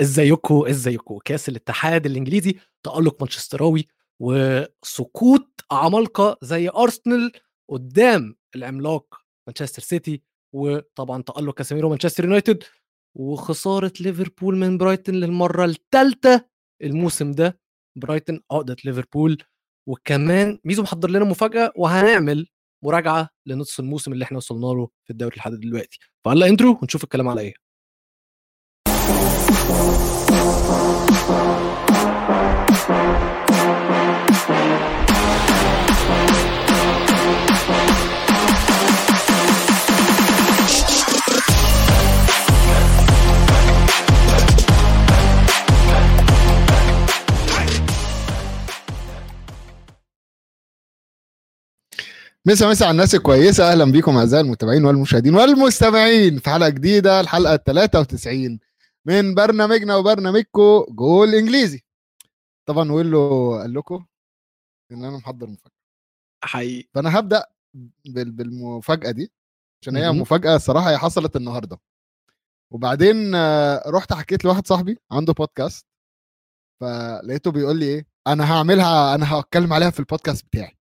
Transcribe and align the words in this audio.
ازيكم 0.00 0.64
ازيكم 0.66 1.18
كاس 1.24 1.48
الاتحاد 1.48 2.06
الإنجليزي 2.06 2.54
تألق 2.82 3.16
مانشستراوي 3.22 3.86
وسقوط 4.20 5.64
عمالقة 5.70 6.38
زي 6.42 6.68
أرسنال 6.68 7.32
قدام 7.70 8.36
العملاق 8.56 9.20
مانشستر 9.46 9.82
سيتي 9.82 10.22
وطبعا 10.54 11.22
تألق 11.22 11.54
كاسيميرو 11.54 11.88
مانشستر 11.88 12.24
يونايتد 12.24 12.64
وخسارة 13.14 13.92
ليفربول 14.00 14.56
من 14.56 14.78
برايتون 14.78 15.14
للمرة 15.14 15.64
الثالثه 15.64 16.48
الموسم 16.82 17.32
ده. 17.32 17.60
برايتون 17.96 18.40
عقده 18.50 18.76
ليفربول 18.84 19.38
وكمان 19.88 20.58
ميزو 20.64 20.82
محضر 20.82 21.10
لنا 21.10 21.24
مفاجأة 21.24 21.72
وهنعمل 21.76 22.46
مراجعة 22.84 23.30
لنص 23.46 23.78
الموسم 23.78 24.12
اللي 24.12 24.24
إحنا 24.24 24.36
وصلنا 24.36 24.66
له 24.66 24.88
في 25.04 25.10
الدوري 25.10 25.36
لحد 25.36 25.52
دلوقتي. 25.52 25.98
فهلا 26.24 26.46
انترو 26.46 26.78
ونشوف 26.82 27.04
الكلام 27.04 27.28
على 27.28 27.40
إيه. 27.40 27.67
مسا 29.68 29.74
مسا 52.68 52.84
على 52.84 52.90
الناس 52.90 53.14
الكويسة. 53.14 53.72
أهلا 53.72 53.84
بيكم 53.84 54.16
أعزائي 54.16 54.44
المتابعين 54.44 54.84
والمشاهدين 54.84 55.34
والمستمعين 55.34 56.38
في 56.38 56.50
حلقة 56.50 56.68
جديدة 56.68 57.20
الحلقة 57.20 57.56
93 57.56 58.58
من 59.08 59.34
برنامجنا 59.34 59.96
وبرنامجكم 59.96 60.84
جول 60.88 61.34
إنجليزي. 61.34 61.82
طبعا 62.68 62.92
ويلو 62.92 63.54
قال 63.60 63.74
لكم 63.74 64.06
إن 64.92 65.04
أنا 65.04 65.16
محضر 65.16 65.46
مفاجأة. 65.46 65.78
حقيقي. 66.44 66.88
فأنا 66.94 67.18
هبدأ 67.18 67.46
بال- 68.04 68.32
بالمفاجأة 68.32 69.10
دي 69.10 69.32
عشان 69.82 69.96
هي. 69.96 70.10
مفاجأة 70.12 70.56
الصراحه 70.56 70.90
هي 70.90 70.98
حصلت 70.98 71.36
النهارده. 71.36 71.78
وبعدين 72.72 73.34
آه، 73.34 73.82
رحت 73.86 74.12
حكيت 74.12 74.44
لواحد 74.44 74.66
صاحبي 74.66 74.98
عنده 75.12 75.32
بودكاست 75.32 75.86
فلقيته 76.80 77.50
بيقول 77.50 77.78
لي 77.78 77.84
إيه 77.86 78.06
أنا 78.26 78.52
هعملها 78.52 79.14
أنا 79.14 79.34
هتكلم 79.34 79.72
عليها 79.72 79.90
في 79.90 80.00
البودكاست 80.00 80.46
بتاعي. 80.46 80.78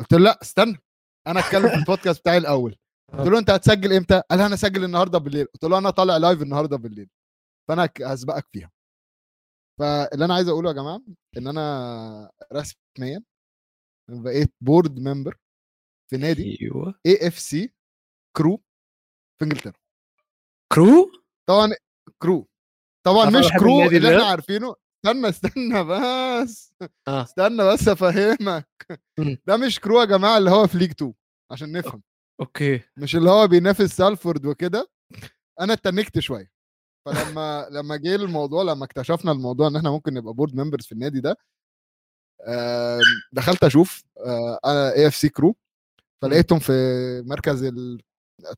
قلت 0.00 0.12
له 0.12 0.18
لا 0.18 0.38
استنى 0.42 0.78
أنا 1.26 1.40
اتكلم 1.40 1.68
في 1.68 1.74
البودكاست 1.74 2.20
بتاعي 2.20 2.38
الأول. 2.38 2.76
قلت 3.12 3.28
له 3.28 3.38
أنت 3.38 3.50
هتسجل 3.50 3.92
إمتى؟ 3.92 4.22
قال 4.30 4.40
أنا 4.40 4.54
هسجل 4.54 4.84
النهارده 4.84 5.18
بالليل. 5.18 5.46
قلت 5.46 5.64
له 5.64 5.78
أنا 5.78 5.90
طالع 5.90 6.16
live 6.16 6.42
النهارده 6.42 6.76
بالليل. 6.76 7.08
فأنا 7.68 7.90
هسبقك 8.02 8.46
فيها. 8.52 8.70
فاللي 9.80 10.24
أنا 10.24 10.34
عايز 10.34 10.48
أقوله 10.48 10.68
يا 10.70 10.74
جماعة 10.74 11.02
إن 11.36 11.46
أنا 11.46 12.30
رسميا 12.52 13.24
بقيت 14.10 14.54
board 14.60 14.98
member 15.00 15.38
في 16.10 16.16
نادي 16.16 16.58
أيوه. 16.60 17.00
AFC 17.06 17.74
كرو 18.36 18.62
في 19.38 19.44
إنجلترا. 19.44 19.72
كرو 20.72 21.10
طبعا 21.48 21.68
كرو 22.22 22.48
طبعا 23.06 23.30
مش 23.30 23.48
كرو 23.58 23.82
اللي؟ 23.82 24.16
إحنا 24.16 24.26
عارفينه. 24.26 24.74
استنى 25.06 25.28
استنى 25.28 25.84
بس. 25.84 26.74
آه. 27.08 27.22
استنى 27.22 27.72
بس 27.72 27.88
أفهمك. 27.88 28.68
ده 29.46 29.56
مش 29.56 29.80
كرو 29.80 30.00
يا 30.00 30.04
جماعة 30.04 30.38
اللي 30.38 30.50
هو 30.50 30.66
في 30.66 30.78
League 30.78 30.90
2 30.90 31.14
عشان 31.52 31.72
نفهم. 31.72 32.02
okay. 32.40 32.80
مش 32.96 33.16
اللي 33.16 33.30
هو 33.30 33.48
بينافس 33.48 33.96
سالفورد 33.96 34.46
وكده. 34.46 34.90
أنا 35.60 35.72
اتنكت 35.72 36.18
شوية. 36.18 36.57
فلما 37.12 37.68
لما 37.70 37.96
جه 37.96 38.14
الموضوع 38.14 38.62
لما 38.62 38.84
اكتشفنا 38.84 39.32
الموضوع 39.32 39.68
إن 39.68 39.76
إحنا 39.76 39.90
ممكن 39.90 40.14
نبقى 40.14 40.34
board 40.34 40.54
members 40.54 40.86
في 40.86 40.92
النادي 40.92 41.20
ده 41.20 41.36
دخلت 43.32 43.64
أشوف 43.64 44.04
آه، 44.26 44.58
أنا 44.64 44.92
AFC 44.92 45.28
كرو 45.28 45.56
فلقيتهم 46.22 46.58
في 46.58 46.72
مركز 47.26 47.62
ال 47.64 48.00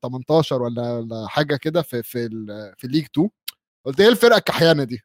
18 0.02 0.62
ولا 0.62 1.26
حاجة 1.28 1.56
كده 1.56 1.82
في 1.82 2.02
في 2.02 2.28
في 2.78 2.86
League 2.86 3.04
2 3.04 3.30
قلت 3.86 4.00
إيه 4.00 4.08
الفرقة 4.08 4.38
الكحيانة 4.38 4.84
دي؟ 4.84 5.00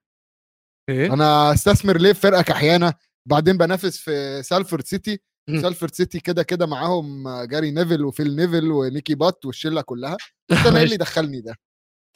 okay 0.90 1.06
أنا 1.14 1.54
أستثمر 1.54 1.98
ليه 1.98 2.14
في 2.14 2.20
فرقة 2.22 2.42
كحيانة؟ 2.42 2.94
بعدين 3.26 3.58
بنافس 3.58 3.98
في 3.98 4.44
سالفورد 4.44 4.86
سيتي. 4.86 5.22
سالفورد 5.62 5.94
سيتي 5.94 6.20
كده 6.20 6.44
كده 6.44 6.66
معاهم 6.66 7.30
جاري 7.44 7.72
نيفل 7.72 8.06
وفيل 8.06 8.36
نيفل 8.36 8.72
ونيكي 8.72 9.16
بات 9.16 9.46
والشلة 9.46 9.82
كلها. 9.82 10.18
أنا 10.52 10.78
إيه 10.78 10.84
اللي 10.84 10.98
دخلني 11.06 11.42
ده؟ 11.42 11.56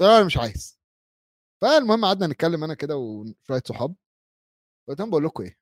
أنا 0.01 0.23
مش 0.23 0.38
عايز. 0.38 0.78
فالمهم 1.62 2.06
قعدنا 2.06 2.28
نتكلم 2.28 2.64
أنا 2.64 2.74
كده 2.74 2.97
وشوية 2.97 3.62
صحاب 3.66 3.96
قلت 4.90 5.00
لهم 5.00 5.09
بقول 5.09 5.25
لكم 5.25 5.44
إيه 5.44 5.58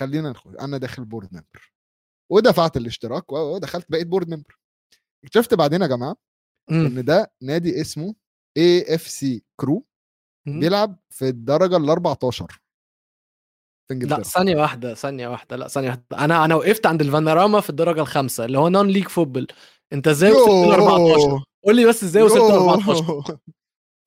خلينا 0.00 0.30
ندخل 0.30 0.56
أنا 0.56 0.78
داخل 0.78 1.04
board 1.04 1.28
member 1.32 1.72
ودفعت 2.32 2.76
الاشتراك 2.76 3.32
ودخلت 3.32 3.86
بقيت 3.90 4.06
board 4.06 4.28
member 4.28 4.58
اكتشفت 5.24 5.54
بعدين 5.54 5.82
يا 5.82 5.86
جماعة 5.86 6.16
مم. 6.70 6.86
إن 6.86 7.04
ده 7.04 7.32
نادي 7.42 7.80
اسمه 7.80 8.14
AFC 8.56 9.44
كرو. 9.60 9.86
بيلعب 10.46 10.98
في 11.10 11.28
الدرجة 11.28 11.76
ال 11.76 11.90
14 11.90 12.46
في 12.46 12.58
لأ 13.94 13.96
إنجلترا. 13.96 14.22
ثانية 14.22 14.56
واحدة 14.56 14.94
ثانية 14.94 15.28
واحدة 15.28 15.56
لأ 15.56 15.68
ثانية 15.68 15.88
واحدة. 15.88 16.04
أنا 16.18 16.44
أنا 16.44 16.54
وقفت 16.54 16.86
عند 16.86 17.00
ال 17.00 17.07
Vanarama 17.07 17.60
في 17.60 17.70
الدرجة 17.70 18.00
الخامسة 18.00 18.44
اللي 18.44 18.58
هو 18.58 18.68
non-league 18.68 19.08
football 19.08 19.46
أنت 19.92 20.08
إزاي 20.08 20.30
وصلت 20.32 20.68
ل 20.68 20.72
14 20.72 21.44
قول 21.64 21.76
لي 21.76 21.84
بس 21.86 22.04
إزاي 22.04 22.22
وصلت 22.22 22.50
ل 22.50 22.54
14 22.54 23.04
يوه. 23.04 23.40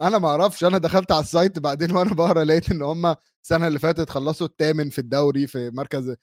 أنا 0.01 0.17
ما 0.17 0.27
أعرفش 0.27 0.63
أنا 0.63 0.77
دخلت 0.77 1.11
على 1.11 1.21
ال 1.23 1.31
site 1.31 1.59
بعدين 1.59 1.91
وأنا 1.95 2.13
بقرا 2.13 2.43
لقيت 2.43 2.71
ان 2.71 2.81
هم 2.81 3.15
السنة 3.43 3.67
اللي 3.67 3.79
فاتت 3.79 4.09
خلصوا 4.09 4.47
الثامن 4.47 4.89
في 4.89 4.99
الدوري 4.99 5.47
في 5.47 5.69
مركز 5.69 6.15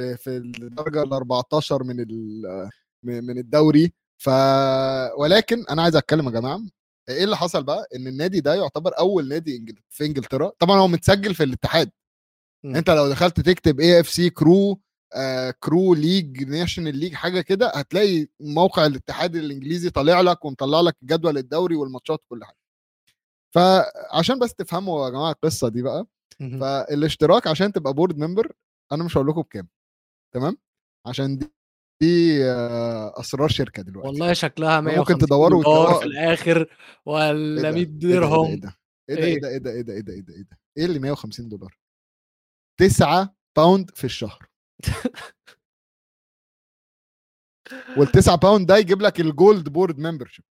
في, 0.00 0.16
في 0.16 0.36
الدرجة 0.36 1.02
ال 1.02 1.12
14 1.12 1.82
من 1.84 2.00
ال- 2.00 2.70
من 3.04 3.38
الدوري. 3.38 3.92
ف 4.18 4.28
ولكن 5.18 5.64
أنا 5.70 5.82
عايز 5.82 5.96
أتكلم 5.96 6.26
يا 6.26 6.30
جماعة 6.30 6.60
إيه 7.08 7.24
اللي 7.24 7.36
حصل 7.36 7.62
بقى؟ 7.64 7.86
إن 7.96 8.06
النادي 8.06 8.40
ده 8.40 8.54
يعتبر 8.54 8.98
أول 8.98 9.28
نادي 9.28 9.74
في 9.90 10.04
إنجلترا 10.06 10.52
طبعا 10.58 10.78
هو 10.80 10.88
متسجل 10.88 11.34
في 11.34 11.44
الاتحاد. 11.44 11.90
مم. 12.64 12.76
أنت 12.76 12.90
لو 12.90 13.08
دخلت 13.08 13.40
تكتب 13.40 13.80
AFC 13.80 14.30
كرو 14.30 14.80
آه 15.14 15.50
كرو 15.60 15.94
league 15.94 16.42
national 16.48 16.96
league 16.98 17.14
حاجة 17.14 17.40
كده 17.40 17.68
هتلاقي 17.74 18.26
موقع 18.40 18.86
الاتحاد 18.86 19.36
الإنجليزي 19.36 19.90
طالع 19.90 20.20
لك 20.20 20.44
ومطلع 20.44 20.80
لك 20.80 20.96
جدول 21.04 21.38
الدوري 21.38 21.76
والماتشات 21.76 22.18
وكل 22.24 22.44
حاجة. 22.44 22.56
فعشان 23.54 24.38
بس 24.38 24.54
تفهموا 24.54 25.04
يا 25.04 25.10
جماعة 25.10 25.30
القصة 25.32 25.68
دي 25.68 25.82
بقى. 25.82 26.06
فالاشتراك 26.60 27.46
عشان 27.46 27.72
تبقى 27.72 27.92
board 27.94 28.18
member 28.18 28.52
أنا 28.92 29.04
مش 29.04 29.16
هقول 29.16 29.28
لكم 29.28 29.42
بكام 29.42 29.68
تمام 30.34 30.56
عشان 31.06 31.38
دي, 31.38 31.52
دي 32.02 32.44
آه، 32.44 33.20
اسرار 33.20 33.48
شركه 33.48 33.82
دلوقتي 33.82 34.08
والله 34.08 34.32
شكلها 34.32 34.80
ممكن 34.80 34.94
150 34.94 35.18
تدوروا 35.18 35.62
دولار 35.64 35.80
وتلاقوا- 35.80 36.00
في 36.00 36.06
الآخر 36.06 36.56
إيه 36.60 36.68
ولا 37.06 37.62
ده؟ 37.62 37.70
100 37.70 37.80
إيه 37.80 37.84
ده؟ 37.84 38.08
درهم 38.08 38.46
إيه 38.46 38.56
ده 38.60 38.76
إيه 39.10 39.16
إيه؟ 39.24 39.40
ده 39.40 39.48
إيه 39.48 39.58
ده 39.58 39.70
إيه 39.70 39.80
ده 39.82 39.92
إيه 39.92 40.00
ده 40.02 40.12
إيه 40.12 40.20
ده 40.22 40.34
إيه 40.34 40.42
ده 40.42 40.58
إيه 40.78 40.84
اللي 40.84 40.98
150 40.98 41.48
دولار 41.48 41.78
9 42.80 43.34
pound 43.56 43.90
في 43.90 44.04
الشهر 44.04 44.48
وال9 47.96 48.34
pound 48.42 48.66
ده 48.66 48.76
يجيب 48.76 49.02
لك 49.02 49.20
ال 49.20 49.30
gold 49.30 49.68
board 49.68 49.98
membership 49.98 50.44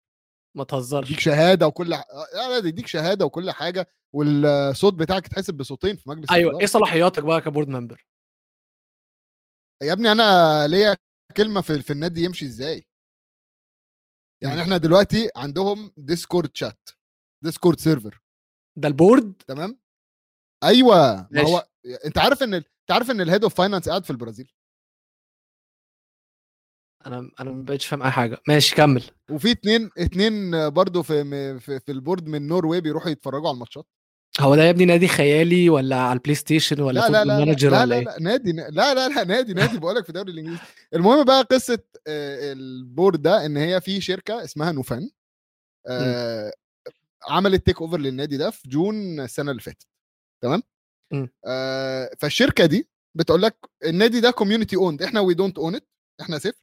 ما 0.57 0.63
تهزرش. 0.63 1.07
يديك 1.09 1.19
شهادة 1.19 1.67
وكل 1.67 1.95
ح... 1.95 2.03
لا 2.33 2.49
لا 2.49 2.59
ده 2.59 2.67
يديك 2.67 2.87
شهادة 2.87 3.25
وكل 3.25 3.51
حاجة 3.51 3.87
والصوت 4.15 4.93
بتاعك 4.93 5.25
يتحسب 5.25 5.53
بصوتين 5.53 5.95
في 5.95 6.09
مجلس 6.09 6.31
أيوه 6.31 6.41
الإدارة. 6.43 6.59
إيه 6.61 6.65
صلاحياتك 6.67 7.23
بقى 7.23 7.41
ك 7.41 7.45
board 7.45 7.67
member؟ 7.67 8.05
يا 9.83 9.93
ابني 9.93 10.11
أنا 10.11 10.67
ليا 10.67 10.97
كلمة 11.37 11.61
في, 11.61 11.81
في 11.81 11.93
النادي 11.93 12.23
يمشي 12.23 12.45
إزاي؟ 12.45 12.87
يعني 14.43 14.61
إحنا 14.61 14.77
دلوقتي 14.77 15.29
عندهم 15.35 15.91
Discord 15.97 16.49
chat 16.53 16.89
Discord 17.43 17.79
server 17.79 18.21
ده 18.77 18.87
ال 18.87 18.94
board؟ 18.94 19.33
تمام؟ 19.47 19.79
أيوه 20.63 21.27
ما. 21.31 21.41
هو 21.41 21.67
أنت 22.05 22.17
عارف 22.17 22.43
إن 22.43 22.53
أنت 22.53 22.67
عارف 22.91 23.11
إن 23.11 23.21
ال 23.21 23.25
head 23.25 23.43
of 23.43 23.55
finance 23.55 23.89
قاعد 23.89 24.03
في 24.03 24.09
البرازيل؟ 24.09 24.51
أنا 27.05 27.31
أنا 27.39 27.51
ما 27.51 27.63
بقتش 27.63 27.85
فاهم 27.85 28.03
أي 28.03 28.11
حاجة. 28.11 28.37
ماشي 28.47 28.75
كمل. 28.75 29.03
وفي 29.29 29.51
اتنين 29.51 29.89
اتنين 29.97 30.69
برضو 30.69 31.03
في 31.03 31.23
في, 31.59 31.79
في 31.79 31.91
ال 31.91 31.97
board 31.97 32.27
من 32.27 32.47
Norway 32.47 32.81
بيروحوا 32.81 33.09
يتفرجوا 33.09 33.47
على 33.47 33.53
الماتشات. 33.53 33.85
هو 34.39 34.55
ده 34.55 34.63
يا 34.63 34.69
ابني 34.69 34.85
نادي 34.85 35.07
خيالي 35.07 35.69
ولا 35.69 35.95
على 35.95 36.13
البلاي 36.17 36.35
ستيشن 36.35 36.81
ولا 36.81 36.99
لا 36.99 37.09
لا 37.09 37.25
لا 37.25 37.39
لا 37.39 37.45
manager 37.45 37.69
لا, 37.71 37.81
ولا 37.81 37.85
لا, 37.85 37.95
إيه؟ 37.95 38.03
لا 38.03 38.19
نادي 38.19 38.51
لا 38.51 38.69
لا 38.69 39.07
لا 39.09 39.23
نادي 39.23 39.53
نادي 39.53 39.77
بقول 39.77 39.95
لك 39.95 40.03
في 40.03 40.09
الدوري 40.09 40.31
الإنجليزي. 40.31 40.61
المهم 40.93 41.23
بقى 41.23 41.43
قصة 41.43 41.79
آه، 42.07 42.53
ال 42.53 42.64
board 42.64 43.21
ده 43.21 43.45
إن 43.45 43.57
هي 43.57 43.81
في 43.81 44.01
شركة 44.01 44.43
اسمها 44.43 44.71
نوفان 44.71 45.09
آه، 45.87 46.51
عملت 47.29 47.65
take 47.65 47.81
over 47.81 47.97
للنادي 47.97 48.37
ده 48.37 48.49
في 48.49 48.69
June 48.69 49.19
السنة 49.19 49.51
اللي 49.51 49.61
فاتت. 49.61 49.87
تمام. 50.43 50.63
آه، 51.45 52.11
فالشركة 52.19 52.65
دي 52.65 52.89
بتقول 53.15 53.41
لك 53.41 53.57
النادي 53.85 54.19
ده 54.19 54.31
community 54.31 54.75
owned 54.75 55.03
إحنا 55.03 55.19
we 55.19 55.33
don't 55.33 55.57
own 55.57 55.75
it 55.75 55.87
إحنا 56.21 56.37
صفر. 56.37 56.61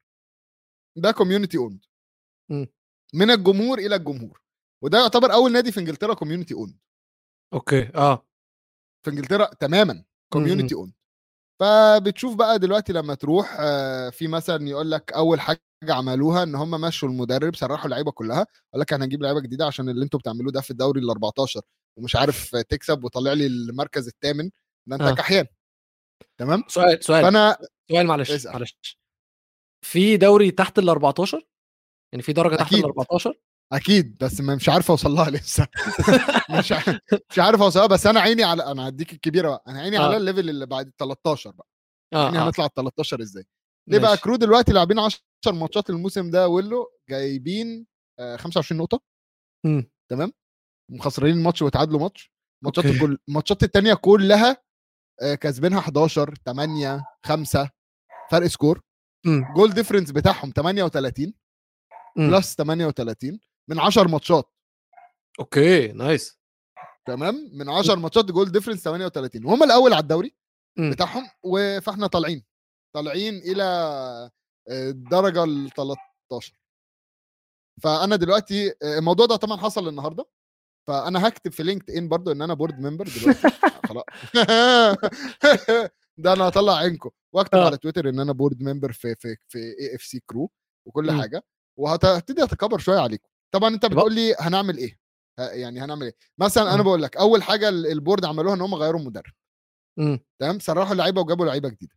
ده 0.97 1.11
community 1.11 1.59
owned 1.59 1.85
مم. 2.51 2.67
من 3.15 3.31
الجمهور 3.31 3.79
إلى 3.79 3.97
الجمهور. 3.97 4.43
وده 4.85 4.99
يعتبر 4.99 5.33
أول 5.33 5.53
نادي 5.53 5.73
في 5.73 5.81
إنجلترا 5.81 6.15
community 6.15 6.55
owned 6.55 6.79
okay 7.53 7.91
آه. 7.95 8.27
في 9.05 9.11
إنجلترا 9.11 9.45
تماما 9.55 10.05
community 10.33 10.75
owned 10.75 10.93
فبتشوف 11.61 12.35
بقى 12.35 12.59
دلوقتي 12.59 12.93
لما 12.93 13.15
تروح 13.15 13.57
آه، 13.61 14.11
في 14.11 14.29
مثلا 14.29 14.69
يقول 14.69 14.91
لك 14.91 15.13
أول 15.13 15.41
حاجة 15.41 15.61
عملوها 15.89 16.43
إن 16.43 16.55
هم 16.55 16.71
مشوا 16.81 17.09
المدرب 17.09 17.57
سرحوا 17.57 17.85
اللعيبة 17.85 18.11
كلها 18.13 18.47
قال 18.73 18.81
لك 18.81 18.93
إحنا 18.93 19.05
هنجيب 19.05 19.23
لعيبة 19.23 19.41
جديدة 19.41 19.67
عشان 19.67 19.89
اللي 19.89 20.05
أنتوا 20.05 20.21
بتعملوه 20.21 20.53
ده 20.53 20.61
في 20.61 20.71
الدوري 20.71 21.01
ال 21.01 21.11
14 21.11 21.61
ومش 21.99 22.17
عارف 22.17 22.57
تكسب 22.57 23.05
وطلع 23.05 23.33
لي 23.33 23.47
المركز 23.47 24.09
الثامن 24.09 24.51
ده 24.87 24.97
أنت 24.97 25.03
آه. 25.03 25.15
كحيان. 25.15 25.47
تمام؟ 26.39 26.65
سؤال 26.69 27.05
سؤال. 27.05 27.23
فأنا 27.23 27.57
سؤال 27.91 28.07
معلش. 28.07 28.47
معلش. 28.47 28.98
في 29.85 30.17
دوري 30.17 30.51
تحت 30.51 30.79
ال 30.79 30.89
14 30.89 31.43
يعني 32.13 32.23
في 32.23 32.33
درجة 32.33 32.57
تحت. 32.57 32.73
ال 32.73 32.85
14 32.85 33.41
أكيد 33.73 34.19
بس 34.21 34.41
ما- 34.41 34.55
مش 34.55 34.69
عارف 34.69 34.91
أوصل 34.91 35.11
لها 35.11 35.31
لسه 35.31 35.67
مش 36.59 36.73
ع- 36.73 36.99
مش 37.31 37.39
عارف 37.39 37.63
أوصل 37.63 37.79
لها 37.79 37.87
بس 37.89 38.07
أنا 38.07 38.21
عيني 38.21 38.45
على 38.45 38.67
أنا 38.67 38.89
هديك 38.89 39.13
الكبيرة 39.13 39.49
بقى 39.49 39.65
أنا 39.69 39.81
عيني 39.81 39.99
آه. 39.99 40.01
على 40.03 40.17
الليفل 40.17 40.49
اللي 40.51 40.67
بعد 40.67 40.87
ال 40.87 40.97
13 40.97 41.51
بقى 41.51 41.69
آه 42.15 42.25
يعني 42.25 42.39
هنطلع 42.39 42.65
ال 42.65 42.75
13 42.75 43.23
إزاي 43.23 43.45
ليه 43.89 43.99
بقى. 43.99 44.17
كرو 44.17 44.37
دلوقتي 44.37 44.73
لاعبين 44.73 44.99
10 44.99 45.21
ماتشات 45.53 45.91
الموسم 45.91 46.31
ده 46.31 46.49
ويلو 46.49 46.87
جايبين 47.11 47.87
آه، 48.21 48.37
25 48.37 48.81
نقطة 48.81 49.01
مم. 49.67 49.91
تمام 50.11 50.33
مخسرين 50.91 51.43
ماتش 51.43 51.63
وتعادلوا 51.63 52.01
ماتش 52.01 52.33
ماتشات. 52.65 52.85
كل 53.01 53.19
الماتشات 53.29 53.63
التانية 53.63 53.95
كلها 53.95 54.63
آه، 55.23 55.35
كسبينها 55.35 55.79
11 55.79 56.35
8 56.47 57.05
5 57.27 57.71
فرق 58.31 58.47
score. 58.47 58.81
goal 59.57 59.73
difference 59.73 60.11
بتاعهم 60.11 60.53
38 60.57 61.35
مم. 62.17 62.31
plus 62.31 62.55
38 62.55 63.41
من 63.69 63.79
10 63.81 64.09
ماتشات. 64.09 64.53
okay 65.41 65.89
nice. 65.93 66.39
تمام؟ 67.07 67.51
من 67.53 67.69
10 67.69 67.95
ماتشات 67.95 68.25
goal 68.25 68.53
difference 68.53 68.83
38 68.83 69.45
وهم 69.45 69.63
الأول 69.63 69.93
على 69.93 70.03
الدوري. 70.03 70.35
بتاعهم 70.79 71.29
فاحنا 71.83 72.07
طالعين. 72.07 72.45
طالعين 72.95 73.35
إلى 73.39 73.63
آه، 73.65 74.91
الدرجة 74.91 75.45
ال 75.45 75.71
13 75.77 76.53
فأنا 77.83 78.17
دلوقتي 78.17 78.69
آه، 78.83 78.99
الموضوع 78.99 79.27
ده 79.27 79.37
طبعا 79.37 79.57
حصل 79.57 79.89
النهارده. 79.89 80.25
فأنا 80.89 81.29
هكتب 81.29 81.53
في 81.53 81.63
LinkedIn 81.63 82.09
برضو 82.09 82.33
إن 82.33 82.43
أنا 82.43 82.55
board 82.55 82.81
member 82.81 83.09
دلوقتي. 83.09 83.49
خلاص. 83.89 84.05
ده 86.19 86.33
أنا 86.33 86.49
هطلع 86.49 86.77
عينكم. 86.77 87.11
واكتب 87.39 87.59
آه. 87.59 87.67
على 87.67 87.77
تويتر 87.77 88.09
إن 88.09 88.21
أنا 88.21 88.33
board 88.33 88.63
member 88.63 88.93
في 88.93 89.15
في 89.15 89.37
في 89.49 89.59
AFC 89.59 90.21
Crewe 90.27 90.51
وكل 90.87 91.13
مم. 91.13 91.21
حاجة 91.21 91.45
وهبتدي 91.79 92.43
أتكبر 92.43 92.79
شوية 92.79 92.99
عليكم 92.99 93.29
طبعا 93.55 93.75
أنت 93.75 93.87
بتقول 93.87 94.15
لي 94.15 94.35
هنعمل 94.41 94.79
إيه 94.79 94.99
يعني 95.39 95.81
هنعمل 95.81 96.03
إيه 96.07 96.17
مثلا 96.39 96.75
أنا 96.75 96.81
آه. 96.81 96.85
بقول 96.85 97.03
لك 97.03 97.17
أول 97.17 97.43
حاجة 97.43 97.69
ال- 97.69 97.87
ال 97.87 97.93
board 97.93 98.25
عملوها 98.25 98.55
إن 98.55 98.61
هم 98.61 98.75
غيروا 98.75 99.01
المدرب 99.01 99.33
مم. 99.99 100.21
تمام 100.41 100.59
سرحوا 100.59 100.93
اللعيبه 100.93 101.21
وجابوا 101.21 101.47
لعيبة 101.47 101.69
جديدة 101.69 101.95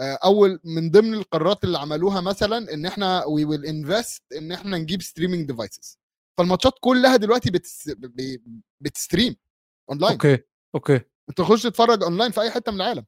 أول 0.00 0.60
من 0.64 0.90
ضمن 0.90 1.14
القرارات 1.14 1.64
اللي 1.64 1.78
عملوها 1.78 2.20
مثلا 2.20 2.74
إن 2.74 2.86
إحنا 2.86 3.24
we 3.24 3.44
will 3.44 3.64
invest 3.66 4.22
إن 4.32 4.52
إحنا 4.52 4.78
نجيب 4.78 5.02
streaming 5.02 5.46
devices 5.48 5.98
فالماتشات 6.38 6.72
كلها 6.80 7.16
دلوقتي 7.16 7.50
بتس... 7.50 7.88
ب- 7.90 8.40
بت 8.80 8.94
stream 8.94 9.36
online 9.90 10.12
okay 10.12 10.38
okay 10.74 10.94
أنت 11.28 11.38
تخش 11.38 11.62
تتفرج 11.62 12.02
اونلاين 12.02 12.30
في 12.30 12.40
أي 12.40 12.50
حتة 12.50 12.72
من 12.72 12.80
العالم. 12.80 13.04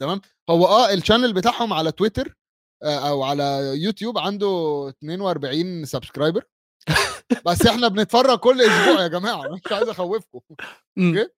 تمام؟ 0.00 0.20
هو 0.50 0.66
آه 0.66 0.92
ال 0.92 0.97
channel 0.97 1.32
بتاعهم 1.32 1.72
على 1.72 1.92
تويتر 1.92 2.36
آه، 2.82 3.08
أو 3.08 3.22
على 3.22 3.72
يوتيوب 3.82 4.18
عنده 4.18 4.48
42 4.88 5.84
subscriber 5.84 6.44
بس 7.46 7.66
إحنا 7.66 7.88
بنتفرج 7.88 8.38
كل 8.38 8.60
أسبوع 8.60 9.02
يا 9.02 9.08
جماعة 9.08 9.48
مش 9.48 9.72
عايز 9.72 9.88
أخوفكم. 9.88 10.40
مم. 10.96 11.18
okay؟ 11.18 11.32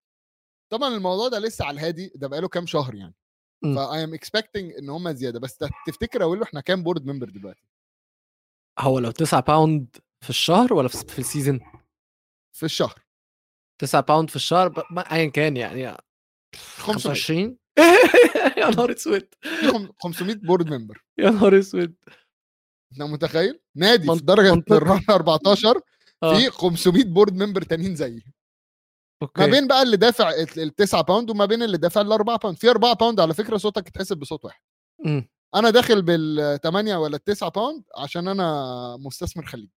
طبعا 0.72 0.94
الموضوع 0.94 1.28
ده 1.28 1.38
لسه 1.38 1.64
على 1.64 1.74
الهادي 1.74 2.12
ده 2.14 2.28
بقاله 2.28 2.48
كام 2.48 2.66
شهر 2.66 2.94
يعني. 2.94 3.14
مم. 3.64 3.76
ف 3.76 4.04
I'm 4.04 4.14
expecting 4.14 4.72
إن 4.72 4.90
هم 4.90 5.12
زيادة. 5.12 5.40
بس 5.40 5.58
تفتكر 5.86 6.22
أقول 6.22 6.38
له 6.38 6.44
إحنا 6.44 6.60
كام 6.60 6.82
board 6.82 7.06
member 7.06 7.28
دلوقتي؟ 7.28 7.62
هو 8.78 8.98
لو 8.98 9.10
9 9.10 9.40
pound 9.40 9.96
في 10.20 10.30
الشهر 10.30 10.74
ولا 10.74 10.88
في 10.88 11.18
ال 11.18 11.24
season 11.24 11.60
في 12.56 12.62
الشهر. 12.62 13.02
9 13.80 14.00
pound 14.02 14.30
في 14.30 14.36
الشهر 14.36 14.86
ايا 15.12 15.30
كان 15.30 15.56
يعني 15.56 15.96
500 16.76 17.14
25 17.14 17.58
يا 18.58 18.70
نهار 18.70 18.92
اسود. 18.92 19.28
في 19.40 19.68
خم- 19.68 19.88
500 20.02 20.34
board 20.36 20.70
member 20.70 21.04
يا 21.18 21.30
نهار 21.30 21.58
اسود. 21.58 21.94
أنت 22.92 23.02
متخيل؟ 23.02 23.60
نادي 23.76 24.14
في 24.16 24.24
درجة 24.24 24.54
منطقي. 24.54 24.76
الرابع 24.76 25.14
14 25.14 25.80
آه. 26.22 26.38
في 26.38 26.50
500 26.50 27.04
board 27.04 27.42
member 27.42 27.62
تانيين 27.62 27.96
زيي. 27.96 28.24
ما 29.22 29.46
بين 29.46 29.66
بقى 29.66 29.82
اللي 29.82 29.96
دافع 29.96 30.30
ال 30.58 30.74
9 30.74 31.02
pound 31.02 31.30
وما 31.30 31.44
بين 31.44 31.62
اللي 31.62 31.78
دافع 31.78 32.00
ال 32.00 32.12
4 32.12 32.36
pound 32.38 32.56
في 32.58 32.70
4 32.70 32.92
pound 32.94 33.20
على 33.20 33.34
فكرة 33.34 33.56
صوتك 33.56 33.88
يتحسب 33.88 34.16
بصوت 34.18 34.44
واحد. 34.44 34.60
أنا 35.54 35.70
داخل 35.70 36.02
بال 36.02 36.60
8 36.62 36.96
ولا 36.96 37.16
ال 37.16 37.24
9 37.24 37.50
pound 37.50 37.84
عشان 37.98 38.28
أنا 38.28 38.96
مستثمر 39.00 39.46
خليجي. 39.46 39.72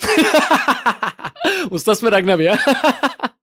مستثمر 1.72 2.18
أجنبي 2.18 2.48
ها؟ 2.48 2.58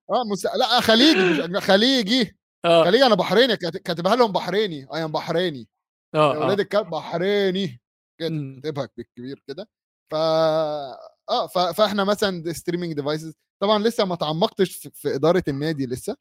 آه 0.09 0.23
مس... 0.31 0.45
لا 0.45 0.79
خليجي 0.81 1.19
مش 1.33 1.39
أجنبي، 1.39 1.61
خليجي. 1.61 2.37
آه. 2.65 2.83
خليجي 2.85 3.05
أنا 3.05 3.15
بحريني 3.15 3.57
كات- 3.57 3.77
كاتبها 3.77 4.15
لهم 4.15 4.31
بحريني. 4.31 4.87
I'm 4.93 5.11
بحريني. 5.11 5.67
يا 6.15 6.19
آه 6.19 6.29
ولاد 6.39 6.59
آه. 6.59 6.63
الكلب 6.63 6.89
بحريني. 6.89 7.81
كده 8.19 8.29
مم. 8.29 8.61
كاتبها 8.63 8.89
بالكبير 8.97 9.43
كده. 9.47 9.69
ف 10.11 10.15
آه 10.15 11.47
ف... 11.47 11.57
فإحنا 11.57 12.03
مثلا 12.03 12.53
streaming 12.53 12.93
devices 12.93 13.33
طبعا 13.61 13.79
لسه 13.83 14.05
ما 14.05 14.15
تعمقتش 14.15 14.75
في... 14.75 14.89
في 14.93 15.15
إدارة 15.15 15.43
النادي 15.47 15.85
لسه. 15.85 16.15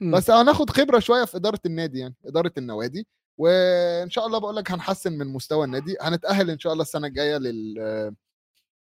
مم. 0.00 0.14
بس 0.16 0.30
هناخد 0.30 0.70
خبرة 0.70 0.98
شوية 0.98 1.24
في 1.24 1.36
إدارة 1.36 1.60
النادي 1.66 1.98
يعني 1.98 2.14
إدارة 2.26 2.52
النوادي. 2.58 3.06
وإن 3.40 4.10
شاء 4.10 4.26
الله 4.26 4.38
بقول 4.38 4.56
لك 4.56 4.70
هنحسن 4.70 5.12
من 5.12 5.26
مستوى 5.26 5.64
النادي. 5.64 5.96
هنتأهل 6.00 6.50
إن 6.50 6.58
شاء 6.58 6.72
الله 6.72 6.82
السنة 6.82 7.06
الجاية 7.06 7.36
لل 7.36 8.14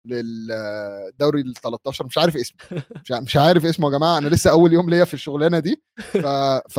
للدوري 0.07 1.41
ال 1.41 1.55
13 1.55 2.07
مش 2.07 2.19
عارف 2.19 2.37
اسمه. 2.37 2.83
مش 3.23 3.37
عارف 3.37 3.65
اسمه 3.65 3.93
يا 3.93 3.99
جماعة. 3.99 4.19
أنا 4.19 4.29
لسه 4.29 4.51
أول 4.51 4.73
يوم 4.73 4.91
ليا 4.91 5.05
في 5.05 5.15
الشغلانة 5.15 5.59
دي. 5.59 5.83
ف... 5.97 6.27
ف 6.71 6.77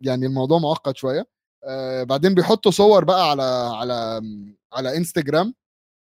يعني 0.00 0.26
الموضوع 0.26 0.58
معقد 0.58 0.96
شوية. 0.96 1.26
آه 1.64 2.02
بعدين 2.02 2.34
بيحطوا 2.34 2.70
صور 2.70 3.04
بقى 3.04 3.30
على 3.30 3.42
على 3.76 4.22
على 4.72 4.96
انستجرام. 4.96 5.54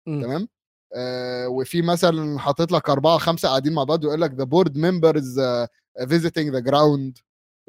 تمام؟ 0.05 0.47
آه 0.95 1.47
وفي 1.47 1.81
مثلا 1.81 2.39
حاطط 2.39 2.71
لك 2.71 2.89
أربعة 2.89 3.17
خمسة 3.17 3.49
قاعدين 3.49 3.73
مع 3.73 3.83
بعض 3.83 4.03
ويقول 4.03 4.21
لك 4.21 4.31
the 4.33 4.43
board 4.43 4.77
members 4.77 5.39
visiting 6.07 6.49
the 6.49 6.59
ground 6.59 7.17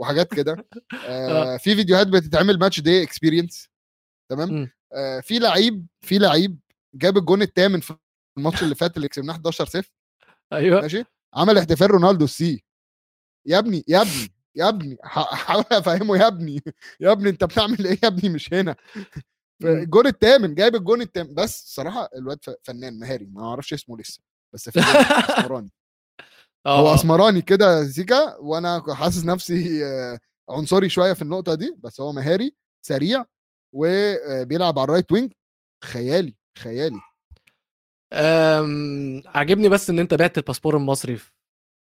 وحاجات 0.01 0.35
كده. 0.35 0.67
آه. 1.09 1.57
في 1.57 1.75
فيديوهات 1.75 2.07
بتتعمل 2.07 2.59
match 2.59 2.81
day 2.81 3.03
experience 3.03 3.69
تمام. 4.31 4.71
آه 4.93 5.21
في 5.21 5.39
لعيب 5.39 5.87
في 6.01 6.19
لعيب 6.19 6.59
جاب 6.95 7.17
الجون 7.19 7.43
الثامن 7.43 7.81
في 7.81 7.95
الماتش 8.41 8.63
اللي 8.63 8.75
فات 8.75 8.97
اللي 8.97 9.09
كسبناه 9.09 9.33
11 9.35 9.65
0 9.67 9.91
أيوه. 10.53 10.81
ماشي؟ 10.81 11.05
عمل 11.35 11.59
احتفال 11.59 11.91
رونالدو 11.91 12.25
ال 12.25 12.35
سي. 12.35 12.65
يا 13.47 13.59
ابني 13.59 13.85
يا 13.89 14.01
ابني 14.03 14.33
يا 14.57 14.69
ابني 14.69 14.97
حاول 15.03 15.65
أفهمه 15.73 16.17
يا 16.19 16.27
ابني 16.27 16.63
يا 17.01 17.13
ابني 17.13 17.29
أنت 17.31 17.45
بتعمل 17.45 17.87
إيه 17.87 17.99
يا 18.03 18.09
ابني؟ 18.09 18.29
مش 18.29 18.53
هنا. 18.55 18.77
الجون 19.65 20.07
الثامن 20.07 20.55
جايب 20.55 20.75
الجون 20.77 21.01
الثامن 21.03 21.35
بس 21.35 21.75
صراحة 21.75 22.09
الواد 22.17 22.39
فنان 22.63 22.99
مهاري 22.99 23.27
ما 23.27 23.45
أعرفش 23.49 23.73
اسمه 23.73 23.99
لسه. 23.99 24.21
بس 24.55 24.71
فنان 24.71 24.87
أسمراني. 25.39 25.73
آه 26.67 26.81
هو 26.81 26.89
آه. 26.89 26.95
أسمراني 26.95 27.43
كده 27.43 27.87
سيكا 27.89 28.37
وأنا 28.37 28.95
حاسس 28.95 29.25
نفسي 29.25 29.85
آه، 29.87 30.19
عنصري 30.51 30.89
شوية 30.89 31.13
في 31.13 31.23
النقطة 31.23 31.55
دي. 31.55 31.77
بس 31.79 32.01
هو 32.01 32.13
مهاري 32.13 32.55
سريع 32.87 33.25
وبيلعب 33.75 34.79
على 34.79 34.85
ال 34.85 34.89
right 34.89 35.13
wing. 35.13 35.33
خيالي 35.85 36.37
خيالي. 36.59 37.01
عاجبني 39.27 39.69
بس 39.69 39.91
إن 39.91 39.99
أنت 39.99 40.15
بعت 40.15 40.39
الباسبور 40.39 40.77
المصري 40.77 41.19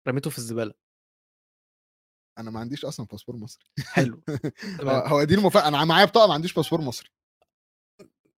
رميته 0.07 0.29
في 0.29 0.37
الزبالة. 0.37 0.73
أنا 2.37 2.51
ما 2.51 2.59
عنديش 2.59 2.85
أصلا 2.85 3.05
باسبور 3.05 3.35
مصري. 3.35 3.65
حلو. 3.85 4.21
هو 4.81 5.23
دي 5.23 5.35
المفاجاه 5.35 5.67
أنا 5.67 5.85
معايا 5.85 6.05
بطاقة 6.05 6.27
ما 6.27 6.33
عنديش 6.33 6.53
باسبور 6.53 6.81
مصري. 6.81 7.09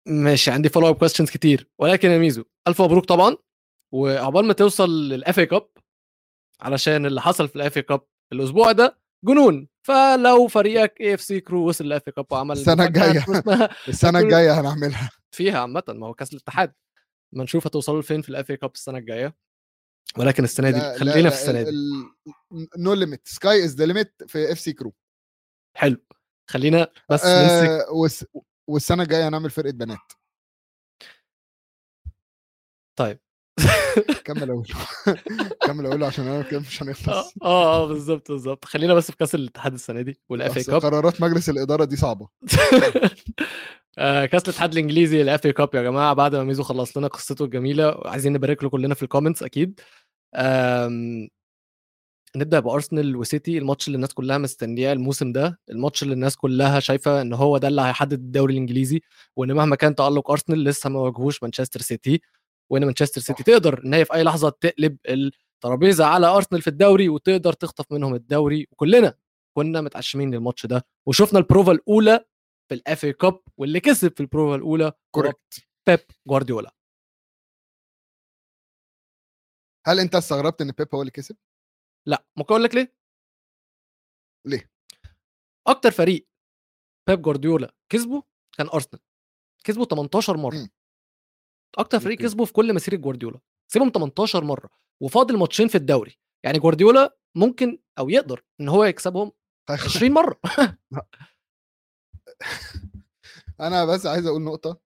ماشي 0.07 0.51
عندي 0.51 0.69
follow 0.69 0.89
up 0.89 0.95
questions 0.95 1.29
كتير. 1.29 1.69
ولكن 1.79 2.09
يا 2.09 2.17
ميزو 2.17 2.43
ألف 2.67 2.81
مبروك 2.81 3.05
طبعا. 3.05 3.37
وعقبال 3.93 4.45
ما 4.45 4.53
توصل 4.53 4.89
لل 4.89 5.39
FA 5.39 5.45
Cup 5.45 5.67
علشان 6.61 7.05
اللي 7.05 7.21
حصل 7.21 7.47
في 7.47 7.55
ال 7.55 7.77
FA 7.77 7.81
Cup 7.81 8.01
الأسبوع 8.33 8.71
ده 8.71 8.99
جنون. 9.25 9.67
فلو 9.87 10.47
فريقك 10.47 11.01
AFC 11.01 11.39
Crew 11.39 11.67
وصل 11.67 11.85
ال 11.85 12.07
FA 12.07 12.11
Cup 12.13 12.25
وعمل. 12.31 12.57
هتكون 13.17 13.35
اسمها 13.35 13.69
السنة 13.87 14.19
الجاية 14.19 14.59
هنعملها. 14.59 15.09
فيها 15.31 15.59
عامة 15.59 15.83
ما 15.89 16.07
هو 16.07 16.13
كأس 16.13 16.33
الاتحاد. 16.33 16.73
ما 17.31 17.43
نشوف 17.43 17.67
هتوصلوا 17.67 18.01
لفين 18.01 18.21
في 18.21 18.29
ال 18.29 18.51
FA 18.51 18.57
Cup 18.57 18.71
السنة 18.73 18.97
الجاية 18.97 19.35
ولكن 20.17 20.43
السنة 20.43 20.69
دي 20.69 20.79
خلينا 20.99 21.29
في 21.29 21.35
السنة 21.35 21.61
دي. 21.61 21.71
no 22.77 22.93
limit 22.93 23.27
sky 23.27 23.65
is 23.65 23.75
the 23.75 23.85
limit 23.85 24.23
في 24.27 24.51
FC 24.51 24.73
Crew 24.73 24.93
حلو 25.75 25.97
خلينا 26.49 26.87
بس 27.09 27.21
آه 27.25 27.91
والس... 27.91 28.25
والسنة 28.67 29.03
الجاية 29.03 29.27
هنعمل 29.27 29.49
فرقة 29.49 29.71
بنات. 29.71 29.99
كمل 34.25 34.49
أقوله. 34.49 34.63
كمل 35.67 35.85
أقوله 35.85 36.07
عشان 36.07 36.27
أنا 36.27 36.41
كده 36.41 36.59
مش 36.59 36.81
آه 36.81 36.85
هنخلص. 36.85 37.33
آه 37.43 37.83
آه، 37.83 37.87
بالظبط 37.87 38.31
بالظبط. 38.31 38.65
خلينا 38.65 38.93
بس 38.93 39.11
في 39.11 39.17
كأس 39.17 39.35
الاتحاد 39.35 39.73
السنة 39.73 40.01
دي 40.01 40.19
وال 40.29 40.57
FA 40.57 40.63
Cup 40.63 40.81
قرارات 40.81 41.21
مجلس 41.21 41.49
الإدارة 41.49 41.83
دي 41.85 41.95
صعبة. 41.95 42.27
آه، 43.97 44.25
كأس 44.25 44.43
الاتحاد 44.43 44.71
الإنجليزي 44.71 45.21
ال 45.21 45.45
FA 45.45 45.53
Cup 45.53 45.75
يا 45.75 45.81
جماعة 45.81 46.13
بعد 46.13 46.35
ما 46.35 46.43
ميزو 46.43 46.63
خلص 46.63 46.97
لنا 46.97 47.07
قصته 47.07 47.45
الجميلة 47.45 48.01
عايزين 48.05 48.33
نبارك 48.33 48.63
له 48.63 48.69
كلنا 48.69 48.95
في 48.95 49.03
ال 49.03 49.08
comments 49.08 49.43
أكيد. 49.43 49.79
نبدأ 52.35 52.59
بارسنال 52.59 53.15
وسيتي 53.15 53.57
الماتش 53.57 53.87
اللي 53.87 53.95
الناس 53.95 54.13
كلها 54.13 54.37
مستنياه 54.37 54.93
الموسم 54.93 55.31
ده 55.31 55.59
الماتش 55.69 56.03
اللي 56.03 56.13
الناس 56.13 56.35
كلها 56.35 56.79
شايفة 56.79 57.21
إن 57.21 57.33
هو 57.33 57.57
ده 57.57 57.67
اللي 57.67 57.81
هيحدد 57.81 58.13
الدوري 58.13 58.53
الإنجليزي 58.53 59.01
وإن 59.35 59.51
مهما 59.53 59.75
كان 59.75 59.95
تألق 59.95 60.31
ارسنال 60.31 60.63
لسه 60.63 60.89
ما 60.89 60.99
واجهوش 60.99 61.43
مانشستر 61.43 61.81
سيتي 61.81 62.21
وإن 62.69 62.85
مانشستر 62.85 63.21
سيتي. 63.21 63.43
تقدر 63.43 63.83
إن 63.85 63.93
هي 63.93 64.05
في 64.05 64.13
أي 64.13 64.23
لحظة 64.23 64.49
تقلب 64.49 64.97
الترابيزة 65.09 66.05
على 66.05 66.27
أرسنال 66.27 66.61
في 66.61 66.67
الدوري 66.67 67.09
وتقدر 67.09 67.53
تخطف 67.53 67.91
منهم 67.91 68.15
الدوري 68.15 68.67
وكلنا 68.71 69.17
كنا 69.57 69.81
متعشمين 69.81 70.31
للماتش 70.33 70.65
ده 70.65 70.85
وشفنا 71.07 71.39
البروفا 71.39 71.71
الأولى 71.71 72.25
في 72.69 72.75
ال 72.75 73.05
FA 73.05 73.13
Cup 73.13 73.41
واللي 73.57 73.79
كسب 73.79 74.13
في 74.13 74.19
البروفا 74.19 74.55
الأولى 74.55 74.85
هو 74.85 74.93
correct 75.11 75.67
بيب 75.87 75.99
جوارديولا 76.27 76.73
هل 79.87 79.99
أنت 79.99 80.15
استغربت 80.15 80.61
إن 80.61 80.71
بيب 80.71 80.87
هو 80.95 81.01
اللي 81.01 81.11
كسب؟ 81.11 81.35
لا 82.07 82.25
ممكن 82.37 82.53
أقول 82.53 82.63
لك 82.63 82.75
ليه 82.75 82.93
ليه؟ 84.47 84.69
أكتر 85.67 85.91
فريق 85.91 86.27
بيب 87.07 87.21
جوارديولا 87.21 87.73
كسبه 87.91 88.23
كان 88.57 88.67
أرسنال 88.73 89.01
كسبه 89.63 89.85
18 89.85 90.37
مرة 90.37 90.55
مم. 90.55 90.69
أكتر 91.77 91.99
فريق. 91.99 92.17
كسبه 92.19 92.45
في 92.45 92.53
كل 92.53 92.73
مسيرة 92.73 92.95
جوارديولا 92.95 93.39
كسبهم 93.71 93.89
18 93.89 94.43
مرة 94.43 94.69
وفاضل 95.01 95.37
ماتشين 95.37 95.67
في 95.67 95.75
الدوري 95.75 96.17
يعني 96.45 96.59
جوارديولا 96.59 97.17
ممكن 97.35 97.79
أو 97.99 98.09
يقدر 98.09 98.43
إن 98.61 98.69
هو 98.69 98.83
يكسبهم 98.83 99.31
20 99.69 100.11
مرة. 100.11 100.39
أنا 103.59 103.85
بس 103.85 104.05
عايز 104.05 104.25
أقول 104.25 104.41
نقطة 104.41 104.79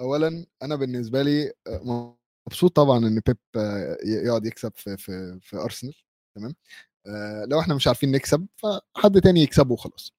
اولا 0.00 0.46
أنا 0.62 0.76
بالنسبة 0.76 1.22
لي 1.22 1.52
آه، 1.66 2.14
مبسوط 2.46 2.76
طبعا 2.76 2.98
إن 2.98 3.20
بيب 3.26 3.36
آه، 3.56 3.96
يقعد 4.04 4.46
يكسب 4.46 4.72
في 4.76 4.96
في 4.96 5.38
في 5.42 5.56
أرسنال 5.56 5.94
تمام؟ 6.36 6.54
آه، 7.06 7.44
لو 7.44 7.60
إحنا 7.60 7.74
مش 7.74 7.86
عارفين 7.86 8.10
نكسب 8.12 8.46
فحد 8.56 9.20
تاني 9.20 9.42
يكسبه 9.42 9.72
وخلاص. 9.72 10.12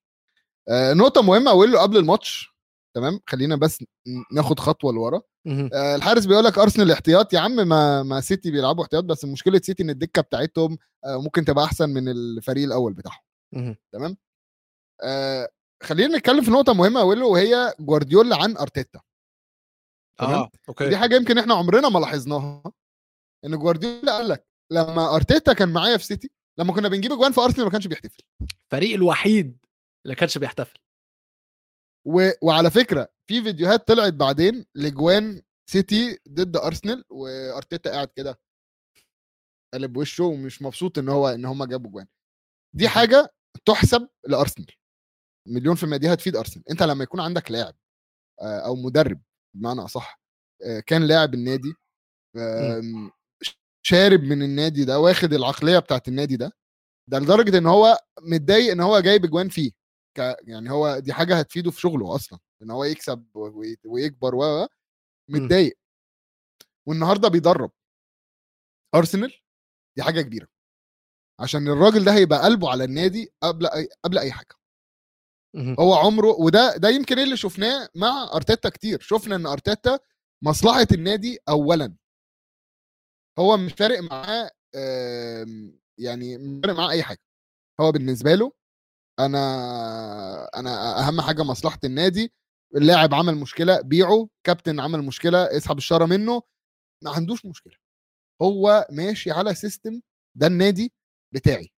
نقطة 0.71 1.21
مهمة 1.21 1.51
أقول 1.51 1.71
له 1.71 1.81
قبل 1.81 1.97
الماتش. 1.97 2.55
تمام؟ 2.95 3.19
خلينا 3.27 3.55
بس 3.55 3.83
ناخد 4.33 4.59
خطوة 4.59 4.93
لورا. 4.93 5.21
آه، 5.47 5.95
الحارس 5.95 6.25
بيقول 6.25 6.43
لك 6.43 6.57
أرسنال 6.57 6.91
احتياط 6.91 7.33
يا 7.33 7.39
عم 7.39 7.55
ما 7.55 8.03
ما 8.03 8.21
سيتي 8.21 8.51
بيلعبوا 8.51 8.83
احتياط 8.83 9.03
بس 9.03 9.25
مشكلة 9.25 9.59
سيتي 9.63 9.83
إن 9.83 9.89
الدكة 9.89 10.21
بتاعتهم 10.21 10.77
آه، 11.05 11.21
ممكن 11.21 11.45
تبقى 11.45 11.65
أحسن 11.65 11.89
من 11.89 12.09
الفريق 12.09 12.63
الأول 12.63 12.93
بتاعهم. 12.93 13.75
تمام؟ 13.93 14.17
آه 15.03 15.49
خلينا 15.83 16.17
نتكلم 16.17 16.41
في 16.41 16.51
نقطة 16.51 16.73
مهمة 16.73 16.99
أقول 16.99 17.23
وهي 17.23 17.73
جوارديولا 17.79 18.35
عن 18.35 18.57
أرتيتا. 18.57 19.01
تمام؟ 20.19 20.33
آه 20.33 20.49
okay. 20.69 20.89
دي 20.89 20.97
حاجة 20.97 21.15
يمكن 21.15 21.37
إحنا 21.37 21.53
عمرنا 21.53 21.89
ما 21.89 21.99
لاحظناها 21.99 22.63
إن 23.45 23.57
جوارديولا 23.57 24.17
قال 24.17 24.29
لك 24.29 24.47
لما 24.71 25.15
أرتيتا 25.15 25.53
كان 25.53 25.69
معايا 25.69 25.97
في 25.97 26.05
سيتي 26.05 26.31
لما 26.59 26.73
كنا 26.73 26.89
بنجيب 26.89 27.11
اجوان 27.11 27.31
في 27.31 27.41
أرسنال 27.41 27.65
ما 27.65 27.71
كانش 27.71 27.87
بيحتفل. 27.87 28.23
الفريق 28.65 28.93
الوحيد 28.93 29.57
اللي 30.05 30.15
كانش 30.15 30.37
بيحتفل. 30.37 30.79
و... 32.09 32.31
وعلى 32.41 32.71
فكرة 32.71 33.09
في 33.29 33.43
فيديوهات 33.43 33.87
طلعت 33.87 34.13
بعدين 34.13 34.65
لجوان 34.75 35.41
سيتي 35.69 36.19
ضد 36.29 36.57
أرسنال 36.57 37.05
وأرتيتا 37.09 37.91
قاعد 37.91 38.07
كده 38.15 38.39
قلب 39.73 39.97
وشه 39.97 40.23
ومش 40.23 40.61
مبسوط 40.61 40.97
إن 40.97 41.09
هو 41.09 41.27
إن 41.27 41.45
هم 41.45 41.63
جابوا 41.63 41.91
جوان. 41.91 42.07
دي. 42.75 42.89
حاجة 42.89 43.33
تحسب 43.65 44.07
لأرسنال. 44.27 44.67
مليون 45.47 45.75
في 45.75 45.83
المية 45.83 45.97
دي 45.97 46.13
هتفيد 46.13 46.35
أرسنال. 46.35 46.69
أنت 46.69 46.83
لما 46.83 47.03
يكون 47.03 47.19
عندك 47.19 47.51
لاعب 47.51 47.75
آه، 48.41 48.59
أو 48.59 48.75
مدرب 48.75 49.21
بمعنى 49.55 49.81
أصح 49.81 50.21
آه، 50.65 50.79
كان 50.79 51.07
لاعب 51.07 51.33
النادي 51.33 51.73
شارب 53.85 54.21
من 54.23 54.43
النادي 54.43 54.85
ده 54.85 54.99
واخد 54.99 55.33
العقلية 55.33 55.79
بتاعت 55.79 56.07
النادي 56.07 56.37
ده 56.37 56.51
ده 57.09 57.19
لدرجة 57.19 57.57
إن 57.57 57.65
هو 57.65 57.97
متضايق 58.21 58.71
إن 58.71 58.79
هو 58.79 58.99
جايب 58.99 59.25
اجوان 59.25 59.49
فيه. 59.49 59.71
ك 60.19 60.37
يعني 60.47 60.71
هو 60.71 60.99
دي 60.99 61.13
حاجة 61.13 61.39
هتفيده 61.39 61.71
في 61.71 61.81
شغله 61.81 62.15
أصلا 62.15 62.39
إن 62.61 62.71
هو 62.71 62.83
يكسب 62.83 63.25
وي- 63.35 63.77
ويكبر 63.85 64.35
و 64.35 64.63
و- 64.63 64.67
متضايق. 65.29 65.77
والنهارده 66.87 67.27
بيدرب. 67.29 67.71
أرسنال 68.95 69.33
دي 69.97 70.03
حاجة 70.03 70.21
كبيرة. 70.21 70.47
عشان 71.39 71.67
الراجل 71.67 72.05
ده 72.05 72.13
هيبقى 72.13 72.39
قلبه 72.43 72.69
على 72.69 72.83
النادي 72.83 73.33
قبل 73.43 73.67
أي 73.67 73.89
قبل 74.03 74.17
أي 74.17 74.31
حاجة. 74.31 74.55
هو 75.79 75.93
عمره 75.93 76.27
وده 76.27 76.77
ده 76.77 76.89
يمكن 76.89 77.19
اللي 77.19 77.37
شفناه 77.37 77.89
مع 77.95 78.29
أرتيتا 78.33 78.69
كتير. 78.69 78.99
شفنا 79.01 79.35
إن 79.35 79.45
أرتيتا 79.45 79.99
مصلحة 80.43 80.87
النادي 80.91 81.39
اولا. 81.49 81.95
هو 83.39 83.57
مش 83.57 83.73
فارق 83.73 83.99
معاه 83.99 84.51
آم، 84.75 85.79
يعني 85.97 86.37
مش 86.37 86.61
فارق 86.65 86.75
معاه 86.77 86.89
أي 86.91 87.03
حاجة. 87.03 87.19
هو 87.81 87.91
بالنسبة 87.91 88.35
له 88.35 88.51
أنا 89.19 89.39
أنا 90.55 90.99
أهم 91.07 91.21
حاجة 91.21 91.43
مصلحة 91.43 91.79
النادي 91.83 92.33
اللاعب 92.75 93.13
عمل 93.13 93.35
مشكلة 93.35 93.81
بيعه 93.81 94.29
كابتن 94.43 94.79
عمل 94.79 95.01
مشكلة 95.01 95.57
اسحب 95.57 95.77
الشارة 95.77 96.05
منه 96.05 96.41
ما 97.03 97.11
عندوش 97.11 97.45
مشكلة 97.45 97.73
هو 98.41 98.87
ماشي 98.91 99.31
على 99.31 99.55
سيستم 99.55 100.01
ده 100.35 100.47
النادي 100.47 100.93
بتاعي. 101.33 101.71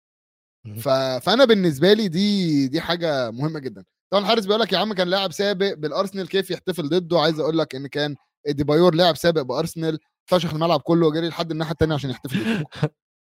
ف... 0.82 0.88
فأنا 1.24 1.44
بالنسبة 1.44 1.92
لي 1.92 2.08
دي 2.08 2.68
دي 2.68 2.80
حاجة 2.80 3.30
مهمة 3.30 3.58
جدا 3.60 3.84
طبعا 4.12 4.22
الحارس 4.22 4.46
بيقول 4.46 4.60
لك 4.60 4.72
يا 4.72 4.78
عم 4.78 4.92
كان 4.94 5.08
لاعب 5.08 5.32
سابق 5.32 5.74
بالارسنال 5.74 6.28
كيف 6.28 6.50
يحتفل 6.50 6.88
ضده 6.88 7.20
عايز 7.20 7.40
أقول 7.40 7.58
لك 7.58 7.74
إن 7.74 7.86
كان 7.86 8.16
ايدي 8.46 8.64
بايور 8.64 8.94
لاعب 8.94 9.16
سابق 9.16 9.42
بارسنال 9.42 9.98
فشخ 10.30 10.54
الملعب 10.54 10.80
كله 10.80 11.06
وجري 11.06 11.28
لحد 11.28 11.50
الناحيه 11.50 11.72
الثانية 11.72 11.94
عشان 11.94 12.10
يحتفل 12.10 12.38
ضده. 12.44 12.66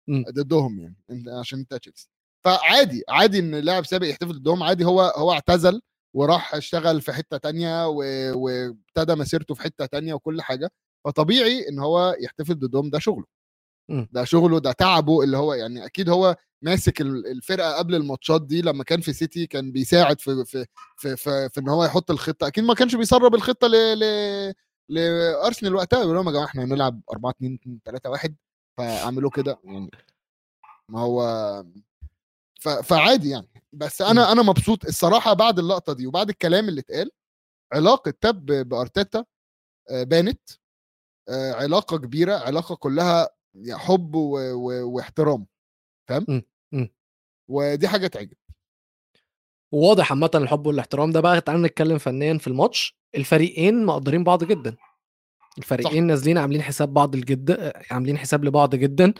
مم. 0.07 0.23
ضدهم 0.31 0.79
يعني 0.79 0.95
عشان 1.39 1.59
أنت 1.59 1.73
تشيلسي 1.75 2.09
فعادي 2.47 3.03
عادي 3.09 3.39
إن 3.39 3.55
لاعب 3.55 3.85
سابق 3.85 4.07
يحتفل 4.07 4.33
ضدهم 4.39 4.63
عادي 4.63 4.85
هو 4.85 5.01
هو 5.01 5.31
اعتزل 5.31 5.81
وراح 6.15 6.55
اشتغل 6.55 7.01
في 7.01 7.11
حتة 7.13 7.37
تانية 7.37 7.87
وابتدى 8.31 9.15
مسيرته 9.15 9.53
في 9.55 9.61
حتة 9.61 9.85
تانية 9.85 10.13
وكل 10.13 10.41
حاجة 10.41 10.71
فطبيعي 11.05 11.69
إن 11.69 11.79
هو 11.79 12.15
يحتفل 12.19 12.59
ضدهم 12.59 12.89
ده 12.89 12.99
شغله 12.99 13.25
مم. 13.89 14.07
ده 14.11 14.23
شغله 14.23 14.59
ده 14.59 14.71
تعبه 14.71 15.23
اللي 15.23 15.37
هو 15.37 15.53
يعني 15.53 15.85
أكيد 15.85 16.09
هو 16.09 16.35
ماسك 16.61 17.01
ال- 17.01 17.27
الفرقة 17.27 17.77
قبل 17.77 17.95
الماتشات 17.95 18.41
دي 18.45 18.61
لما 18.61 18.83
كان 18.83 19.01
في 19.01 19.13
سيتي 19.13 19.47
كان 19.47 19.71
بيساعد 19.71 20.19
في 20.21 20.45
في 20.45 20.65
في 20.97 21.15
في, 21.17 21.49
في 21.49 21.59
إن 21.59 21.69
هو 21.69 21.83
يحط 21.85 22.11
الخطة 22.11 22.47
أكيد 22.47 22.63
ما 22.63 22.73
كانش 22.73 22.95
بيسرب 22.95 23.35
الخطة 23.35 23.67
ل 23.67 23.99
ل 23.99 24.53
لأرسنال 24.89 25.75
وقتها 25.75 25.99
يقول 26.01 26.15
لهم 26.15 26.27
يا 26.27 26.31
جماعة 26.31 26.45
إحنا 26.45 26.63
هنلعب 26.63 27.01
4 27.11 27.31
2 27.31 27.59
3 27.85 28.09
1 28.09 28.35
فاعملوا 28.77 29.29
كده 29.31 29.59
يعني 29.63 29.91
ما 30.89 30.99
هو. 30.99 31.21
فعادي 32.61 33.29
يعني. 33.29 33.47
بس 33.73 34.01
أنا 34.01 34.31
أنا 34.31 34.41
مبسوط 34.41 34.85
الصراحة 34.85 35.33
بعد 35.33 35.59
اللقطة 35.59 35.93
دي 35.93 36.07
وبعد 36.07 36.29
الكلام 36.29 36.69
اللي 36.69 36.81
اتقال 36.81 37.11
علاقة 37.73 38.11
تب 38.21 38.45
بأرتيتا 38.45 39.25
آه، 39.89 40.03
بانت 40.03 40.41
آه، 41.29 41.53
علاقة 41.53 41.97
كبيرة 41.97 42.35
علاقة 42.35 42.75
كلها 42.75 43.29
حب. 43.71 44.15
واحترام 44.15 45.45
فاهم. 46.09 46.43
ودي 47.49 47.87
حاجة 47.87 48.07
تعجب. 48.07 48.37
وواضح 49.71 50.11
عامة 50.11 50.31
الحب 50.35 50.67
والاحترام 50.67 51.11
ده 51.11 51.19
بقى 51.19 51.41
تعالى 51.41 51.61
نتكلم 51.63 51.97
فنيا 51.97 52.37
في 52.37 52.47
الماتش. 52.47 52.97
الفريقين 53.15 53.85
مقدرين 53.85 54.23
بعض 54.23 54.43
جدا. 54.43 54.75
الفريقين 55.57 56.07
نازلين 56.07 56.37
عاملين 56.37 56.61
حساب 56.61 56.93
بعض 56.93 57.15
الجد 57.15 57.73
عاملين 57.91 58.17
حساب 58.17 58.45
لبعض 58.45 58.75
جدا. 58.75 59.13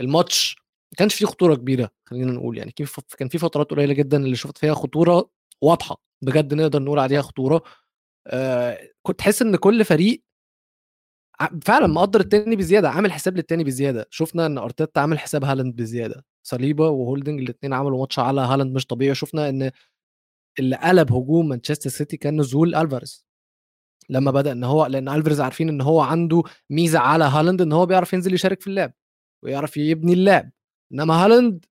الماتش 0.00 0.56
ما 0.92 0.96
كانش 0.96 1.14
فيه 1.14 1.26
خطورة 1.26 1.54
كبيرة 1.54 1.90
خلينا 2.06 2.32
نقول 2.32 2.58
يعني 2.58 2.70
كان 2.72 2.86
في- 2.86 3.02
كان 3.18 3.28
في 3.28 3.38
فترات 3.38 3.70
قليلة 3.70 3.94
جدا 3.94 4.16
اللي 4.16 4.36
شفت 4.36 4.58
فيها 4.58 4.74
خطورة 4.74 5.30
واضحة 5.62 6.02
بجد 6.22 6.54
نقدر 6.54 6.82
نقول 6.82 6.98
عليها 6.98 7.22
خطورة. 7.22 7.62
آه 8.26 8.78
كنت 9.02 9.18
تحس 9.18 9.42
إن 9.42 9.56
كل 9.56 9.84
فريق 9.84 10.22
فعلا 11.62 11.86
مقدر 11.86 12.20
التاني 12.20 12.56
بزيادة 12.56 12.90
عامل 12.90 13.12
حساب 13.12 13.36
للتاني 13.36 13.64
بزيادة. 13.64 14.06
شفنا 14.10 14.46
إن 14.46 14.58
أرتيتا 14.58 15.00
عامل 15.00 15.18
حساب 15.18 15.44
هالاند 15.44 15.76
بزيادة 15.76 16.24
صليبا 16.46 16.88
وهولدنج 16.88 17.40
الاثنين 17.40 17.72
عملوا 17.72 18.00
ماتش 18.00 18.18
على 18.18 18.40
هالاند 18.40 18.74
مش 18.74 18.86
طبيعي. 18.86 19.14
شفنا 19.14 19.48
إن 19.48 19.70
اللي 20.58 20.76
قلب 20.76 21.12
هجوم 21.12 21.48
مانشستر 21.48 21.90
سيتي 21.90 22.16
كان 22.16 22.40
نزول 22.40 22.74
ألفاريز. 22.74 23.26
لما 24.10 24.30
بدأ 24.30 24.52
إن 24.52 24.64
هو 24.64 24.86
لأن 24.86 25.08
ألفاريز 25.08 25.40
عارفين 25.40 25.68
إن 25.68 25.80
هو 25.80 26.00
عنده 26.00 26.42
ميزة 26.70 26.98
على 26.98 27.24
هالاند 27.24 27.62
إن 27.62 27.72
هو 27.72 27.86
بيعرف 27.86 28.12
ينزل 28.12 28.34
يشارك 28.34 28.60
في 28.60 28.66
اللعب 28.66 28.92
ويعرف 29.44 29.76
يبني 29.76 30.12
اللعب. 30.12 30.50
إنما 30.92 31.24
هالاند 31.24 31.64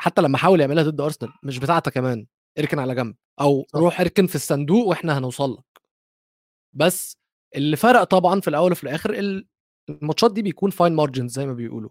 حتى 0.00 0.22
لما 0.22 0.38
حاول 0.38 0.60
يعملها 0.60 0.84
ضد 0.84 1.00
أرسنال 1.00 1.32
مش 1.42 1.58
بتاعتك 1.58 1.92
كمان 1.92 2.26
اركن 2.58 2.78
على 2.78 2.94
جنب 2.94 3.16
أو 3.40 3.66
صح. 3.72 3.78
روح 3.78 4.00
اركن 4.00 4.26
في 4.26 4.34
الصندوق 4.34 4.86
وإحنا 4.86 5.18
هنوصل 5.18 5.52
لك 5.54 5.82
بس 6.72 7.16
اللي 7.56 7.76
فرق 7.76 8.04
طبعا 8.04 8.40
في 8.40 8.48
الأول 8.48 8.72
وفي 8.72 8.84
الآخر 8.84 9.14
ال... 9.14 9.46
الماتشات 9.88 10.32
دي 10.32 10.42
بيكون 10.42 10.70
fine 10.70 10.92
margins 10.92 11.32
زي 11.32 11.46
ما 11.46 11.52
بيقولوا 11.52 11.90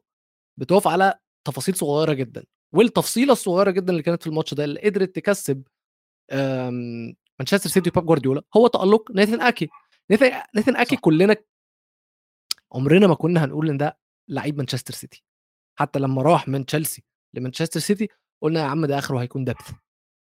بتقف 0.60 0.88
على 0.88 1.20
تفاصيل 1.48 1.76
صغيرة 1.76 2.14
جدا 2.14 2.44
والتفصيلة 2.74 3.32
الصغيرة 3.34 3.72
جدا 3.72 3.92
اللي 3.92 4.04
كانت 4.04 4.24
في 4.24 4.30
الماتش 4.30 4.54
ده 4.54 4.64
اللي 4.64 4.80
قدرت 4.82 5.16
تكسب 5.16 5.64
آم، 6.32 7.16
مانشستر 7.40 7.70
سيتي 7.70 7.90
وبيب 7.90 8.06
جوارديولا 8.06 8.42
هو 8.58 8.68
تألق 8.68 9.12
ناثن 9.12 9.42
أكي 9.42 9.70
ناثن 10.56 10.76
أكي 10.76 10.96
صح. 10.96 11.02
كلنا 11.02 11.36
عمرنا 12.72 13.08
ما 13.08 13.16
كنا 13.16 13.46
هنقول 13.46 13.70
إن 13.70 13.78
ده 13.78 13.98
لعيب 14.30 14.58
مانشستر 14.58 14.94
سيتي 14.94 15.24
حتى 15.76 16.00
لما 16.00 16.22
راح 16.22 16.48
من 16.48 16.66
تشيلسي 16.66 17.04
لمانشستر 17.34 17.80
سيتي 17.80 18.08
قلنا 18.42 18.60
يا 18.60 18.66
عم 18.66 18.86
ده 18.86 18.98
آخره 18.98 19.18
هيكون 19.22 19.44
depth 19.46 19.72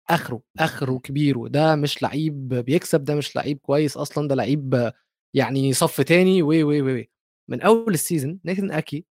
آخره 0.10 0.42
آخره 0.60 1.00
كبير 1.00 1.38
وده 1.38 1.76
مش 1.76 2.02
لعيب 2.04 2.48
بيكسب 2.50 3.04
ده 3.04 3.16
مش 3.16 3.36
لعيب 3.36 3.58
كويس 3.60 3.98
أصلا 3.98 4.28
ده 4.28 4.36
لعيب 4.36 4.92
يعني 5.34 5.74
صف 5.74 6.02
تاني 6.02 6.42
و 6.42 6.64
و 6.64 6.82
و. 6.82 7.10
من 7.50 7.62
أول 7.62 7.94
ال 7.94 8.00
season 8.00 8.40
ناثن 8.44 8.72
أكي 8.72 9.06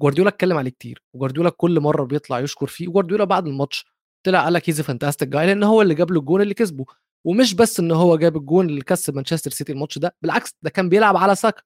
جوارديولا 0.00 0.30
اتكلم 0.30 0.56
عليه 0.58 0.70
كتير 0.70 1.02
وجوارديولا 1.14 1.50
كل 1.50 1.80
مرة 1.80 2.04
بيطلع 2.04 2.40
يشكر 2.40 2.66
فيه 2.66 2.88
وجوارديولا 2.88 3.24
بعد 3.24 3.46
الماتش 3.46 3.86
طلع 4.26 4.44
قال 4.44 4.52
لك 4.52 4.68
he's 4.70 4.80
fantastic 4.80 5.28
guy 5.28 5.46
لأن 5.46 5.62
هو 5.62 5.82
اللي 5.82 5.94
جاب 5.94 6.10
له 6.10 6.20
الجون 6.20 6.40
اللي 6.42 6.54
كسبه 6.54 6.84
ومش 7.26 7.54
بس 7.54 7.80
إن 7.80 7.90
هو 7.92 8.16
جاب 8.16 8.36
الجون 8.36 8.66
اللي 8.68 8.80
كسب 8.82 9.14
مانشستر 9.14 9.50
سيتي 9.50 9.72
الماتش 9.72 9.98
ده 9.98 10.16
بالعكس 10.22 10.54
ده 10.62 10.70
كان 10.70 10.88
بيلعب 10.88 11.16
على 11.16 11.34
ساكا. 11.34 11.62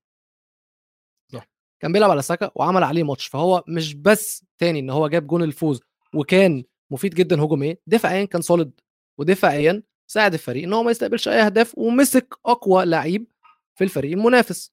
كان 1.83 1.93
بيلعب 1.93 2.11
على 2.11 2.23
ساكا 2.23 2.51
وعمل 2.55 2.83
عليه 2.85 3.03
ماتش 3.03 3.27
فهو 3.27 3.65
مش 3.69 3.95
بس 3.95 4.45
تاني 4.59 4.79
إن 4.79 4.91
هو 4.91 5.09
جاب 5.09 5.27
جون 5.27 5.43
الفوز 5.43 5.81
وكان 6.15 6.65
مفيد 6.91 7.15
جدا 7.15 7.43
هجوميا 7.45 7.77
دفاعيا 7.87 8.25
كان 8.25 8.43
solid 8.43 8.81
ودفاعيا 9.19 9.83
ساعد 10.07 10.33
الفريق 10.33 10.63
إن 10.65 10.73
هو 10.73 10.83
ما 10.83 10.91
يستقبلش 10.91 11.29
أي 11.29 11.43
أهداف 11.43 11.79
ومسك 11.79 12.35
أقوى 12.47 12.85
لعيب 12.85 13.27
في 13.75 13.85
الفريق 13.85 14.13
المنافس 14.13 14.73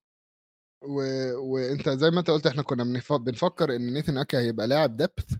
و... 0.81 1.01
وأنت 1.37 1.89
زي 1.89 2.09
ما 2.11 2.19
أنت 2.19 2.29
قلت 2.29 2.47
إحنا 2.47 2.63
كنا 2.63 2.83
بنف... 2.83 3.13
بنفكر 3.13 3.75
إن 3.75 3.93
نيثن 3.93 4.17
أكي 4.17 4.37
هيبقى 4.37 4.67
لاعب 4.67 4.97
depth 4.97 5.33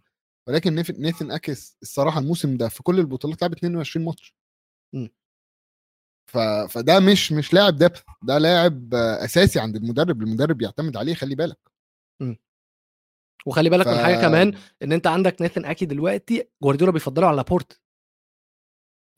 ولكن 0.48 0.76
نيثن 0.76 1.32
أكي 1.32 1.52
الصراحة 1.82 2.20
الموسم 2.20 2.58
ده 2.58 2.70
في 2.70 2.84
كل 2.84 3.00
البطولات 3.00 3.42
لعب 3.42 3.52
22 3.54 4.06
ماتش. 4.06 4.36
ف... 6.30 6.38
فده 6.74 7.00
مش 7.00 7.32
مش 7.32 7.54
لاعب 7.54 7.76
دبث 7.76 8.02
ده 8.24 8.38
لاعب 8.38 8.94
أساسي 8.94 9.60
عند 9.60 9.76
المدرب 9.76 10.22
المدرب 10.22 10.58
بيعتمد 10.58 10.98
عليه 10.98 11.14
خلي 11.14 11.36
بالك. 11.36 11.58
وخلي 13.46 13.70
بالك 13.70 13.88
من 13.88 13.94
ف- 13.94 13.98
حاجة 14.04 14.22
كمان 14.22 14.54
إن 14.84 14.92
أنت 14.92 15.08
عندك 15.08 15.42
ناثن 15.42 15.66
أكي 15.66 15.86
دلوقتي 15.86 16.48
جوارديولا 16.64 16.92
بيفضله 16.94 17.28
على 17.28 17.38
لابورت. 17.38 17.80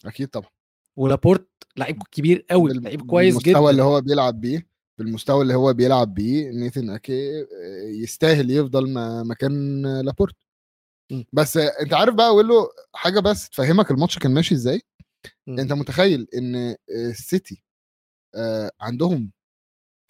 أكيد 0.05 0.27
طبعا. 0.27 0.49
ولابورت 0.95 1.47
لعيب 1.77 2.03
كبير 2.11 2.45
قوي 2.49 2.73
بال- 2.73 2.83
لعيب 2.83 3.01
كويس 3.09 3.33
بالمستوى 3.35 3.53
جدا. 3.61 3.69
اللي 3.69 3.83
هو 3.83 4.01
بيلعب 4.01 4.41
بيه 4.41 4.67
بالمستوى 4.97 5.41
اللي 5.41 5.53
هو 5.53 5.73
بيلعب 5.73 6.13
بيه 6.13 6.49
نيثن 6.49 6.89
أكي 6.89 7.45
يستاهل 8.03 8.51
يفضل 8.51 8.93
م- 8.93 9.29
مكان 9.31 9.81
لابورت. 10.01 10.35
مم. 11.11 11.25
بس 11.33 11.57
أنت 11.57 11.93
عارف 11.93 12.15
بقى 12.15 12.27
أقول 12.27 12.47
له 12.47 12.69
حاجة 12.93 13.19
بس 13.19 13.49
تفهمك 13.49 13.91
الماتش 13.91 14.19
كان 14.19 14.33
ماشي 14.33 14.55
إزاي؟ 14.55 14.81
مم. 15.47 15.59
انت 15.59 15.73
متخيل 15.73 16.27
إن 16.35 16.55
آه، 16.55 16.75
السيتي 16.89 17.63
آه، 18.35 18.71
عندهم 18.81 19.31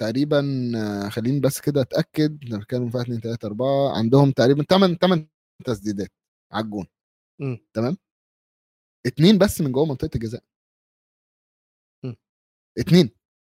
تقريبا 0.02 0.72
آه، 0.78 1.10
خليني 1.10 1.40
بس 1.40 1.62
كده 1.62 1.82
أتأكد 1.82 2.44
إحنا 2.44 2.58
بنتكلم 2.58 2.90
في 2.90 3.02
2 3.02 3.22
3 3.22 3.46
4 3.48 3.98
عندهم 3.98 4.32
تقريبا 4.32 4.64
8 4.64 4.96
8 4.98 5.28
تسديدات 5.66 6.12
على 6.54 6.66
الجون. 6.66 6.88
تمام 7.74 7.98
اتنين 9.06 9.38
بس 9.38 9.62
من 9.62 9.72
جوه 9.72 9.86
منطقة 9.86 10.10
الجزاء 10.16 10.44
مم. 12.04 12.16
اتنين 12.78 13.10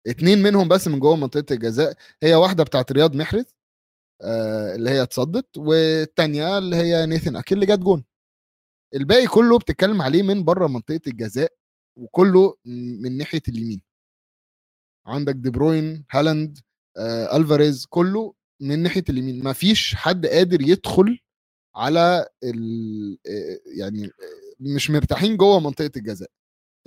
اتنين 0.07 0.43
منهم 0.43 0.67
بس 0.67 0.87
من 0.87 0.99
جوه 0.99 1.15
منطقة 1.15 1.53
الجزاء 1.53 1.95
هي 2.23 2.35
واحدة 2.35 2.63
بتاعت 2.63 2.91
رياض 2.91 3.15
محرز 3.15 3.45
آه 4.23 4.75
اللي 4.75 4.89
هي 4.89 5.03
اتصدت 5.03 5.57
والتانية 5.57 6.57
اللي 6.57 6.75
هي 6.75 7.05
نيثن 7.05 7.35
أكيل 7.35 7.63
اللي 7.63 7.75
جت 7.75 7.79
جون 7.83 8.03
الباقي 8.93 9.27
كله 9.27 9.59
بتتكلم 9.59 10.01
عليه 10.01 10.23
من 10.23 10.43
بره 10.43 10.67
منطقة 10.67 11.01
الجزاء 11.07 11.51
وكله 11.99 12.55
من 12.65 13.17
ناحية 13.17 13.41
اليمين. 13.47 13.81
عندك 15.07 15.35
دي 15.35 15.49
بروين 15.49 16.05
هالاند 16.11 16.57
آه 16.97 17.37
ألفاريز 17.37 17.85
كله 17.85 18.33
من 18.61 18.79
ناحية 18.83 19.03
اليمين. 19.09 19.43
ما 19.43 19.53
فيش 19.53 19.95
حد 19.95 20.25
قادر 20.25 20.61
يدخل 20.61 21.19
على 21.75 22.27
ال 22.43 23.17
آه، 23.27 23.59
يعني 23.79 24.05
آه، 24.05 24.09
مش 24.59 24.89
مرتاحين 24.89 25.37
جوه 25.37 25.59
منطقة 25.59 25.91
الجزاء. 25.97 26.29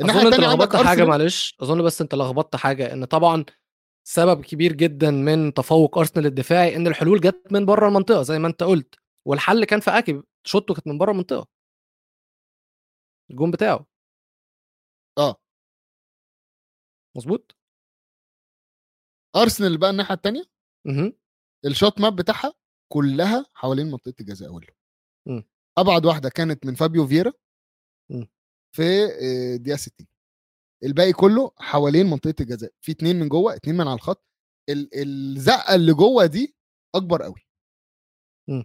أظن 0.01 0.27
أنت 0.27 0.41
لخبطت 0.41 0.77
حاجة 0.77 1.05
معلش. 1.05 1.57
أظن 1.61 1.83
بس 1.83 2.01
أنت 2.01 2.15
لخبطت 2.15 2.57
حاجة 2.57 2.93
إن 2.93 3.05
طبعا 3.05 3.45
سبب 4.09 4.45
كبير 4.45 4.73
جدا 4.73 5.11
من 5.11 5.55
تفوق 5.55 5.99
أرسنال 5.99 6.27
الدفاعي 6.27 6.77
إن 6.77 6.87
الحلول 6.87 7.21
جت 7.21 7.43
من 7.51 7.67
بره 7.67 7.89
المنطقة 7.89 8.23
زي 8.23 8.39
ما 8.39 8.49
أنت 8.49 8.63
قلت. 8.63 8.95
والحل 9.29 9.65
كان 9.65 9.81
في 9.81 9.91
اكي 9.91 10.23
شوطه 10.47 10.75
كانت 10.75 10.87
من 10.87 10.99
بره 10.99 11.11
المنطقة. 11.13 11.56
الجون 13.31 13.51
بتاعه. 13.51 13.87
آه. 15.19 15.37
مظبوط 17.17 17.57
أرسنال 19.37 19.79
بقى 19.79 19.91
الناحية 19.91 20.15
الثانية. 20.15 20.43
ال 21.67 21.74
shot 21.74 22.01
map 22.01 22.17
بتاعها 22.17 22.53
كلها 22.93 23.47
حوالين 23.55 23.87
منطقة 23.91 24.15
الجزاء 24.21 24.49
اول 24.49 24.67
مم. 25.29 25.45
أبعد 25.79 26.07
واحدة 26.07 26.29
كانت 26.29 26.67
من 26.67 26.75
فابيو 26.75 27.07
فيرا 27.07 27.33
مم. 28.11 28.29
في 28.77 28.83
آه، 29.05 29.57
دقيقة 29.57 29.77
60 29.77 30.07
الباقي 30.85 31.13
كله 31.13 31.53
حوالين 31.59 32.07
منطقة 32.07 32.35
الجزاء. 32.41 32.73
في 32.81 32.93
اتنين 32.93 33.17
من 33.17 33.29
جوه 33.29 33.55
اتنين 33.57 33.77
من 33.77 33.87
على 33.89 33.95
الخط. 33.95 34.25
ال- 34.69 34.91
الزقة 34.95 35.75
اللي 35.75 35.93
جوه 35.95 36.27
دي 36.27 36.57
أكبر 36.95 37.23
قوي. 37.23 37.47
مم. 38.49 38.65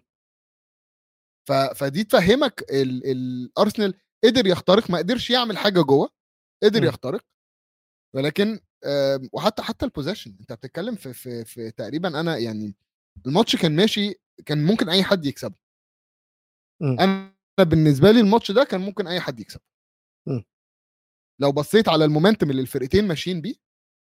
ف... 1.48 1.52
فدي 1.52 2.04
تفهمك 2.04 2.62
ال... 2.72 3.06
الارسنال 3.12 4.01
قدر 4.24 4.48
يخترق 4.48 4.90
ما 4.92 4.98
قدرش 4.98 5.30
يعمل 5.30 5.58
حاجة 5.58 5.82
جوه 5.82 6.10
قدر 6.64 6.82
مم. 6.82 6.88
يخترق 6.88 7.26
ولكن 8.16 8.60
آم، 8.86 9.30
وحتى 9.34 9.62
حتى 9.64 9.86
ال 9.86 9.90
possession 9.90 10.36
أنت 10.40 10.54
بتتكلم 10.54 10.96
في, 10.96 11.14
في 11.14 11.46
في 11.46 11.72
تقريبا 11.72 12.20
أنا 12.20 12.38
يعني 12.38 12.76
الماتش 13.26 13.56
كان 13.56 13.76
ماشي 13.76 14.14
كان 14.46 14.64
ممكن 14.66 14.90
أي 14.90 15.04
حد 15.04 15.26
يكسبه 15.26 15.56
مم. 16.82 16.98
أنا 17.00 17.34
بالنسبة 17.60 18.12
لي 18.12 18.20
الماتش 18.20 18.52
ده 18.52 18.64
كان 18.64 18.82
ممكن 18.82 19.08
أي 19.08 19.20
حد 19.20 19.40
يكسبه. 19.40 19.64
لو 21.42 21.52
بصيت 21.52 21.90
على 21.90 22.06
ال 22.06 22.11
momentum 22.11 22.50
اللي 22.50 22.62
الفرقتين 22.62 23.08
ماشيين 23.08 23.42
بيه 23.42 23.56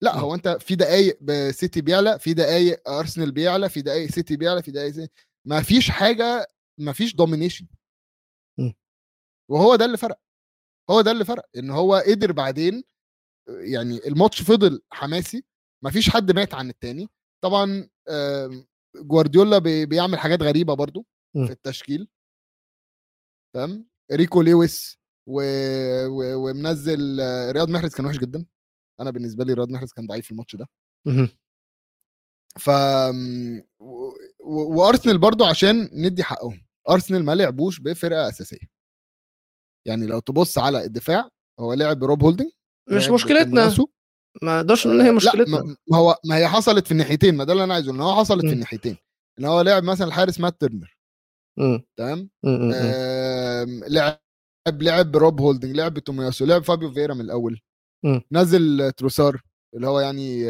لا. 0.03 0.17
هو 0.17 0.35
أنت 0.35 0.49
في 0.49 0.75
دقايق 0.75 1.19
سيتي 1.51 1.81
بيعلى 1.81 2.19
في 2.19 2.35
دقايق 2.35 2.89
ارسنال 2.89 3.33
بيعلى 3.33 3.69
في 3.69 3.83
دقايق 3.83 4.11
سيتي 4.11 4.37
بيعلى 4.37 4.63
في 4.63 4.71
دقايق 4.71 4.91
سيتي. 4.93 5.13
ما 5.47 5.63
فيش 5.63 5.91
حاجة 5.91 6.49
ما 6.79 6.93
فيش 6.93 7.15
domination. 7.15 7.67
وهو 9.51 9.77
ده 9.77 9.85
اللي 9.85 9.97
فرق 9.97 10.21
هو 10.91 11.01
ده 11.01 11.11
اللي 11.11 11.25
فرق 11.25 11.49
إن 11.57 11.71
هو 11.71 11.95
قدر 11.95 12.33
بعدين 12.33 12.85
يعني 13.49 13.99
الماتش 14.09 14.43
فضل 14.43 14.83
حماسي 14.93 15.45
ما 15.85 15.91
فيش 15.91 16.11
حد 16.11 16.33
مات 16.33 16.55
عن 16.55 16.71
التاني. 16.71 17.09
طبعا 17.45 17.89
آم، 18.09 18.67
جوارديولا 18.97 19.59
بي- 19.59 19.87
بيعمل 19.87 20.19
حاجات 20.19 20.43
غريبة 20.43 20.75
برضو 20.75 21.07
مم. 21.37 21.47
في 21.47 21.53
التشكيل. 21.53 22.09
تمام؟ 23.55 23.89
ريكو 24.13 24.43
لويس 24.43 24.99
و... 25.29 25.43
و... 26.07 26.35
ومنزل 26.51 27.21
آه، 27.21 27.51
رياض 27.53 27.71
محرز 27.71 27.95
كان 27.95 28.07
وحش 28.07 28.19
جدا. 28.19 28.47
أنا 29.01 29.11
بالنسبة 29.11 29.45
لي 29.45 29.53
رياض 29.53 29.71
محرز 29.71 29.93
كان 29.93 30.07
ضعيف 30.07 30.25
في 30.25 30.31
الماتش 30.31 30.57
ده. 30.57 30.69
ف 32.59 32.69
و... 33.81 34.09
و... 34.41 34.79
وأرسنال 34.79 35.19
برضو 35.19 35.45
عشان 35.45 35.91
ندي 35.93 36.23
حقهم. 36.23 36.67
أرسنال 36.91 37.25
ما 37.25 37.35
لعبوش 37.35 37.81
بفرقة 37.81 38.29
أساسية. 38.29 38.72
يعني 39.87 40.07
لو 40.07 40.19
تبص 40.19 40.59
على 40.59 40.85
الدفاع 40.85 41.29
هو 41.61 41.75
لعب 41.75 41.99
بروب 41.99 42.23
هولدنج 42.23 42.49
مش 42.91 43.09
مشكلتنا 43.09 43.45
تومياسو. 43.45 43.87
ما 44.43 44.57
أقدرش 44.57 44.87
نقول 44.87 44.99
إن 45.01 45.05
هي 45.07 45.11
لا 45.11 45.17
مشكلتنا 45.17 45.77
ما 45.91 45.97
هو 45.99 46.17
ما 46.25 46.37
هي 46.37 46.49
حصلت 46.49 46.87
في 46.87 46.93
الناحيتين 46.93 47.35
ما 47.37 47.45
ده 47.45 47.53
اللي 47.53 47.65
أنا 47.65 47.75
عايزه 47.75 47.93
إن 47.93 48.01
هو 48.01 48.15
حصلت 48.17 48.43
مم. 48.45 48.49
في 48.49 48.55
الناحيتين 48.55 48.97
إن 49.39 49.45
هو 49.45 49.61
لعب 49.61 49.83
مثلا 49.85 50.07
الحارس 50.09 50.41
مات 50.41 50.61
ترنر. 50.61 50.97
تمام. 51.97 52.31
آم، 52.45 53.81
لعب 53.89 54.19
لعب 54.83 55.13
بروب 55.13 55.41
هولدنج 55.41 55.77
لعب 55.77 55.95
بتومياسو 55.95 56.45
لعب 56.45 56.63
فابيو 56.65 56.93
فيرا 56.93 57.15
من 57.15 57.21
الأول 57.21 57.61
مم. 58.05 58.21
نزل 58.33 58.93
تروسار 58.93 59.43
اللي 59.77 59.87
هو 59.87 60.01
يعني 60.01 60.45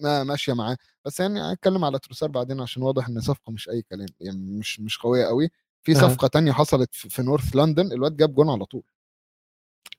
ما 0.00 0.24
ماشية 0.24 0.52
معاه 0.52 0.76
بس 1.06 1.20
يعني 1.20 1.40
هنتكلم 1.40 1.84
على 1.84 1.98
تروسار 1.98 2.28
بعدين 2.30 2.60
عشان 2.60 2.82
واضح 2.82 3.08
إن 3.08 3.20
صفقة 3.20 3.52
مش 3.52 3.68
أي 3.68 3.82
كلام 3.82 4.08
يعني 4.20 4.38
مش 4.58 4.80
مش 4.80 4.98
قوية 4.98 5.24
قوي 5.26 5.50
في. 5.94 6.00
صفقة 6.00 6.28
تانية 6.28 6.52
حصلت 6.52 6.94
في 6.94 7.22
نورث 7.22 7.56
لندن 7.56 7.92
الواد 7.92 8.16
جاب 8.16 8.34
جون 8.34 8.50
على 8.50 8.64
طول 8.64 8.82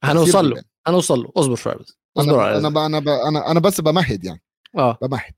هنوصل 0.04 0.50
له. 0.50 0.64
هنوصل 0.88 1.20
له 1.20 1.32
اصبر 1.36 1.56
شوية 1.56 1.76
بس 1.76 1.98
اصبر 2.18 2.50
أنا 2.50 2.58
إذنك. 2.58 3.04
ب- 3.04 3.08
أنا 3.10 3.52
أنا 3.52 3.60
بس 3.60 3.82
بمهد 3.82 4.26
يعني 4.26 4.42
آه 4.78 4.98
بمهد. 5.02 5.34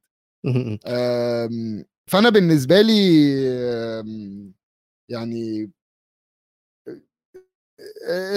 أم، 0.45 1.85
فأنا 2.12 2.29
بالنسبة 2.29 2.81
لي 2.81 3.29
أم، 3.99 4.53
يعني 5.09 5.71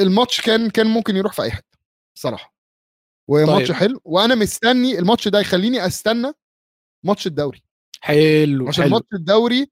الماتش 0.01 0.41
كان 0.41 0.71
كان 0.71 0.87
ممكن 0.87 1.17
يروح 1.17 1.33
في 1.33 1.43
أي 1.43 1.51
حتة 1.51 1.79
صراحة 2.19 2.55
وماتش 3.29 3.69
طيب. 3.69 3.77
حلو 3.77 4.01
وأنا 4.05 4.35
مستني 4.35 4.99
الماتش 4.99 5.29
ده 5.29 5.41
يخليني 5.41 5.87
أستنى 5.87 6.33
ماتش 7.05 7.27
الدوري 7.27 7.63
حلو 8.01 8.69
عشان 8.69 8.85
حلو 8.85 8.93
ماتش 8.93 9.07
الدوري 9.15 9.71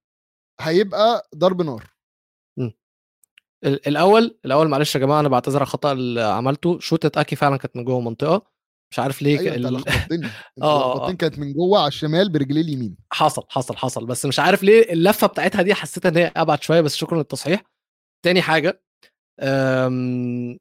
هيبقى 0.61 1.29
ضرب 1.35 1.63
نار 1.63 1.91
الأول 3.65 4.39
الأول 4.45 4.69
معلش 4.69 4.95
يا 4.95 5.01
جماعة 5.01 5.21
أنا 5.21 5.29
بعتذر 5.29 5.57
على 5.57 5.63
الخطأ 5.63 5.93
اللي 5.93 6.23
عملته. 6.23 6.79
شوتة 6.79 7.21
أكي 7.21 7.37
فعلا 7.37 7.57
كانت 7.57 7.77
من 7.77 7.85
جوه 7.85 7.99
المنطقة. 7.99 8.43
مش 8.93 8.99
عارف 8.99 9.23
ليه 9.23 9.39
أنت 9.41 9.49
ال- 9.67 9.75
لخبطتني. 9.75 10.27
أنت 10.27 10.33
آه، 10.63 10.65
آه. 10.93 10.95
لخبطتني 10.95 11.17
كانت 11.17 11.39
من 11.39 11.53
جوه 11.53 11.79
على 11.79 11.89
الشمال 11.89 12.33
برجليه 12.33 12.61
اليمين. 12.61 12.97
حصل 13.13 13.43
حصل 13.49 13.77
حصل. 13.77 14.07
بس 14.07 14.27
مش 14.27 14.39
عارف 14.41 14.63
ليه 14.63 14.93
اللفة 14.93 15.27
بتاعتها 15.27 15.63
دي 15.63 15.75
حسيت 15.75 16.07
إن 16.07 16.17
هي 16.17 16.33
أبعد 16.37 16.63
شوية 16.63 16.81
بس 16.81 16.97
شكرا 16.97 17.19
للتصحيح. 17.19 17.63
تاني 18.25 18.43
حاجة 18.43 18.83
أم... 19.41 20.59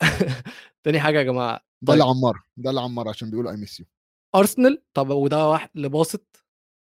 تاني 0.84 1.00
حاجة 1.00 1.18
يا 1.18 1.22
جماعة. 1.22 1.56
ده 1.82 1.92
طيب. 1.92 2.00
اللي 2.00 2.04
عمار 2.10 2.42
ده 2.56 2.70
اللي 2.70 2.80
عمار 2.80 3.08
عشان 3.08 3.30
بيقولوا 3.30 3.50
اي 3.50 3.56
ميس 3.56 3.80
يو 3.80 3.86
ارسنال 4.34 4.82
طب 4.94 5.10
وده 5.10 5.48
واحد 5.48 5.70
باصت 5.74 6.26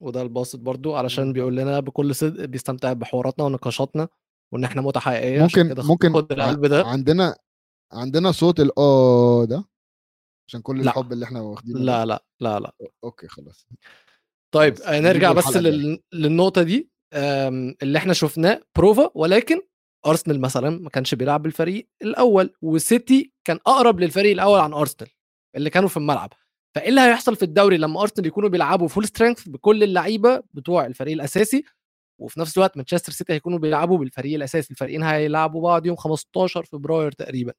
وده 0.03 0.21
الباسط 0.21 0.59
برضو 0.59 0.95
علشان. 0.95 1.33
بيقول 1.33 1.55
لنا 1.55 1.79
بكل 1.79 2.15
صدق 2.15 2.45
بيستمتع 2.45 2.93
بحواراتنا 2.93 3.45
ونقاشاتنا. 3.45 4.07
وإن 4.51 4.63
إحنا 4.63 4.81
متعه 4.81 5.03
حقيقيه 5.03 5.43
عشان 5.43 5.61
ممكن 5.65 5.73
كده 5.73 5.83
ممكن 5.83 6.13
خد 6.13 6.31
القلب 6.31 6.65
ده 6.65 6.85
عندنا 6.85 7.35
عندنا 7.93 8.31
صوت 8.31 8.59
الاه 8.59 9.45
ده 9.45 9.65
عشان 10.49 10.61
كل 10.61 10.77
لأ. 10.77 10.83
الحب 10.91 11.13
اللي 11.13 11.25
إحنا 11.25 11.41
واخدينه. 11.41 11.79
لا 11.79 12.05
لا 12.05 12.25
لا 12.39 12.59
لا 12.59 12.73
okay 13.03 13.27
خلاص 13.27 13.67
طيب 14.53 14.81
آه، 14.81 14.99
نرجع 14.99 15.31
بس 15.31 15.43
الحلقة 15.47 15.59
الجاية. 15.59 15.73
لل... 15.73 15.99
للنقطة 16.13 16.61
دي 16.63 16.89
آم، 17.13 17.75
اللي 17.81 17.97
إحنا 17.97 18.13
شفناه 18.13 18.61
بروفا 18.77 19.09
ولكن 19.15 19.61
ارسنال 20.05 20.41
مثلا 20.41 20.69
ما 20.69 20.89
كانش 20.89 21.15
بيلعب 21.15 21.41
بالفريق 21.43 21.89
الأول 22.01 22.53
وسيتي 22.61 23.33
كان 23.47 23.59
أقرب 23.67 23.99
للفريق 23.99 24.31
الأول 24.31 24.59
عن 24.59 24.73
ارسنال 24.73 25.09
اللي 25.55 25.69
كانوا 25.69 25.89
في 25.89 25.97
الملعب 25.97 26.33
فإيه 26.75 26.89
اللي 26.89 27.01
هيحصل 27.01 27.35
في 27.35 27.43
الدوري 27.43 27.77
لما 27.77 28.01
ارسنال 28.01 28.27
يكونوا 28.27 28.49
بيلعبوا 28.49 28.87
full 28.87 29.05
strength 29.07 29.49
بكل 29.49 29.83
اللعيبة 29.83 30.43
بتوع 30.53 30.85
الفريق 30.85 31.13
الأساسي 31.13 31.63
وفي 32.21 32.39
نفس 32.39 32.57
الوقت 32.57 32.77
مانشستر 32.77 33.11
سيتي 33.11 33.33
هيكونوا 33.33 33.59
بيلعبوا 33.59 33.97
بالفريق 33.97 34.35
الأساسي 34.35 34.71
الفريقين 34.71 35.03
هيلعبوا 35.03 35.61
بعض 35.61 35.85
يوم 35.85 35.95
15 35.95 36.63
فبراير 36.65 37.11
تقريبا. 37.11 37.53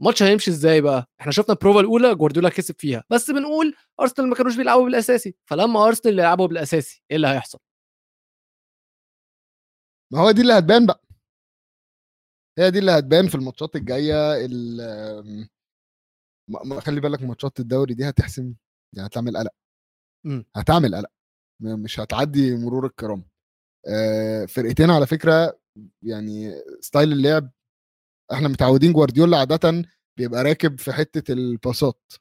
الماتش 0.00 0.22
هيمشي 0.22 0.50
إزاي 0.50 0.80
بقى؟ 0.80 1.06
إحنا 1.20 1.32
شفنا 1.32 1.54
البروفا 1.54 1.80
الأولى 1.80 2.14
جوارديولا 2.14 2.48
كسب 2.48 2.74
فيها 2.78 3.04
بس 3.10 3.30
بنقول 3.30 3.74
أرسنال 4.00 4.28
ما 4.28 4.34
كانوش 4.36 4.56
بيلعبوا 4.56 4.84
بالأساسي 4.84 5.36
فلما 5.50 5.86
أرسنال 5.88 6.18
يلعبوا 6.18 6.46
بالأساسي 6.46 7.02
إيه 7.10 7.16
اللي 7.16 7.28
هيحصل؟ 7.28 7.58
ما 10.12 10.20
هو 10.20 10.30
دي 10.30 10.40
اللي 10.42 10.52
هتبان 10.52 10.86
بقى. 10.86 11.02
هي 12.58 12.70
دي 12.70 12.78
اللي 12.78 12.90
هتبان 12.92 13.28
في 13.28 13.34
الماتشات 13.34 13.76
الجاية 13.76 14.44
ال- 14.46 15.48
خلي 16.80 17.00
بالك 17.00 17.22
ماتشات 17.22 17.60
الدوري 17.60 17.94
دي 17.94 18.08
هتحسم 18.08 18.54
يعني 18.96 19.08
هتعمل 19.08 19.36
قلق. 19.36 19.50
هتعمل 20.56 20.94
قلق. 20.96 21.10
مش 21.60 22.00
هتعدي 22.00 22.56
مرور 22.56 22.86
الكرام 22.86 23.18
آه، 23.20 23.33
فرقتين 24.48 24.90
على 24.90 25.06
فكرة 25.06 25.58
يعني 26.02 26.52
ستايل 26.80 27.12
اللعب 27.12 27.50
إحنا 28.32 28.48
متعودين 28.48 28.92
جوارديولا 28.92 29.38
عاده 29.38 29.84
بيبقى 30.18 30.44
راكب 30.44 30.78
في 30.80 30.92
حتة 30.92 31.32
الباصات. 31.32 32.12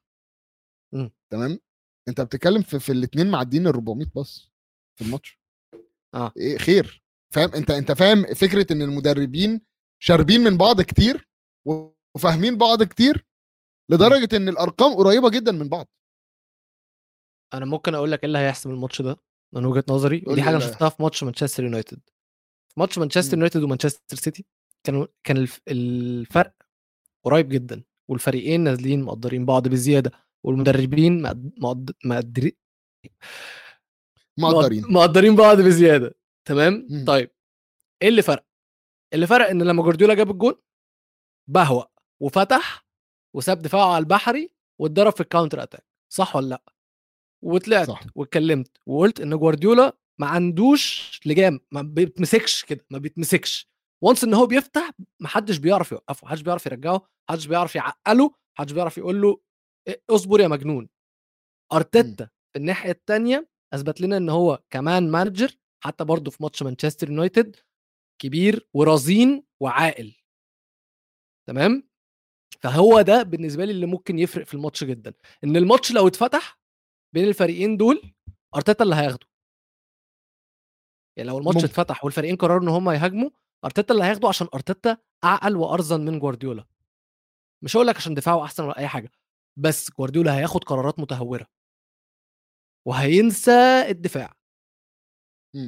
مم. 0.94 1.12
تمام؟ 1.32 1.60
أنت 2.08 2.22
بتتكلم 2.22 2.62
في, 2.62 2.80
في 2.80 2.92
الاثنين 2.92 3.32
معديين 3.32 3.68
ال 3.68 3.74
400 3.74 4.08
باص 4.16 4.52
في 5.00 5.06
الماتش. 5.06 5.40
آه. 6.14 6.32
إيه 6.38 6.58
خير. 6.58 7.04
فاهم؟ 7.34 7.54
أنت 7.54 7.72
أنت 7.72 7.92
فاهم 7.92 8.34
فكرة 8.34 8.74
إن 8.74 8.82
المدربين 8.82 9.62
شاربين 10.04 10.42
من 10.42 10.58
بعض 10.58 10.82
كتير 10.82 11.30
وفاهمين 12.16 12.58
بعض 12.58 12.84
كتير 12.84 13.26
لدرجة 13.92 14.38
إن 14.38 14.50
الأرقام 14.50 14.94
قريبة 14.96 15.30
جدا 15.30 15.52
من 15.52 15.70
بعض. 15.70 15.88
أنا 17.54 17.66
ممكن 17.66 17.96
أقول 17.96 18.12
لك 18.12 18.20
إيه 18.20 18.26
اللي 18.28 18.38
هيحسم 18.38 18.70
الماتش 18.70 19.02
ده؟ 19.02 19.18
من 19.54 19.66
وجهة 19.66 19.84
نظري 19.90 20.24
ودي 20.28 20.42
حاجة 20.44 20.56
أنا 20.56 20.60
شفتها 20.66 20.90
في 20.90 21.04
ماتش 21.04 21.24
مانشستر 21.24 21.64
يونايتد. 21.64 22.00
في 22.74 22.80
ماتش 22.80 22.98
مانشستر 22.98 23.28
مم. 23.30 23.34
يونايتد 23.40 23.64
ومانشستر 23.64 24.18
سيتي 24.18 24.46
كان 25.24 25.38
الف- 25.38 25.62
الفرق 25.68 26.54
قريب 27.26 27.50
جدا 27.50 27.84
والفريقين 28.10 28.62
نازلين 28.62 29.02
مقدرين 29.04 29.46
بعض 29.46 29.68
بزيادة 29.68 30.12
والمدربين 30.46 31.22
مقد- 31.22 31.54
مقد- 31.60 31.96
مقدرين 32.06 32.52
مقدرين. 34.40 34.84
مقدرين 34.94 35.36
بعض 35.36 35.62
بزيادة. 35.62 36.16
تمام؟ 36.48 36.88
مم. 36.90 37.06
طيب 37.08 37.32
إيه 38.02 38.10
اللي 38.10 38.22
فرق؟ 38.22 38.46
اللي 39.14 39.28
فرق 39.28 39.50
إن 39.50 39.62
لما 39.64 39.84
جوارديولا 39.84 40.14
جاب 40.14 40.32
الجون 40.32 40.54
بهوأ 41.50 41.84
وفتح 42.22 42.86
وساب 43.36 43.62
دفاعه 43.62 43.94
على 43.94 43.98
البحري 44.04 44.54
واتضرب 44.82 45.14
في 45.14 45.22
ال 45.22 45.27
counter 45.27 45.64
attack. 45.64 45.86
صح 46.14 46.36
ولا 46.36 46.48
لأ؟ 46.48 46.73
وطلعت 47.44 47.88
صح. 47.88 48.02
واتكلمت 48.16 48.78
وقلت 48.86 49.20
إن 49.20 49.38
جوارديولا 49.38 49.98
ما 50.20 50.28
عندوش 50.28 51.20
لجام 51.26 51.60
ما 51.72 51.82
بيتمسكش 51.82 52.64
كده 52.66 52.86
ما 52.90 52.98
بيتمسكش. 52.98 53.70
و 54.04 54.08
once 54.08 54.24
إن 54.24 54.34
هو 54.34 54.46
بيفتح 54.46 54.92
محدش 55.20 55.58
بيعرف 55.58 55.92
يوقفه 55.92 56.26
محدش 56.26 56.42
بيعرف 56.42 56.66
يرجعه 56.66 57.08
محدش 57.30 57.46
بيعرف 57.46 57.76
يعقله 57.76 58.36
محدش 58.58 58.72
بيعرف 58.72 58.98
يقول 58.98 59.22
له 59.22 59.42
اصبر 60.10 60.40
يا 60.40 60.48
مجنون. 60.48 60.90
أرتيتا 61.74 62.26
في 62.26 62.60
الناحية 62.60 62.92
الثانية 62.92 63.50
أثبت 63.74 64.02
لنا 64.02 64.18
إن 64.18 64.30
هو 64.30 64.64
كمان 64.70 65.12
manager 65.12 65.58
حتى 65.84 66.04
برضه 66.04 66.32
في 66.32 66.44
ماتش 66.44 66.64
مانشستر 66.64 67.10
يونايتد 67.10 67.56
كبير 68.22 68.68
ورزين 68.74 69.44
وعاقل. 69.60 70.16
تمام؟ 71.48 71.90
فهو 72.62 73.02
ده 73.02 73.24
بالنسبة 73.24 73.66
لي 73.66 73.72
اللي 73.72 73.86
ممكن 73.86 74.20
يفرق 74.20 74.46
في 74.46 74.54
الماتش 74.54 74.84
جدا. 74.84 75.14
إن 75.44 75.58
الماتش 75.58 75.92
لو 75.92 76.08
اتفتح 76.08 76.60
بين 77.14 77.28
الفريقين 77.28 77.78
دول 77.78 78.14
أرتيتا 78.56 78.84
اللي 78.84 78.96
هياخده. 78.96 79.28
يعني 81.18 81.30
لو 81.30 81.38
الماتش. 81.38 81.64
اتفتح 81.64 82.06
والفريقين 82.06 82.36
قرروا 82.36 82.62
إن 82.64 82.68
هم 82.68 82.90
يهاجموا 82.90 83.30
أرتيتا 83.66 83.94
اللي 83.94 84.04
هياخده 84.06 84.28
عشان 84.28 84.48
أرتيتا 84.54 84.98
أعقل 85.24 85.56
وأرزن 85.56 86.06
من 86.06 86.20
جوارديولا. 86.20 86.66
مش 87.64 87.76
هقول 87.76 87.88
لك 87.88 87.96
عشان 87.96 88.14
دفاعه 88.14 88.44
أحسن 88.44 88.64
ولا 88.64 88.78
أي 88.78 88.88
حاجة 88.88 89.12
بس 89.60 89.92
جوارديولا 89.92 90.38
هياخد 90.40 90.64
قرارات 90.64 91.00
متهورة. 91.00 91.48
وهينسى 92.88 93.82
الدفاع. 93.90 94.34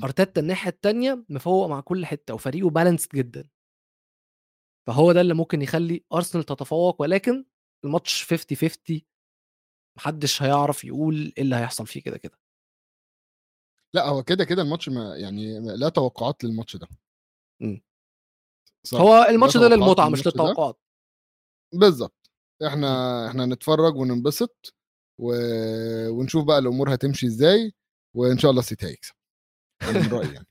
أرتيتا 0.03 0.41
الناحية 0.41 0.69
الثانية 0.71 1.25
مفوق 1.29 1.67
مع 1.67 1.79
كل 1.81 2.05
حتة 2.05 2.33
وفريقه 2.33 2.69
بالانسد 2.69 3.09
جدا. 3.09 3.49
فهو 4.87 5.11
ده 5.11 5.21
اللي 5.21 5.33
ممكن 5.33 5.61
يخلي 5.61 6.03
أرسنال 6.13 6.43
تتفوق 6.43 7.01
ولكن 7.01 7.45
الماتش 7.85 8.23
50 8.23 8.57
50 8.57 9.01
محدش 9.97 10.43
هيعرف 10.43 10.83
يقول 10.83 11.33
إيه 11.37 11.43
اللي 11.43 11.55
هيحصل 11.55 11.87
فيه 11.87 12.01
كده 12.01 12.17
كده. 12.17 12.39
لأ 13.93 14.07
هو 14.07 14.23
كده 14.23 14.45
كده 14.45 14.61
الماتش 14.61 14.89
ما 14.89 15.15
يعني 15.17 15.59
لا 15.59 15.89
توقعات 15.89 16.43
للماتش 16.43 16.75
ده. 16.75 16.87
مم. 17.61 17.81
صراحة. 18.83 19.05
هو 19.05 19.23
الماتش 19.29 19.57
ده 19.57 19.67
للمتعة 19.67 20.09
مش. 20.09 20.27
للتوقعات. 20.27 20.79
بالظبط 21.73 22.31
إحنا 22.67 23.27
إحنا 23.27 23.45
نتفرج 23.45 23.95
وننبسط 23.95 24.73
و... 25.21 25.33
ونشوف 26.09 26.45
بقى 26.45 26.59
الأمور 26.59 26.93
هتمشي 26.93 27.27
إزاي 27.27 27.73
وإن 28.15 28.37
شاء 28.37 28.51
الله 28.51 28.61
السيتي 28.61 28.85
هيكسب. 28.85 29.13
من 29.83 30.11
رأيي 30.11 30.33
يعني. 30.33 30.47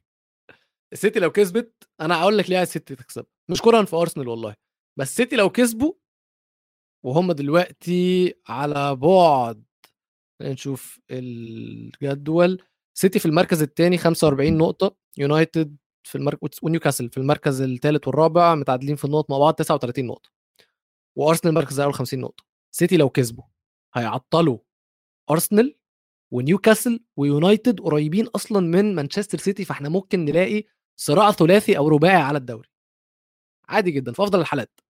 السيتي 0.93 1.21
لو 1.21 1.33
كسبت 1.33 1.89
أنا 2.01 2.21
هقول 2.21 2.39
لك 2.39 2.51
ليه 2.51 2.57
عايز 2.57 2.69
السيتي 2.69 2.97
تكسب. 2.97 3.27
مش 3.51 3.63
كرها 3.63 3.85
في 3.85 3.97
أرسنال 3.97 4.29
والله 4.29 4.55
بس 4.99 5.09
السيتي 5.11 5.37
لو 5.37 5.51
كسبوا 5.51 5.93
وهم 7.05 7.33
دلوقتي 7.33 8.35
على 8.49 8.97
بعد 8.97 9.65
نشوف 10.43 11.01
الجدول. 11.11 12.63
سيتي 12.95 13.19
في 13.19 13.27
المركز 13.27 13.63
الثاني 13.63 13.99
45 13.99 14.57
نقطة 14.59 14.97
يونايتد 15.19 15.77
في 16.03 16.19
المركز 16.19 16.59
ونيوكاسل 16.63 17.11
في 17.11 17.17
المركز 17.19 17.61
الثالث 17.61 18.09
والرابع 18.09 18.55
متعادلين 18.55 18.97
في 18.97 19.05
النقط 19.05 19.31
مع 19.31 19.39
بعض 19.39 19.55
39 19.55 20.07
نقطة 20.07 20.31
وأرسنال 21.17 21.55
المركز 21.55 21.79
الأول 21.81 21.95
50 21.95 22.21
نقطة. 22.21 22.45
سيتي 22.75 22.97
لو 22.97 23.11
كسبوا 23.11 23.45
هيعطلوا 23.95 24.59
أرسنال 25.31 25.77
ونيوكاسل 26.33 27.05
ويونايتد 27.17 27.81
قريبين 27.81 28.27
أصلا 28.27 28.61
من 28.61 28.95
مانشستر 28.95 29.39
سيتي 29.39 29.65
فإحنا 29.65 29.89
ممكن 29.89 30.25
نلاقي 30.25 30.65
صراع 30.97 31.33
ثلاثي 31.33 31.79
أو 31.79 31.89
رباعي 31.89 32.23
على 32.23 32.39
الدوري. 32.39 32.69
عادي 33.69 33.91
جدا 33.91 34.13
في 34.13 34.23
أفضل 34.23 34.41
الحالات. 34.41 34.81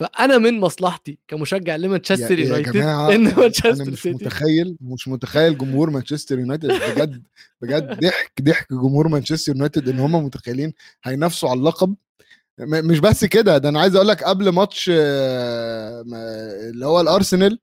فأنا 0.00 0.38
من 0.38 0.60
مصلحتي 0.60 1.18
كمشجع 1.28 1.76
لمانشستر 1.76 2.38
يونايتد 2.38 2.76
إن 2.76 2.82
أنا 3.26 3.36
مانشستر 3.36 3.90
مش 3.90 4.02
سيتي. 4.02 4.24
متخيل 4.24 4.76
مش 4.80 5.08
متخيل 5.08 5.58
جمهور 5.58 5.90
مانشستر 5.90 6.38
يونايتد. 6.38 6.68
بجد 6.68 7.22
بجد 7.60 8.00
ضحك 8.00 8.32
ضحك 8.42 8.66
جمهور 8.72 9.08
مانشستر 9.08 9.52
يونايتد 9.52 9.88
إن 9.88 9.98
هم 10.00 10.24
متخيلين 10.24 10.72
هينافسوا 11.04 11.50
على 11.50 11.58
اللقب. 11.58 11.94
مش 12.60 12.98
بس 12.98 13.24
كده 13.24 13.58
ده 13.58 13.68
أنا 13.68 13.80
عايز 13.80 13.94
أقول 13.96 14.08
لك 14.08 14.24
قبل 14.24 14.48
ماتش 14.48 14.90
آه، 14.94 16.04
اللي 16.70 16.86
هو 16.86 17.00
الأرسنال 17.00 17.58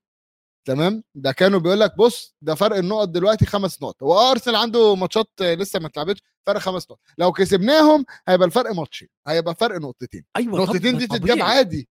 تمام؟ 0.67 1.03
ده 1.15 1.31
كانوا 1.31 1.59
بيقول 1.59 1.79
لك 1.79 1.97
بص 1.97 2.35
ده 2.41 2.55
فرق 2.55 2.77
النقط 2.77 3.07
دلوقتي 3.09 3.45
خمس 3.45 3.81
نقط. 3.83 4.03
هو 4.03 4.31
أرسنال 4.31 4.55
عنده 4.55 4.95
ماتشات 4.95 5.29
لسه 5.41 5.79
ما 5.79 5.87
اتلعبتش 5.87 6.23
فرق 6.47 6.59
خمس 6.59 6.83
نقط. 6.91 6.99
لو 7.17 7.31
كسبناهم 7.31 8.05
هيبقى 8.27 8.47
الفرق 8.47 8.71
ماتشين 8.71 9.07
هيبقى 9.27 9.55
فرق 9.55 9.77
نقطتين. 9.77 10.23
أيوه 10.37 10.53
طب 10.53 10.61
نقطتين 10.61 10.97
دي. 10.97 11.07
تتجاب 11.07 11.41
عادي. 11.41 11.89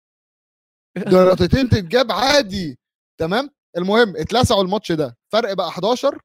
ده 0.97 1.25
نقطتين 1.25 1.69
تتجاب 1.69 2.13
عادي. 2.13 2.79
تمام؟ 3.21 3.51
المهم 3.77 4.17
اتلسعوا 4.17 4.63
الماتش 4.63 4.93
ده. 4.93 5.17
فرق 5.33 5.53
بقى 5.53 5.69
11 5.69 6.21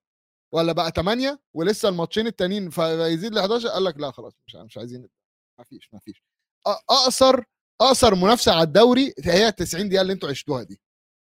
ولا 0.54 0.72
بقى 0.74 0.92
8 0.96 1.40
ولسه 1.54 1.90
الماتشين 1.90 2.28
التانيين 2.28 2.70
فيزيد 2.70 3.34
ل 3.34 3.38
11 3.40 3.70
قال 3.70 3.84
لك 3.84 3.98
لا 3.98 4.12
خلاص 4.12 4.34
مش 4.48 4.56
مش 4.56 4.78
عايزين 4.78 5.08
ما 5.60 5.64
فيش 5.64 5.90
ما 5.94 6.00
فيش. 6.00 6.24
أقصر 6.90 7.44
أقصر 7.82 8.16
منافسة 8.16 8.52
على 8.52 8.64
الدوري 8.64 9.14
هي 9.24 9.48
ال 9.48 9.56
90 9.56 9.90
دقيقة 9.90 10.02
اللي 10.02 10.14
أنتوا 10.14 10.30
عشتوها 10.30 10.64
دي. 10.64 10.82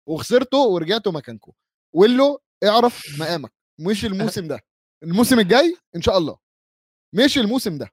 وخسرتوا 0.09 0.67
ورجعتوا 0.67 1.13
مكانكم. 1.13 1.53
ولو 1.95 2.41
اعرف 2.65 3.21
مقامك. 3.21 3.53
مش 3.81 4.05
الموسم 4.05 4.49
ده. 4.49 4.61
الموسم 5.03 5.39
الجاي 5.39 5.77
إن 5.97 6.03
شاء 6.03 6.19
الله. 6.19 6.39
مش 7.15 7.39
الموسم 7.39 7.79
ده. 7.79 7.91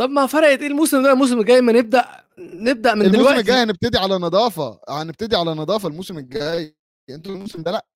طب 0.00 0.10
ما 0.10 0.26
فرقت 0.26 0.60
إيه 0.60 0.66
الموسم 0.66 1.02
ده؟ 1.02 1.12
الموسم 1.12 1.40
الجاي 1.40 1.60
ما 1.60 1.72
نبدا 1.72 2.24
نبدأ 2.38 2.94
من 2.94 3.00
الموسم 3.02 3.18
دلوقتي. 3.18 3.40
الجاي 3.40 3.56
هنبتدي 3.62 3.98
على 3.98 4.14
نظافة. 4.14 4.80
هنبتدي 4.88 5.36
على 5.36 5.50
نظافة 5.50 5.88
الموسم 5.88 6.18
الجاي. 6.18 6.76
أنتوا 7.10 7.32
الموسم 7.32 7.62
ده 7.62 7.70
لأ. 7.70 7.86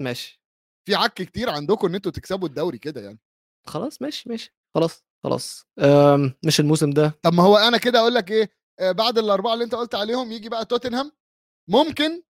ماشي. 0.00 0.42
في 0.84 0.94
عك 0.94 1.14
كتير 1.14 1.50
عندكم 1.50 1.86
إن 1.86 1.94
أنتوا 1.94 2.12
تكسبوا 2.12 2.48
الدوري 2.48 2.78
كده 2.78 3.00
يعني. 3.00 3.18
خلاص 3.66 4.02
ماشي 4.02 4.28
ماشي. 4.28 4.54
خلاص 4.74 5.04
خلاص. 5.24 5.66
مش 6.46 6.60
الموسم 6.60 6.90
ده. 6.90 7.18
طب 7.22 7.34
ما 7.34 7.42
هو 7.42 7.56
أنا 7.56 7.78
كده 7.78 7.98
أقول 7.98 8.14
لك 8.14 8.30
إيه؟ 8.30 8.50
آه، 8.80 8.92
بعد 8.92 9.18
الأربعة 9.18 9.52
اللي 9.54 9.64
أنت 9.64 9.74
قلت 9.74 9.94
عليهم 9.94 10.32
يجي 10.32 10.48
بقى 10.48 10.64
توتنهام. 10.64 11.12
ممكن 11.68 12.22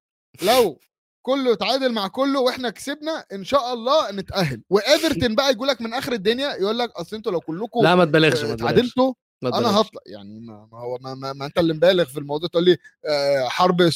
لو 0.42 0.78
كله 1.26 1.52
اتعادل 1.52 1.92
مع 1.92 2.08
كله 2.08 2.40
وإحنا 2.40 2.70
كسبنا 2.70 3.24
إن 3.32 3.44
شاء 3.44 3.72
الله 3.74 4.10
نتأهل. 4.12 4.62
وايفرتون 4.70 5.34
بقى 5.34 5.52
يقول 5.52 5.68
لك 5.68 5.80
من 5.80 5.94
آخر 5.94 6.12
الدنيا 6.12 6.54
يقول 6.54 6.78
لك 6.78 6.90
أصل 6.90 7.16
أنتوا 7.16 7.32
لو 7.32 7.40
كلكم 7.40 7.82
لا 7.82 7.94
ما 7.94 8.04
تبالغش 8.04 8.32
ما 8.32 8.54
تبالغش. 8.54 8.60
اتعادلتوا 8.60 9.14
أنا. 9.44 9.80
هطلع. 9.80 10.00
يعني 10.06 10.40
ما, 10.40 10.68
هو 10.72 10.98
ما, 11.00 11.14
ما, 11.14 11.32
ما 11.32 11.46
أنت 11.46 11.58
اللي 11.58 11.74
مبالغ 11.74 12.04
في 12.04 12.18
الموضوع 12.18 12.48
تقول 12.48 12.64
لي 12.64 12.76
آه، 13.06 13.48
حرب 13.48 13.90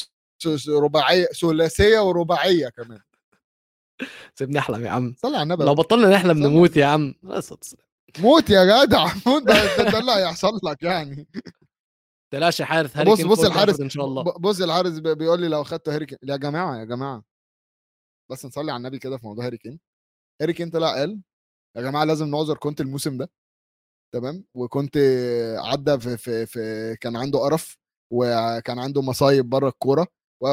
رباعية 0.69 1.25
ثلاثية 1.25 1.99
ورباعية 1.99 2.69
كمان. 2.69 2.99
سيبني 4.35 4.59
أحلم 4.59 4.85
يا 4.85 4.89
عم. 4.89 5.15
صلي 5.17 5.35
على 5.35 5.43
النبي 5.43 5.63
لو 5.63 5.75
بطلنا 5.75 6.09
نحلم. 6.09 6.37
نموت 6.37 6.77
يا 6.77 6.85
عم 6.85 7.13
موت 8.19 8.49
يا 8.49 8.85
جدع 8.85 9.07
موت. 9.25 9.43
ده, 9.43 9.77
ده, 9.77 9.89
ده 9.91 9.99
اللي 9.99 10.11
هيحصل 10.11 10.59
لك 10.63 10.83
يعني. 10.83 11.27
تلاش 12.31 12.59
يا 12.59 12.65
حارس 12.65 12.97
هاري 12.97 13.11
بص 13.11 13.21
بص 13.21 13.43
الحارس 13.43 13.79
إن 13.79 13.89
شاء 13.89 14.05
الله. 14.05 14.23
بص 14.23 14.61
الحارس 14.61 14.99
بي- 14.99 15.15
بيقول 15.15 15.41
لي 15.41 15.47
لو 15.47 15.63
خدت 15.63 15.89
هاري 15.89 16.05
كين 16.05 16.17
يا 16.23 16.35
جماعة 16.35 16.79
يا 16.79 16.83
جماعة 16.83 17.23
بس 18.31 18.45
نصلي 18.45 18.71
على 18.71 18.77
النبي 18.77 18.99
كده 18.99 19.17
في 19.17 19.25
موضوع 19.25 19.45
هاري 19.45 19.57
كين 19.57 19.79
هاري 20.41 20.53
كين 20.53 20.69
طلع 20.69 20.93
قال 20.95 21.21
يا 21.77 21.81
جماعة 21.81 22.03
لازم 22.03 22.27
نعذر 22.27 22.57
كنت 22.57 22.81
الموسم 22.81 23.17
ده 23.17 23.29
تمام؟ 24.13 24.45
وكنت 24.55 24.97
عدى 25.57 25.99
في, 25.99 26.17
في, 26.17 26.45
في 26.45 26.95
كان 27.01 27.15
عنده 27.15 27.39
قرف 27.39 27.77
وكان 28.13 28.79
عنده 28.79 29.01
مصايب 29.01 29.49
بره 29.49 29.67
الكورة 29.69 30.07
و 30.41 30.47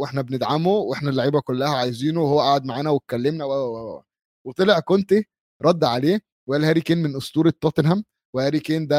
وإحنا 0.00 0.22
بندعمه 0.22 0.70
وإحنا 0.70 1.10
اللعيبة 1.10 1.40
كلها 1.40 1.68
عايزينه 1.76 2.20
وهو 2.22 2.40
قعد 2.40 2.64
معانا 2.64 2.90
واتكلمنا 2.90 3.44
و 3.44 4.02
وطلع 4.46 4.80
كنت 4.80 5.14
رد 5.62 5.84
عليه 5.84 6.20
وقال 6.48 6.64
هاري 6.64 6.80
كين 6.80 6.98
من 7.02 7.16
أسطورة 7.16 7.52
توتنهام 7.60 8.04
وهاري 8.34 8.60
كين 8.60 8.86
ده 8.86 8.96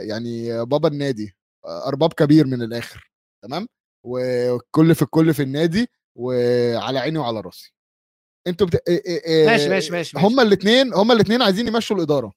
يعني 0.00 0.64
بابا 0.64 0.88
النادي. 0.88 1.34
أرباب 1.66 2.12
كبير 2.12 2.46
من 2.46 2.62
الآخر 2.62 3.10
تمام؟ 3.44 3.66
وكل 4.06 4.94
في 4.94 5.02
الكل 5.02 5.34
في 5.34 5.42
النادي 5.42 5.86
وعلى 6.18 6.98
عيني 6.98 7.18
وعلى 7.18 7.40
راسي. 7.40 7.74
أنتوا 8.46 8.66
بت... 8.66 8.76
إيه- 8.76 8.78
إيه- 8.78 9.22
إيه- 9.24 9.46
ماشي 9.46 9.68
ماشي 9.68 9.92
ماشي. 9.92 10.18
هما 10.18 10.42
الاثنين 10.42 10.94
هما 10.94 11.14
الاثنين 11.14 11.42
عايزين 11.42 11.68
يمشوا 11.68 11.96
الإدارة 11.96 12.32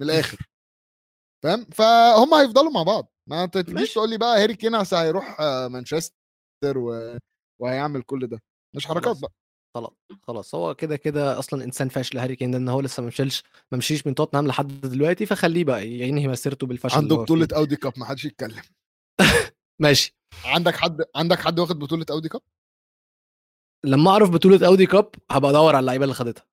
من 0.00 0.10
الآخر 0.10 0.48
فاهم 1.44 1.64
فهم 1.64 2.34
هيفضلوا 2.34 2.70
مع 2.70 2.82
بعض. 2.82 3.12
ما 3.28 3.46
تجيش. 3.46 3.94
تقول 3.94 4.10
لي 4.10 4.18
بقى 4.18 4.42
هاري 4.42 4.54
كين 4.56 4.74
هيروح 4.92 5.40
مانشستر 5.70 6.12
و... 6.78 7.18
وهيعمل 7.60 8.02
كل 8.02 8.26
ده. 8.26 8.42
مش 8.76 8.86
حركات. 8.86 9.20
بقى. 9.20 9.32
خلاص 9.76 9.92
خلاص 10.22 10.54
هو 10.54 10.74
كده 10.74 10.96
كده 10.96 11.38
أصلا 11.38 11.64
إنسان 11.64 11.88
فاشل 11.88 12.18
هاري 12.18 12.36
كين 12.36 12.50
ده 12.50 12.58
إن 12.58 12.68
هو 12.68 12.80
لسه 12.80 13.00
ما 13.00 13.06
مشيلش 13.06 13.42
ما 13.72 13.78
مشيش 13.78 14.06
من 14.06 14.14
توتنهام 14.14 14.46
لحد 14.46 14.80
دلوقتي 14.80 15.26
فخليه 15.26 15.64
بقى 15.64 15.88
ينهي 15.88 16.28
مسيرته 16.28 16.66
بالفشل 16.66 16.96
عنده 16.96 17.16
بطولة. 17.16 17.48
Audi 17.56 17.76
Cup 17.76 17.92
ما 17.96 18.04
حدش 18.04 18.24
يتكلم. 18.24 18.62
ماشي. 19.82 20.16
عندك 20.44 20.76
حد 20.76 21.02
عندك 21.16 21.38
حد 21.40 21.58
واخد 21.60 21.78
بطولة 21.78 22.06
Audi 22.10 22.28
Cup 22.28 22.40
لما 23.84 24.10
أعرف 24.10 24.30
بطولة 24.30 24.66
Audi 24.66 24.86
Cup 24.86 25.10
هبقى 25.30 25.50
أدور 25.50 25.68
على 25.76 25.80
اللعيبة 25.80 26.04
اللي 26.04 26.14
خدتها. 26.14 26.44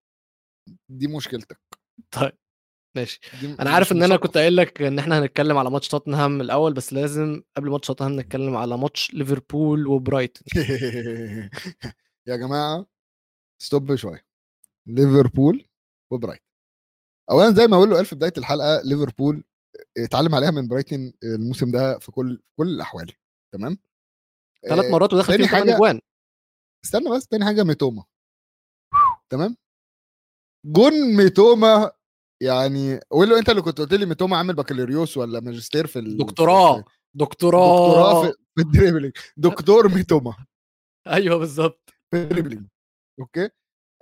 دي 0.89 1.07
مشكلتك. 1.07 1.59
طيب 2.11 2.37
ماشي. 2.97 3.19
أنا 3.59 3.69
عارف 3.69 3.91
إن 3.91 4.03
أنا. 4.03 4.17
كنت 4.17 4.37
قايل 4.37 4.55
لك 4.55 4.81
إن 4.81 4.99
إحنا 4.99 5.19
هنتكلم 5.19 5.57
على 5.57 5.71
ماتش 5.71 5.87
توتنهام 5.87 6.41
الأول 6.41 6.73
بس 6.73 6.93
لازم 6.93 7.43
قبل 7.57 7.69
ماتش 7.69 7.87
توتنهام 7.87 8.19
نتكلم 8.19 8.55
على 8.57 8.77
ماتش 8.77 9.13
ليفربول 9.13 9.87
وبرايتون. 9.87 10.43
يا 12.27 12.35
جماعة 12.35 12.85
stop 13.63 13.95
شوية. 13.95 14.25
ليفربول 14.87 15.65
وبرايتون 16.11 16.47
اولا 17.31 17.51
زي 17.55 17.67
ما 17.67 17.75
أقول 17.77 17.89
له 17.89 17.95
قال 17.95 18.05
في 18.05 18.15
بداية 18.15 18.33
الحلقة 18.37 18.81
ليفربول 18.85 19.43
اتعلم 19.97 20.35
عليها 20.35 20.51
من 20.51 20.67
برايتون 20.67 21.13
الموسم 21.23 21.71
ده 21.71 21.99
في 21.99 22.11
كل 22.11 22.37
في 22.37 22.55
كل 22.57 22.67
الاحوال 22.67 23.11
تمام؟ 23.53 23.77
ثلاث 24.69 24.85
آه، 24.85 24.89
مرات 24.91 25.13
ودخل 25.13 25.33
تاني 25.33 25.47
فيهم 25.47 25.59
حاجة- 25.63 25.75
اجوان 25.75 26.01
استنى 26.85 27.09
بس 27.15 27.27
تاني 27.27 27.45
حاجة 27.45 27.63
ميتوما. 27.63 28.03
تمام؟ 29.29 29.57
جون 30.65 31.15
ميتوما 31.17 31.91
يعني 32.43 32.99
قول 33.11 33.29
له 33.29 33.39
أنت 33.39 33.49
اللي 33.49 33.61
كنت 33.61 33.81
قلت 33.81 33.93
لي 33.93 34.05
ميتوما 34.05 34.37
عامل 34.37 34.53
بكالوريوس 34.55 35.17
ولا 35.17 35.39
ماجستير 35.39 35.87
في 35.87 35.99
ال- 35.99 36.17
دكتوراه 36.17 36.83
دكتوراه. 37.13 37.87
دكتوراه 37.87 38.25
في, 38.31 38.37
في 38.55 38.61
ال 38.61 38.66
dribbling. 38.66 39.13
دكتور 39.37 39.87
ميتوما. 39.95 40.45
أيوه 41.07 41.37
بالظبط. 41.37 41.89
في 42.11 42.17
ال 42.23 42.27
dribbling. 42.27 42.67
Okay؟ 43.19 43.49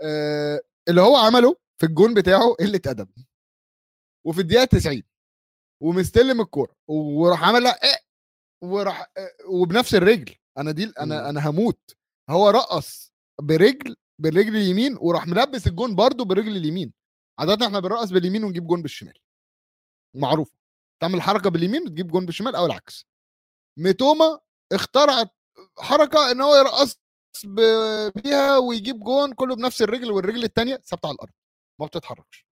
آه 0.01 0.61
اللي 0.89 1.01
هو 1.01 1.15
عمله 1.15 1.55
في 1.81 1.85
الجون 1.85 2.13
بتاعه 2.13 2.53
قله 2.59 2.81
ادب 2.87 3.09
وفي 4.27 4.41
الدقيقة 4.41 4.65
90 4.65 5.03
ومستلم 5.83 6.41
الكورة. 6.41 6.75
وراح 6.87 7.43
عملها 7.43 7.71
إيه؟ 7.83 7.97
وراح 8.63 9.11
آه، 9.17 9.29
وبنفس 9.49 9.95
الرجل. 9.95 10.35
أنا 10.57 10.71
دي 10.71 10.93
أنا. 10.99 11.29
أنا 11.29 11.49
هموت. 11.49 11.95
هو 12.29 12.49
رقص 12.49 13.13
برجل 13.41 13.95
بالرجل 14.21 14.55
اليمين 14.55 14.97
وراح 15.01 15.27
ملبس 15.27 15.67
الجون 15.67 15.95
برضه 15.95 16.25
بالرجل 16.25 16.57
اليمين. 16.57 16.93
عادة 17.39 17.65
إحنا 17.67 17.79
بنرقص 17.79 18.09
باليمين 18.11 18.43
ونجيب 18.43 18.67
جون 18.67 18.81
بالشمال. 18.81 19.19
معروف 20.15 20.51
تعمل 21.01 21.21
حركة 21.21 21.49
باليمين 21.49 21.83
وتجيب 21.83 22.07
جون 22.07 22.25
بالشمال 22.25 22.55
أو 22.55 22.65
العكس. 22.65 23.07
ميتوما 23.79 24.39
اخترعت 24.73 25.31
حركة 25.79 26.31
إن 26.31 26.41
هو 26.41 26.55
يرقص 26.55 27.00
بيها 28.15 28.57
ويجيب 28.57 28.99
جون 28.99 29.33
كله 29.33 29.55
بنفس 29.55 29.81
الرجل 29.81 30.11
والرجل 30.11 30.43
الثانية 30.43 30.75
ثابتة 30.75 31.07
على 31.07 31.15
الأرض 31.15 31.31
ما 31.79 31.85
بتتحركش. 31.85 32.45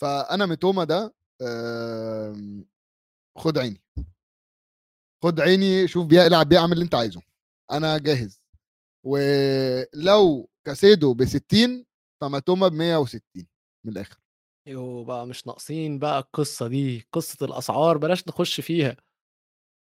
فأنا 0.00 0.46
ميتوما 0.46 0.84
ده 0.84 1.14
آم، 1.42 2.64
خد 3.38 3.58
عيني. 3.58 3.82
خد 5.22 5.40
عيني 5.40 5.88
شوف 5.88 6.06
بيها 6.06 6.26
العب 6.26 6.48
بيها 6.48 6.58
اعمل 6.60 6.72
اللي 6.72 6.84
انت 6.84 6.94
عايزه. 6.94 7.20
أنا 7.72 7.98
جاهز. 7.98 8.40
ولو 9.06 10.48
كاسيدو 10.66 11.14
ب 11.14 11.24
60 11.24 11.86
فميتوما 12.20 12.68
ب 12.68 12.72
160 12.72 13.22
من 13.86 13.92
الآخر. 13.92 14.18
يو 14.66 15.04
بقى 15.04 15.26
مش 15.26 15.46
ناقصين 15.46 15.98
بقى 15.98 16.18
القصة 16.18 16.68
دي 16.68 17.08
قصة 17.12 17.46
الأسعار 17.46 17.98
بلاش 17.98 18.28
نخش 18.28 18.60
فيها. 18.60 18.96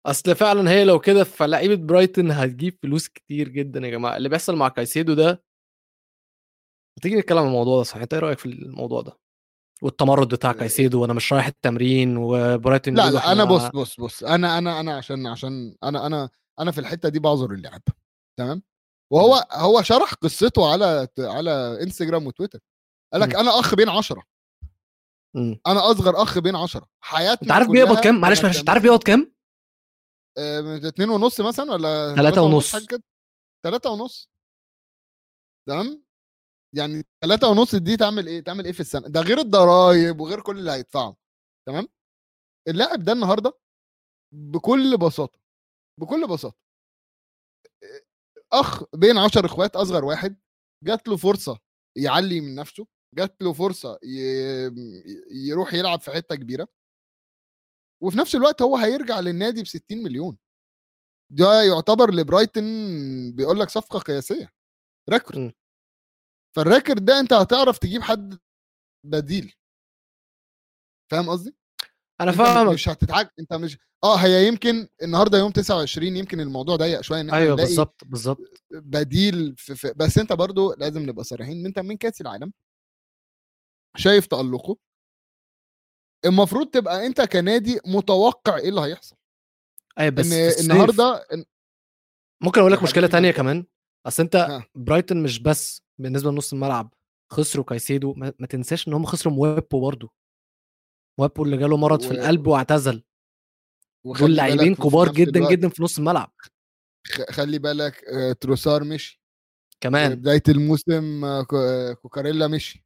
أصل 0.08 0.36
فعلا 0.36 0.72
هي 0.72 0.84
لو 0.86 1.00
كده 1.00 1.24
فلعيبة 1.24 1.76
برايتون 1.76 2.32
هتجيب 2.32 2.78
فلوس 2.84 3.08
كتير 3.08 3.50
جدا 3.50 3.80
يا 3.80 3.90
جماعة. 3.92 4.18
اللي 4.18 4.30
بيحصل 4.30 4.56
مع 4.56 4.70
كايسيدو 4.70 5.14
ده 5.14 5.44
تيجي 7.02 7.16
نتكلم 7.16 7.38
عن 7.38 7.46
الموضوع 7.48 7.78
ده 7.78 7.84
صح 7.84 7.98
أنت 7.98 8.14
إيه 8.14 8.20
رأيك 8.20 8.40
في 8.40 8.46
الموضوع 8.46 9.02
ده؟ 9.02 9.20
والتمرد 9.82 10.28
بتاع 10.28 10.52
كايسيدو 10.52 11.02
وأنا 11.02 11.14
مش 11.14 11.34
رايح 11.34 11.48
التمرين 11.48 12.18
وبرايتون 12.18 12.96
لا 12.96 13.10
لا 13.12 13.32
أنا 13.32 13.44
بص 13.44 13.66
بص 13.68 14.00
بص 14.00 14.24
أنا 14.24 14.58
أنا 14.58 14.80
أنا 14.80 14.98
عشان 14.98 15.28
عشان 15.28 15.76
أنا 15.84 16.06
أنا 16.06 16.30
أنا 16.60 16.72
في 16.72 16.80
الحتة 16.80 17.10
دي 17.10 17.20
بعذر 17.20 17.52
اللعب 17.52 17.82
تمام؟ 18.40 18.64
وهو 19.14 19.48
هو 19.52 19.82
شرح 19.82 20.14
قصته 20.14 20.72
على 20.72 21.08
على 21.20 21.84
إنستجرام 21.84 22.28
وتويتر. 22.28 22.60
قال 23.14 23.22
لك. 23.22 23.36
أنا 23.36 23.60
أخ 23.60 23.76
بين 23.76 23.90
عشرة. 23.90 24.24
مم. 25.36 25.60
أنا 25.68 25.92
أصغر 25.92 26.22
أخ 26.22 26.40
بين 26.40 26.56
عشرة. 26.56 26.88
حياتنا 27.04 27.42
أنت 27.42 27.52
عارف 27.52 27.68
بيقبض 27.70 28.00
كام؟ 28.00 28.22
معلش 28.22 28.44
معلش 28.44 28.60
أنت 28.60 28.70
عارف 28.70 28.84
بيقبض 28.84 29.04
كام؟ 29.04 29.37
اتنين 30.88 31.10
ونص 31.10 31.42
مثلا 31.42 31.72
ولا 31.72 32.16
تلاتة 32.16 32.42
ونص. 32.42 32.76
تلاتة 33.66 33.90
ونص. 33.90 34.30
تمام؟ 35.70 36.04
يعني 36.76 37.04
تلاتة 37.24 37.48
ونص 37.48 37.76
دي 37.76 37.98
تعمل 37.98 38.28
إيه؟ 38.28 38.44
تعمل 38.44 38.66
إيه 38.66 38.72
في 38.72 38.80
السنة؟ 38.80 39.08
ده 39.08 39.22
غير 39.22 39.38
الضرايب 39.40 40.20
وغير 40.20 40.42
كل 40.42 40.60
اللي 40.60 40.72
هيدفعه. 40.72 41.16
تمام؟ 41.68 41.88
اللاعب 42.68 43.04
ده 43.04 43.12
النهارده 43.12 43.60
بكل 44.34 44.98
بساطة 44.98 45.40
بكل 46.00 46.28
بساطة 46.28 46.58
أخ 48.54 48.84
بين 48.96 49.18
عشر 49.18 49.46
إخوات 49.46 49.76
أصغر 49.76 50.06
واحد 50.06 50.40
جات 50.84 51.08
له 51.08 51.18
فرصة 51.18 51.60
يعلي 51.98 52.42
من 52.42 52.56
نفسه 52.56 52.88
جات 53.16 53.42
له 53.42 53.54
فرصة 53.54 54.00
ي... 54.04 54.20
يروح 55.32 55.74
يلعب 55.74 56.02
في 56.02 56.12
حتة 56.12 56.36
كبيرة. 56.36 56.68
وفي 58.04 58.18
نفس 58.18 58.36
الوقت 58.36 58.62
هو 58.62 58.78
هيرجع 58.78 59.20
للنادي 59.20 59.64
ب 59.64 59.68
60 59.68 59.98
مليون. 60.04 60.38
ده 61.32 61.62
يعتبر 61.64 62.14
لبرايتن 62.14 62.64
بيقول 63.36 63.60
لك 63.60 63.70
صفقة 63.70 64.00
قياسية. 64.00 64.52
Record. 65.10 65.54
فال 66.56 66.68
record 66.68 67.06
ده 67.06 67.20
انت 67.20 67.34
هتعرف 67.34 67.78
تجيب 67.78 68.02
حد 68.02 68.38
بديل. 69.06 69.54
فاهم 71.12 71.30
قصدي؟ 71.30 71.56
أنا 72.22 72.32
انت 72.32 72.38
فاهمك. 72.38 72.74
مش 72.74 72.90
هتتعج 72.90 73.28
انت 73.40 73.54
مش 73.54 73.78
آه 74.04 74.16
هي 74.16 74.48
يمكن 74.48 74.88
النهارده 75.04 75.38
يوم 75.38 75.52
29 75.52 76.18
يمكن 76.18 76.40
الموضوع 76.40 76.76
ضيق 76.76 77.02
شوية 77.02 77.22
إن 77.22 77.30
أيوه 77.30 77.56
بالظبط 77.56 78.02
بالظبط 78.06 78.64
بديل 78.72 79.56
في, 79.58 79.76
في 79.76 79.94
بس 79.96 80.18
انت 80.18 80.34
برضو 80.34 80.74
لازم 80.74 81.02
نبقى 81.10 81.24
صريحين. 81.24 81.66
انت 81.66 81.80
من 81.80 81.98
كأس 81.98 82.22
العالم؟ 82.22 82.54
شايف 83.98 84.28
تألقه؟ 84.28 84.78
المفروض 86.26 86.68
تبقى 86.70 87.06
أنت 87.06 87.22
كنادي 87.22 87.80
متوقع 87.86 88.58
إيه 88.58 88.70
اللي 88.70 88.82
هيحصل. 88.82 89.16
أيوه 90.00 90.12
بس 90.12 90.26
ان 90.26 90.32
في 90.32 90.48
الصيف. 90.48 90.72
النهارده 90.72 91.28
إن- 91.34 91.44
ممكن 92.44 92.60
أقول 92.62 92.72
لك 92.74 92.84
مشكلة 92.84 93.08
تانية 93.08 93.28
ما- 93.30 93.34
كمان. 93.38 93.66
أصل 94.06 94.24
أنت 94.24 94.36
ها. 94.36 94.66
برايتون 94.76 95.24
مش 95.24 95.40
بس 95.40 95.82
بالنسبة 96.02 96.32
لنص 96.32 96.54
الملعب 96.54 96.94
خسروا 97.32 97.66
كايسيدو. 97.66 98.14
ما, 98.14 98.34
ما 98.40 98.48
تنساش 98.48 98.88
إن 98.88 98.94
هم 98.94 99.06
خسروا 99.06 99.34
مويبو 99.34 99.82
برضه. 99.82 100.12
مويبو 101.20 101.44
اللي 101.44 101.58
جاله 101.58 101.78
مرض 101.78 102.02
في 102.02 102.08
و- 102.08 102.12
القلب 102.12 102.48
واعتزل. 102.48 103.04
دول 104.20 104.36
لاعبين 104.36 104.76
كبار 104.76 105.12
جدا 105.12 105.40
الوقت 105.40 105.52
جدا 105.52 105.70
في 105.70 105.84
نص 105.84 105.98
الملعب. 105.98 106.34
خلي 107.30 107.60
بالك 107.60 108.04
آه، 108.04 108.32
تروسار 108.34 108.84
مشي. 108.84 109.22
كمان. 109.82 110.16
بدايه 110.16 110.44
الموسم 110.50 111.26
آه، 111.26 111.46
آه، 111.54 111.94
كوكوريلا 111.94 112.48
مشي. 112.48 112.86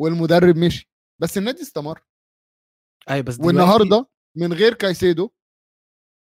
والمدرب 0.00 0.56
مشي. 0.56 0.90
بس 1.22 1.38
النادي 1.38 1.62
استمر. 1.62 2.02
أيوه 3.10 3.24
بس 3.24 3.40
والنهارده 3.40 4.06
من 4.36 4.52
غير 4.52 4.74
كايسيدو 4.74 5.30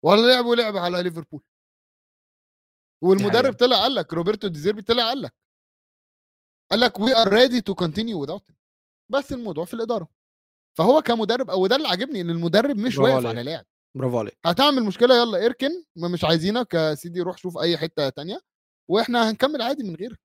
ولا 0.05 0.21
لعبوا 0.21 0.55
لعب 0.55 0.77
على 0.77 1.03
ليفربول. 1.03 1.43
والمدرب. 3.03 3.53
طلع 3.53 3.77
قال 3.77 3.95
لك 3.95 4.13
روبرتو 4.13 4.47
ديزيربي 4.47 4.81
طلع 4.81 5.03
قال 5.03 5.21
لك. 5.21 5.35
قال 6.71 6.79
لك 6.79 6.99
we 6.99 7.15
are 7.15 7.33
ready 7.33 7.61
to 7.61 7.75
continue 7.75 8.25
him. 8.25 8.53
بس 9.11 9.33
الموضوع 9.33 9.65
في 9.65 9.73
الإدارة. 9.73 10.09
فهو 10.77 11.01
كمدرب 11.01 11.49
أو 11.49 11.67
ده 11.67 11.75
اللي 11.75 11.87
عاجبني 11.87 12.21
إن 12.21 12.29
المدرب 12.29 12.77
مش 12.77 12.97
واقف. 12.97 13.25
على 13.25 13.43
لاعب. 13.43 13.65
برافو 13.97 14.19
عليك. 14.19 14.37
هتعمل 14.45 14.83
مشكلة 14.83 15.15
يلا 15.15 15.45
إركن 15.45 15.83
ما 15.95 16.07
مش 16.07 16.23
عايزينك 16.23 16.73
يا 16.73 16.95
سيدي 16.95 17.21
روح 17.21 17.37
شوف 17.37 17.57
أي 17.57 17.77
حتة 17.77 18.09
تانية 18.09 18.41
وإحنا 18.91 19.29
هنكمل 19.29 19.61
عادي 19.61 19.83
من 19.83 19.95
غيرك. 19.95 20.19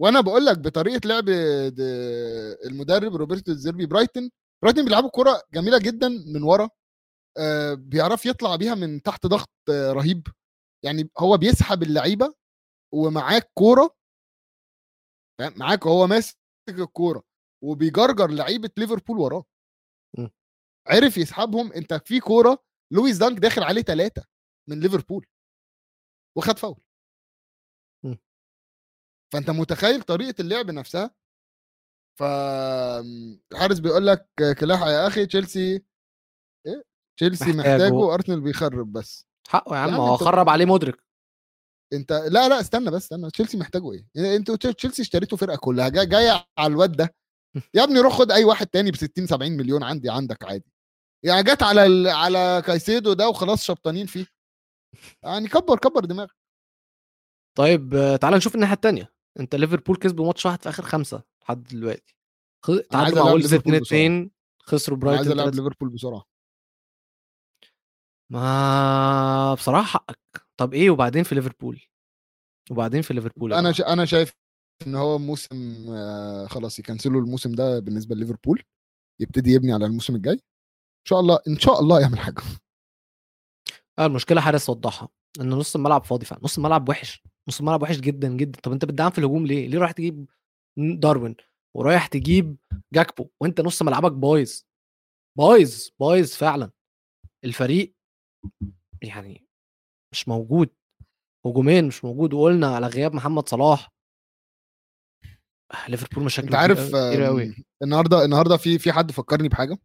وأنا 0.00 0.20
بقول 0.20 0.46
لك 0.46 0.58
بطريقة 0.58 1.08
لعب 1.08 1.24
المدرب 2.66 3.16
روبرتو 3.16 3.52
ديزيربي 3.52 3.86
برايتن 3.86 4.30
برايتن 4.64 4.84
بيلعبوا 4.84 5.10
كرة 5.10 5.42
جميلة 5.54 5.78
جدا 5.78 6.08
من 6.08 6.42
ورا 6.42 6.70
آه، 7.38 7.74
بيعرف 7.74 8.26
يطلع 8.26 8.56
بيها 8.56 8.74
من 8.74 9.02
تحت 9.02 9.26
ضغط 9.26 9.50
آه، 9.70 9.92
رهيب 9.92 10.26
يعني 10.84 11.10
هو 11.18 11.36
بيسحب 11.36 11.82
اللعيبة 11.82 12.34
ومعاك 12.94 13.50
فاهم؟ 15.38 15.54
معاك 15.56 15.86
هو 15.86 16.06
ماسك 16.06 16.36
الكورة 16.68 17.22
وبيجرجر 17.64 18.30
لعيبة 18.30 18.70
ليفربول 18.76 19.18
وراه. 19.18 19.44
عرف 20.88 21.18
يسحبهم 21.18 21.72
انت 21.72 21.94
في 21.94 22.20
كورة 22.20 22.64
لويس 22.92 23.16
دانك 23.16 23.38
داخل 23.38 23.62
عليه 23.62 23.82
ثلاثة 23.82 24.24
من 24.68 24.80
ليفربول 24.80 25.26
وخد 26.36 26.58
فاول. 26.58 26.82
فانت 29.32 29.50
متخيل 29.50 30.02
طريقة 30.02 30.40
اللعب 30.40 30.70
نفسها 30.70 31.14
ف 32.18 32.22
الحارس 33.52 33.78
بيقول 33.78 34.06
لك 34.06 34.28
كلاحة 34.60 34.90
يا 34.90 35.06
أخي 35.06 35.26
تشيلسي 35.26 35.84
إيه؟ 36.66 36.84
تشيلسي 37.16 37.52
محتاجه. 37.52 37.82
محتاجه 37.82 38.14
ارسنال 38.14 38.40
بيخرب 38.40 38.92
بس. 38.92 39.26
حقه 39.48 39.76
يا 39.76 39.80
عم 39.80 39.94
هو 39.94 40.16
خرب 40.16 40.48
عليه 40.48 40.64
مدرك 40.64 41.04
أنت 41.92 42.12
لا 42.12 42.48
لا 42.48 42.60
استنى 42.60 42.90
بس 42.90 43.02
استنى 43.02 43.30
تشيلسي 43.30 43.56
محتاجه 43.56 43.92
إيه؟ 43.92 44.36
أنتوا 44.36 44.56
تشيلسي 44.56 45.02
اشتريتوا 45.02 45.38
فرقة 45.38 45.56
كلها 45.56 45.88
جاي 45.88 46.06
جاية 46.06 46.46
على 46.58 46.72
الواد 46.72 46.92
ده. 46.92 47.14
يا 47.74 47.84
ابني 47.84 48.00
روح 48.00 48.18
خد 48.18 48.30
أي 48.30 48.44
واحد 48.44 48.66
تاني 48.66 48.90
ب 48.90 48.96
60 48.96 49.26
70 49.26 49.52
مليون 49.52 49.82
عندي 49.82 50.10
عندك 50.10 50.44
عادي. 50.44 50.72
يعني 51.24 51.42
جت 51.42 51.62
على 51.62 51.86
ال... 51.86 52.06
على 52.06 52.62
كايسيدو 52.66 53.12
ده 53.12 53.28
وخلاص 53.28 53.64
شبطانين 53.64 54.06
فيه. 54.06 54.26
يعني 55.22 55.48
كبر 55.48 55.78
كبر 55.78 56.04
دماغك. 56.04 56.36
طيب 57.58 58.18
تعال 58.20 58.34
نشوف 58.34 58.54
الناحية 58.54 58.74
الثانية 58.74 59.14
أنت 59.40 59.54
ليفربول 59.54 59.96
كسبوا 59.96 60.26
ماتش 60.26 60.46
واحد 60.46 60.62
في 60.62 60.68
آخر 60.68 60.82
خمسة. 60.82 61.22
لحد 61.44 61.62
دلوقتي. 61.62 62.16
خ- 62.64 62.80
تعادلوا 62.90 63.24
مع 63.24 63.32
ليفربول 63.32 63.74
2 63.74 63.82
2 63.82 64.30
خسروا 64.62 64.98
أنا 64.98 65.10
عايز 65.10 65.18
برايتون 65.20 65.32
ألعب 65.40 65.50
3 65.54 65.62
ليفربول 65.64 65.88
بسرعة 65.88 66.24
ما 68.30 69.54
بصراحة 69.54 69.86
حقك. 69.86 70.18
طب 70.56 70.74
إيه 70.74 70.90
وبعدين 70.90 71.22
في 71.22 71.34
ليفربول؟ 71.34 71.80
وبعدين 72.70 73.02
في 73.02 73.14
ليفربول 73.14 73.52
أنا؟ 73.52 73.72
ش... 73.72 73.80
أنا 73.80 74.04
شايف 74.04 74.32
إن 74.86 74.94
هو 74.94 75.18
موسم 75.18 75.86
آه، 75.88 76.46
خلاص 76.46 76.78
يكنسلوا 76.78 77.20
الموسم 77.20 77.52
ده 77.52 77.78
بالنسبة 77.78 78.14
لليفربول. 78.14 78.62
يبتدي 79.20 79.50
يبني 79.50 79.72
على 79.72 79.86
الموسم 79.86 80.14
الجاي. 80.16 80.34
إن 80.34 81.06
شاء 81.08 81.20
الله 81.20 81.38
إن 81.48 81.58
شاء 81.58 81.80
الله 81.80 82.00
يعمل 82.00 82.18
حاجة. 82.18 82.42
آه 83.98 84.06
المشكلة 84.06 84.40
حارس 84.40 84.70
وضحها. 84.70 85.08
إن 85.40 85.50
نص 85.50 85.76
الملعب 85.76 86.04
فاضي 86.04 86.26
فعلا. 86.26 86.42
نص 86.44 86.56
الملعب 86.58 86.88
وحش. 86.88 87.22
نص 87.48 87.58
الملعب 87.60 87.82
وحش 87.82 87.96
جدا 87.96 88.28
جدا. 88.28 88.60
طب 88.60 88.72
أنت 88.72 88.84
بتدعم 88.84 89.10
في 89.10 89.18
الهجوم 89.18 89.46
ليه؟ 89.46 89.68
ليه 89.68 89.78
رايح 89.78 89.92
تجيب 89.92 90.26
داروين 90.78 91.36
ورايح 91.76 92.06
تجيب 92.06 92.56
جاكبو 92.94 93.28
وأنت 93.40 93.60
نص 93.60 93.82
ملعبك 93.82 94.12
بايظ. 94.12 94.62
بايظ 95.38 95.88
بايظ 96.00 96.32
فعلا. 96.32 96.70
الفريق 97.44 97.94
يعني 99.02 99.46
مش 100.12 100.28
موجود. 100.28 100.68
هجومين 101.46 101.86
مش 101.86 102.04
موجود. 102.04 102.34
وقلنا 102.34 102.74
على 102.76 102.86
غياب 102.86 103.14
محمد 103.14 103.48
صلاح. 103.48 103.90
آه، 105.74 105.88
ليفربول 105.88 106.24
مشاكل 106.24 106.46
أنت 106.48 106.56
عارف 106.56 106.78
النهارده 107.82 108.24
النهارده 108.24 108.56
في 108.56 108.78
في 108.78 108.92
حد 108.92 109.12
فكرني 109.12 109.48
بحاجة؟ 109.48 109.78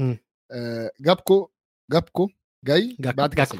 مم. 0.00 0.18
آه، 0.52 0.90
جاكبو 1.00 1.50
جاكبو 1.92 2.28
جاي 2.66 2.96
جاك- 3.00 3.14
بعد 3.14 3.34
كاس 3.34 3.52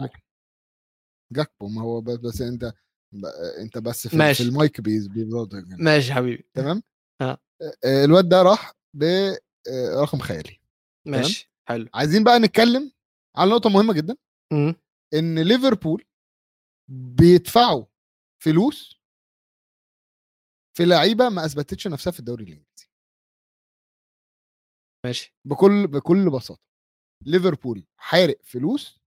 جاكبو. 1.32 1.68
ما 1.68 1.82
هو 1.82 2.00
بس, 2.00 2.16
بس 2.16 2.40
أنت 2.40 2.72
أنت 3.60 3.78
بس 3.78 4.08
في, 4.08 4.16
ماشي. 4.16 4.42
في 4.44 4.48
ال 4.50 4.55
market 4.55 4.80
price 4.80 5.06
بيزود 5.06 5.52
يعني. 5.52 5.84
ماشي 5.84 6.12
حبيبي. 6.12 6.44
تمام؟ 6.54 6.82
آه. 7.20 7.38
آه، 7.84 8.04
الواد 8.04 8.28
ده 8.28 8.42
راح 8.42 8.72
برقم 8.94 10.18
خيالي. 10.18 10.60
ماشي 11.06 11.52
حلو. 11.68 11.88
عايزين 11.94 12.24
بقى 12.24 12.38
نتكلم 12.38 12.92
على 13.36 13.50
نقطة 13.50 13.70
مهمة 13.70 13.94
جدا. 13.94 14.16
مم. 14.52 14.74
إن 15.14 15.38
ليفربول 15.38 16.04
بيدفعوا 16.90 17.84
فلوس 18.42 19.00
في 20.76 20.84
لعيبة 20.84 21.28
ما 21.28 21.44
أثبتتش 21.44 21.86
نفسها 21.86 22.10
في 22.10 22.20
الدوري 22.20 22.44
الإنجليزي. 22.44 22.90
ماشي. 25.06 25.34
بكل 25.46 25.86
بكل 25.86 26.30
بساطة. 26.30 26.62
ليفربول 27.26 27.86
حارق 27.96 28.38
فلوس 28.44 29.00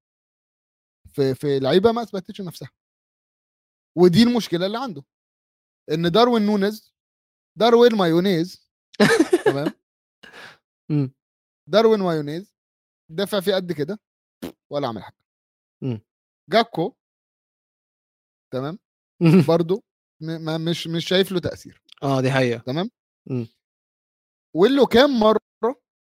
في 1.07 1.35
في 1.35 1.59
لعيبة 1.59 1.91
ما 1.91 2.01
أثبتتش 2.01 2.41
نفسها. 2.41 2.69
ودي 3.97 4.23
المشكلة 4.23 4.65
اللي 4.65 4.77
عنده 4.79 5.03
إن 5.91 6.11
داروين 6.11 6.45
نونيز 6.45 6.93
داروين 7.57 7.95
مايونيز 7.95 8.69
تمام؟ 9.45 9.73
مم. 10.91 11.13
داروين 11.69 11.99
مايونيز 11.99 12.55
دفع 13.11 13.39
فيه 13.39 13.55
قد 13.55 13.71
كده 13.71 13.99
ولا 14.71 14.87
عمل 14.87 15.03
حاجة. 15.03 15.17
مم. 15.83 16.01
جاكبو 16.49 16.95
تمام؟ 18.53 18.79
برضو 19.49 19.83
م- 20.21 20.45
ما 20.45 20.57
مش 20.57 20.87
مش 20.87 21.05
شايف 21.07 21.31
له 21.31 21.39
تأثير. 21.39 21.81
آه 22.03 22.21
دي 22.21 22.31
حقيقة. 22.31 22.59
تمام؟ 22.63 22.89
مم. 23.29 23.47
وله 24.55 24.85
كام 24.85 25.19
مرة 25.19 25.39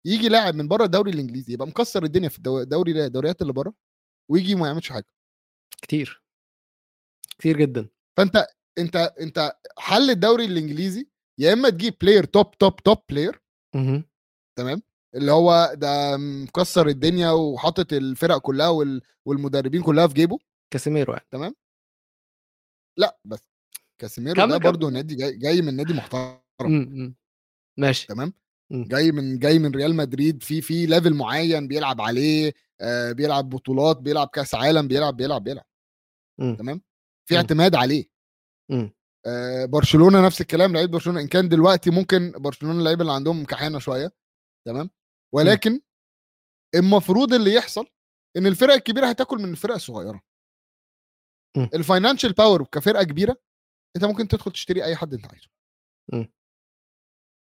يجي 0.05 0.29
لاعب 0.29 0.55
من 0.55 0.67
بره 0.67 0.84
الدوري 0.86 1.11
الإنجليزي 1.11 1.53
يبقى 1.53 1.67
مكسر 1.67 2.03
الدنيا 2.03 2.29
في 2.29 2.38
الدو- 2.38 2.63
دوري 2.63 3.05
الدوريات 3.05 3.41
اللي 3.41 3.53
بره 3.53 3.73
ويجي 4.32 4.55
وما 4.55 4.67
يعملش 4.67 4.89
حاجة. 4.91 5.05
كتير. 5.82 6.20
كتير 7.41 7.57
جدا 7.57 7.89
فأنت 8.17 8.47
أنت 8.77 8.95
أنت 8.95 9.55
حل 9.77 10.09
الدوري 10.09 10.45
الإنجليزي 10.45 11.07
يا 11.39 11.53
إما 11.53 11.69
تجيب 11.69 11.93
player 12.01 12.23
top 12.23 12.57
top 12.57 12.75
top 12.75 12.97
player. 13.09 13.41
تمام 14.57 14.81
اللي 15.15 15.31
هو 15.31 15.73
ده 15.73 16.17
مكسر 16.17 16.87
الدنيا 16.87 17.31
وحاطط 17.31 17.93
الفرق 17.93 18.37
كلها 18.37 18.67
وال... 18.69 19.01
والمدربين 19.25 19.81
كلها 19.81 20.07
في 20.07 20.13
جيبه 20.13 20.37
كاسيميرو 20.73 21.13
يعني 21.33 21.55
لأ 22.97 23.19
بس 23.25 23.49
كاسيميرو 24.01 24.35
ده. 24.57 24.57
برضه 24.57 24.89
نادي 24.89 25.15
جاي, 25.15 25.37
جاي 25.37 25.61
من 25.61 25.75
نادي 25.75 25.93
محترم 25.93 26.41
مم. 26.61 26.89
مم. 26.91 27.15
ماشي 27.79 28.07
تمام 28.07 28.33
مم. 28.71 28.83
جاي 28.83 29.11
من 29.11 29.39
جاي 29.39 29.59
من 29.59 29.71
ريال 29.71 29.95
مدريد 29.95 30.43
في 30.43 30.61
في 30.61 30.85
level 30.86 31.13
معين 31.13 31.67
بيلعب 31.67 32.01
عليه 32.01 32.53
آه 32.81 33.11
بيلعب 33.11 33.49
بطولات 33.49 33.97
بيلعب 33.97 34.27
كأس 34.27 34.55
عالم 34.55 34.87
بيلعب 34.87 35.17
بيلعب 35.17 35.43
بيلعب. 35.43 35.65
تمام 36.57 36.81
في 37.32 37.36
مم. 37.38 37.41
اعتماد 37.41 37.75
عليه 37.75 38.05
مم. 38.71 38.93
آه 39.25 39.65
برشلونة 39.65 40.25
نفس 40.25 40.41
الكلام 40.41 40.73
لعيبه 40.73 40.91
برشلونة 40.91 41.19
إن 41.21 41.27
كان 41.27 41.49
دلوقتي 41.49 41.89
ممكن 41.89 42.32
برشلونة 42.32 42.79
اللعيبة 42.79 43.01
اللي 43.01 43.13
عندهم 43.13 43.45
كحيانة 43.45 43.79
شوية 43.79 44.11
تمام 44.67 44.89
ولكن 45.34 45.82
المفروض 46.75 47.34
اللي 47.34 47.53
يحصل 47.53 47.86
إن 48.38 48.47
الفرق 48.47 48.73
الكبيرة 48.73 49.05
هتاكل 49.07 49.38
من 49.38 49.51
الفرق 49.51 49.73
الصغيرة. 49.73 50.21
ال 51.73 51.79
financial 51.79 52.34
power 52.34 52.63
كفرقة 52.63 53.03
كبيرة 53.03 53.38
أنت 53.95 54.05
ممكن 54.05 54.27
تدخل 54.27 54.51
تشتري 54.51 54.84
أي 54.84 54.95
حد 54.95 55.13
أنت 55.13 55.25
عايزه 55.27 55.47
مم. 56.13 56.34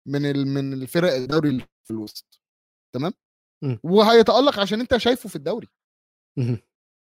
من 0.07 0.25
ال... 0.25 0.47
من 0.47 0.73
الفرق 0.73 1.13
الدوري 1.13 1.49
اللي 1.49 1.67
في 1.87 1.91
الوسط 1.91 2.41
تمام. 2.95 3.13
وهيتألق 3.83 4.59
عشان 4.59 4.79
أنت 4.79 4.97
شايفه 4.97 5.29
في 5.29 5.35
الدوري 5.35 5.67
مهم. 6.37 6.57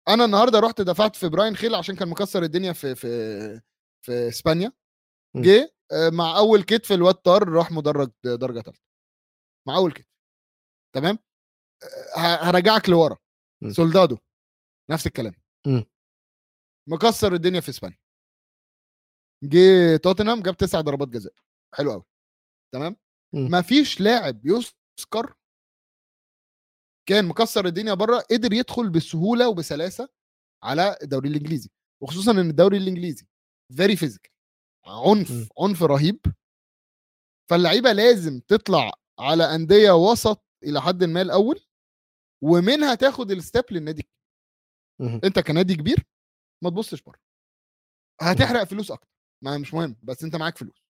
أنا 0.07 0.25
النهارده 0.25 0.59
رحت 0.59 0.81
دفعت 0.81 1.15
في 1.15 1.29
براين 1.29 1.55
خيل 1.55 1.75
عشان 1.75 1.95
كان 1.95 2.07
مكسر 2.07 2.43
الدنيا 2.43 2.73
في 2.73 2.95
في 2.95 3.07
في 4.05 4.27
إسبانيا. 4.27 4.71
مم. 5.35 5.41
جه 5.41 5.73
مع 6.11 6.37
أول 6.37 6.63
كتف 6.63 6.91
الواد 6.91 7.15
طار 7.15 7.49
راح 7.49 7.71
مدرج 7.71 8.11
درجة 8.23 8.59
ثالثه 8.61 8.81
مع 9.67 9.75
أول 9.75 9.91
كتف. 9.91 10.07
تمام؟ 10.95 11.19
هرجعك 12.17 12.89
لورا. 12.89 13.17
مم. 13.61 13.73
سولدادو. 13.73 14.17
نفس 14.91 15.07
الكلام. 15.07 15.33
مم. 15.67 15.85
مكسر 16.89 17.33
الدنيا 17.33 17.59
في 17.59 17.69
إسبانيا. 17.69 17.97
جه 19.43 19.97
توتنهام 19.97 20.41
جاب 20.41 20.57
تسع 20.57 20.81
ضربات 20.81 21.07
جزاء. 21.07 21.33
حلو 21.75 21.91
قوي 21.91 22.03
تمام؟ 22.73 22.95
مم. 23.33 23.47
ما 23.51 23.61
فيش 23.61 24.01
لاعب 24.01 24.45
يذكر 24.45 25.35
كان 27.05 27.25
مكسر 27.25 27.65
الدنيا 27.65 27.93
بره 27.93 28.17
قدر 28.31 28.53
يدخل 28.53 28.89
بسهولة 28.89 29.49
وبسلاسة 29.49 30.09
على 30.63 30.97
الدوري 31.01 31.29
الإنجليزي. 31.29 31.69
وخصوصا 32.01 32.31
إن 32.31 32.49
الدوري 32.49 32.77
الإنجليزي 32.77 33.25
very 33.77 33.95
physical 33.95 34.31
عنف 34.85 35.31
مم. 35.31 35.47
عنف 35.59 35.83
رهيب. 35.83 36.19
فاللعيبة 37.49 37.91
لازم 37.91 38.39
تطلع 38.39 38.91
على 39.19 39.55
أندية 39.55 39.91
وسط 39.91 40.43
إلى 40.63 40.81
حد 40.81 41.03
ما 41.03 41.21
الأول 41.21 41.59
ومنها 42.43 42.95
تاخد 42.95 43.31
الستيب 43.31 43.63
للنادي. 43.71 44.09
أنت 45.23 45.39
كنادي 45.39 45.75
كبير 45.75 46.05
ما 46.63 46.69
تبصش 46.69 47.01
بره. 47.01 47.19
هتحرق 48.21 48.63
فلوس 48.63 48.91
أكتر. 48.91 49.07
ما 49.43 49.57
مش 49.57 49.73
مهم 49.73 49.95
بس 50.03 50.23
أنت 50.23 50.35
معاك 50.35 50.57
فلوس. 50.57 50.85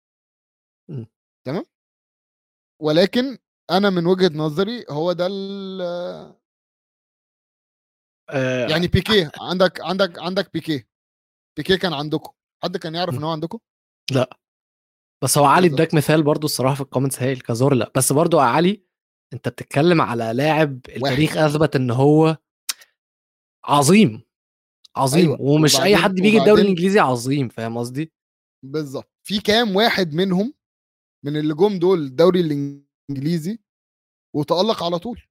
مم. 0.90 1.08
تمام؟ 1.46 1.66
ولكن 2.82 3.38
أنا 3.72 3.90
من 3.90 4.06
وجهة 4.06 4.32
نظري 4.38 4.86
هو 4.90 5.12
ده 5.12 5.28
ال- 5.32 5.82
آه، 8.30 8.68
يعني 8.68 8.88
بيكيه. 8.88 9.32
عندك 9.42 9.82
عندك 9.82 10.20
عندك 10.20 10.54
بيكيه. 10.54 10.90
بيكيه 11.58 11.76
كان 11.76 11.94
عندكم. 11.94 12.32
حد 12.64 12.78
كان 12.78 12.96
يعرف 12.96 13.14
إن 13.18 13.24
هو 13.24 13.32
عندكم؟ 13.32 13.60
بس 15.24 15.38
هو 15.38 15.46
علي. 15.46 15.68
اداك 15.68 15.94
مثال 15.94 16.24
برضو 16.24 16.46
الصراحة 16.46 16.76
في 16.76 16.82
الكومنتس 16.82 17.22
هايل 17.22 17.42
كزورلا 17.42 17.92
بس 17.96 18.14
برضو 18.14 18.38
يا 18.38 18.44
علي 18.44 18.84
أنت 19.34 19.50
بتتكلم 19.50 20.02
على 20.02 20.32
لاعب 20.34 20.80
التاريخ 20.90 21.38
أثبت 21.38 21.76
إن 21.76 21.92
هو 21.92 22.38
عظيم. 23.66 24.22
عظيم. 24.96 25.22
أيوة. 25.26 25.42
ومش 25.42 25.80
أي 25.80 25.98
حد 25.98 26.14
بيجي 26.16 26.38
الدوري 26.38 26.62
الإنجليزي 26.62 27.00
عظيم 27.00 27.50
فاهم 27.50 27.78
قصدي؟ 27.78 28.12
بالظبط. 28.66 29.12
في 29.28 29.40
كام 29.42 29.76
واحد 29.76 30.14
منهم 30.14 30.54
من 31.26 31.38
اللي 31.38 31.54
جم 31.54 31.80
دول 31.80 32.00
الدوري 32.00 32.40
الانجليزي 32.42 32.89
وتألق 34.36 34.84
على 34.84 35.00
طول. 35.00 35.22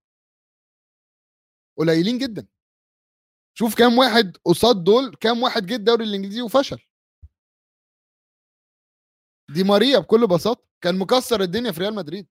قليلين 1.79 2.19
جدا. 2.19 2.47
شوف 3.59 3.75
كام 3.79 3.99
واحد 3.99 4.37
قصاد 4.45 4.85
دول 4.85 5.15
كام 5.21 5.43
واحد 5.43 5.67
جه 5.67 5.75
الدوري 5.75 6.05
الإنجليزي 6.05 6.43
وفشل. 6.43 6.79
دي 9.55 9.65
ماريا 9.65 9.99
بكل 9.99 10.27
بساطة 10.27 10.69
كان 10.81 10.99
مكسر 10.99 11.41
الدنيا 11.41 11.73
في 11.73 11.81
ريال 11.81 11.95
مدريد. 11.95 12.29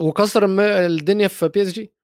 وكسر 0.00 0.44
الدنيا 0.86 1.28
في 1.28 1.48
بي 1.48 1.62
إس 1.62 1.68
جي. 1.68 1.94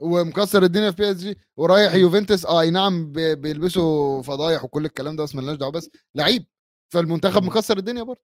ومكسر 0.00 0.62
الدنيا 0.62 0.90
في 0.90 0.96
بي 0.96 1.10
إس 1.10 1.16
جي 1.16 1.38
ورايح 1.56 1.94
يوفنتوس 1.94 2.46
آه 2.46 2.60
أي 2.60 2.70
نعم 2.70 3.12
بي- 3.12 3.34
بيلبسوا 3.34 4.22
فضايح 4.22 4.64
وكل 4.64 4.84
الكلام 4.84 5.16
ده 5.16 5.22
بس 5.24 5.34
ملناش 5.34 5.56
دعوة 5.56 5.72
بس 5.72 5.90
لعيب. 6.14 6.46
فالمنتخب. 6.92 7.42
مكسر 7.42 7.78
الدنيا 7.78 8.02
برضه. 8.02 8.22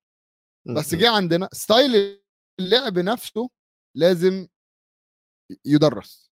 بس 0.76 0.94
جه 0.94 1.10
عندنا 1.10 1.48
style 1.52 2.23
اللعب 2.60 2.98
نفسه 2.98 3.50
لازم 3.96 4.48
يدرس. 5.64 6.30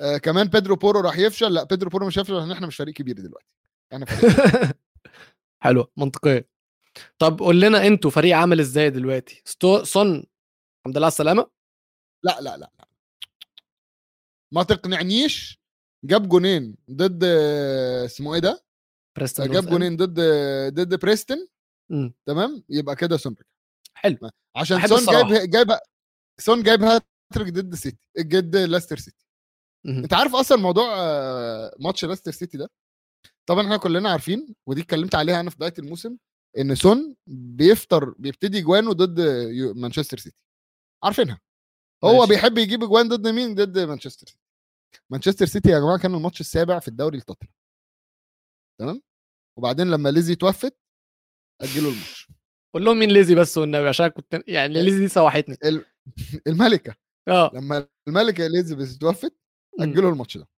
آه 0.00 0.16
كمان 0.18 0.46
بيدرو 0.46 0.76
بورو 0.76 1.00
راح 1.00 1.18
يفشل. 1.18 1.54
لا 1.54 1.64
بيدرو 1.64 1.90
بورو 1.90 2.06
مش 2.06 2.18
هيفشل 2.18 2.34
لأن 2.34 2.52
إحنا 2.52 2.66
مش 2.66 2.76
فريق 2.76 2.94
كبير 2.94 3.20
دلوقتي. 3.20 3.46
إحنا 3.92 4.06
فريق 4.06 4.30
حلو 5.64 5.86
منطقية. 5.96 6.48
طب 7.18 7.38
قول 7.38 7.60
لنا 7.60 7.86
أنتوا 7.86 8.10
فريق 8.10 8.36
عامل 8.36 8.60
إزاي 8.60 8.90
دلوقتي؟ 8.90 9.42
ستو... 9.44 9.84
سون 9.84 10.08
الحمد 10.80 10.96
لله 10.96 11.06
على 11.06 11.12
السلامة؟ 11.12 11.50
لا 12.22 12.40
لا 12.40 12.56
لا 12.56 12.70
لا. 12.78 12.88
ما 14.52 14.62
تقنعنيش 14.62 15.60
جاب 16.04 16.28
جونين 16.28 16.76
ضد 16.90 17.24
اسمه 18.04 18.34
إيه 18.34 18.40
ده؟ 18.40 18.64
بريستون 19.16 19.50
جاب. 19.50 19.66
جونين 19.66 19.96
ضد 19.96 20.20
ضد 20.74 21.00
بريستون 21.00 21.48
مم. 21.90 22.14
تمام؟ 22.26 22.64
يبقى 22.68 22.96
كده 22.96 23.16
سون. 23.16 23.36
حلو. 23.94 24.30
عشان 24.56 24.86
سون 24.86 24.98
الصراحة. 24.98 25.28
جايب 25.28 25.50
جايب 25.50 25.78
سون 26.40 26.62
جايب 26.62 26.82
هاتريك 26.82 27.54
ضد 27.54 27.74
سيتي 27.74 27.98
ضد 28.20 28.56
لاستر 28.56 28.96
سيتي. 28.96 29.26
انت 29.86 30.14
عارف 30.14 30.34
أصلا 30.34 30.58
موضوع 30.58 30.94
آه، 30.96 31.76
ماتش 31.80 32.04
لاستر 32.04 32.30
سيتي 32.30 32.58
ده؟ 32.58 32.70
طبعا 33.48 33.62
إحنا 33.62 33.76
كلنا 33.76 34.10
عارفين 34.10 34.54
ودي 34.66 34.80
اتكلمت 34.80 35.14
عليها 35.14 35.40
أنا 35.40 35.50
في 35.50 35.56
بداية 35.56 35.74
الموسم 35.78 36.16
إن 36.58 36.74
سون 36.74 37.16
بيفطر 37.26 38.10
بيبتدي 38.10 38.60
جوانه 38.60 38.92
ضد 38.92 39.20
مانشستر 39.76 40.18
سيتي. 40.18 40.36
عارفينها. 41.04 41.40
هو 42.04 42.18
ماشي. 42.18 42.28
بيحب 42.28 42.58
يجيب 42.58 42.80
جوان 42.80 43.08
ضد 43.08 43.28
مين؟ 43.28 43.54
ضد 43.54 43.78
مانشستر 43.78 44.26
سيتي. 44.26 44.38
مانشستر 45.10 45.46
سيتي 45.46 45.70
يا 45.70 45.78
جماعة 45.78 45.98
كان 45.98 46.14
الماتش 46.14 46.40
السابع 46.40 46.78
في 46.78 46.88
الدوري 46.88 47.18
لتوتنهام. 47.18 47.54
تمام؟ 48.80 49.02
وبعدين 49.58 49.90
لما 49.90 50.08
ليزي 50.08 50.34
توفت 50.34 50.76
أجلوا 51.60 51.90
الماتش. 51.92 52.28
قول 52.76 52.84
لهم 52.84 52.98
مين 52.98 53.10
ليزي 53.10 53.34
بس 53.34 53.58
والنبي 53.58 53.88
عشان 53.88 54.08
كنت 54.08 54.42
يعني 54.48 54.82
ليزي 54.82 54.98
دي 54.98 55.08
سوحتني 55.08 55.56
الملكة 56.46 56.94
آه 57.28 57.50
لما 57.54 57.88
الملكة 58.08 58.46
اليزابيث 58.46 58.98
توفت. 58.98 59.36
أجلوا 59.80 60.10
الماتش 60.10 60.38
ده. 60.38 60.48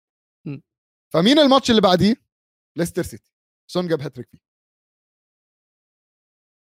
فمين 1.14 1.38
الماتش 1.38 1.70
اللي 1.70 1.80
بعديه 1.80 2.14
ليستر 2.78 3.02
سيتي 3.02 3.32
سون 3.70 3.88
جاب 3.88 4.00
هاتريك 4.00 4.28
فيه 4.30 4.38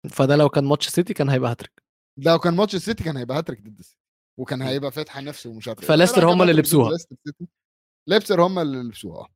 فده 0.09 0.35
لو 0.35 0.49
كان 0.49 0.63
ماتش 0.63 0.87
سيتي 0.87 1.13
كان 1.13 1.29
هيبقى 1.29 1.51
هاتريك 1.51 1.83
لو 2.17 2.39
كان 2.39 2.53
ماتش 2.55 2.75
السيتي 2.75 3.03
كان 3.03 3.17
هيبقى 3.17 3.37
هاتريك 3.37 3.61
ضد 3.61 3.79
السيتي 3.79 3.99
وكان. 4.39 4.61
هيبقى 4.61 4.91
فاتحه 4.91 5.21
نفسه 5.21 5.49
ومش 5.49 5.67
عارف 5.67 5.79
إيه. 5.81 5.87
فليستر 5.87 6.29
هم 6.29 6.41
اللي 6.41 6.53
لبسوها. 6.53 6.91
ليستر 6.91 7.15
سيتي. 7.25 8.33
هم 8.41 8.59
اللي 8.59 8.77
لبسوها 8.77 9.29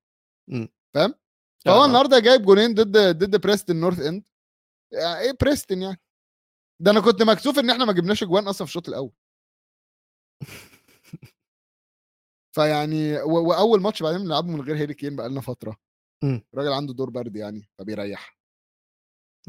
مم. 0.50 0.68
فاهم 0.96 1.14
فهو 1.66 1.84
آه. 1.84 1.86
النهارده 1.86 2.20
جايب 2.20 2.42
جونين 2.42 2.74
ضد 2.74 2.98
ضد 2.98 3.42
بريستون 3.42 3.76
نورث 3.80 4.00
إند 4.00 4.24
يعني 4.94 5.20
إيه 5.20 5.38
بريستون 5.42 5.82
يعني. 5.82 6.00
ده 6.82 6.92
أنا 6.92 7.00
كنت 7.02 7.24
مكسوف 7.24 7.60
إن 7.60 7.70
إحنا 7.70 7.86
ما 7.86 7.94
جبناش 7.94 8.24
أجوان 8.24 8.48
أصلا 8.48 8.66
في 8.68 8.72
الشوط 8.72 8.88
الأول. 8.90 9.12
فيعني 12.56 13.22
و- 13.22 13.48
وأول 13.50 13.82
ماتش 13.82 14.04
بعدين 14.04 14.20
بنلعبه 14.22 14.48
من 14.48 14.62
غير 14.62 14.82
هاري 14.82 14.94
كين 14.94 15.16
بقالنا 15.16 15.42
فترة. 15.42 15.78
مم. 16.24 16.42
الراجل 16.54 16.74
عنده 16.74 16.94
دور 16.94 17.10
برد 17.10 17.36
يعني 17.36 17.70
فبيريح. 17.80 18.38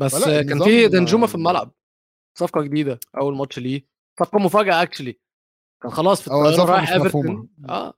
بس 0.00 0.24
كان 0.24 0.64
في 0.64 0.88
دانجوما 0.88 1.26
في 1.26 1.34
الملعب. 1.34 1.72
صفقة 2.38 2.62
جديدة 2.62 3.00
أول 3.16 3.36
ماتش 3.36 3.58
ليه. 3.58 3.88
صفقة 4.20 4.38
مفاجأة 4.38 4.82
actually 4.82 5.20
كان 5.82 5.92
خلاص 5.92 6.20
في 6.20 6.26
الطياره 6.26 6.64
رايح. 6.72 6.90
ايفرتون 6.92 7.48
آه. 7.68 7.94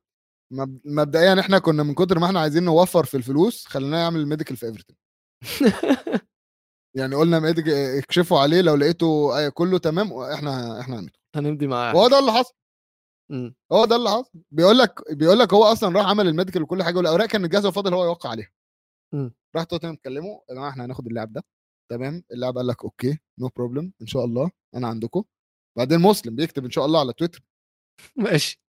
مب- 0.52 0.80
مبدئيا 0.84 1.40
إحنا 1.40 1.58
كنا 1.58 1.82
من 1.82 1.94
كتر 1.94 2.18
ما 2.18 2.26
إحنا 2.26 2.40
عايزين 2.40 2.64
نوفر 2.64 3.04
في 3.04 3.16
الفلوس 3.16 3.66
خليناه 3.66 3.98
يعمل 3.98 4.20
ال 4.20 4.25
medical 4.25 4.56
في 4.56 4.66
ايفرتون 4.66 4.96
يعني 6.96 7.14
قلنا 7.14 7.54
اكشفوا 7.98 8.38
عليه 8.38 8.60
لو 8.60 8.74
لقيته 8.74 9.30
أي- 9.48 9.52
كله 9.52 9.78
تمام 9.78 10.12
إحنا 10.12 10.80
إحنا 10.80 10.98
هندخل 10.98 11.18
هنمضي 11.36 11.66
معاه. 11.66 11.96
وهو 11.96 12.08
ده 12.08 12.18
اللي 12.18 12.32
حصل. 12.32 12.54
مم. 13.30 13.54
هو 13.72 13.84
ده 13.84 13.96
اللي 13.96 14.10
حصل. 14.10 14.30
بيقول 14.50 14.78
لك 14.78 15.12
بيقول 15.12 15.38
لك 15.38 15.52
هو 15.54 15.64
أصلا 15.64 15.98
راح 15.98 16.06
عمل 16.06 16.28
ال 16.28 16.32
medical 16.32 16.62
وكل 16.62 16.82
حاجة 16.82 16.96
والأوراق 16.96 17.26
كانت 17.26 17.52
جاهزة 17.52 17.68
وفاضل 17.68 17.94
هو 17.94 18.04
يوقع 18.04 18.30
عليها. 18.30 18.50
مم. 19.14 19.34
راح 19.56 19.64
توتنهام 19.64 19.94
اتكلموا 19.94 20.40
يا 20.50 20.54
جماعة 20.54 20.70
إحنا 20.70 20.84
هناخد 20.84 21.06
اللاعب 21.06 21.32
ده. 21.32 21.44
تمام؟ 21.90 22.24
اللاعب 22.32 22.56
قال 22.56 22.66
لك 22.66 22.84
okay 22.84 23.18
no 23.40 23.48
problem 23.56 23.92
إن 24.02 24.06
شاء 24.06 24.24
الله 24.24 24.50
أنا 24.74 24.88
عندكم. 24.88 25.24
بعدين 25.78 25.98
مسلم 26.00 26.36
بيكتب 26.36 26.64
إن 26.64 26.70
شاء 26.70 26.84
الله 26.86 27.00
على 27.00 27.12
تويتر. 27.12 27.42
ماشي. 28.16 28.62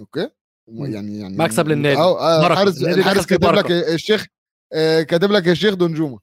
okay؟ 0.00 0.30
مم. 0.68 0.84
يعني 0.94 1.18
يعني 1.18 1.36
مكسب 1.36 1.68
للنادي. 1.68 1.98
آه 2.00 2.20
آه،. 2.20 2.46
الحارس 2.46 3.26
كاتب 3.26 3.52
لك. 3.52 3.70
الشيخ 3.70 4.26
آه، 4.72 5.02
كاتب 5.02 5.32
لك 5.32 5.48
الشيخ 5.48 5.74
دانجوما. 5.74 6.18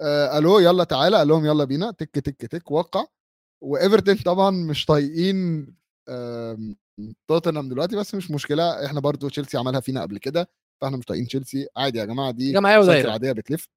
آه، 0.00 0.38
ألو 0.38 0.58
يلا 0.58 0.84
تعالى 0.84 1.16
قال 1.16 1.28
لهم 1.28 1.46
يلا 1.46 1.64
بينا 1.64 1.90
تك 1.90 2.10
تك 2.10 2.46
تك 2.46 2.70
وقع. 2.70 3.06
وإيفرتون 3.64 4.14
طبعا 4.14 4.50
مش 4.50 4.86
طايقين 4.86 5.66
توتنهام 7.28 7.68
دلوقتي 7.68 7.96
بس 7.96 8.14
مش 8.14 8.30
مشكلة 8.30 8.86
إحنا 8.86 9.00
برضو 9.00 9.28
تشيلسي 9.28 9.58
عملها 9.58 9.80
فينا 9.80 10.02
قبل 10.02 10.18
كده 10.18 10.50
فإحنا 10.80 10.96
مش 10.96 11.04
طايقين 11.04 11.26
تشيلسي. 11.26 11.68
عادي 11.76 11.98
يا 11.98 12.04
جماعة 12.04 12.30
دي 12.30 12.52
دايرة 12.78 13.10
عادية 13.12 13.32
بتلف. 13.32 13.68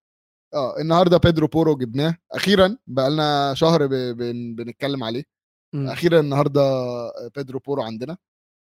آه 0.53 0.79
النهارده 0.81 1.17
بيدرو 1.17 1.47
بورو 1.47 1.75
جبناه. 1.75 2.17
أخيرا 2.31 2.77
بقالنا 2.87 3.53
شهر 3.53 3.87
ب... 3.87 3.93
بن... 3.93 4.55
بنتكلم 4.55 5.03
عليه. 5.03 5.23
مم. 5.73 5.89
أخيرا 5.89 6.19
النهارده 6.19 6.61
بيدرو 7.35 7.59
بورو 7.59 7.81
عندنا. 7.83 8.17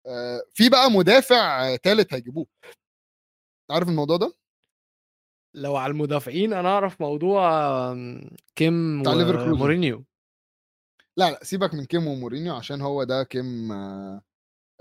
آه، 0.07 0.41
في 0.53 0.69
بقى 0.69 0.91
مدافع 0.91 1.75
ثالث 1.75 2.13
هيجيبوه. 2.13 2.45
عارف 3.71 3.89
الموضوع 3.89 4.17
ده؟ 4.17 4.33
لو 5.53 5.75
على 5.75 5.91
المدافعين 5.91 6.53
أنا 6.53 6.69
أعرف 6.69 7.01
موضوع 7.01 7.51
آم، 7.91 8.29
كيم 8.55 9.01
بتاع 9.01 9.13
ليفركوزن. 9.13 9.51
ومورينيو 9.51 10.03
لا 11.17 11.31
لا 11.31 11.39
سيبك 11.43 11.73
من 11.73 11.85
كيم 11.85 12.07
ومورينيو 12.07 12.55
عشان 12.55 12.81
هو 12.81 13.03
ده 13.03 13.23
كيم 13.23 13.71
آه 13.71 14.21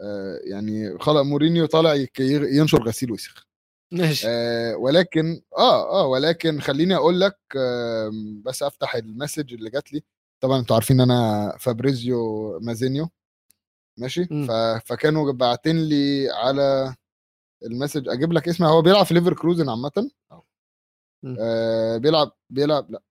آه 0.00 0.38
يعني 0.44 0.98
خناق 0.98 1.20
مورينيو 1.20 1.66
طالع 1.66 2.06
ينشر 2.20 2.82
غسيل 2.82 3.12
وسخ 3.12 3.46
ماشي 3.92 4.26
آه 4.28 4.76
ولكن 4.76 5.42
آه 5.58 6.00
آه 6.02 6.06
ولكن 6.06 6.60
خليني 6.60 6.96
أقول 6.96 7.20
لك 7.20 7.38
آه 7.56 8.10
بس 8.44 8.62
أفتح 8.62 8.94
ال 8.94 9.02
message 9.02 9.54
اللي 9.54 9.70
جات 9.70 9.92
لي 9.92 10.02
طبعا 10.40 10.60
أنتوا 10.60 10.76
عارفين 10.76 11.00
أنا 11.00 11.52
فابريزيو 11.58 12.58
مازينيو 12.60 13.08
ماشي. 13.98 14.24
ف... 14.24 14.50
فكانوا 14.86 15.32
باعتين 15.32 15.76
لي 15.84 16.28
على 16.30 16.94
ال 17.64 17.70
message 17.70 18.08
أجيب 18.08 18.32
لك 18.32 18.48
اسمه 18.48 18.68
هو 18.68 18.82
بيلعب 18.82 19.06
في 19.06 19.14
ليفركوزن 19.14 19.68
عامة. 19.68 20.10
آه 21.40 21.96
بيلعب 21.96 22.32
بيلعب 22.50 22.90
لأ 22.90 23.02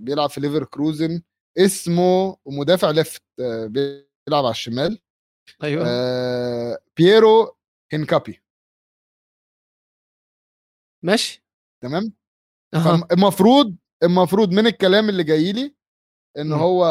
بيلعب 0.00 0.30
في 0.30 0.40
ليفركوزن. 0.40 1.22
اسمه 1.58 2.36
مدافع 2.46 2.90
left 2.90 3.22
آه 3.40 3.66
بيلعب 3.66 4.44
على 4.44 4.50
الشمال. 4.50 4.98
أيوه. 5.62 5.84
آه 5.86 6.78
بييرو 6.96 7.56
هنكابي 7.92 8.42
ماشي. 11.04 11.44
تمام؟ 11.82 12.12
أها. 12.74 13.06
فالمفروض 13.08 13.76
المفروض 14.02 14.52
من 14.52 14.66
الكلام 14.66 15.08
اللي 15.08 15.24
جاي 15.24 15.52
لي 15.52 15.74
إن. 16.38 16.52
هو 16.52 16.84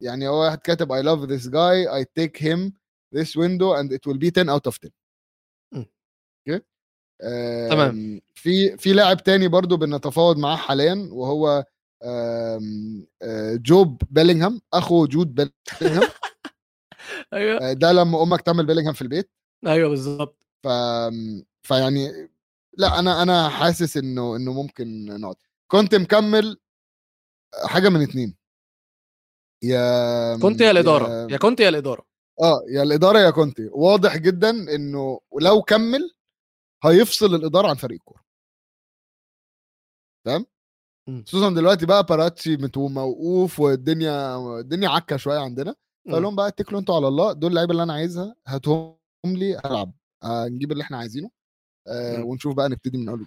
يعني 0.00 0.28
هو 0.28 0.40
واحد 0.42 0.58
كاتب 0.58 0.92
I 0.92 1.02
love 1.02 1.28
this 1.30 1.48
guy 1.48 1.86
I 2.00 2.04
take 2.20 2.36
him 2.42 2.72
this 3.14 3.36
window 3.36 3.74
and 3.78 3.92
it 3.92 4.06
will 4.06 4.18
be 4.18 4.30
10 4.30 4.48
out 4.48 4.66
of 4.72 4.78
10 4.78 4.90
مم. 5.74 5.86
أوكي 6.48 6.64
تمام. 7.70 8.20
في 8.34 8.76
في 8.76 8.92
لاعب 8.92 9.22
تاني 9.22 9.48
برضو 9.48 9.76
بنتفاوض 9.76 10.38
معاه 10.38 10.56
حاليا 10.56 11.08
وهو 11.12 11.64
جوب 13.54 14.02
بيلينغهام 14.10 14.60
أخو 14.72 15.06
جود 15.06 15.34
بيلينغهام. 15.80 16.08
أيوه. 17.34 17.70
آه، 17.70 17.72
ده 17.72 17.92
لما 17.92 18.22
أمك 18.22 18.40
تعمل 18.40 18.66
بيلينغهام 18.66 18.94
في 18.94 19.02
البيت. 19.02 19.30
أيوه 19.66 19.88
بالظبط 19.88 20.46
ف 20.64 20.68
فيعني 21.62 22.30
لا 22.78 22.98
أنا 22.98 23.22
أنا 23.22 23.48
حاسس 23.48 23.96
إنه 23.96 24.36
إنه 24.36 24.52
ممكن 24.52 25.06
نقعد. 25.20 25.36
كنت 25.70 25.94
مكمل 25.94 26.58
حاجة 27.64 27.88
من 27.88 28.02
اتنين. 28.02 28.34
يا 29.62 30.36
كنت 30.36 30.60
يا 30.60 30.70
الإدارة. 30.70 31.32
يا 31.32 31.36
كنت 31.36 31.60
يا 31.60 31.68
الإدارة. 31.68 32.02
آه 32.42 32.60
يا 32.70 32.82
الإدارة 32.82 33.18
يا 33.18 33.30
كونتي 33.30 33.68
واضح 33.72 34.16
جدا 34.16 34.50
إنه 34.50 35.20
لو 35.40 35.62
كمل 35.62 36.10
هيفصل 36.84 37.34
الإدارة 37.34 37.68
عن 37.68 37.74
فريق 37.74 37.98
الكورة 37.98 38.24
تمام 40.26 40.46
مم. 41.08 41.24
خصوصا 41.26 41.50
دلوقتي 41.54 41.86
بقى 41.86 42.04
باراتشي 42.04 42.56
موقوف 42.88 43.60
والدنيا 43.60 44.36
الدنيا 44.60 44.88
عكة 44.88 45.16
شوية 45.16 45.38
عندنا 45.38 45.74
فقال 46.08 46.22
لهم 46.22 46.36
بقى 46.36 46.48
اتكلوا 46.48 46.80
أنتوا 46.80 46.96
على 46.96 47.08
الله 47.08 47.32
دول 47.32 47.50
اللعيبة 47.50 47.72
اللي 47.72 47.82
أنا 47.82 47.92
عايزها 47.92 48.36
هاتهم 48.46 48.96
لي 49.24 49.60
هلعب 49.64 49.92
آه 50.22 50.46
نجيب 50.48 50.72
اللي 50.72 50.82
إحنا 50.82 50.98
عايزينه 50.98 51.30
آه 51.88 52.16
مم. 52.16 52.24
ونشوف 52.24 52.54
بقى 52.56 52.68
نبتدي 52.68 52.98
من 52.98 53.08
أول. 53.08 53.26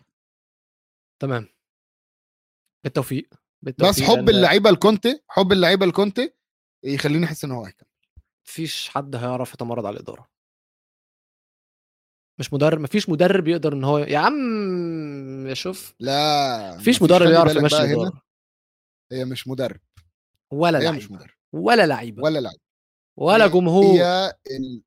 تمام 1.22 1.48
بالتوفيق 2.84 3.30
بالتوفيق 3.62 4.04
بس 4.06 4.10
حب 4.10 4.30
اللعيبة 4.30 4.70
الكونتي 4.70 5.24
حب 5.28 5.52
اللعيبة 5.52 5.86
الكونتي 5.86 6.34
يخليني 6.84 7.26
أحس 7.26 7.46
إن 7.46 7.52
هو 7.52 7.66
هيكمل 7.66 7.88
مفيش 8.48 8.90
حد 8.90 9.16
هيعرف 9.16 9.54
يتمرد 9.54 9.86
على 9.86 9.96
الإدارة 9.96 10.30
مش 12.40 12.54
مدرب 12.54 12.80
مفيش 12.80 13.10
مدرب 13.10 13.48
يقدر 13.48 13.74
إن 13.74 13.84
هو 13.84 13.98
يا 13.98 14.18
عم 14.18 15.54
شوف 15.54 15.96
لا 16.00 16.76
مفيش 16.78 17.02
مدرب 17.02 17.30
يعرف 17.32 17.56
يمشي 17.56 17.78
الاداره 17.78 18.22
هي 19.12 19.26
مش 19.26 19.48
مدرب. 19.48 19.80
ولا 20.54 20.80
هي 20.80 20.84
لعيبة. 20.84 20.98
مش 20.98 21.12
مدرب. 21.12 21.30
ولا 21.54 21.86
لعيبة. 21.88 22.24
ولا 22.24 22.40
لعيب 22.40 22.60
ولا 23.20 23.48
جمهور. 23.48 23.84
هي 23.86 24.34
ال... 24.52 24.84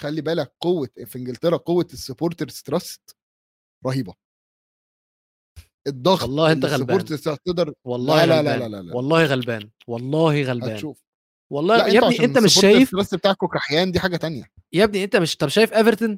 خلي 0.00 0.20
بالك 0.20 0.52
قوة 0.60 0.88
في 1.06 1.18
إنجلترا 1.18 1.56
قوة 1.56 1.86
ال 1.92 1.98
supporters 1.98 2.62
trust 2.62 3.16
رهيبة. 3.86 4.14
الضغط 5.86 6.22
والله 6.22 6.52
اللي 6.52 6.68
غلبان. 6.68 7.04
تقدر 7.04 7.74
والله 7.84 8.24
لا- 8.24 8.42
لا- 8.42 8.52
غلبان. 8.52 8.58
لا- 8.60 8.76
لا- 8.76 8.82
لا. 8.82 8.96
والله 8.96 9.24
غلبان. 9.24 9.70
والله 9.86 10.42
غلبان. 10.42 10.70
هتشوف. 10.70 11.02
والله 11.52 11.88
يا 11.88 11.98
ابني 11.98 12.24
انت 12.24 12.38
مش 12.38 12.54
شايف 12.54 12.90
trust 12.90 13.14
بتاعكم 13.14 13.46
كحيان 13.46 13.92
دي 13.92 14.00
حاجة 14.00 14.16
تانية. 14.16 14.44
يا 14.72 14.84
ابني 14.84 15.04
انت 15.04 15.16
مش 15.16 15.36
طب 15.36 15.48
شايف 15.48 15.72
إيفرتون؟ 15.72 16.10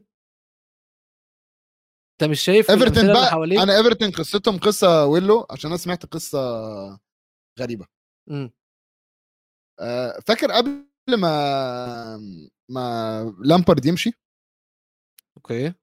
انت 2.13 2.31
مش 2.31 2.41
شايف 2.41 2.71
إيفرتون 2.71 3.13
بقى 3.13 3.27
حواليك 3.31 3.59
أنا 3.59 3.77
إيفرتون 3.77 4.11
قصتهم 4.11 4.59
قصة 4.59 5.07
ويلو 5.07 5.47
عشان 5.51 5.71
أنا 5.71 5.77
سمعت 5.77 6.07
قصة 6.07 6.39
غريبة. 7.61 7.87
مم. 8.31 8.53
آه، 9.81 10.21
فاكر 10.27 10.53
قبل 10.53 10.87
ما 11.09 12.17
ما 12.71 13.23
لامبارد 13.45 13.87
يمشي؟ 13.87 14.13
okay. 15.37 15.75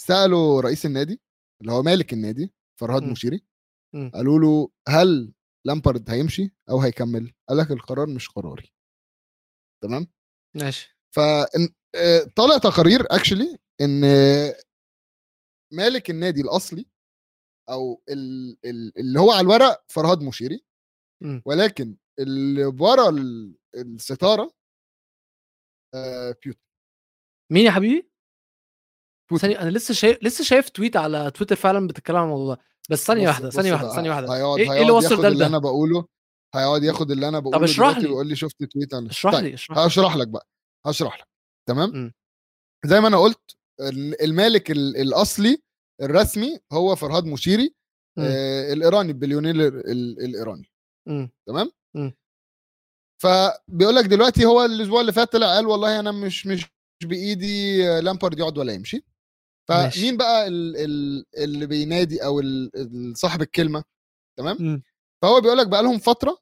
سألوا 0.00 0.60
رئيس 0.60 0.86
النادي 0.86 1.20
اللي 1.60 1.72
هو 1.72 1.82
مالك 1.82 2.12
النادي 2.12 2.52
فرهاد. 2.80 3.02
مشيري 3.02 3.46
مم. 3.94 4.10
قالوا 4.14 4.38
له 4.38 4.70
هل 4.88 5.32
لامبارد 5.66 6.10
هيمشي 6.10 6.50
أو 6.70 6.80
هيكمل. 6.80 7.34
قال 7.48 7.58
لك 7.58 7.70
القرار 7.70 8.06
مش 8.08 8.28
قراري. 8.28 8.72
تمام؟ 9.82 10.06
ماشي. 10.56 10.96
فطالع 11.14 12.58
تقارير 12.58 13.00
اكشلي 13.10 13.58
إن 13.80 14.00
مالك 15.72 16.10
النادي 16.10 16.40
الأصلي 16.40 16.86
أو 17.70 18.02
ال- 18.08 18.58
ال- 18.64 18.98
اللي 18.98 19.20
هو 19.20 19.30
على 19.32 19.40
الورق 19.40 19.84
فرهاد 19.88 20.22
مشيري 20.22 20.64
مم. 21.22 21.42
ولكن 21.46 21.96
اللي 22.18 22.64
ورا 22.64 23.08
ال- 23.08 23.56
الستارة 23.74 24.52
آه، 25.94 26.36
بيوت 26.44 26.58
مين 27.52 27.66
يا 27.66 27.70
حبيبي. 27.70 28.10
ثانية 29.40 29.60
أنا 29.62 29.70
لسه 29.70 29.94
شايف 29.94 30.18
لسه 30.22 30.44
شايف 30.44 30.68
tweet 30.70 30.96
على 30.96 31.30
تويتر 31.30 31.56
فعلا 31.56 31.86
بتتكلم 31.86 32.16
عن 32.16 32.24
الموضوع 32.24 32.54
ده. 32.54 32.60
بس 32.90 33.10
واحدة 33.10 33.48
بص 33.48 33.54
ثانية 33.56 33.72
واحدة 33.72 33.86
بقى، 33.86 33.96
ثانية 33.96 34.10
واحدة 34.10 34.34
هيقعد 34.36 34.58
إيه 34.58 34.72
إيه 34.72 34.80
اللي 34.82 34.92
وصل 34.92 35.22
ده 35.22 35.28
اللي 35.28 35.46
أنا 35.46 35.58
بقوله 35.58 36.06
هيقعد 36.54 36.82
ياخد 36.82 37.10
اللي 37.10 37.28
أنا 37.28 37.38
بقوله 37.38 37.64
اشرح 37.64 37.76
دلوقتي 37.88 38.00
لي. 38.00 38.06
ويقول 38.08 38.26
لي 38.26 38.36
شفت 38.36 38.64
tweet 38.64 38.94
عن 38.94 39.06
اشرح 39.06 39.32
طيب، 39.32 39.44
لي 39.44 39.54
اشرح 39.54 39.78
هشرح 39.78 40.16
لك 40.16 40.28
بقى 40.28 40.46
هشرح 40.86 41.18
لك 41.20 41.26
تمام 41.68 41.90
مم. 41.90 42.12
زي 42.86 43.00
ما 43.00 43.08
أنا 43.08 43.16
قلت 43.18 43.56
ال- 43.80 44.22
المالك 44.22 44.70
ال- 44.70 44.96
الأصلي 44.96 45.62
الرسمي 46.02 46.58
هو 46.72 46.96
فرهاد 46.96 47.24
مشيري 47.24 47.74
مم. 48.18 48.24
آه 48.24 48.72
الإيراني 48.72 49.08
البليونير 49.08 49.54
ال- 49.54 49.90
ال- 49.90 50.20
الإيراني 50.24 50.70
مم. 51.08 51.30
تمام. 51.48 51.70
فبيقول 53.22 53.94
لك 53.96 54.04
دلوقتي 54.04 54.44
هو 54.44 54.64
الأسبوع 54.64 55.00
اللي 55.00 55.12
فات 55.12 55.32
طلع 55.32 55.46
قال 55.54 55.66
والله 55.66 56.00
أنا 56.00 56.12
مش 56.12 56.46
مش 56.46 56.66
بإيدي 57.04 57.88
آه، 57.90 58.00
لامبارد 58.00 58.38
يقعد 58.38 58.58
ولا 58.58 58.72
يمشي. 58.72 59.04
فمين 59.68 60.16
بقى 60.16 60.48
ال- 60.48 60.76
ال- 60.76 61.24
اللي 61.36 61.66
بينادي 61.66 62.24
أو 62.24 62.42
صاحب 63.14 63.42
الكلمة 63.42 63.84
تمام. 64.38 64.82
فهو 65.22 65.40
بيقول 65.40 65.58
لك 65.58 65.66
بقى 65.68 65.82
لهم 65.82 65.98
فترة 65.98 66.38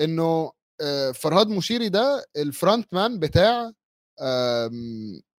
إنه 0.00 0.52
آه، 0.80 1.10
فرهاد 1.10 1.48
مشيري 1.48 1.88
ده 1.88 2.24
ال 2.36 2.46
front 2.46 2.94
man 2.94 3.18
بتاع 3.18 3.72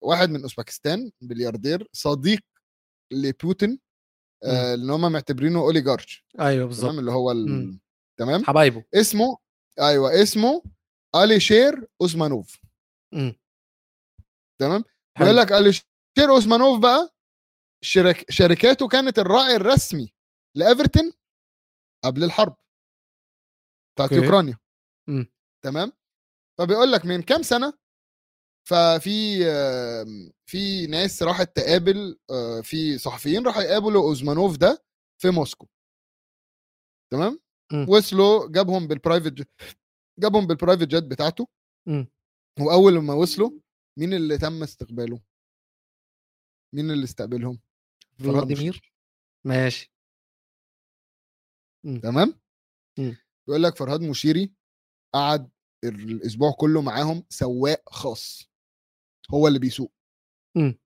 واحد 0.02 0.30
من 0.30 0.42
أوزبكستان 0.42 1.12
بلياردير 1.22 1.88
صديق 1.94 2.40
لبوتين 3.14 3.80
آه، 4.44 4.74
اللي 4.74 4.94
هم 4.94 5.12
معتبرينه 5.12 5.60
oligarch 5.60 6.26
أيوه 6.40 6.66
بالظبط. 6.68 6.86
تمام 6.90 7.00
اللي 7.00 7.12
هو 7.12 7.32
ال... 7.32 7.80
تمام؟ 8.20 8.44
حبايبه. 8.46 8.84
اسمه 8.94 9.38
أيوه 9.80 10.22
اسمه 10.24 10.64
أليشير 11.16 11.88
أوزمانوف. 12.02 12.60
تمام. 14.60 14.84
بيقول 15.20 15.38
لك 15.38 15.52
أليشير 15.52 15.86
اوزمانوف 16.24 16.80
بقى 16.80 17.16
شرك... 17.84 18.32
شركاته 18.32 18.88
كانت 18.88 19.20
الراعي 19.20 19.56
الرسمي 19.56 20.14
لإيفرتون 20.58 21.14
قبل 22.04 22.24
الحرب 22.24 22.58
بتاعت 23.96 24.14
okay. 24.14 24.26
أوكرانيا 24.26 24.58
مم. 25.10 25.32
تمام 25.64 25.92
فبيقول 26.60 26.92
لك 26.92 27.06
من 27.06 27.22
كام 27.22 27.42
سنة 27.44 27.74
ففي 28.70 29.40
في 30.50 30.88
ناس 30.88 31.24
راحت 31.24 31.56
تقابل 31.56 32.20
آه، 32.32 32.62
في 32.62 32.98
صحفيين 32.98 33.46
راحوا 33.48 33.62
يقابلوا 33.62 34.04
اوزمانوف 34.04 34.58
ده 34.58 34.84
في 35.22 35.30
موسكو 35.30 35.68
تمام 37.14 37.40
مم. 37.74 37.90
وصلوا 37.90 38.48
جابهم 38.52 38.88
بال 38.88 38.98
private 38.98 39.32
jet 39.34 39.50
جابهم 40.20 40.48
بال 40.48 40.57
private 40.57 40.88
jet 40.88 41.04
بتاعته 41.04 41.48
مم. 41.88 42.08
وأول 42.60 43.00
ما 43.02 43.14
وصلوا 43.14 43.52
مين 44.00 44.14
اللي 44.14 44.38
تم 44.38 44.64
استقباله 44.64 45.22
مين 46.76 46.92
اللي 46.92 47.04
استقبلهم؟ 47.04 47.60
فلاديمير. 48.20 48.94
ماشي. 49.46 49.92
تمام؟ 52.04 52.40
مم. 53.00 53.18
بيقول 53.48 53.64
لك 53.64 53.76
فرهاد 53.76 54.02
مشيري 54.02 54.54
قعد 55.14 55.50
الأسبوع 55.84 56.52
كله 56.52 56.82
معاهم 56.82 57.24
سواق 57.30 57.90
خاص. 57.90 58.50
هو 59.32 59.48
اللي 59.48 59.60
بيسوق. 59.60 59.94
مم. 60.56 60.80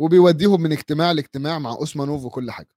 وبيوديهم 0.00 0.60
من 0.60 0.72
اجتماع 0.72 1.12
لاجتماع 1.12 1.58
مع 1.58 1.70
أوسمانوف 1.70 2.24
وكل 2.24 2.50
حاجة. 2.50 2.74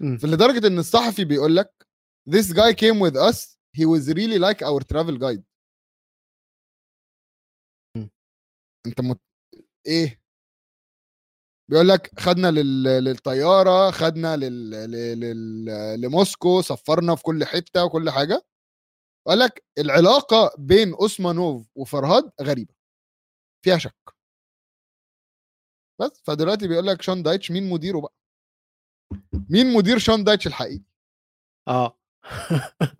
مم. 0.00 0.18
فلدرجه 0.18 0.66
إن 0.66 0.78
الصحفي 0.78 1.24
بيقول 1.24 1.56
لك 1.56 1.86
this 2.30 2.52
guy 2.52 2.72
came 2.72 3.00
with 3.00 3.16
us. 3.16 3.58
He 3.76 3.84
was 3.84 4.08
really 4.08 4.38
like 4.38 4.62
our 4.62 4.80
travel 4.92 5.18
guide. 5.18 5.42
مم. 7.96 8.10
أنت 8.86 9.00
مت... 9.00 9.20
إيه؟ 9.86 10.20
بيقول 11.70 11.88
لك 11.88 12.20
خدنا 12.20 12.50
لل... 12.50 12.82
للطيارة 12.82 13.90
خدنا 13.90 14.36
لل... 14.36 14.70
لل... 14.70 15.20
لل... 15.20 16.00
لموسكو 16.00 16.62
سفرنا 16.62 17.14
في 17.14 17.22
كل 17.22 17.44
حتة 17.44 17.84
وكل 17.84 18.10
حاجة. 18.10 18.46
قال 19.26 19.38
لك 19.38 19.64
العلاقة 19.78 20.50
بين 20.58 20.94
أوسمانوف 20.94 21.66
وفرهاد 21.74 22.32
غريبة 22.42 22.74
فيها 23.64 23.78
شك. 23.78 24.14
بس 26.00 26.22
فدلوقتي 26.24 26.68
بيقول 26.68 26.86
لك 26.86 27.02
شون 27.02 27.22
دايتش 27.22 27.50
مين 27.50 27.70
مديره 27.70 28.00
بقى؟ 28.00 28.14
مين 29.50 29.72
مدير 29.74 29.98
شون 29.98 30.24
دايتش 30.24 30.46
الحقيقي؟ 30.46 30.84
آه. 31.68 31.98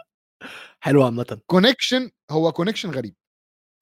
حلو 0.85 1.03
عامة. 1.03 1.41
connection 1.47 2.11
هو 2.31 2.53
connection 2.53 2.91
غريب. 2.91 3.16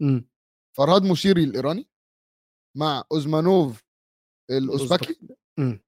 مم. 0.03 0.29
فرهاد 0.77 1.03
مشيري 1.03 1.45
الإيراني 1.45 1.89
مع 2.77 3.05
اوزمانوف 3.13 3.86
الأوزبكي 4.51 5.19
مم. 5.59 5.81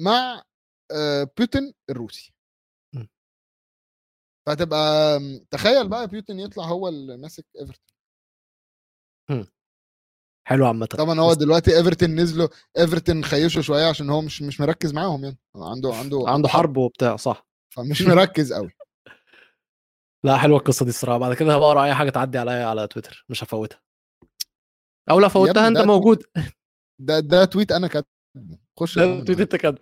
مع 0.00 0.42
بوتين 1.38 1.74
الروسي. 1.90 2.34
مم. 2.94 3.08
فتبقى 4.48 5.18
تخيل 5.50 5.88
بقى 5.88 6.06
بوتين 6.06 6.40
يطلع 6.40 6.64
هو 6.64 6.88
اللي 6.88 7.16
ماسك 7.16 7.46
إيفرتون. 7.60 7.88
حلو 10.48 10.66
عامه. 10.66 10.86
طبعا 10.86 11.20
هو 11.20 11.34
دلوقتي 11.34 11.76
إيفرتون 11.76 12.14
نزلوا 12.20 12.48
إيفرتون 12.78 13.24
خيشوا 13.24 13.62
شوية 13.62 13.88
عشان 13.88 14.10
هو 14.10 14.20
مش 14.20 14.42
مش 14.42 14.60
مركز 14.60 14.92
معاهم 14.92 15.24
يعني. 15.24 15.38
عنده 15.56 15.94
عنده 15.94 16.24
عنده 16.26 16.48
حرب 16.48 16.76
وبتاع 16.76 17.16
صح. 17.16 17.46
فمش 17.74 18.02
مركز 18.02 18.52
قوي 18.52 18.70
لا 20.24 20.36
حلوة 20.36 20.58
القصة 20.58 20.84
دي 20.84 20.90
الصراحة. 20.90 21.18
بعد 21.18 21.34
كده 21.34 21.54
هبقى 21.54 21.68
أقرأ 21.68 21.84
أي 21.84 21.94
حاجة 21.94 22.10
تعدي 22.10 22.38
عليا 22.38 22.66
على 22.66 22.86
تويتر. 22.86 23.24
مش 23.28 23.44
هفوتها. 23.44 23.82
أو 25.10 25.20
لو 25.20 25.28
فوتها 25.28 25.68
أنت 25.68 25.78
موجود. 25.78 26.22
ده 26.98 27.20
ده 27.20 27.44
tweet 27.44 27.72
أنا 27.72 27.88
كاتبه. 27.88 28.08
خش 28.80 28.94
tweet 28.94 29.40
أنت 29.40 29.56
كده 29.56 29.74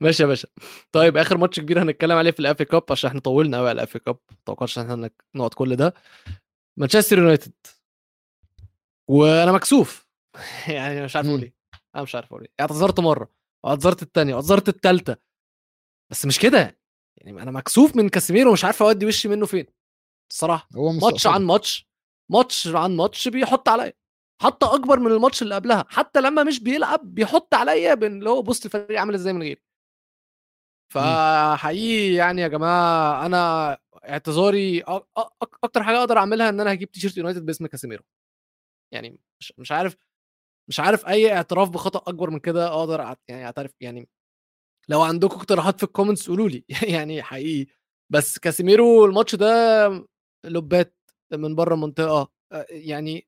ماشي 0.00 0.22
يا 0.22 0.28
باشا. 0.28 0.48
طيب 0.92 1.16
آخر 1.16 1.36
ماتش 1.38 1.60
كبير 1.60 1.82
هنتكلم 1.82 2.16
عليه 2.16 2.30
في 2.30 2.40
ال 2.40 2.48
FA 2.48 2.64
Cup 2.64 2.82
عشان 2.90 3.08
إحنا 3.08 3.20
طولنا 3.20 3.56
قوي 3.58 3.68
على 3.68 3.76
ال 3.76 3.83
FA 3.83 3.98
Cup 3.98 4.18
ما 4.30 4.36
توقعتش 4.46 4.78
إن 4.78 4.90
إحنا 4.90 5.10
نقعد 5.34 5.54
كل 5.54 5.76
ده. 5.76 5.94
مانشستر 6.78 7.18
يونايتد 7.18 7.52
وأنا 9.10 9.52
مكسوف. 9.52 10.06
يعني 10.68 11.04
مش 11.04 11.16
عارف 11.16 11.28
أقول. 11.28 11.42
إيه. 11.42 11.54
أنا 11.94 12.02
مش 12.02 12.14
عارف 12.14 12.26
أقول 12.26 12.42
إيه. 12.42 12.50
اعتذرت 12.60 13.00
مرة 13.00 13.30
واعتذرت 13.64 14.02
الثانية 14.02 14.34
واعتذرت 14.34 14.68
الثالثه 14.68 15.16
بس 16.12 16.26
مش 16.26 16.38
كده. 16.38 16.78
يعني 17.16 17.42
أنا 17.42 17.50
مكسوف 17.50 17.96
من 17.96 18.08
كاسيميرو 18.08 18.50
ومش 18.50 18.64
عارف 18.64 18.82
أودي 18.82 19.06
وشي 19.06 19.28
منه 19.28 19.46
فين. 19.46 19.66
الصراحة 20.32 20.68
هو 20.76 20.92
ماتش. 20.92 21.26
عن 21.26 21.42
ماتش 21.44 21.88
ماتش 22.30 22.68
عن 22.68 22.96
ماتش 22.96 23.28
بيحط 23.28 23.68
عليا. 23.68 23.92
حتى 24.42 24.66
أكبر 24.66 25.00
من 25.00 25.12
الماتش 25.12 25.42
اللي 25.42 25.54
قبلها 25.54 25.84
حتى 25.88 26.20
لما 26.20 26.42
مش 26.42 26.60
بيلعب 26.60 27.14
بيحط 27.14 27.54
عليا 27.54 27.94
بان 27.94 28.18
اللي 28.18 28.30
هو 28.30 28.42
بص 28.42 28.64
الفريق 28.64 29.00
عامل 29.00 29.14
إزاي 29.14 29.32
من 29.32 29.42
غيري. 29.42 29.62
فحقيقي 30.92 32.14
يعني 32.14 32.42
يا 32.42 32.48
جماعة 32.48 33.26
أنا 33.26 33.78
اعتذاري 34.08 34.80
أكتر 35.64 35.82
حاجة 35.82 35.98
أقدر 35.98 36.18
أعملها 36.18 36.48
إن 36.48 36.60
أنا 36.60 36.72
هجيب 36.72 36.90
تيشيرت 36.90 37.16
يونايتد 37.16 37.46
باسم 37.46 37.66
كاسيميرو. 37.66 38.02
يعني 38.92 39.18
مش, 39.40 39.52
مش 39.58 39.72
عارف 39.72 39.96
مش 40.68 40.80
عارف 40.80 41.06
أي 41.06 41.32
اعتراف 41.32 41.70
بخطأ 41.70 42.10
أكبر 42.10 42.30
من 42.30 42.38
كده 42.38 42.68
أقدر 42.68 43.16
يعني 43.28 43.44
أعترف 43.44 43.72
يعني 43.80 44.08
لو 44.88 45.02
عندكم 45.02 45.36
اقتراحات 45.36 45.76
في 45.78 45.82
ال 45.84 45.89
comments 45.89 46.28
قولوا 46.28 46.48
لي. 46.48 46.64
يعني 46.94 47.22
حقيقي. 47.22 47.72
بس 48.12 48.38
كاسيميرو 48.38 49.04
الماتش 49.04 49.34
ده 49.34 49.88
لوبات 50.44 50.96
من 51.32 51.54
بره 51.54 51.74
المنطقة 51.74 52.32
يعني 52.70 53.26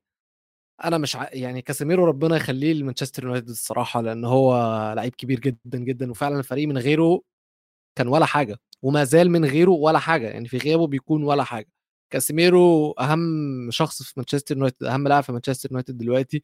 أنا 0.83 0.97
مش 0.97 1.15
ع... 1.15 1.29
يعني 1.33 1.61
كاسيميرو 1.61 2.05
ربنا 2.05 2.35
يخليه 2.35 2.73
لمانشستر 2.73 3.23
يونايتد 3.23 3.49
الصراحة 3.49 4.01
لأن 4.01 4.25
هو 4.25 4.53
لعيب 4.97 5.15
كبير 5.15 5.39
جدا 5.39 5.77
جدا 5.79 6.11
وفعلا 6.11 6.39
الفريق 6.39 6.67
من 6.67 6.77
غيره 6.77 7.21
كان 7.97 8.07
ولا 8.07 8.25
حاجة 8.25 8.57
وما 8.83 9.03
زال 9.03 9.31
من 9.31 9.45
غيره 9.45 9.71
ولا 9.71 9.99
حاجة 9.99 10.27
يعني 10.29 10.47
في 10.47 10.57
غيابه 10.57 10.87
بيكون 10.87 11.23
ولا 11.23 11.43
حاجة. 11.43 11.69
كاسيميرو 12.13 12.91
أهم 12.91 13.71
شخص 13.71 14.03
في 14.03 14.13
مانشستر 14.17 14.55
يونايتد 14.57 14.83
أهم 14.83 15.07
لاعب 15.07 15.23
في 15.23 15.31
مانشستر 15.31 15.69
يونايتد 15.71 15.97
دلوقتي 15.97 16.43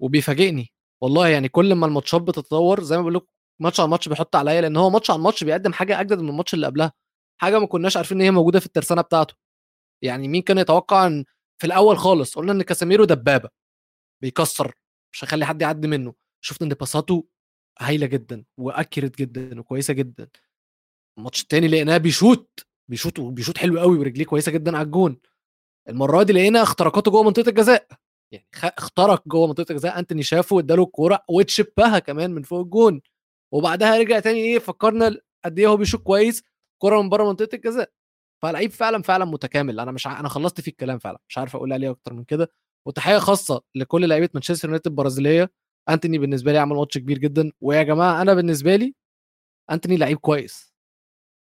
وبيفاجئني 0.00 0.72
والله 1.02 1.28
يعني 1.28 1.48
كل 1.48 1.74
ما 1.74 1.86
الماتشات 1.86 2.22
بتتطور 2.22 2.82
زي 2.84 2.96
ما 2.96 3.02
بقول 3.02 3.14
لكم 3.14 3.26
ماتش 3.60 3.80
عن 3.80 3.88
ماتش 3.90 4.08
بيحط 4.08 4.36
عليا 4.36 4.60
لأن 4.60 4.76
هو 4.76 4.90
ماتش 4.90 5.10
عن 5.10 5.20
ماتش 5.20 5.44
بيقدم 5.44 5.72
حاجة 5.72 6.00
أجدد 6.00 6.20
من 6.20 6.28
الماتش 6.28 6.54
اللي 6.54 6.66
قبلها 6.66 6.92
حاجة 7.40 7.58
ما 7.58 7.66
كناش 7.66 7.96
عارفين 7.96 8.18
إن 8.18 8.22
هي 8.24 8.30
موجودة 8.30 8.60
في 8.60 8.66
الترسانة 8.66 9.02
بتاعته. 9.02 9.34
يعني 10.02 10.28
مين 10.28 10.42
كان 10.42 10.58
يتوقع 10.58 11.06
إن 11.06 11.24
في 11.60 11.66
الأول 11.66 11.98
خالص 11.98 12.34
قلنا 12.34 12.52
إن 12.52 12.62
كاسيميرو 12.62 13.04
دبابة 13.04 13.48
بيكسر 14.22 14.74
مش 15.12 15.24
هيخلي 15.24 15.46
حد 15.46 15.62
يعدي 15.62 15.88
منه. 15.88 16.14
شفنا 16.40 16.66
إن 16.68 16.74
باساته 16.74 17.28
هايلة 17.80 18.06
جدا 18.06 18.44
و 18.58 18.65
accurate 18.65 19.18
جدا 19.18 19.60
وكويسة 19.60 19.94
جدا. 19.94 20.28
الماتش 21.18 21.42
التاني 21.42 21.68
لقيناه 21.68 21.96
بيشوت 21.96 22.60
بيشوت 22.90 23.18
وبيشوت 23.18 23.58
حلو 23.58 23.80
قوي 23.80 23.98
ورجليه 23.98 24.24
كويسة 24.24 24.52
جدا 24.52 24.76
على 24.76 24.86
الجون. 24.86 25.20
المرة 25.88 26.22
دي 26.22 26.32
لقينا 26.32 26.62
اختراقاته 26.62 27.10
جوه 27.10 27.22
منطقة 27.22 27.48
الجزاء. 27.48 27.86
يعني 28.32 28.46
اخترق 28.64 29.28
جوه 29.28 29.46
منطقة 29.46 29.72
الجزاء 29.72 29.98
أنتوني 29.98 30.22
شافه 30.22 30.56
واداله 30.56 30.82
الكورة 30.82 31.24
وتشيبها 31.28 31.98
كمان 31.98 32.30
من 32.30 32.42
فوق 32.42 32.60
الجون. 32.60 33.00
وبعدها 33.52 33.98
رجع 33.98 34.20
تاني 34.20 34.40
إيه 34.40 34.58
فكرنا 34.58 35.20
قد 35.44 35.58
إيه 35.58 35.66
هو 35.66 35.76
بيشوط 35.76 36.02
كويس 36.02 36.42
كورة 36.78 37.02
من 37.02 37.08
بره 37.08 37.24
منطقة 37.24 37.54
الجزاء. 37.54 37.92
فلعيب 38.42 38.70
فعلا 38.70 39.02
فعلا 39.02 39.24
متكامل. 39.24 39.80
أنا 39.80 39.92
مش 39.92 40.06
ع... 40.06 40.20
أنا 40.20 40.28
خلصت 40.28 40.60
فيه 40.60 40.70
الكلام 40.70 40.98
فعلا. 40.98 41.18
مش 41.28 41.38
عارف 41.38 41.56
أقول 41.56 41.72
عليه 41.72 41.90
أكتر 41.90 42.14
من 42.14 42.24
كده. 42.24 42.50
وتحية 42.86 43.18
خاصة 43.18 43.62
لكل 43.74 44.08
لعيبة 44.08 44.28
مانشستر 44.34 44.68
يونايتد 44.68 44.86
البرازيلية. 44.86 45.52
أنتوني 45.88 46.18
بالنسبة 46.18 46.52
لي 46.52 46.58
عمل 46.58 46.76
ماتش 46.76 46.98
كبير 46.98 47.18
جدا. 47.18 47.52
ويا 47.60 47.82
جماعة 47.82 48.22
أنا 48.22 48.34
بالنسبة 48.34 48.76
لي 48.76 48.94
أنتوني 49.70 49.96
لعيب 49.96 50.18
كويس. 50.18 50.74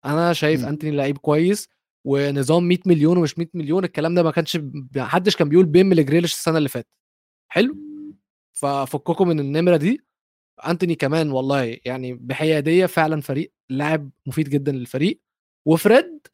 أنا 0.05 0.33
شايف 0.33 0.61
مم. 0.61 0.67
أنتوني 0.67 0.95
لعيب 0.95 1.17
كويس. 1.17 1.69
ونظام 2.05 2.63
100 2.67 2.77
مليون 2.85 3.17
ومش 3.17 3.39
100 3.39 3.47
مليون 3.53 3.83
الكلام 3.83 4.15
ده 4.15 4.23
ما 4.23 4.31
كانش 4.31 4.57
ما 4.95 5.05
حدش 5.05 5.35
كان 5.35 5.49
بيقول 5.49 5.65
بيم 5.65 5.93
لجريليش 5.93 6.33
السنة 6.33 6.57
اللي 6.57 6.69
فاتت. 6.69 6.87
حلو؟ 7.51 7.77
ففككم 8.53 9.27
من 9.27 9.39
النمرة 9.39 9.77
دي. 9.77 10.05
أنتوني 10.67 10.95
كمان 10.95 11.31
والله 11.31 11.77
يعني 11.85 12.13
بحيادية 12.13 12.85
فعلا 12.85 13.21
فريق 13.21 13.53
لاعب 13.69 14.11
مفيد 14.27 14.49
جدا 14.49 14.71
للفريق. 14.71 15.21
وفريد 15.67 16.27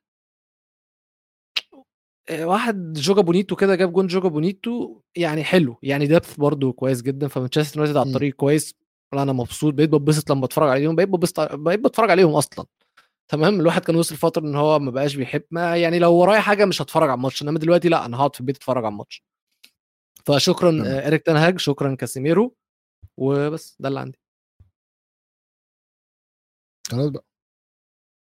واحد 2.31 2.93
joga 2.93 3.21
bonito 3.21 3.55
كده 3.55 3.75
جاب 3.75 3.93
جون 3.93 4.07
joga 4.07 4.29
bonito 4.29 5.01
يعني 5.15 5.43
حلو 5.43 5.77
يعني 5.83 6.07
depth 6.07 6.35
برضه 6.37 6.71
كويس 6.73 7.01
جدا 7.01 7.27
فمانشستر 7.27 7.77
يونايتد 7.79 7.97
على 7.97 8.05
مم. 8.05 8.11
الطريق 8.11 8.33
كويس 8.35 8.73
أنا 9.13 9.33
مبسوط 9.33 9.73
بقيت 9.73 9.89
ببسط 9.89 10.31
لما 10.31 10.41
بتفرج 10.45 10.69
عليهم 10.69 10.95
بقيت 10.95 11.09
ببسط 11.09 11.55
بقيت 11.55 11.79
بتفرج 11.79 12.11
عليهم 12.11 12.35
أصلا. 12.35 12.65
تمام؟ 13.31 13.59
الواحد 13.59 13.81
كان 13.81 13.95
وصل 13.95 14.15
فترة 14.15 14.41
إن 14.41 14.55
هو 14.55 14.79
ما 14.79 14.91
بقاش 14.91 15.15
بيحب 15.15 15.43
ما 15.51 15.77
يعني 15.77 15.99
لو 15.99 16.13
ورايا 16.13 16.39
حاجة 16.39 16.65
مش 16.65 16.81
هتفرج 16.81 17.09
على 17.09 17.17
الماتش 17.17 17.41
إنما 17.41 17.59
دلوقتي 17.59 17.89
لأ 17.89 18.05
أنا 18.05 18.17
هقعد 18.17 18.33
في 18.35 18.39
البيت 18.41 18.55
أتفرج 18.57 18.85
على 18.85 18.91
الماتش. 18.91 19.23
فشكرا. 20.25 20.83
آه، 20.85 21.07
اريك 21.07 21.21
تن 21.21 21.40
هاج 21.40 21.59
شكرا 21.59 21.95
كاسيميرو 21.95 22.55
وبس 23.17 23.77
ده 23.79 23.89
اللي 23.89 23.99
عندي. 23.99 24.19
خلاص 26.91 27.09
بقى. 27.09 27.25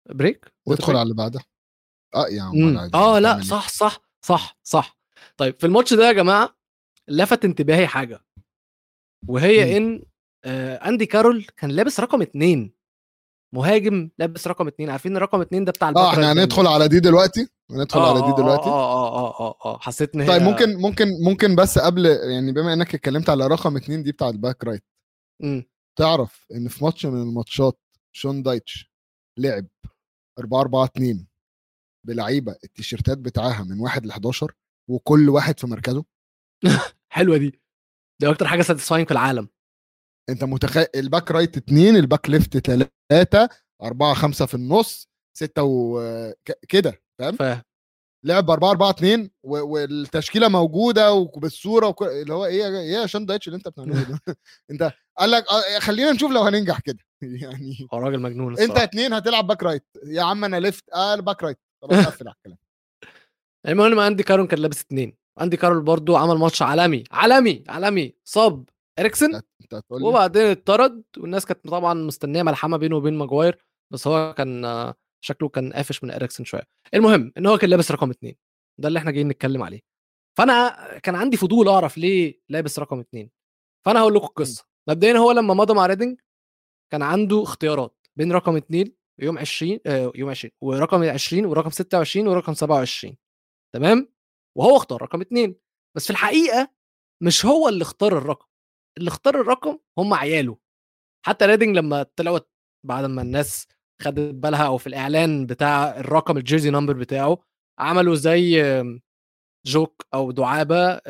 break؟ 0.10 0.54
وادخل 0.66 0.94
على 0.94 1.02
اللي 1.04 1.14
بعدها. 1.14 1.44
آه 2.16 2.28
يا 2.28 2.42
عم 2.42 2.78
آه 2.96 3.20
لأ؟ 3.20 3.42
صح 3.42 3.70
صح 3.70 4.02
صح 4.26 4.58
صح. 4.64 4.98
طيب 5.38 5.60
في 5.60 5.66
الماتش 5.66 5.94
ده 5.94 6.08
يا 6.08 6.12
جماعة 6.12 6.58
لفت 7.08 7.46
انتباهي 7.46 7.88
حاجة 7.88 8.20
وهي 9.28 9.66
مم. 9.66 9.86
إن 9.86 10.04
آه 10.46 10.76
أندي 10.76 11.06
كارول 11.06 11.46
كان 11.58 11.72
لابس 11.72 12.00
رقم 12.00 12.22
اتنين. 12.22 12.74
مهاجم 13.56 14.10
لابس 14.18 14.48
رقم 14.48 14.68
اتنين. 14.68 14.90
عارفين 14.90 15.18
رقم 15.18 15.42
اتنين 15.42 15.66
ده 15.66 15.72
بتاع 15.72 15.90
آه 15.90 16.14
إحنا 16.14 16.32
هندخل 16.32 16.68
على 16.68 16.88
دي 16.88 17.00
دلوقتي؟ 17.00 17.48
هندخل 17.72 18.00
آه، 18.00 18.10
على 18.10 18.22
دي 18.22 18.28
آه، 18.28 18.36
دلوقتي؟ 18.36 18.70
آه 18.70 18.94
آه 18.94 19.16
آه 19.16 19.40
آه 19.40 19.56
آه. 19.66 19.78
حسيت 19.80 20.16
إن 20.16 20.28
طيب 20.28 20.42
ممكن 20.42 20.76
ممكن 20.76 21.08
ممكن 21.26 21.56
بس 21.56 21.80
قبل 21.80 22.06
يعني 22.06 22.52
بما 22.52 22.74
إنك 22.74 22.96
اتكلمت 22.96 23.30
على 23.30 23.48
رقم 23.48 23.78
اتنين 23.78 24.04
دي 24.04 24.12
بتاع 24.12 24.30
ال 24.30 24.37
back 24.37 24.64
right 24.64 24.84
مم. 25.42 25.64
تعرف 26.00 26.46
إن 26.56 26.68
في 26.68 26.84
ماتش 26.84 27.06
من 27.06 27.22
الماتشات 27.22 27.80
شون 28.16 28.44
دايتش 28.44 28.92
لعب 29.40 29.68
4 30.40 30.62
4 30.62 30.86
2 30.86 31.28
بلعيبة 32.08 32.56
التيشيرتات 32.64 33.18
بتاعها 33.18 33.64
من 33.64 33.80
1 33.80 34.06
ل 34.06 34.10
11 34.12 34.52
وكل 34.90 35.30
واحد 35.30 35.60
في 35.60 35.68
مركزه؟ 35.68 36.06
حلوة 37.14 37.38
دي. 37.38 37.62
دي 38.22 38.30
أكتر 38.30 38.48
حاجة 38.48 38.62
satisfying 38.62 39.08
في 39.08 39.12
العالم. 39.14 39.50
أنت 40.30 40.44
متخيل 40.44 40.86
ال 40.96 41.03
back 41.03 41.32
right 41.32 41.58
2 41.58 41.96
ال 41.96 42.03
back 42.03 42.30
left 42.30 42.58
3 42.58 43.50
4 43.84 44.14
5 44.14 44.46
في 44.46 44.54
النص 44.54 45.10
6 45.38 45.64
وكده 45.64 47.02
فاهم؟ 47.20 47.36
فاهم. 47.36 47.62
لعب 48.26 48.50
4 48.52 48.70
4 48.72 48.90
2 48.90 49.30
والتشكيلة 49.44 50.48
موجودة 50.48 51.14
وبالصورة 51.14 51.88
وكل... 51.88 52.06
اللي 52.06 52.34
هو 52.34 52.46
إيه 52.46 52.68
إيه 52.68 52.94
يا 52.94 53.06
شون 53.06 53.26
دايتش 53.26 53.48
اللي 53.48 53.58
أنت 53.58 53.68
بتعمله 53.68 54.04
ده؟ 54.04 54.20
أنت 54.72 54.92
قال 55.18 55.32
لك 55.32 55.44
آه، 55.52 55.80
خلينا 55.80 56.12
نشوف 56.12 56.32
لو 56.32 56.42
هننجح 56.42 56.80
كده. 56.80 57.00
يعني 57.22 57.88
هو 57.94 58.00
راجل 58.00 58.20
مجنون 58.22 58.52
أنت 58.52 58.62
الصراحة. 58.62 58.84
اتنين 58.84 59.14
هتلعب 59.14 59.48
back 59.48 59.64
right 59.64 59.86
يا 60.06 60.22
عم 60.22 60.44
أنا 60.46 60.60
left 60.60 60.90
قال 60.90 61.22
back 61.22 61.44
right 61.44 61.60
خلاص 61.84 62.06
قفل 62.06 62.28
على 62.28 62.36
الكلام. 62.36 62.58
المهم 63.68 64.00
اندي 64.00 64.24
كارول 64.24 64.48
كان 64.48 64.60
لابس 64.60 64.82
اتنين. 64.82 65.18
اندي 65.42 65.58
كارول 65.58 65.84
برضو 65.84 66.16
عمل 66.16 66.36
ماتش 66.36 66.62
عالمي 66.62 67.04
عالمي 67.12 67.64
عالمي. 67.70 68.14
صاب 68.24 68.70
إريكسن 69.00 69.42
وبعدين 69.92 70.42
اتطرد 70.42 71.04
والناس 71.18 71.46
كانت 71.46 71.68
طبعا 71.68 71.94
مستنية 71.94 72.44
ملحمة 72.44 72.78
بينه 72.78 72.96
وبين 72.96 73.14
ماجواير 73.14 73.58
بس 73.94 74.08
هو 74.08 74.34
كان 74.34 74.94
شكله 75.22 75.50
كان 75.50 75.74
قافش 75.74 76.04
من 76.04 76.12
إريكسن 76.12 76.44
شوية. 76.44 76.64
المهم 76.94 77.32
إن 77.38 77.46
هو 77.46 77.58
كان 77.58 77.70
لابس 77.70 77.92
رقم 77.92 78.10
اتنين. 78.10 78.36
ده 78.80 78.88
اللي 78.88 79.00
إحنا 79.00 79.12
جايين 79.12 79.28
نتكلم 79.28 79.64
عليه. 79.64 79.82
فأنا 80.38 80.78
كان 81.04 81.16
عندي 81.16 81.38
فضول 81.38 81.68
أعرف 81.68 81.98
ليه 81.98 82.42
لابس 82.50 82.80
رقم 82.80 83.00
اتنين. 83.00 83.30
فأنا 83.86 84.00
هقول 84.00 84.16
لكم 84.16 84.26
القصة. 84.26 84.66
مبدئيا 84.90 85.18
هو 85.18 85.32
لما 85.32 85.54
مضى 85.54 85.74
مع 85.74 85.86
ريدنج 85.86 86.20
كان 86.92 87.02
عنده 87.02 87.44
اختيارات 87.44 88.08
بين 88.16 88.32
رقم 88.32 88.56
اتنين 88.56 88.96
يوم 89.22 89.38
20 89.38 89.80
آه، 89.86 90.12
يوم 90.16 90.30
20 90.30 90.52
ورقم 90.62 91.04
20 91.04 91.46
ورقم 91.46 91.70
26 91.70 92.28
ورقم 92.28 92.54
27 92.54 93.18
تمام؟ 93.76 94.14
وهو 94.58 94.78
اختار 94.78 95.02
رقم 95.02 95.22
اتنين. 95.22 95.56
بس 95.98 96.04
في 96.04 96.10
الحقيقة 96.10 96.74
مش 97.24 97.46
هو 97.46 97.70
اللي 97.70 97.82
اختار 97.82 98.18
الرقم 98.18 98.46
اللي 98.98 99.08
اختار 99.08 99.42
الرقم 99.42 99.80
هم 99.98 100.14
عياله. 100.14 100.58
حتى 101.26 101.46
ريدنج 101.46 101.76
لما 101.78 102.04
طلعت 102.04 102.50
بعد 102.86 103.06
ما 103.06 103.22
الناس 103.22 103.68
خدت 104.02 104.34
بالها 104.36 104.66
أو 104.68 104.78
في 104.78 104.88
الإعلان 104.88 105.46
بتاع 105.46 106.00
الرقم 106.00 106.38
ال 106.38 106.42
jersey 106.42 106.70
number 106.70 106.94
بتاعه 106.94 107.38
عملوا 107.80 108.16
زي 108.16 108.64
joke 109.66 110.06
أو 110.14 110.32
دعابة 110.32 111.02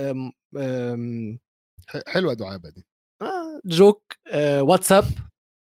حلوة 2.07 2.33
دعابة 2.33 2.69
دي. 2.69 2.85
آه، 3.21 3.61
joke 3.65 4.13
آه، 4.27 4.61
واتساب 4.63 5.03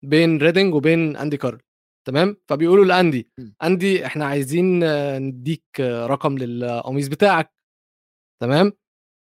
بين 0.04 0.38
ريدنج 0.38 0.74
وبين 0.74 1.16
أندي 1.16 1.36
كارول. 1.36 1.62
تمام؟ 2.04 2.36
فبيقولوا 2.48 2.84
لاندي. 2.84 3.30
اندي 3.62 4.06
إحنا 4.06 4.24
عايزين 4.26 4.80
نديك 5.18 5.64
رقم 5.80 6.38
للقميص 6.38 7.08
بتاعك. 7.08 7.52
تمام؟ 8.42 8.72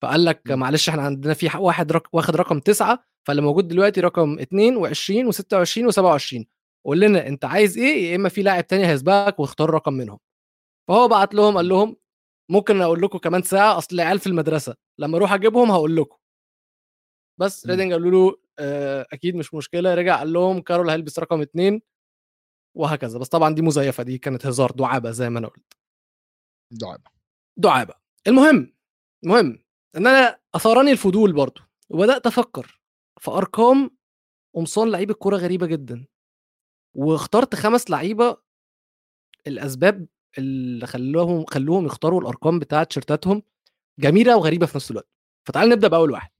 فقال 0.02 0.24
لك 0.24 0.42
م. 0.50 0.58
معلش 0.58 0.88
إحنا 0.88 1.02
عندنا 1.02 1.34
في 1.34 1.50
واحد 1.58 1.92
رق... 1.92 2.08
واخد 2.12 2.36
رقم 2.36 2.60
تسعة 2.60 3.04
فاللي 3.28 3.42
موجود 3.42 3.68
دلوقتي 3.68 4.00
رقم 4.00 4.38
22 4.38 5.32
و26 5.32 5.92
و27 5.92 6.44
قول 6.86 7.00
لنا 7.00 7.26
أنت 7.26 7.44
عايز 7.44 7.78
إيه؟ 7.78 8.10
يا 8.10 8.16
إما 8.16 8.28
في 8.28 8.42
لاعب 8.42 8.66
تاني 8.66 8.86
هيسبقك 8.86 9.40
واختار 9.40 9.70
رقم 9.70 9.92
منهم. 9.92 10.18
فهو 10.88 11.08
بعت 11.08 11.34
لهم 11.34 11.56
قال 11.56 11.68
لهم 11.68 11.96
ممكن 12.50 12.80
أقول 12.80 13.02
لكم 13.02 13.18
كمان 13.18 13.42
ساعة 13.42 13.78
أصل 13.78 13.94
العيال 13.96 14.18
في 14.18 14.26
المدرسة. 14.26 14.74
لما 14.98 15.16
أروح 15.16 15.32
أجيبهم 15.32 15.70
هقول 15.70 15.96
لكم. 15.96 16.16
بس 17.40 17.66
م. 17.66 17.70
ريدنج 17.70 17.92
قالوا 17.92 18.10
له 18.30 18.36
آه، 18.58 19.06
أكيد 19.12 19.36
مش 19.36 19.54
مشكلة. 19.54 19.94
رجع 19.94 20.18
قال 20.18 20.32
لهم 20.32 20.60
كارول 20.60 20.90
هيلبس 20.90 21.18
رقم 21.18 21.40
اتنين. 21.40 21.82
وهكذا. 22.78 23.18
بس 23.18 23.28
طبعا 23.28 23.54
دي 23.54 23.62
مزيفة 23.62 24.02
دي 24.02 24.18
كانت 24.18 24.46
هزار 24.46 24.70
دعابة 24.70 25.10
زي 25.10 25.30
ما 25.30 25.38
أنا 25.38 25.48
قلت. 25.48 25.76
دعابة. 26.72 27.10
دعابة. 27.56 27.94
المهم 28.26 28.74
المهم 29.24 29.58
إن 29.96 30.06
أنا 30.06 30.40
أثارني 30.54 30.92
الفضول 30.92 31.32
برضو 31.32 31.60
وبدأت 31.88 32.26
أفكر 32.26 32.80
في 33.20 33.30
أرقام 33.30 33.90
قمصان 34.54 34.90
لعيبه 34.90 35.14
كوره 35.14 35.36
غريبة 35.36 35.66
جدا. 35.66 36.06
واخترت 36.94 37.54
خمس 37.54 37.90
لعيبة 37.90 38.36
الأسباب 39.46 40.06
اللي 40.38 40.86
خلوهم 40.86 41.44
خلوهم 41.46 41.86
يختاروا 41.86 42.20
الأرقام 42.20 42.58
بتاعة 42.58 42.84
تيشيرتاتهم 42.84 43.42
جميلة 43.98 44.36
وغريبة 44.36 44.66
في 44.66 44.76
نفس 44.76 44.90
الوقت. 44.90 45.08
فتعال 45.48 45.68
نبدأ 45.68 45.88
بأول 45.88 46.10
واحد. 46.10 46.30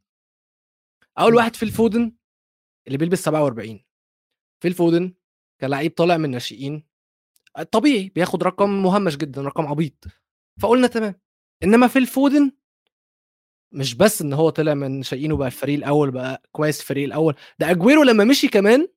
أول. 1.19 1.35
واحد 1.35 1.57
في 1.57 1.63
الفودن 1.63 2.13
اللي 2.87 2.99
بيلبس 2.99 3.19
47 3.23 3.85
في 4.63 4.69
الفودن 4.69 5.15
كلاعب 5.61 5.91
طالع 5.91 6.17
من 6.17 6.25
الناشئين 6.25 6.85
طبيعي 7.73 8.09
بياخد 8.15 8.43
رقم 8.43 8.83
مهمش 8.83 9.17
جدا 9.17 9.43
رقم 9.43 9.67
عبيط. 9.67 10.05
فقلنا 10.61 10.87
تمام. 10.87 11.15
إنما 11.65 11.87
في 11.89 11.99
الفودن 11.99 12.53
مش 13.73 13.95
بس 13.95 14.23
إن 14.23 14.33
هو 14.33 14.51
طلع 14.51 14.75
من 14.75 14.91
ناشئين 14.99 15.33
وبقى 15.33 15.47
الفريق 15.47 15.75
الأول 15.77 16.11
بقى 16.11 16.43
كويس 16.53 16.81
الفريق 16.81 17.05
الأول 17.05 17.35
ده 17.59 17.71
أجويرو 17.71 18.03
لما 18.03 18.25
مشي 18.25 18.49
كمان 18.49 18.89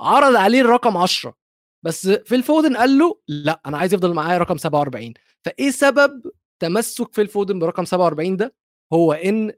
عرض 0.00 0.36
عليه 0.36 0.60
الرقم 0.60 0.96
10 0.96 1.36
بس 1.84 2.08
في 2.08 2.34
الفودن 2.34 2.76
قال 2.76 2.98
له 2.98 3.20
لأ 3.28 3.60
أنا 3.66 3.78
عايز 3.78 3.94
يفضل 3.94 4.14
معايا 4.14 4.38
رقم 4.38 4.56
47 4.56 5.14
فإيه 5.44 5.70
سبب 5.70 6.22
تمسك 6.58 7.14
في 7.14 7.20
الفودن 7.22 7.58
برقم 7.58 7.84
47 7.84 8.36
ده؟ 8.36 8.54
هو 8.92 9.12
إن 9.12 9.52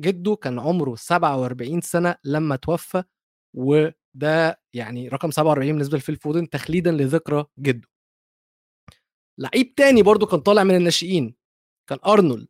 جده 0.00 0.34
كان 0.36 0.58
عمره 0.58 0.94
47 0.94 1.80
سنة 1.80 2.16
لما 2.24 2.56
توفى 2.56 3.02
وده 4.16 4.60
يعني 4.74 5.08
رقم 5.08 5.30
47 5.30 5.72
بالنسبة 5.72 5.98
لفيل 5.98 6.16
فودن 6.16 6.48
تخليدا 6.48 6.92
لذكرى 6.92 7.44
جده. 7.58 7.88
لعيب 9.40 9.74
تاني 9.74 10.02
برضو 10.02 10.26
كان 10.26 10.40
طالع 10.40 10.64
من 10.64 10.76
الناشئين 10.76 11.34
كان 11.90 11.98
أرنولد. 12.06 12.48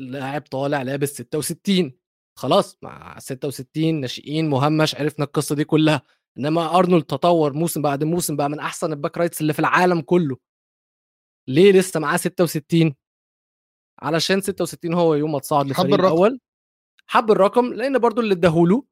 لاعب 0.00 0.42
طالع 0.42 0.82
لابس 0.82 1.08
66 1.08 1.92
خلاص 2.38 2.78
مع 2.82 3.18
66 3.18 4.00
ناشئين 4.00 4.50
مهمش 4.50 4.94
عرفنا 4.94 5.24
القصة 5.24 5.54
دي 5.54 5.64
كلها. 5.64 6.02
إنما 6.38 6.78
أرنولد 6.78 7.04
تطور 7.04 7.52
موسم 7.52 7.82
بعد 7.82 8.04
موسم 8.04 8.36
بقى 8.36 8.48
من 8.48 8.58
أحسن 8.58 8.92
ال 8.92 8.97
back 8.97 9.18
rights 9.18 9.40
اللي 9.40 9.52
في 9.52 9.58
العالم 9.58 10.00
كله. 10.00 10.36
ليه 11.48 11.72
لسه 11.72 12.00
معاه 12.00 12.16
66 12.16 12.94
علشان 14.02 14.40
66 14.40 14.94
هو 14.94 15.14
يوم 15.14 15.32
ما 15.32 15.38
اتصعد 15.38 15.66
للفريق. 15.66 15.94
الأول. 15.94 16.40
حب 17.06 17.30
الرقم 17.30 17.72
لأن 17.74 17.98
برضو 17.98 18.20
اللي 18.20 18.34
اداهوله 18.34 18.84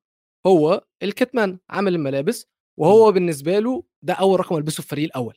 هو 0.46 0.86
ال 1.02 1.10
kit 1.10 1.34
man 1.34 1.58
عامل 1.70 1.94
الملابس 1.94 2.46
وهو 2.78 3.12
بالنسبة 3.12 3.58
له 3.58 3.84
ده 4.02 4.14
أول 4.14 4.40
رقم 4.40 4.56
ألبسه 4.56 4.74
في 4.74 4.80
الفريق 4.80 5.04
الأول. 5.04 5.36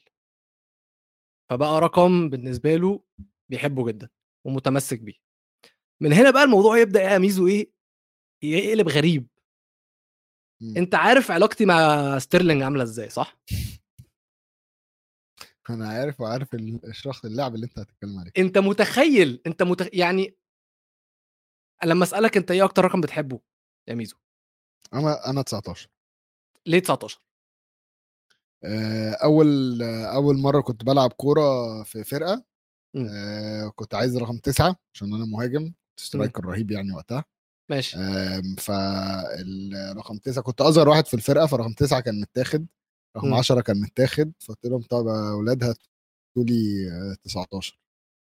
فبقى 1.49 1.81
رقم 1.81 2.29
بالنسبة 2.29 2.75
له 2.75 3.03
بيحبه 3.49 3.87
جدا 3.87 4.09
ومتمسك 4.47 4.99
بيه. 4.99 5.13
من 6.01 6.13
هنا 6.13 6.31
بقى 6.31 6.43
الموضوع 6.43 6.77
يبدأ 6.77 7.01
يا 7.01 7.17
ميزو 7.17 7.47
إيه 7.47 7.71
يقلب 8.43 8.89
غريب. 8.89 9.27
م. 10.61 10.77
أنت 10.77 10.95
عارف 10.95 11.31
علاقتي 11.31 11.65
مع 11.65 11.75
ستيرلينج 12.19 12.61
عاملة 12.61 12.83
إزاي 12.83 13.09
صح؟ 13.09 13.37
أنا 15.69 15.87
عارف 15.89 16.21
وعارف 16.21 16.53
ال- 16.53 16.85
الشخص 16.85 17.25
اللاعب 17.25 17.55
اللي 17.55 17.65
أنت 17.65 17.79
هتتكلم 17.79 18.19
عليه. 18.19 18.31
أنت 18.37 18.57
متخيل 18.57 19.41
أنت 19.47 19.63
متخ... 19.63 19.87
يعني 19.93 20.37
لما 21.83 22.03
أسألك 22.03 22.37
أنت 22.37 22.51
إيه 22.51 22.63
أكتر 22.63 22.85
رقم 22.85 23.01
بتحبه 23.01 23.39
يا 23.89 23.95
ميزو؟ 23.95 24.17
أنا 24.93 25.29
أنا 25.29 25.41
19 25.41 25.89
ليه 26.67 26.79
19 26.79 27.21
آه، 28.63 29.11
أول 29.11 29.81
آه، 29.83 30.05
أول 30.05 30.37
مرة 30.37 30.61
كنت 30.61 30.83
بلعب 30.83 31.13
كورة 31.13 31.83
في 31.83 32.03
فرقة 32.03 32.43
مم. 32.95 33.07
آه، 33.11 33.67
كنت 33.75 33.95
عايز 33.95 34.17
رقم 34.17 34.37
تسعة 34.37 34.75
عشان 34.95 35.13
أنا 35.13 35.25
مهاجم 35.25 35.73
سترايكر 35.99 36.45
رهيب 36.45 36.71
يعني 36.71 36.91
وقتها 36.93 37.25
ماشي 37.69 37.97
آم، 37.97 38.55
فالرقم 38.55 40.17
تسعة 40.17 40.43
كنت 40.43 40.61
أصغر 40.61 40.89
واحد 40.89 41.05
في 41.07 41.13
الفرقة 41.13 41.45
فرقم 41.47 41.73
تسعة 41.73 41.99
كان 41.99 42.21
متاخد 42.21 42.67
رقم 43.17 43.27
مم. 43.27 43.33
10 43.33 43.61
كان 43.61 43.81
متاخد 43.81 44.31
فقلت 44.39 44.65
لهم 44.65 44.81
طب 44.81 45.07
يا 45.07 45.31
أولاد 45.31 45.63
هاتوا 45.63 45.83
لي 46.37 46.89
آه، 46.91 47.15
19 47.23 47.79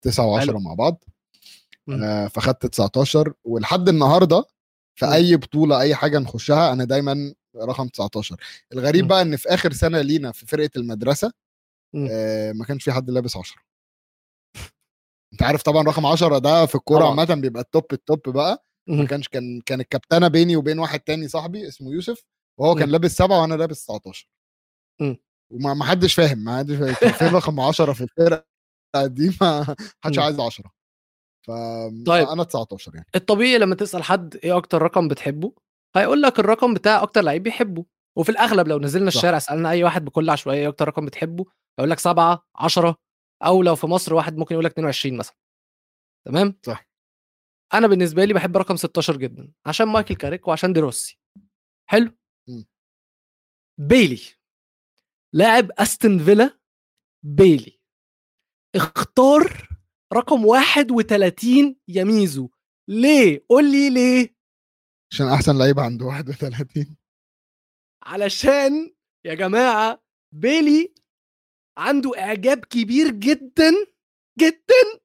9 0.03 0.39
حلو. 0.39 0.53
و10 0.59 0.61
مع 0.63 0.73
بعض. 0.73 1.03
آه، 2.03 2.27
فخدت 2.27 2.65
19 2.65 3.33
ولحد 3.43 3.89
النهارده 3.89 4.43
في. 4.99 5.13
أي 5.15 5.35
بطولة 5.37 5.81
أي 5.81 5.95
حاجة 5.95 6.19
نخشها 6.19 6.73
أنا 6.73 6.83
دايما 6.83 7.33
رقم 7.55 7.87
19 7.87 8.35
الغريب. 8.73 9.07
بقى 9.07 9.21
إن 9.21 9.35
في 9.35 9.49
آخر 9.49 9.73
سنة 9.73 10.01
لينا 10.01 10.31
في 10.31 10.45
فرقة 10.45 10.69
المدرسة. 10.77 11.31
آه، 12.11 12.51
ما 12.51 12.65
كانش 12.65 12.83
في 12.83 12.91
حد 12.91 13.09
لابس 13.09 13.37
10 13.37 13.61
أنت 15.33 15.43
عارف 15.43 15.61
طبعا 15.63 15.83
رقم 15.83 16.05
10 16.05 16.37
ده 16.37 16.65
في 16.65 16.75
الكورة. 16.75 17.05
عامة 17.09 17.35
بيبقى 17.41 17.61
ال 17.61 17.69
top 17.69 17.93
ال 17.93 18.02
top 18.02 18.29
بقى 18.29 18.65
ما. 18.89 19.05
كانش 19.05 19.27
كان 19.27 19.61
كان 19.65 19.81
الكابتنة 19.81 20.27
بيني 20.27 20.55
وبين 20.55 20.79
واحد 20.79 20.99
تاني 20.99 21.27
صاحبي 21.27 21.67
اسمه 21.67 21.91
يوسف 21.91 22.23
وهو 22.59 22.75
كان. 22.75 22.89
لابس 22.89 23.11
سبعة 23.17 23.41
وأنا 23.41 23.53
لابس 23.55 23.85
19 23.85 24.29
مم. 25.01 25.17
وما 25.53 25.73
ما 25.73 25.85
حدش 25.85 26.13
فاهم 26.13 26.37
ما 26.43 26.57
حدش 26.57 26.75
فاهم 26.75 27.13
فين 27.13 27.27
رقم 27.27 27.59
10 27.59 27.93
في 27.93 28.01
الفرقة 28.03 28.45
دي 29.05 29.37
ما 29.41 29.75
حدش. 30.05 30.19
عايز 30.19 30.39
10 30.39 30.71
ف 31.47 31.51
طيب. 32.05 32.27
أنا 32.27 32.43
19 32.43 32.95
يعني. 32.95 33.05
الطبيعي 33.15 33.57
لما 33.57 33.75
تسأل 33.75 34.03
حد 34.03 34.35
إيه 34.43 34.57
أكتر 34.57 34.81
رقم 34.81 35.07
بتحبه 35.07 35.53
هيقول 35.95 36.21
لك 36.21 36.39
الرقم 36.39 36.73
بتاع 36.73 37.03
أكتر 37.03 37.21
لعيب 37.21 37.43
بيحبه. 37.43 37.85
وفي 38.17 38.29
الأغلب 38.29 38.67
لو 38.67 38.79
نزلنا 38.79 39.09
صح. 39.09 39.17
الشارع 39.17 39.39
سألنا 39.39 39.69
أي 39.69 39.83
واحد 39.83 40.05
بكل 40.05 40.29
عشوائية 40.29 40.59
إيه 40.61 40.67
أكتر 40.69 40.87
رقم 40.87 41.05
بتحبه 41.05 41.45
هيقول 41.79 41.91
لك 41.91 41.99
7 41.99 42.45
10 42.55 42.95
أو 43.45 43.63
لو 43.63 43.75
في 43.75 43.87
مصر 43.87 44.13
واحد 44.13 44.37
ممكن 44.37 44.55
يقول 44.55 44.65
لك 44.65 44.71
22 44.71 45.17
مثلا. 45.17 45.35
تمام؟ 46.25 46.55
صح. 46.65 46.89
أنا 47.73 47.87
بالنسبة 47.87 48.25
لي 48.25 48.33
بحب 48.33 48.57
رقم 48.57 48.75
16 48.75 49.17
جدا 49.17 49.51
عشان 49.65 49.87
مايكل 49.87 50.15
كاريك 50.15 50.47
وعشان 50.47 50.73
ديروسي 50.73 51.19
حلو؟ 51.89 52.11
مم. 52.49 52.65
بيلي. 53.79 54.21
لاعب 55.33 55.71
أستون 55.71 56.19
فيلا 56.19 56.59
بيلي. 57.25 57.79
اختار 58.75 59.67
رقم 60.13 60.45
31 60.45 61.75
يا 61.87 62.03
ميزو. 62.03 62.49
ليه؟ 62.87 63.45
قول 63.49 63.71
لي 63.71 63.89
ليه. 63.89 64.35
عشان 65.11 65.27
أحسن 65.27 65.57
لعيبه 65.57 65.81
عنده 65.81 66.05
31 66.05 66.97
علشان 68.03 68.95
يا 69.25 69.33
جماعة 69.33 70.03
بيلي 70.31 70.93
عنده 71.77 72.11
إعجاب 72.19 72.65
كبير 72.65 73.11
جدا 73.11 73.71
جدا 74.39 74.99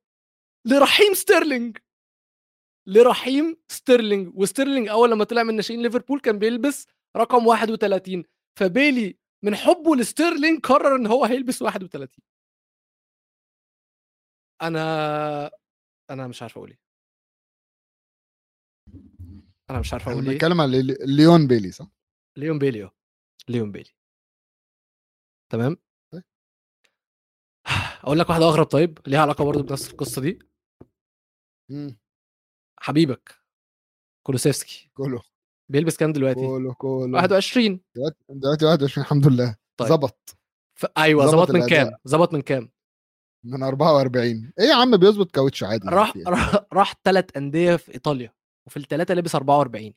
لرحيم 0.66 1.14
ستيرلينج. 1.14 1.78
لرحيم 2.86 3.56
ستيرلينج. 3.68 4.32
وستيرلينج 4.34 4.88
أول 4.88 5.10
لما 5.10 5.24
طلع 5.24 5.42
من 5.42 5.56
ناشئين 5.56 5.82
ليفربول 5.82 6.20
كان 6.20 6.38
بيلبس 6.38 6.86
رقم 7.16 7.46
31 7.46 8.24
فبيلي 8.58 9.18
من 9.44 9.56
حبه 9.56 9.96
لستيرلينج 9.96 10.60
قرر 10.60 10.96
إن 10.96 11.06
هو 11.06 11.24
هيلبس 11.24 11.62
31 11.62 12.08
أنا 14.66 15.50
أنا 16.10 16.26
مش 16.26 16.42
عارف 16.42 16.56
أقول 16.58 16.70
إيه. 16.70 16.78
أنا 19.70 19.80
مش 19.80 19.92
عارف 19.92 20.08
أقول 20.08 20.24
إيه. 20.24 20.32
بنتكلم 20.32 20.60
على 20.60 20.82
لي- 20.82 20.98
ليون 21.00 21.46
بيلي 21.46 21.72
صح؟ 21.72 21.86
ليون 22.36 22.58
بيلي 22.58 22.90
ليون 23.48 23.72
بيلي. 23.72 23.90
تمام؟ 25.52 25.76
طيب. 26.12 26.22
أقول 28.04 28.18
لك 28.18 28.28
واحدة 28.30 28.44
أغرب 28.44 28.66
طيب 28.66 28.98
ليها 29.06 29.20
علاقة 29.20 29.44
برضه 29.44 29.62
بنفس 29.62 29.90
القصة 29.90 30.22
دي. 30.22 30.38
مم. 31.70 31.98
حبيبك 32.80 33.40
كولوسيفسكي. 34.26 34.90
كله 34.94 35.22
بيلبس 35.70 35.96
كام 35.96 36.12
دلوقتي؟ 36.12 36.40
كله 36.46 36.74
كله 36.74 37.16
21 37.18 37.80
دلوقتي 37.96 38.18
دلوقتي 38.28 38.64
21 38.64 39.04
الحمد 39.04 39.26
لله. 39.26 39.56
طيب. 39.76 39.88
ظبط. 39.88 40.38
ف... 40.78 40.86
أيوه 40.98 41.26
ظبط 41.26 41.50
من. 41.50 41.66
كام؟ 41.68 41.90
ظبط 42.08 42.34
من 42.34 42.40
كام؟ 42.42 42.70
من 43.44 43.62
44 43.62 44.52
إيه 44.58 44.64
يا 44.64 44.74
عم 44.74 44.96
بيظبط 44.96 45.30
كاوتش 45.30 45.62
عادي 45.62 45.88
راح 45.88 46.16
إيه؟ 46.16 46.24
راح 46.26 46.64
راح 46.72 46.94
ثلاث 47.04 47.36
أندية 47.36 47.76
في 47.76 47.94
إيطاليا 47.94 48.32
وفي 48.66 48.76
الثلاثه 48.76 49.14
لبس 49.14 49.34
44 49.34 49.92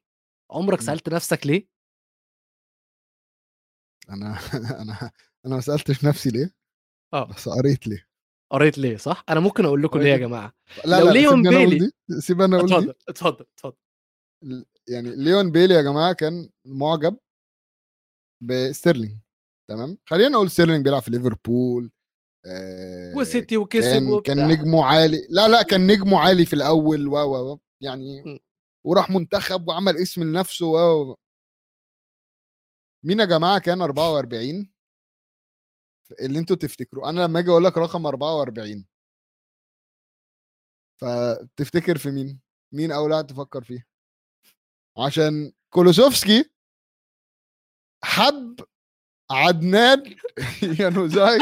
عمرك 0.51 0.79
مم. 0.79 0.85
سألت 0.85 1.09
نفسك 1.09 1.47
ليه؟ 1.47 1.67
أنا 4.09 4.37
أنا 4.81 5.11
أنا 5.45 5.55
ما 5.55 5.61
سألتش 5.61 6.05
نفسي 6.05 6.29
ليه 6.29 6.55
آه. 7.13 7.25
بس 7.25 7.49
قريت 7.49 7.87
ليه. 7.87 8.07
قريت 8.51 8.77
ليه 8.77 8.97
صح؟ 8.97 9.23
أنا 9.29 9.39
ممكن 9.39 9.65
أقول 9.65 9.83
لكم 9.83 9.99
ليه 9.99 10.09
يا. 10.11 10.17
جماعة؟ 10.17 10.53
لا 10.85 10.99
لو 10.99 11.05
لا 11.05 11.11
ليون 11.11 11.41
بيلي- 11.49 11.91
سيب 12.19 12.41
أنا 12.41 12.57
أقول 12.57 12.73
اتفضل 12.73 12.93
اتفضل 13.09 13.45
اتفضل. 13.53 13.77
يعني 14.89 15.15
ليون 15.15 15.51
بيلي 15.51 15.73
يا 15.73 15.81
جماعة 15.81 16.13
كان 16.13 16.49
معجب 16.65 17.17
بستيرلينج 18.43 19.17
تمام؟ 19.69 19.97
خلينا 20.05 20.29
نقول 20.29 20.51
ستيرلينج 20.51 20.83
بيلعب 20.85 21.01
في 21.01 21.11
ليفربول 21.11 21.91
وسيتي 23.15 23.57
وكسب 23.57 23.83
كان 23.91 24.07
وبتاع 24.09 24.33
كان 24.35 24.47
نجمه 24.47 24.85
عالي. 24.85 25.27
لا 25.29 25.47
لا 25.47 25.61
كان 25.63 25.87
نجمه 25.87 26.19
عالي 26.19 26.45
في 26.45 26.53
الأول 26.53 27.07
و 27.07 27.59
يعني. 27.81 28.39
وراح 28.85 29.09
منتخب 29.09 29.67
وعمل 29.67 29.97
اسم 29.97 30.23
لنفسه 30.23 30.65
و 30.65 30.77
و- 31.11 31.17
مين 33.05 33.19
يا 33.19 33.25
جماعة 33.25 33.59
كان 33.59 33.81
44 33.81 34.71
اللي 36.21 36.39
أنتوا 36.39 36.55
تفتكروا 36.55 37.09
أنا 37.09 37.21
لما 37.21 37.39
آجي 37.39 37.49
أقول 37.51 37.63
لك 37.63 37.77
رقم 37.77 38.05
44 38.05 38.85
فتفتكر 41.01 41.97
في 41.97 42.11
مين؟ 42.11 42.39
مين 42.73 42.91
أول 42.91 43.11
واحد 43.11 43.27
تفكر 43.27 43.63
فيه؟ 43.63 43.87
عشان 44.97 45.53
كولوسوفسكي 45.73 46.51
حب 48.03 48.59
عدنان 49.31 50.15
يانوزاي. 50.79 51.39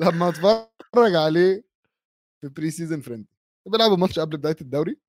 لما 0.00 0.28
اتفرج 0.28 1.14
عليه 1.14 1.64
في 2.40 2.48
pre-season 2.48 3.00
friendly 3.00 3.26
بيلعبوا 3.66 3.96
ماتش 3.96 4.18
قبل 4.18 4.36
بداية 4.36 4.56
الدوري؟ 4.60 5.00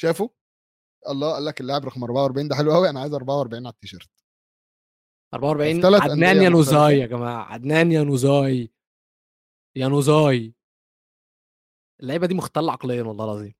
شافه؟ 0.00 0.30
الله 1.08 1.32
قال 1.32 1.44
لك 1.44 1.60
اللاعب 1.60 1.84
رقم 1.84 2.04
44 2.04 2.48
ده 2.48 2.56
حلو 2.56 2.72
قوي 2.72 2.90
أنا 2.90 3.00
عايز 3.00 3.14
44 3.14 3.66
على 3.66 3.72
التيشيرت. 3.72 4.08
44 5.34 5.74
في 5.74 5.82
تلات 5.82 6.02
عدنان 6.02 6.42
يانوزاي 6.42 6.76
مختلفة. 6.76 6.90
يا 7.02 7.06
جماعة 7.06 7.44
عدنان 7.44 7.92
يانوزاي 7.92 8.70
يانوزاي 9.76 10.54
اللعيبة 12.00 12.26
دي 12.26 12.34
مختلة 12.34 12.72
عقليا 12.72 13.02
والله 13.02 13.24
العظيم. 13.24 13.54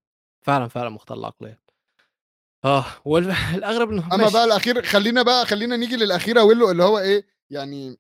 فعلا 0.47 0.69
فعلا 0.69 0.89
مختلة 0.89 1.27
عقليا. 1.27 1.59
آه 2.65 2.85
والاغرب 3.05 3.91
إنه 3.93 4.15
أما 4.15 4.29
بقى 4.29 4.45
الأخير 4.45 4.83
خلينا 4.83 5.23
بقى 5.23 5.47
خلينا 5.47 5.77
نيجي 5.77 5.97
للاخيره 5.97 6.45
ويلو 6.45 6.71
اللي 6.71 6.83
هو 6.83 6.99
إيه 6.99 7.27
يعني 7.51 7.99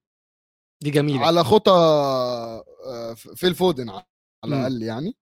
دي 0.83 0.91
جميلة. 0.91 1.27
على 1.27 1.45
خطى 1.45 1.71
آه، 1.71 3.15
في 3.15 3.47
الفودن 3.47 3.91
على. 3.91 4.05
الأقل 4.45 4.83
يعني. 4.83 5.17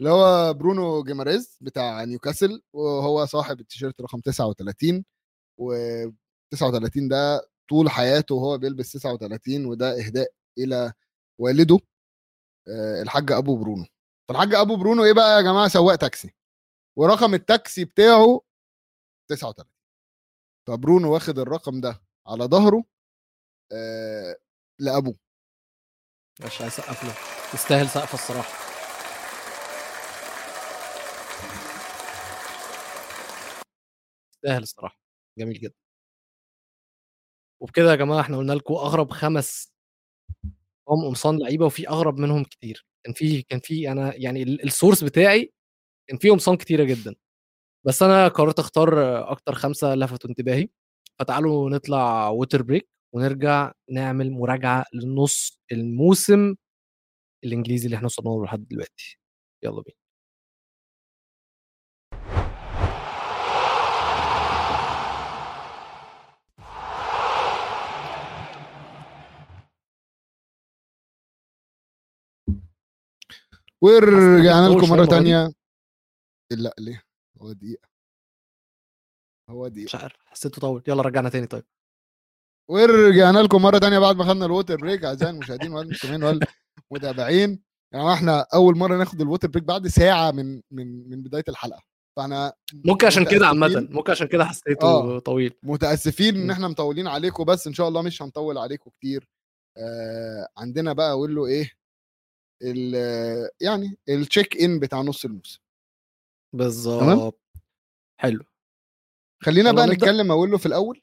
اللي 0.00 0.10
هو 0.10 0.54
برونو 0.54 1.02
جيماريز 1.02 1.58
بتاع 1.60 2.04
نيوكاسل 2.04 2.62
وهو 2.72 3.26
صاحب 3.26 3.60
التيشيرت 3.60 4.00
رقم 4.00 4.20
39 4.20 5.04
و 5.60 5.74
39 6.52 7.08
ده 7.08 7.48
طول 7.70 7.90
حياته 7.90 8.34
وهو 8.34 8.58
بيلبس 8.58 8.92
39 8.92 9.66
وده 9.66 10.06
إهداء 10.06 10.28
إلى 10.58 10.92
والده 11.40 11.78
آه، 12.68 13.02
الحاج 13.02 13.32
أبو 13.32 13.56
برونو. 13.56 13.86
فالحاج 14.28 14.54
أبو 14.54 14.76
برونو 14.76 15.04
إيه 15.04 15.12
بقى 15.12 15.36
يا 15.36 15.40
جماعة؟ 15.42 15.68
سواق 15.68 15.96
تاكسي. 15.96 16.34
ورقم 16.98 17.34
التاكسي 17.34 17.84
بتاعه 17.84 18.40
39 19.30 19.70
فبرونو 20.68 21.14
واخد 21.14 21.38
الرقم 21.38 21.80
ده 21.80 22.02
على 22.26 22.44
ظهره 22.44 22.84
آه 23.72 24.36
لأبوه. 24.78 25.16
مش 26.44 26.60
عايز 26.60 26.72
اسقف 26.72 27.04
له. 27.04 27.14
يستاهل 27.54 27.88
سقفه 27.88 28.14
الصراحة. 28.14 28.66
يستاهل 34.34 34.62
الصراحة. 34.62 34.98
جميل 35.38 35.60
جدا. 35.60 35.74
وبكده 37.60 37.90
يا 37.90 37.96
جماعة 37.96 38.20
إحنا 38.20 38.36
قلنا 38.36 38.52
لكم 38.52 38.74
أغرب 38.74 39.10
خمس 39.10 39.72
هم 40.88 41.04
قمصان 41.08 41.38
لعيبة 41.38 41.66
وفي 41.66 41.88
أغرب 41.88 42.18
منهم 42.18 42.44
كتير. 42.44 42.86
كان 43.04 43.14
في 43.14 43.42
كان 43.42 43.60
في 43.60 43.92
أنا 43.92 44.14
يعني 44.16 44.42
ال- 44.42 44.64
source 44.64 45.04
بتاعي 45.04 45.52
كان 46.08 46.18
فيه 46.18 46.30
قمصان 46.30 46.56
كتيرة 46.56 46.84
جدا. 46.84 47.14
بس 47.86 48.02
أنا 48.02 48.28
قررت 48.28 48.58
أختار 48.58 49.20
أكتر 49.32 49.54
خمسة 49.54 49.94
لفتوا 49.94 50.30
انتباهي. 50.30 50.68
فتعالوا 51.20 51.70
نطلع 51.70 52.28
water 52.28 52.62
break 52.62 52.88
ونرجع 53.14 53.72
نعمل 53.90 54.30
مراجعة 54.30 54.84
لنص 54.94 55.60
الموسم 55.72 56.54
الإنجليزي 57.44 57.86
اللي 57.86 57.96
إحنا 57.96 58.06
وصلنا 58.06 58.28
له 58.28 58.44
لحد 58.44 58.68
دلوقتي. 58.68 59.18
يلا 59.64 59.82
بينا. 59.82 59.96
ورجعنا 73.80 74.68
لكم 74.68 74.88
مرة. 74.90 75.06
تانية. 75.06 75.52
لا 76.52 76.74
ليه؟ 76.78 77.02
هو 77.42 77.52
دقيقة. 77.52 77.88
هو 79.50 79.68
دقيقة. 79.68 79.84
مش 79.84 79.94
عارف 79.94 80.16
حسيته 80.26 80.60
طول 80.60 80.82
يلا 80.88 81.02
رجعنا 81.02 81.28
تاني 81.28 81.46
طيب. 81.46 81.64
ورجعنا 82.70 83.38
لكم 83.38 83.62
مرة 83.62 83.78
تانية 83.78 83.98
بعد 83.98 84.16
ما 84.16 84.24
خدنا 84.24 84.46
ال 84.46 84.51
water 84.51 84.76
break 84.76 85.04
اعزائي 85.04 85.32
المشاهدين 85.32 85.72
والمستمعين 85.72 86.22
والمتابعين 86.90 87.62
يعني 87.94 88.12
إحنا 88.12 88.46
أول 88.54 88.76
مرة 88.76 88.96
ناخد 88.96 89.20
ال 89.20 89.25
water 89.25 89.48
break 89.48 89.64
بعد 89.64 89.86
ساعة 89.86 90.30
من 90.30 90.62
من 90.70 91.10
من 91.10 91.22
بداية 91.22 91.44
الحلقة. 91.48 91.82
فاحنا 92.16 92.52
ممكن 92.74 93.06
عشان 93.06 93.24
كده 93.24 93.46
عامة. 93.46 93.86
ممكن 93.90 94.12
عشان 94.12 94.26
كده 94.28 94.44
حسيته 94.44 94.86
آه. 94.86 95.18
طويل. 95.18 95.54
متأسفين 95.62 96.36
إن. 96.36 96.50
إحنا 96.50 96.68
مطولين 96.68 97.06
عليكم 97.08 97.44
بس 97.44 97.66
إن 97.66 97.74
شاء 97.74 97.88
الله 97.88 98.02
مش 98.02 98.22
هنطول 98.22 98.58
عليكم 98.58 98.90
كتير. 98.90 99.28
آه 99.76 100.48
عندنا 100.56 100.92
بقى 100.92 101.10
أقول 101.10 101.34
له 101.34 101.46
إيه 101.46 101.70
ال- 102.62 103.48
يعني 103.60 103.96
check 104.08 104.56
in 104.62 104.78
بتاع 104.80 105.00
نص 105.00 105.24
الموسم. 105.24 105.60
بالظبط. 106.54 107.40
حلو. 108.20 108.44
خلينا 109.42 109.72
بقى. 109.72 109.86
نتكلم 109.86 110.30
أقول 110.30 110.50
له 110.50 110.58
في 110.58 110.66
الأول. 110.66 111.02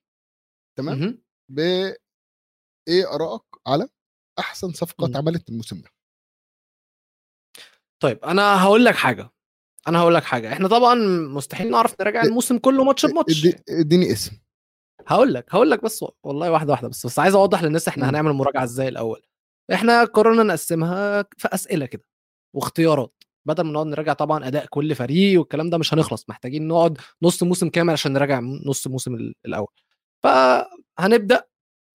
تمام. 0.77 1.22
ب 1.49 1.59
إيه 2.87 3.15
آرائك 3.15 3.41
على 3.67 3.87
أحسن 4.39 4.71
صفقه. 4.73 5.05
اتعملت 5.05 5.49
الموسم 5.49 5.81
ده. 5.81 5.89
طيب 7.99 8.25
أنا 8.25 8.63
هقول 8.63 8.85
لك 8.85 8.95
حاجة 8.95 9.29
أنا 9.87 9.99
هقول 9.99 10.15
لك 10.15 10.23
حاجة 10.23 10.53
إحنا 10.53 10.67
طبعا 10.67 10.95
مستحيل 11.27 11.71
نعرف 11.71 12.01
نراجع 12.01 12.23
الموسم 12.23 12.57
كله 12.57 12.83
ماتش 12.83 13.05
بماتش. 13.05 13.45
ادي- 13.45 13.63
إديني 13.69 14.11
اسم. 14.11 14.37
هقول 15.07 15.33
لك 15.33 15.45
هقول 15.55 15.71
لك 15.71 15.83
بس 15.83 16.05
والله 16.23 16.51
واحدة 16.51 16.71
واحدة 16.71 16.87
بس 16.87 17.05
بس 17.05 17.19
عايز 17.19 17.35
أوضح 17.35 17.63
للناس 17.63 17.87
إحنا 17.87 18.03
مم. 18.03 18.09
هنعمل 18.09 18.31
مراجعة 18.33 18.63
إزاي 18.63 18.87
الأول. 18.87 19.21
إحنا 19.73 20.03
قررنا 20.03 20.43
نقسمها 20.43 21.21
في 21.37 21.47
أسئلة 21.53 21.85
كده 21.85 22.03
واختيارات 22.55 23.23
بدل 23.47 23.63
ما 23.63 23.71
نقعد 23.71 23.87
نراجع 23.87 24.13
طبعا 24.13 24.47
أداء 24.47 24.65
كل 24.65 24.95
فريق 24.95 25.39
والكلام 25.39 25.69
ده 25.69 25.77
مش 25.77 25.93
هنخلص 25.93 26.29
محتاجين 26.29 26.67
نقعد 26.67 26.97
نص 27.21 27.43
موسم 27.43 27.69
كامل 27.69 27.93
عشان 27.93 28.13
نراجع 28.13 28.39
نص 28.39 28.87
موسم 28.87 29.15
ال- 29.15 29.35
الأول. 29.45 29.73
فهنبدأ 30.23 31.47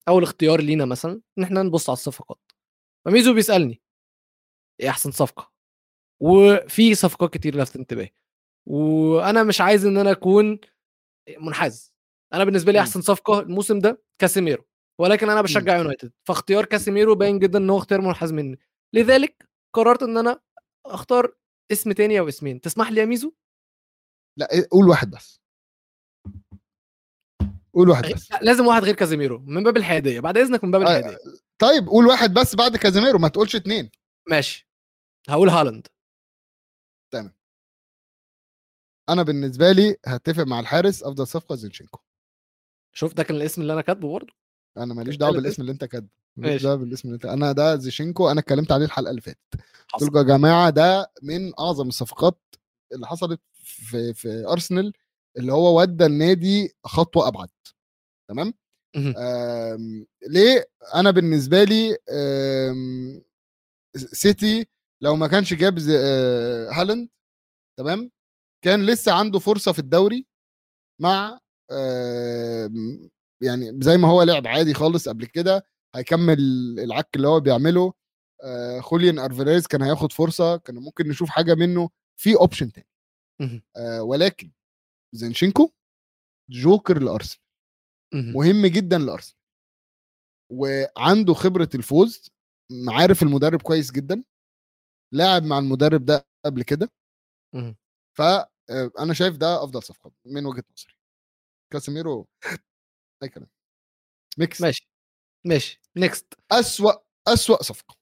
أول 0.07 0.23
اختيار 0.23 0.61
لينا 0.61 0.85
مثلا 0.85 1.21
إن 1.37 1.43
إحنا 1.43 1.63
نبص 1.63 1.89
على 1.89 1.95
الصفقات. 1.95 2.51
فميزو 3.05 3.33
بيسألني 3.33 3.81
إيه 4.79 4.89
أحسن 4.89 5.11
صفقة؟ 5.11 5.51
وفي 6.21 6.95
صفقات 6.95 7.33
كتير 7.33 7.55
لفت 7.55 7.75
انتباهي. 7.75 8.11
وأنا 8.65 9.43
مش 9.43 9.61
عايز 9.61 9.85
إن 9.85 9.97
أنا 9.97 10.11
أكون 10.11 10.59
منحاز. 11.39 11.93
أنا 12.33 12.43
بالنسبة 12.43 12.71
لي 12.71 12.77
مم. 12.77 12.83
أحسن 12.83 13.01
صفقة 13.01 13.39
الموسم 13.39 13.79
ده 13.79 14.01
كاسيميرو 14.19 14.65
ولكن 14.99 15.29
أنا 15.29 15.41
بشجع 15.41 15.77
يونايتد. 15.77 16.11
فاختيار 16.23 16.65
كاسيميرو 16.65 17.15
باين 17.15 17.39
جدا 17.39 17.59
إن 17.59 17.69
هو 17.69 17.77
اختيار 17.77 18.01
منحاز 18.01 18.33
مني. 18.33 18.59
لذلك 18.93 19.49
قررت 19.73 20.03
إن 20.03 20.17
أنا 20.17 20.39
أختار 20.85 21.35
اسم 21.71 21.91
تاني 21.91 22.19
أو 22.19 22.27
اسمين. 22.27 22.61
تسمح 22.61 22.91
لي 22.91 23.01
يا 23.01 23.05
ميزو؟ 23.05 23.33
لا 24.37 24.47
قول 24.71 24.89
واحد 24.89 25.11
بس. 25.11 25.38
قول 27.79 27.89
واحد 27.89 28.13
بس. 28.13 28.31
لا، 28.31 28.39
لازم 28.41 28.67
واحد 28.67 28.83
غير 28.83 28.95
كازيميرو 28.95 29.39
من 29.39 29.63
باب 29.63 29.77
الحيادية 29.77 30.19
بعد 30.19 30.37
إذنك 30.37 30.63
من 30.63 30.71
باب 30.71 30.81
آه، 30.81 30.97
الحيادية. 30.97 31.17
طيب 31.59 31.87
قول 31.87 32.07
واحد 32.07 32.33
بس 32.33 32.55
بعد 32.55 32.77
كازيميرو 32.77 33.19
ما 33.19 33.27
تقولش 33.27 33.55
اتنين. 33.55 33.89
ماشي. 34.29 34.67
هقول 35.29 35.49
هالاند. 35.49 35.87
أنا 39.09 39.23
بالنسبة 39.23 39.71
لي 39.71 39.97
هتفق 40.05 40.43
مع 40.43 40.59
الحارس 40.59 41.03
أفضل 41.03 41.27
صفقة 41.27 41.55
زينشينكو. 41.55 41.99
شوف 42.93 43.13
ده 43.13 43.23
كان 43.23 43.37
الاسم 43.37 43.61
اللي 43.61 43.73
أنا 43.73 43.81
كاتبه 43.81 44.11
برضه. 44.11 44.33
أنا 44.77 44.93
ماليش 44.93 45.15
دعوة 45.15 45.33
بالاسم 45.33 45.61
اللي 45.61 45.71
أنت 45.71 45.85
كاتبه. 45.85 46.09
ماليش. 46.37 46.63
دعوة 46.63 46.75
بالاسم 46.75 47.07
اللي 47.07 47.15
أنت 47.15 47.25
أنا 47.25 47.51
ده 47.51 47.75
زينشينكو 47.75 48.31
أنا 48.31 48.39
اتكلمت 48.39 48.71
عليه 48.71 48.85
الحلقة 48.85 49.09
اللي 49.09 49.21
فاتت. 49.21 49.39
قلت 49.93 50.15
يا 50.15 50.21
جماعة 50.21 50.69
ده 50.69 51.11
من 51.23 51.59
أعظم 51.59 51.87
الصفقات 51.87 52.39
اللي 52.93 53.07
حصلت 53.07 53.41
في 53.53 54.13
في 54.13 54.45
أرسنال 54.47 54.93
اللي 55.37 55.53
هو 55.53 55.81
ودى 55.81 56.05
النادي 56.05 56.75
خطوة 56.85 57.27
أبعد 57.27 57.49
تمام؟ 58.29 58.53
مهم. 58.95 59.13
آم، 59.17 60.05
ليه؟ 60.27 60.69
أنا 60.95 61.11
بالنسبة 61.11 61.63
لي 61.63 61.97
آم، 62.11 63.21
سيتي 63.95 64.67
لو 65.01 65.15
ما 65.15 65.27
كانش 65.27 65.53
جاب 65.53 65.77
آه، 65.91 66.69
هالاند 66.71 67.09
تمام؟ 67.79 68.11
كان 68.65 68.85
لسه 68.85 69.11
عنده 69.13 69.39
فرصة 69.39 69.71
في 69.71 69.79
الدوري 69.79 70.25
مع 71.01 71.39
آم، 71.71 73.09
يعني 73.43 73.79
زي 73.81 73.97
ما 73.97 74.07
هو 74.07 74.23
لعب 74.23 74.47
عادي 74.47 74.73
خالص 74.73 75.09
قبل 75.09 75.25
كده 75.25 75.65
هيكمل 75.95 76.39
العك 76.79 77.15
اللي 77.15 77.27
هو 77.27 77.39
بيعمله. 77.39 77.93
آه، 78.43 78.79
خوليان 78.79 79.19
الفاريز 79.19 79.67
كان 79.67 79.81
هياخد 79.81 80.11
فرصة 80.11 80.57
كان 80.57 80.75
ممكن 80.75 81.07
نشوف 81.07 81.29
حاجة 81.29 81.55
منه 81.55 81.89
في 82.19 82.35
option 82.35 82.71
تاني. 82.71 82.87
آه، 83.77 84.03
ولكن 84.03 84.51
زينشينكو 85.15 85.71
جوكر 86.49 87.03
لأرسنال. 87.03 87.43
مهم. 88.13 88.65
جدا 88.65 88.97
لأرسنال. 88.97 89.39
وعنده 90.51 91.33
خبرة 91.33 91.69
الفوز 91.75 92.29
عارف 92.87 93.23
المدرب 93.23 93.61
كويس 93.61 93.91
جدا. 93.91 94.23
لاعب 95.13 95.43
مع 95.43 95.59
المدرب 95.59 96.05
ده 96.05 96.27
قبل 96.45 96.63
كده. 96.63 96.89
فانا 98.17 99.13
شايف 99.13 99.37
ده 99.37 99.63
أفضل 99.63 99.83
صفقة 99.83 100.11
من 100.25 100.45
وجهة 100.45 100.63
نظري. 100.77 100.93
كاسيميرو 101.73 102.27
أي 103.23 103.29
كلام. 103.29 103.49
ميكس 104.37 104.61
ماشي. 104.61 104.89
ماشي. 105.45 105.81
next 105.97 106.33
أسوأ 106.51 106.91
أسوأ 107.27 107.63
صفقة. 107.63 107.95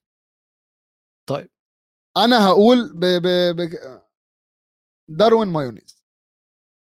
طيب. 1.28 1.50
أنا 2.16 2.46
هقول 2.46 2.92
ب... 2.94 3.00
ب... 3.04 3.26
ب... 3.60 4.02
داروين 5.08 5.48
مايونيز. 5.48 5.97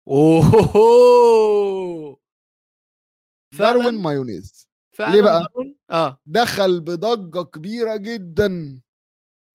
اوه 0.09 2.19
داروين 3.59 3.95
مايونيز 4.03 4.69
فعلا 4.97 5.13
ليه 5.17 5.23
بقى؟ 5.23 5.41
داروين؟ 5.43 5.79
آه 5.91 6.21
دخل 6.27 6.81
بضجة 6.81 7.43
كبيرة 7.45 7.97
جدا 7.97 8.81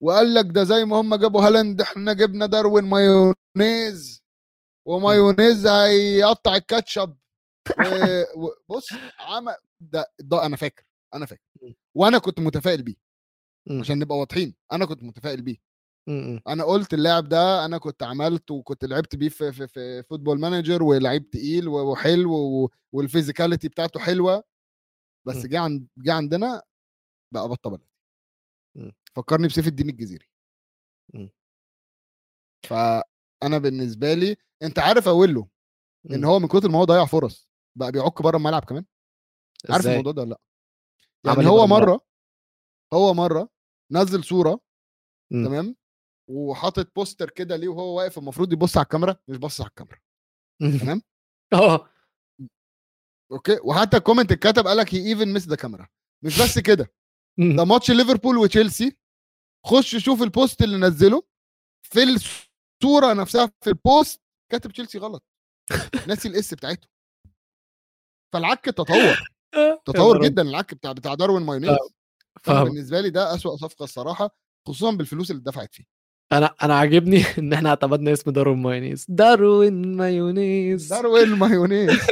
وقال 0.02 0.34
لك 0.34 0.44
ده 0.46 0.64
زي 0.64 0.84
ما 0.84 1.00
هم 1.00 1.14
جابوا 1.14 1.46
هالاند 1.46 1.80
إحنا 1.80 2.12
جبنا 2.12 2.46
داروين 2.46 2.84
مايونيز 2.84 4.22
ومايونيز 4.86 5.66
هيقطع 5.66 6.56
الكاتشب 6.56 7.16
و- 8.36 8.74
بص 8.74 8.88
عمل 9.18 9.54
ده, 9.80 10.12
ده 10.18 10.46
أنا 10.46 10.56
فاكر 10.56 10.84
أنا 11.14 11.26
فاكر. 11.26 11.42
وأنا 11.94 12.18
كنت 12.18 12.40
متفائل 12.40 12.82
بيه. 12.82 12.96
عشان 13.80 13.98
نبقى 13.98 14.18
واضحين 14.18 14.54
أنا 14.72 14.86
كنت 14.86 15.02
متفائل 15.02 15.42
بيه 15.42 15.56
م- 16.06 16.34
م. 16.34 16.40
أنا 16.48 16.64
قلت 16.64 16.94
اللاعب 16.94 17.28
ده 17.28 17.64
أنا 17.64 17.78
كنت 17.78 18.02
عملت 18.02 18.50
وكنت 18.50 18.84
لعبت 18.84 19.16
بيه 19.16 19.28
في 19.28 19.52
في, 19.52 19.66
في 19.68 20.02
Football 20.02 20.40
Manager 20.40 20.82
ولعيب 20.82 21.30
تقيل 21.30 21.68
وحلو 21.68 22.70
وال 22.92 23.04
physicality 23.04 23.68
بتاعته 23.68 24.00
حلوة 24.00 24.44
بس 25.26 25.36
م. 25.36 25.48
جه 25.48 25.58
عند 25.60 25.86
جه 25.98 26.12
عندنا 26.12 26.62
بقى 27.34 27.48
بطة 27.48 27.70
بلد 27.70 27.86
م. 28.76 28.90
فكرني 29.16 29.48
بسيف 29.48 29.66
الدين 29.68 29.88
الجزيري 29.88 30.28
م. 31.14 31.28
فأنا 32.66 33.58
بالنسبة 33.58 34.14
لي 34.14 34.36
أنت 34.62 34.78
عارف 34.78 35.08
أقول 35.08 35.34
إن. 36.10 36.24
هو 36.24 36.38
من 36.38 36.48
كتر 36.48 36.68
ما 36.68 36.78
هو 36.78 36.84
ضيع 36.84 37.04
فرص 37.04 37.50
بقى 37.76 37.92
بيعك 37.92 38.22
بره 38.22 38.36
الملعب 38.36 38.64
كمان 38.64 38.84
عارف 39.70 39.80
إزاي؟ 39.80 39.92
الموضوع 39.92 40.12
ده 40.12 40.22
ولا 40.22 40.30
لأ 40.30 40.40
يعني 41.32 41.40
إيه 41.40 41.48
هو؟ 41.62 41.66
مرة 41.66 42.00
هو 42.92 43.14
مرة 43.14 43.48
نزل 43.90 44.24
صورة 44.24 44.60
م. 45.30 45.44
تمام 45.44 45.76
وحاطط 46.30 46.94
بوستر 46.96 47.30
كده 47.30 47.56
ليه 47.56 47.68
وهو 47.68 47.98
واقف 47.98 48.18
المفروض 48.18 48.52
يبص 48.52 48.76
على 48.76 48.84
الكاميرا 48.84 49.16
مش 49.28 49.36
باصص 49.36 49.60
على 49.60 49.68
الكاميرا. 49.68 49.98
تمام. 50.80 51.02
آه. 51.52 51.88
okay؟ 53.32 53.58
وحتى 53.64 53.96
ال 53.96 54.01
comment 54.01 54.32
اتكتب 54.32 54.66
قال 54.66 54.76
لك 54.76 54.94
he 54.94 55.08
even 55.08 55.32
missed 55.32 55.48
the 55.48 55.56
camera 55.56 55.88
مش 56.24 56.42
بس 56.42 56.58
كده. 56.58 56.92
ده 57.56 57.64
ماتش 57.64 57.90
ليفربول 57.90 58.38
وتشيلسي. 58.38 58.96
خش 59.66 59.96
شوف 59.96 60.22
ال 60.22 60.30
post 60.30 60.62
اللي 60.62 60.76
نزله. 60.76 61.22
في 61.82 62.02
الصورة 62.02 63.12
نفسها 63.12 63.52
في 63.60 63.70
ال 63.70 63.80
post 63.80 64.22
كاتب 64.52 64.70
تشيلسي 64.70 64.98
غلط. 64.98 65.24
ناسي 66.08 66.28
ال 66.28 66.41
S 66.41 66.54
بتاعته. 66.54 66.88
فالعك 68.32 68.64
تطور. 68.64 69.28
تطور 69.86 70.24
جدا 70.24 70.42
العك 70.42 70.74
بتاع 70.74 70.92
بتاع 70.92 71.14
داروين 71.14 71.42
مايونيز. 71.42 71.70
فانا 72.42 72.58
فاهم 72.58 72.64
بالنسبة 72.64 73.00
لي 73.00 73.10
ده 73.10 73.34
أسوأ 73.34 73.56
صفقة 73.56 73.82
الصراحة 73.84 74.36
خصوصا 74.68 74.96
بالفلوس 74.96 75.30
اللي 75.30 75.40
اتدفعت 75.40 75.74
فيه. 75.74 75.84
أنا 76.32 76.54
أنا 76.62 76.74
عاجبني 76.78 77.22
إن 77.38 77.52
إحنا 77.52 77.68
اعتمدنا 77.68 78.12
اسم 78.12 78.30
داروين 78.30 78.58
مايونيز. 78.62 79.06
داروين 79.08 79.96
مايونيز. 79.96 80.88
داروين 80.92 81.28
مايونيز. 81.28 81.98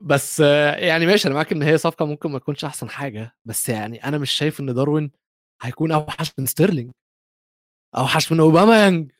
بس 0.00 0.40
يعني 0.40 1.06
ماشي 1.06 1.28
أنا 1.28 1.34
معاك 1.34 1.52
إن 1.52 1.62
هي 1.62 1.78
صفقة 1.78 2.04
ممكن 2.06 2.30
ما 2.30 2.38
تكونش 2.38 2.64
أحسن 2.64 2.88
حاجة 2.90 3.36
بس 3.44 3.68
يعني 3.68 4.04
أنا 4.04 4.18
مش 4.18 4.30
شايف 4.30 4.60
إن 4.60 4.74
داروين 4.74 5.10
هيكون 5.62 5.92
أوحش 5.92 6.32
من 6.38 6.46
ستيرلينج. 6.46 6.90
أوحش 7.96 8.32
من 8.32 8.40
أوباميانج. 8.40 9.12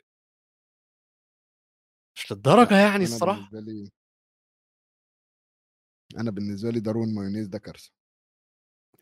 مش 2.16 2.33
للدرجة 2.33 2.75
يعني 2.79 2.97
أنا 2.97 3.05
الصراحة. 3.05 3.49
لي 3.53 3.91
أنا 6.18 6.31
بالنسبة 6.31 6.70
لي 6.70 6.81
داروين 6.81 7.14
مايونيز 7.14 7.47
ده 7.47 7.59
كارثة. 7.59 7.91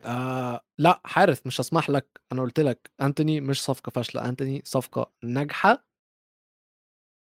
آه 0.02 0.60
لأ 0.78 1.00
حارث 1.04 1.46
مش 1.46 1.60
هسمح 1.60 1.90
لك. 1.90 2.20
أنا 2.32 2.42
قلت 2.42 2.60
لك 2.60 2.90
أنتوني 3.02 3.40
مش 3.40 3.62
صفقة 3.64 3.90
فاشلة. 3.90 4.28
أنتوني 4.28 4.62
صفقة 4.64 5.12
ناجحة. 5.24 5.84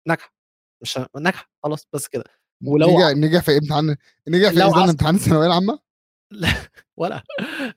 ناجحة. 0.08 0.34
مش 0.82 0.98
ه- 0.98 1.08
ناجحة. 1.20 1.50
خلاص 1.62 1.86
بس 1.92 2.08
كده. 2.08 2.24
ولو 2.66 2.86
نجح 2.88 3.06
نجح 3.16 3.42
في 3.42 3.58
امتحان 3.58 3.96
نجح 4.28 4.50
في 4.50 4.62
امتحان 4.90 5.14
الثانوية 5.14 5.46
العامة؟ 5.46 5.78
ولا. 6.96 7.22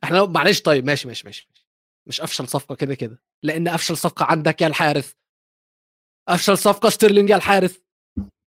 إحنا 0.04 0.26
معلش 0.26 0.62
طيب 0.62 0.86
ماشي 0.86 1.08
ماشي 1.08 1.24
ماشي. 1.26 1.50
مش 2.08 2.22
أفشل 2.22 2.48
صفقة 2.48 2.76
كده 2.76 2.96
كده. 2.96 3.22
لأن 3.44 3.68
أفشل 3.68 3.98
صفقة 3.98 4.26
عندك 4.26 4.62
يا 4.62 4.68
الحارث 4.68 5.14
أفشل 6.30 6.58
صفقة 6.58 6.90
ستيرلينج 6.90 7.30
يا 7.30 7.36
الحارث 7.36 7.78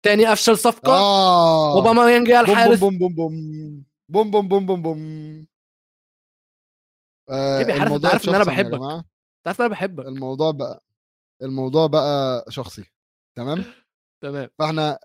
تاني 0.05 0.33
أفشل 0.33 0.59
صفقة 0.59 0.93
آه. 0.93 1.77
اوباما 1.77 2.11
يانج 2.13 2.29
يا 2.29 2.43
بوم 2.43 2.51
الحارث 2.51 2.81
بوم 2.81 2.99
بوم 2.99 3.15
بوم 3.15 3.31
بوم. 4.11 4.31
بوم 4.31 4.49
بوم 4.49 4.67
بوم 4.67 4.83
بوم. 4.83 5.47
آه 7.31 7.59
عارف- 7.59 7.71
الموضوع 7.71 7.97
أنت 7.97 8.07
عارف 8.07 8.17
اتشخصن 8.29 8.39
يا 8.39 8.45
بحبك. 8.45 8.79
جماعة. 8.79 9.05
تعرف 9.47 9.61
أنا 9.61 9.69
بحبك 9.69 10.07
الموضوع 10.07 10.51
بقى 10.51 10.85
الموضوع 11.43 11.87
بقى 11.87 12.45
شخصي 12.49 12.85
تمام 13.37 13.65
تمام 14.23 14.49
فإحنا 14.59 14.99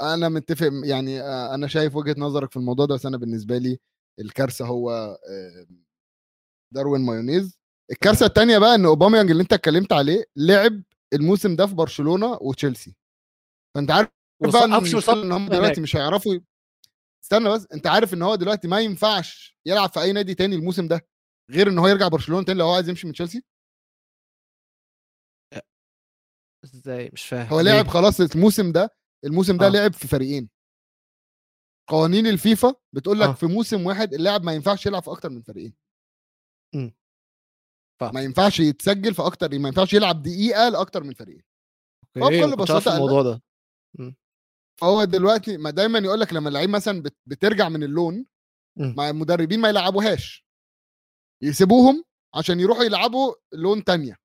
أنا 0.00 0.28
متفق 0.28 0.70
يعني 0.84 1.22
أنا 1.54 1.66
شايف 1.66 1.96
وجهة 1.96 2.14
نظرك 2.18 2.50
في 2.50 2.56
الموضوع 2.56 2.86
ده 2.86 2.94
بس 2.94 3.06
أنا 3.06 3.16
بالنسبة 3.16 3.58
لي 3.58 3.78
الكارثة 4.20 4.66
هو 4.66 4.90
آه، 5.30 5.66
داروين 6.74 7.00
مايونيز 7.02 7.58
الكارثة. 7.90 8.26
الثانية 8.26 8.58
بقى 8.58 8.74
إن 8.74 8.84
أوباميانج 8.86 9.30
اللي 9.30 9.42
أنت 9.42 9.52
اتكلمت 9.52 9.92
عليه 9.92 10.24
لعب 10.36 10.82
الموسم 11.12 11.56
ده 11.56 11.66
في 11.66 11.74
برشلونة 11.74 12.38
وتشيلسي 12.40 12.96
فأنت 13.74 13.90
عارف 13.90 14.08
بقى 14.42 14.64
إن 14.64 15.32
هم. 15.32 15.48
دلوقتي 15.48 15.80
مش 15.80 15.96
هيعرفوا 15.96 16.38
استنى 17.24 17.48
بس 17.48 17.66
أنت 17.74 17.86
عارف 17.86 18.14
إن 18.14 18.22
هو 18.22 18.34
دلوقتي 18.34 18.68
ما 18.68 18.80
ينفعش 18.80 19.56
يلعب 19.66 19.90
في 19.90 20.00
أي 20.00 20.12
نادي 20.12 20.34
تاني 20.34 20.56
الموسم 20.56 20.88
ده 20.88 21.06
غير 21.50 21.68
إن 21.68 21.78
هو 21.78 21.88
يرجع 21.88 22.08
برشلونة 22.08 22.44
تاني 22.44 22.58
لو 22.58 22.64
هو 22.66 22.74
عايز 22.74 22.88
يمشي 22.88 23.06
من 23.06 23.12
تشيلسي 23.12 23.42
إزاي 26.64 27.10
مش 27.12 27.26
فاهم 27.28 27.46
هو؟ 27.46 27.60
لعب 27.60 27.86
خلاص 27.88 28.20
الموسم 28.20 28.72
ده 28.72 28.94
الموسم 29.24 29.56
ده 29.56 29.66
آه. 29.66 29.68
لعب 29.70 29.92
في 29.92 30.08
فريقين 30.08 30.50
قوانين 31.90 32.26
الفيفا 32.26 32.74
بتقول 32.94 33.20
لك 33.20 33.28
آه. 33.28 33.32
في 33.32 33.46
موسم 33.46 33.86
واحد 33.86 34.14
اللاعب 34.14 34.42
ما 34.42 34.52
ينفعش 34.52 34.86
يلعب 34.86 35.02
في 35.02 35.10
أكتر 35.10 35.30
من 35.30 35.42
فريقين 35.42 35.74
فاهم. 38.00 38.14
ما 38.14 38.20
ينفعش 38.22 38.60
يتسجل 38.60 39.14
في 39.14 39.22
أكتر 39.26 39.58
ما 39.58 39.68
ينفعش 39.68 39.92
يلعب 39.92 40.22
دقيقة 40.22 40.68
لأكتر 40.68 41.02
من 41.02 41.14
فريقين 41.14 41.42
هو 42.18 42.28
بكل 42.28 42.66
قال 42.66 42.94
الموضوع 42.94 43.22
ده 43.22 43.42
هو 44.82 45.04
دلوقتي 45.04 45.56
ما 45.56 45.70
دايما 45.70 45.98
يقول 45.98 46.20
لك 46.20 46.32
لما 46.32 46.48
اللعيب 46.48 46.70
مثلا 46.70 47.02
بت- 47.02 47.18
بترجع 47.26 47.68
من 47.68 47.82
اللون 47.82 48.26
مم. 48.78 48.94
مع 48.98 49.10
المدربين 49.10 49.60
ما 49.60 49.68
يلعبوهاش 49.68 50.46
يسيبوهم 51.42 52.04
عشان 52.34 52.60
يروحوا 52.60 52.84
يلعبوا 52.84 53.34
loan 53.52 53.84
تانية 53.84 54.16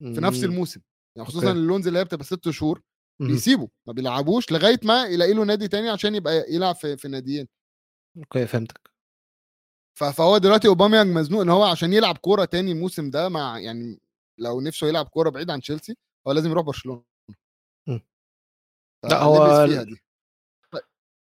في 0.00 0.20
نفس 0.20 0.38
مم. 0.38 0.44
الموسم 0.44 0.80
يعني 1.16 1.28
خصوصا 1.28 1.46
okay. 1.48 1.58
ال 1.58 1.63
loans 1.63 1.86
اللي 1.86 1.98
هي 1.98 2.04
بتبقى 2.04 2.24
ست 2.24 2.50
شهور. 2.50 2.82
بيسيبوا 3.20 3.68
ما 3.86 3.92
بيلعبوش 3.92 4.52
لغاية 4.52 4.80
ما 4.84 5.04
يلاقي 5.06 5.32
له 5.34 5.44
نادي 5.44 5.68
تاني 5.68 5.88
عشان 5.88 6.14
يبقى 6.14 6.44
يلعب 6.48 6.74
في, 6.74 6.96
في 6.96 7.08
ناديين 7.08 7.48
okay 8.16 8.46
فهمتك 8.46 8.90
فهو 9.98 10.38
دلوقتي 10.38 10.68
اوباميانج 10.68 11.16
مزنوق 11.16 11.40
إن 11.40 11.48
هو 11.48 11.64
عشان 11.64 11.92
يلعب 11.92 12.18
كورة 12.18 12.44
تاني 12.44 12.72
الموسم 12.72 13.10
ده 13.10 13.28
مع 13.28 13.58
يعني 13.58 14.00
لو 14.38 14.60
نفسه 14.60 14.86
يلعب 14.86 15.08
كورة 15.08 15.30
بعيد 15.30 15.50
عن 15.50 15.60
تشيلسي 15.60 15.96
هو 16.26 16.32
لازم 16.32 16.50
يروح 16.50 16.64
برشلونة 16.64 17.04
مم. 17.88 18.00
ف- 19.02 19.06
لا، 19.06 19.22
هو 19.22 19.66
دي 19.66 20.00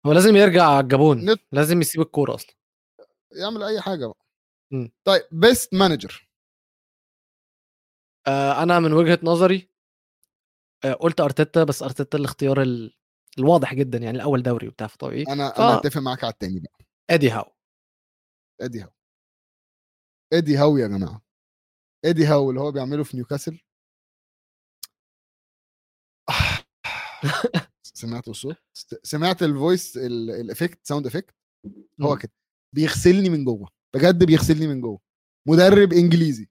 هو 0.05 0.11
لازم 0.13 0.35
يرجع 0.35 0.63
على 0.67 0.79
الجابون 0.83 1.29
نت- 1.29 1.41
لازم 1.51 1.81
يسيب 1.81 2.01
الكورة 2.01 2.35
أصلا 2.35 2.55
يعمل 3.31 3.63
أي 3.63 3.81
حاجة 3.81 4.05
بقى 4.05 4.25
مم. 4.71 4.91
طيب 5.07 5.21
best 5.31 5.73
manager 5.73 6.29
آه 8.27 8.63
أنا 8.63 8.79
من 8.79 8.93
وجهة 8.93 9.19
نظري 9.23 9.69
آه 10.85 10.93
قلت 10.93 11.21
أرتيتا 11.21 11.63
بس 11.63 11.83
أرتيتا 11.83 12.17
الاختيار 12.17 12.61
ال... 12.61 12.93
الواضح 13.39 13.73
جدا 13.73 13.97
يعني 13.97 14.17
الأول 14.17 14.43
دوري 14.43 14.67
وبتاع 14.67 14.87
فطبيعي. 14.87 15.23
أنا 15.23 15.49
ف- 15.51 15.59
أنا 15.59 15.79
أتفق 15.79 16.01
معاك 16.01 16.23
على 16.23 16.33
التاني 16.33 16.59
بقى. 16.59 16.85
إدي 17.09 17.29
هاو. 17.29 17.51
إدي 18.61 18.81
هاو. 18.81 18.89
إدي 20.33 20.57
هاو 20.57 20.77
يا 20.77 20.87
جماعة. 20.87 21.21
إدي 22.05 22.25
هاو 22.25 22.49
اللي 22.49 22.61
هو 22.61 22.71
بيعمله 22.71 23.03
في 23.03 23.17
نيوكاسل. 23.17 23.59
سمعت 27.83 28.27
الصوت؟ 28.27 28.57
سمعت 29.03 29.43
ال 29.43 29.52
voice 29.52 29.97
ال- 29.97 30.29
ال 30.29 30.37
effect 30.37 30.87
sound 30.87 31.07
effect 31.07 31.35
هو. 32.01 32.17
كده. 32.17 32.31
بيغسلني 32.75 33.29
من 33.29 33.45
جوه. 33.45 33.69
بجد 33.95 34.23
بيغسلني 34.23 34.67
من 34.67 34.81
جوه. 34.81 34.99
مدرب 35.47 35.93
إنجليزي. 35.93 36.49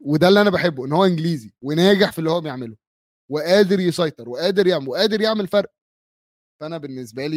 وده 0.00 0.28
اللي 0.28 0.40
أنا 0.40 0.50
بحبه 0.50 0.86
إن 0.86 0.92
هو 0.92 1.04
إنجليزي 1.04 1.52
وناجح 1.62 2.12
في 2.12 2.18
اللي 2.18 2.30
هو 2.30 2.40
بيعمله 2.40 2.76
وقادر 3.30 3.80
يسيطر 3.80 4.28
وقادر 4.28 4.66
يعمل 4.66 4.88
وقادر 4.88 5.20
يعمل 5.20 5.48
فرق. 5.48 5.72
فأنا 6.60 6.78
بالنسبة 6.78 7.26
لي 7.26 7.36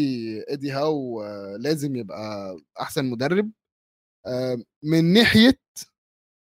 ايدي 0.50 0.72
هاو 0.72 1.24
لازم 1.58 1.96
يبقى 1.96 2.58
أحسن 2.82 3.06
مدرب 3.06 3.52
آه، 4.28 4.58
من 4.84 5.14
ناحية 5.14 5.60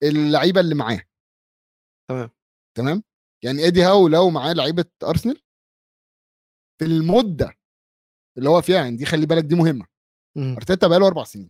اللعيبة 0.04 0.60
اللي 0.62 0.76
معاه. 0.76 1.02
تمام. 2.10 2.30
تمام؟ 2.78 3.04
يعني 3.44 3.64
ايدي 3.64 3.84
هاو 3.84 4.08
لو 4.08 4.30
معاه 4.30 4.54
لعيبة 4.54 4.86
أرسنال 5.04 5.42
في 6.80 6.86
المدة 6.86 7.54
اللي 8.38 8.50
هو 8.50 8.62
فيها 8.62 8.76
يعني 8.78 8.98
دي 8.98 9.06
خلي 9.06 9.26
بالك 9.26 9.44
دي 9.44 9.56
مهمة. 9.56 9.86
أرتيتا 10.38 10.88
بقاله 10.88 11.08
أربع 11.08 11.24
سنين. 11.24 11.50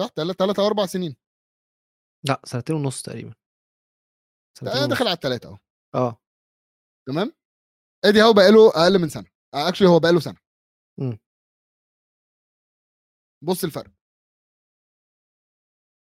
صح؟ 0.00 0.06
ثلاث 0.06 0.58
أو 0.58 0.66
أربع 0.66 0.86
سنين. 0.86 1.16
لأ 2.28 2.40
سنتين 2.44 2.76
ونص 2.76 3.02
تقريبا. 3.02 3.34
سنتين 4.58 4.78
ونص. 4.82 4.88
داخل 4.88 5.06
على 5.06 5.14
الثلاثه 5.14 5.48
أهو. 5.48 5.58
آه. 5.94 6.22
تمام؟ 7.08 7.32
ايدي 8.04 8.20
هاو 8.20 8.32
بقاله 8.32 8.68
أقل 8.68 8.98
من 8.98 9.08
سنة. 9.08 9.30
اكشلي 9.54 9.88
هو 9.88 9.98
بقاله 9.98 10.20
سنة. 10.20 10.38
مم. 11.00 11.18
بص 13.44 13.64
الفرق. 13.64 13.90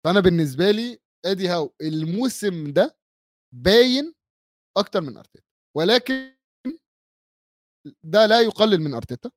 فأنا 0.04 0.20
بالنسبة 0.20 0.70
لي 0.70 1.00
ايدي 1.26 1.48
هاو 1.48 1.74
الموسم 1.80 2.72
ده 2.72 2.98
باين 3.54 4.14
أكتر 4.76 5.00
من 5.00 5.16
أرتيتا. 5.16 5.46
ولكن 5.76 6.36
ده 8.04 8.26
لا 8.26 8.40
يقلل 8.40 8.80
من 8.80 8.94
أرتيتا. 8.94 9.30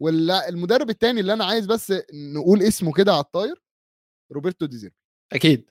والمدرب 0.00 0.90
الثاني 0.90 1.20
اللي 1.20 1.32
أنا 1.32 1.44
عايز 1.44 1.66
بس 1.66 1.92
نقول 2.12 2.62
اسمه 2.62 2.92
كده 2.92 3.12
على 3.12 3.20
الطاير 3.20 3.62
روبرتو 4.32 4.66
ديزيربي 4.66 4.96
أكيد 5.32 5.70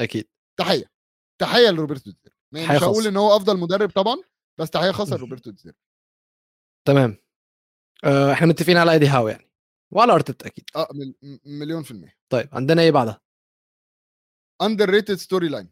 أكيد. 0.00 0.28
تحية 0.58 0.92
تحية 1.40 1.70
لروبرتو 1.70 2.10
ديزيربي 2.10 2.36
مش 2.52 2.82
هقول. 2.82 3.06
إن 3.06 3.16
هو 3.16 3.36
أفضل 3.36 3.58
مدرب 3.58 3.90
طبعا 3.90 4.16
بس 4.60 4.70
تحية 4.70 4.90
خاصة 4.90 5.16
لروبرتو 5.16 5.50
ديزيربي 5.50 5.78
تمام. 6.86 7.16
آه 8.04 8.32
إحنا 8.32 8.46
متفقين 8.46 8.76
على 8.76 8.92
إيدي 8.92 9.06
هاو 9.06 9.28
يعني. 9.28 9.50
وعلى 9.90 10.12
ارتيتا 10.12 10.46
أكيد. 10.46 10.64
آه 10.76 10.88
مليون 11.44 11.82
في 11.82 11.90
المية. 11.90 12.16
طيب 12.28 12.48
عندنا 12.52 12.82
إيه 12.82 12.90
بعدها؟ 12.90 13.20
underrated 14.62 15.14
storyline 15.14 15.70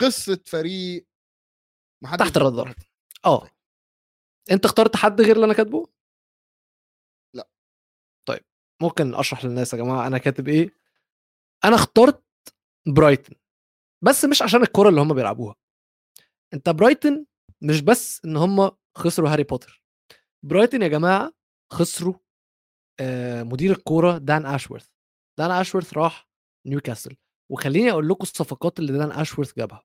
قصة 0.00 0.40
فريق 0.46 1.06
محدش 2.02 2.26
تحت 2.26 2.36
الرادار. 2.36 2.74
آه. 3.24 3.50
أنت 4.50 4.64
اخترت 4.64 4.96
حد 4.96 5.20
غير 5.20 5.36
اللي 5.36 5.44
أنا 5.46 5.54
كاتبه؟ 5.54 5.88
لا. 7.34 7.48
طيب 8.28 8.44
ممكن 8.82 9.14
أشرح 9.14 9.44
للناس 9.44 9.72
يا 9.72 9.78
جماعة 9.78 10.06
أنا 10.06 10.18
كاتب 10.18 10.48
إيه؟ 10.48 10.74
أنا 11.64 11.74
اخترت 11.74 12.22
برايتن 12.86 13.34
بس 14.04 14.24
مش 14.24 14.42
عشان 14.42 14.62
الكرة 14.62 14.88
اللي 14.88 15.00
هم 15.00 15.14
بيلعبوها. 15.14 15.54
أنت 16.54 16.68
برايتن 16.70 17.26
مش 17.62 17.80
بس 17.80 18.24
إن 18.24 18.36
هم 18.36 18.70
خسروا 18.96 19.30
هاري 19.30 19.42
بوتر. 19.42 19.82
برايتن 20.42 20.82
يا 20.82 20.88
جماعة 20.88 21.32
خسروا 21.72 22.14
آه، 23.00 23.42
مدير 23.42 23.70
الكورة 23.70 24.18
دان 24.18 24.46
أشورث. 24.46 24.88
دان 25.38 25.50
أشورث 25.50 25.94
راح 25.94 26.28
نيوكاسل. 26.66 27.16
وخليني 27.50 27.90
أقول 27.90 28.08
لكم 28.08 28.22
الصفقات 28.22 28.78
اللي 28.78 28.92
دان 28.92 29.12
أشورث 29.12 29.56
جابها. 29.56 29.82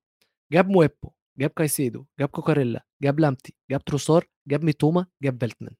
جاب 0.51 0.69
مويبو. 0.69 1.11
جاب 1.39 1.49
كايسيدو 1.49 2.05
جاب 2.19 2.29
كوكاريلا 2.29 2.85
جاب 3.03 3.19
لامتي 3.19 3.55
جاب 3.71 3.83
تروسار 3.83 4.25
جاب 4.47 4.63
ميتوما 4.63 5.05
جاب 5.23 5.37
بلتمان 5.37 5.75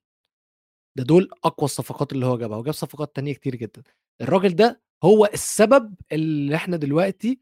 ده 0.98 1.04
دول 1.04 1.30
أقوى 1.44 1.64
الصفقات 1.64 2.12
اللي 2.12 2.26
هو 2.26 2.38
جابها 2.38 2.58
وجاب 2.58 2.74
صفقات 2.74 3.16
تانية 3.16 3.34
كتير 3.34 3.56
جدا. 3.56 3.82
الراجل 4.20 4.56
ده 4.56 4.82
هو 5.04 5.26
السبب 5.26 5.94
اللي 6.12 6.56
إحنا 6.56 6.76
دلوقتي 6.76 7.40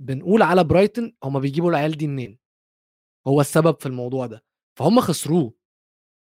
بنقول 0.00 0.42
على 0.42 0.64
برايتن 0.64 1.14
هما 1.24 1.40
بيجيبوا 1.40 1.70
العيال 1.70 1.92
دي 1.92 2.06
منين؟ 2.06 2.38
هو 3.26 3.40
السبب 3.40 3.80
في 3.80 3.86
الموضوع 3.86 4.26
ده. 4.26 4.44
فهم 4.78 5.00
خسروه 5.00 5.54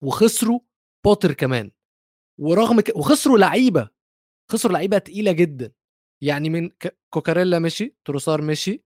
وخسروا 0.04 0.60
بوتر 1.06 1.34
كمان. 1.34 1.72
ورغم 2.40 2.82
ك... 2.82 2.96
وخسروا 2.96 3.38
لعيبة 3.38 3.90
خسروا 4.52 4.74
لعيبة 4.74 4.98
تقيلة 4.98 5.32
جدا. 5.32 5.74
يعني 6.24 6.50
من 6.50 6.70
ك... 6.70 7.00
كوكاريلا 7.14 7.60
مشي 7.60 7.96
تروسار 8.06 8.42
مشي. 8.42 8.84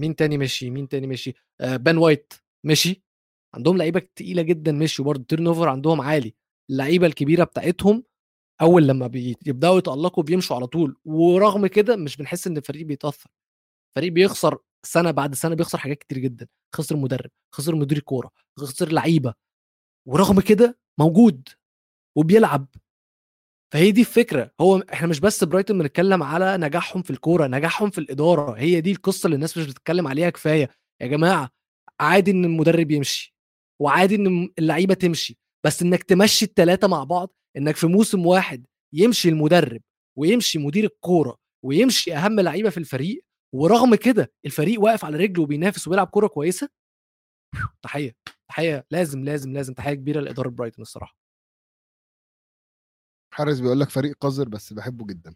مين 0.00 0.16
تاني 0.16 0.38
مشي 0.38 0.70
مين 0.70 0.88
تاني 0.88 1.06
مشي 1.06 1.34
آه 1.60 1.76
بن 1.76 1.96
وايت 1.98 2.32
مشي 2.64 3.02
عندهم 3.54 3.76
لعيبة 3.76 4.02
تقيلة 4.16 4.42
جدا 4.42 4.72
مشي 4.72 5.02
وبرضه 5.02 5.24
turnover 5.24 5.68
عندهم 5.68 6.00
عالي. 6.00 6.34
اللعيبة 6.70 7.06
الكبيرة 7.06 7.44
بتاعتهم 7.44 8.04
أول 8.62 8.88
لما 8.88 9.06
بيبداوا 9.06 9.78
يتألقوا 9.78 10.24
بيمشوا 10.24 10.56
على 10.56 10.66
طول 10.66 10.96
ورغم 11.04 11.66
كده 11.66 11.96
مش 11.96 12.16
بنحس 12.16 12.46
إن 12.46 12.56
الفريق 12.56 12.86
بيتأثر. 12.86 13.30
فريق 13.96 14.12
بيخسر 14.12 14.58
سنة 14.86 15.10
بعد 15.10 15.34
سنة 15.34 15.54
بيخسر 15.54 15.78
حاجات 15.78 15.98
كتير 15.98 16.18
جدا. 16.18 16.48
خسر 16.76 16.96
مدرب 16.96 17.30
خسر 17.54 17.74
مدير 17.74 17.98
كوره 18.00 18.30
خسر 18.58 18.92
لعيبة. 18.92 19.34
ورغم 20.08 20.40
كده 20.40 20.78
موجود 21.00 21.48
وبيلعب. 22.18 22.66
فهي 23.72 23.90
دي 23.92 24.00
الفكرة. 24.00 24.50
هو 24.60 24.78
إحنا 24.92 25.08
مش 25.08 25.20
بس 25.20 25.44
برايتون 25.44 25.78
بنتكلم 25.78 26.22
على 26.22 26.56
نجاحهم 26.56 27.02
في 27.02 27.10
الكورة 27.10 27.46
نجاحهم 27.46 27.90
في 27.90 27.98
الإدارة. 27.98 28.52
هي 28.58 28.80
دي 28.80 28.92
القصة 28.92 29.26
اللي 29.26 29.34
الناس 29.34 29.58
مش 29.58 29.66
بتتكلم 29.66 30.08
عليها 30.08 30.30
كفاية. 30.30 30.70
يا 31.02 31.06
جماعة 31.06 31.50
عادي 32.00 32.30
إن 32.30 32.44
المدرب 32.44 32.90
يمشي 32.90 33.34
وعادي 33.82 34.14
إن 34.14 34.48
اللعيبة 34.58 34.94
تمشي 34.94 35.38
بس 35.66 35.82
إنك 35.82 36.02
تمشي 36.02 36.44
الثلاثه 36.44 36.88
مع 36.88 37.04
بعض 37.04 37.34
إنك 37.56 37.76
في 37.76 37.86
موسم 37.86 38.26
واحد 38.26 38.66
يمشي 38.94 39.28
المدرب 39.28 39.80
ويمشي 40.18 40.58
مدير 40.58 40.84
الكورة 40.84 41.36
ويمشي 41.64 42.14
أهم 42.14 42.40
لعيبة 42.40 42.70
في 42.70 42.78
الفريق 42.78 43.24
ورغم 43.54 43.94
كده 43.94 44.32
الفريق 44.46 44.80
واقف 44.80 45.04
على 45.04 45.16
رجله 45.16 45.42
وبينافس 45.42 45.86
وبيلعب 45.86 46.06
كورة 46.06 46.26
كويسة؟ 46.26 46.68
تحية 47.82 48.16
تحية. 48.50 48.86
لازم 48.90 49.24
لازم 49.24 49.52
لازم 49.52 49.74
تحية 49.74 49.94
كبيرة 49.94 50.20
لإدارة 50.20 50.48
برايتون 50.48 50.82
الصراحة. 50.82 51.19
حارس 53.34 53.60
بيقول 53.60 53.80
لك 53.80 53.90
فريق 53.90 54.16
قذر 54.20 54.48
بس 54.48 54.72
بحبه 54.72 55.06
جدا 55.06 55.34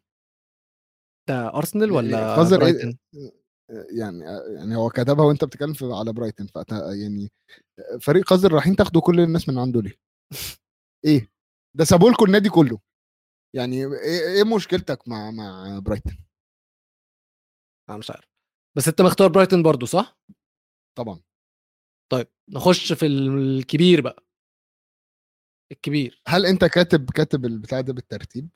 ده 1.28 1.54
أرسنال 1.54 1.92
ولا 1.92 2.36
قذر 2.36 2.66
إيه؟ 2.66 2.98
يعني 3.98 4.24
يعني 4.54 4.76
هو 4.76 4.90
كتبها 4.90 5.24
وأنت 5.24 5.44
بتتكلم 5.44 5.74
على 5.82 6.12
برايتون 6.12 6.46
فأت... 6.46 6.72
يعني 6.72 7.30
فريق 8.00 8.24
قذر 8.24 8.52
رايحين 8.52 8.76
تاخدوا 8.76 9.00
كل 9.02 9.20
الناس 9.20 9.48
من 9.48 9.58
عنده 9.58 9.80
ليه؟ 9.82 9.94
إيه؟ 11.04 11.32
ده 11.76 11.84
سابوا 11.84 12.10
لكم 12.10 12.24
النادي 12.24 12.48
كله 12.48 12.80
يعني 13.56 13.76
إيه 13.76 14.36
إيه 14.36 14.56
مشكلتك 14.56 15.08
مع 15.08 15.30
مع 15.30 15.78
برايتون؟ 15.78 16.18
أنا 17.90 17.98
مش 17.98 18.10
عارف 18.10 18.28
بس 18.76 18.88
أنت 18.88 19.02
مختار 19.02 19.28
برايتون 19.28 19.62
برضو 19.62 19.86
صح 19.86 20.18
طبعا 20.98 21.20
طيب 22.12 22.26
نخش 22.50 22.92
في 22.92 23.06
الكبير 23.06 24.00
بقى 24.00 24.24
الكبير 25.74 26.22
هل 26.28 26.46
أنت 26.46 26.64
كاتب 26.64 27.10
كاتب 27.10 27.44
البتاع 27.44 27.80
ده 27.80 27.92
بالترتيب؟ 27.92 28.48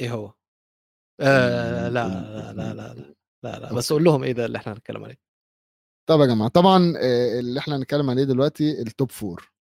إيه 0.00 0.12
هو 0.12 0.34
آه 1.20 1.88
لا 1.88 2.08
لا 2.08 2.52
لا 2.52 2.74
لا 2.74 2.94
لا 2.94 3.14
لا, 3.44 3.58
لا. 3.58 3.74
بس 3.74 3.92
قول 3.92 4.04
لهم 4.04 4.22
إيه 4.24 4.32
ده 4.32 4.46
اللي 4.46 4.58
إحنا 4.58 4.72
هنتكلم 4.72 5.04
عليه 5.04 5.20
طب 6.08 6.20
يا 6.20 6.26
جماعة 6.26 6.48
طبعا 6.50 6.94
آه، 6.96 7.40
اللي 7.40 7.60
إحنا 7.60 7.76
هنتكلم 7.76 8.10
عليه 8.10 8.24
دلوقتي 8.24 8.82
ال 8.82 8.89
top 8.89 9.10
four 9.10 9.52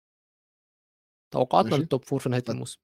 توقعاتنا 1.34 1.70
ماشي. 1.72 1.82
لل 1.84 1.92
top 1.92 2.04
four 2.06 2.20
في 2.20 2.30
نهاية. 2.30 2.44
الموسم 2.50 2.80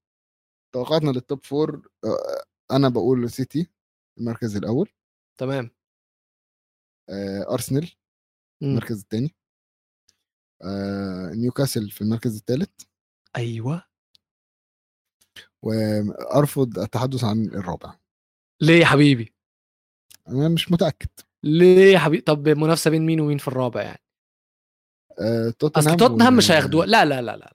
توقعاتنا 0.74 1.10
لل 1.12 1.25
top 1.25 1.46
four 1.46 1.90
آه، 2.06 2.44
أنا 2.76 2.90
بقول 2.90 3.30
سيتي 3.30 3.72
المركز 4.20 4.56
الأول 4.56 4.90
تمام 5.40 5.70
آه، 7.10 7.54
ارسنال 7.54 7.92
مم. 8.62 8.70
المركز 8.70 9.00
الثاني 9.02 9.36
نيوكاسل 11.36 11.92
في 11.92 12.02
المركز 12.02 12.38
الثالث 12.38 12.70
أيوه. 13.38 13.84
وارفض 15.64 16.80
التحدث 16.80 17.24
عن 17.24 17.46
الرابع. 17.46 17.96
ليه 18.62 18.80
يا 18.80 18.86
حبيبي؟ 18.86 19.34
أنا 20.28 20.50
مش 20.50 20.72
متأكد. 20.72 21.10
ليه 21.44 21.94
يا 21.94 22.00
حبيبي؟ 22.00 22.22
طب 22.22 22.48
منافسه 22.50 22.92
بين 22.92 23.06
مين 23.06 23.20
ومين 23.20 23.38
في 23.38 23.48
الرابع 23.48 23.82
يعني؟ 23.82 24.02
آه، 25.22 25.50
توتنهام 25.50 25.88
أصل 25.88 25.98
توتنهام 25.98 26.34
و- 26.34 26.38
مش 26.38 26.52
هياخدوها. 26.52 26.86
لا 26.86 27.06
لا 27.06 27.22
لا 27.22 27.38
لا 27.38 27.54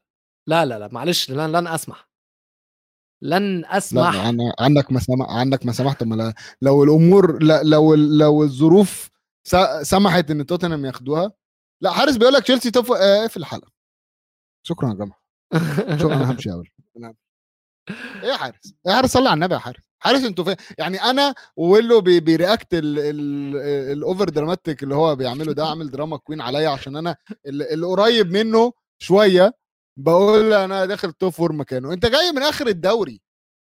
لا 0.49 0.65
لا 0.67 0.79
لا 0.79 0.89
معلش 0.93 1.31
لن, 1.31 1.53
لن 1.53 1.67
أسمح. 1.67 2.11
لن 3.23 3.61
لا 3.61 3.77
أسمح. 3.77 4.17
عن- 4.17 4.53
عندك 4.59 4.93
مسامح 4.93 5.27
عندك 5.31 5.67
مسامح. 5.67 5.93
طب 5.95 6.07
ما 6.07 6.15
لا- 6.15 6.35
لو 6.63 6.85
الأمور 6.85 7.43
لا 7.43 7.63
لو 7.63 7.95
لو 7.95 8.43
الظروف 8.43 9.11
س- 9.47 9.83
سمحت 9.91 10.31
إن 10.31 10.47
توتنهام 10.47 10.85
ياخدوها. 10.85 11.33
لا 11.83 11.91
حارس 11.91 12.17
بيقول 12.17 12.33
لك 12.35 12.43
تشيلسي 12.43 12.71
top 12.71 12.93
آه، 12.93 13.27
في 13.27 13.37
الحلقة. 13.37 13.73
شكرا 14.67 14.89
يا 14.89 14.95
جماعة. 14.95 15.20
شكرا 15.99 16.15
أنا 16.15 16.31
همشي 16.31 16.53
اول 16.53 16.69
إيه 17.91 18.29
يا 18.29 18.37
حارس؟ 18.37 18.75
يا 18.87 18.93
حارس؟ 18.95 19.11
صلي 19.13 19.29
على 19.29 19.35
النبي 19.35 19.55
يا 19.55 19.59
حارس. 19.59 19.81
حارس 19.99 20.25
أنتوا 20.25 20.45
فين؟ 20.45 20.57
يعني 20.79 21.03
أنا 21.03 21.35
ويلو 21.57 22.01
بي 22.01 22.21
بي 22.21 22.36
react 22.36 22.75
ال- 22.75 22.99
ال- 22.99 23.57
ال 23.93 24.29
overdramatic 24.29 24.83
اللي 24.83 24.95
هو 24.95 25.17
بيعمله 25.17 25.53
ده 25.53 25.67
عامل 25.67 25.91
drama 25.91 26.17
queen 26.17 26.41
عليا 26.41 26.69
عشان 26.69 26.97
أنا 26.97 27.17
ال- 27.47 27.63
اللي 27.73 27.87
قريب 27.87 28.31
منه 28.33 28.73
شوية. 28.99 29.55
بقول 29.99 30.53
أنا 30.53 30.87
داخل 30.87 31.13
top 31.13 31.33
four 31.33 31.53
مكانه. 31.53 31.93
أنت 31.93 32.07
جاي 32.07 32.33
من 32.33 32.43
آخر 32.43 32.67
الدوري. 32.67 33.21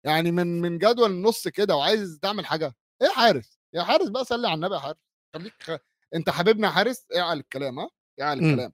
يعني 0.05 0.31
من 0.31 0.61
من 0.61 0.77
جدول 0.77 1.11
النص 1.11 1.47
كده 1.47 1.75
وعايز 1.75 2.19
تعمل 2.21 2.45
حاجة. 2.45 2.75
إيه 3.01 3.07
يا 3.07 3.13
حارس؟ 3.13 3.59
يا 3.73 3.83
حارس 3.83 4.07
بقى 4.09 4.25
صلي 4.25 4.47
على 4.47 4.55
النبي 4.55 4.73
يا 4.75 4.79
حارس. 4.79 4.97
خليك 5.35 5.53
خ... 5.63 5.71
أنت 6.15 6.29
حبيبنا 6.29 6.67
يا 6.67 6.73
حارس. 6.73 7.05
أغلى 7.17 7.39
الكلام 7.39 7.79
ها؟ 7.79 7.89
أغلى 8.21 8.41
مم. 8.41 8.49
الكلام. 8.49 8.73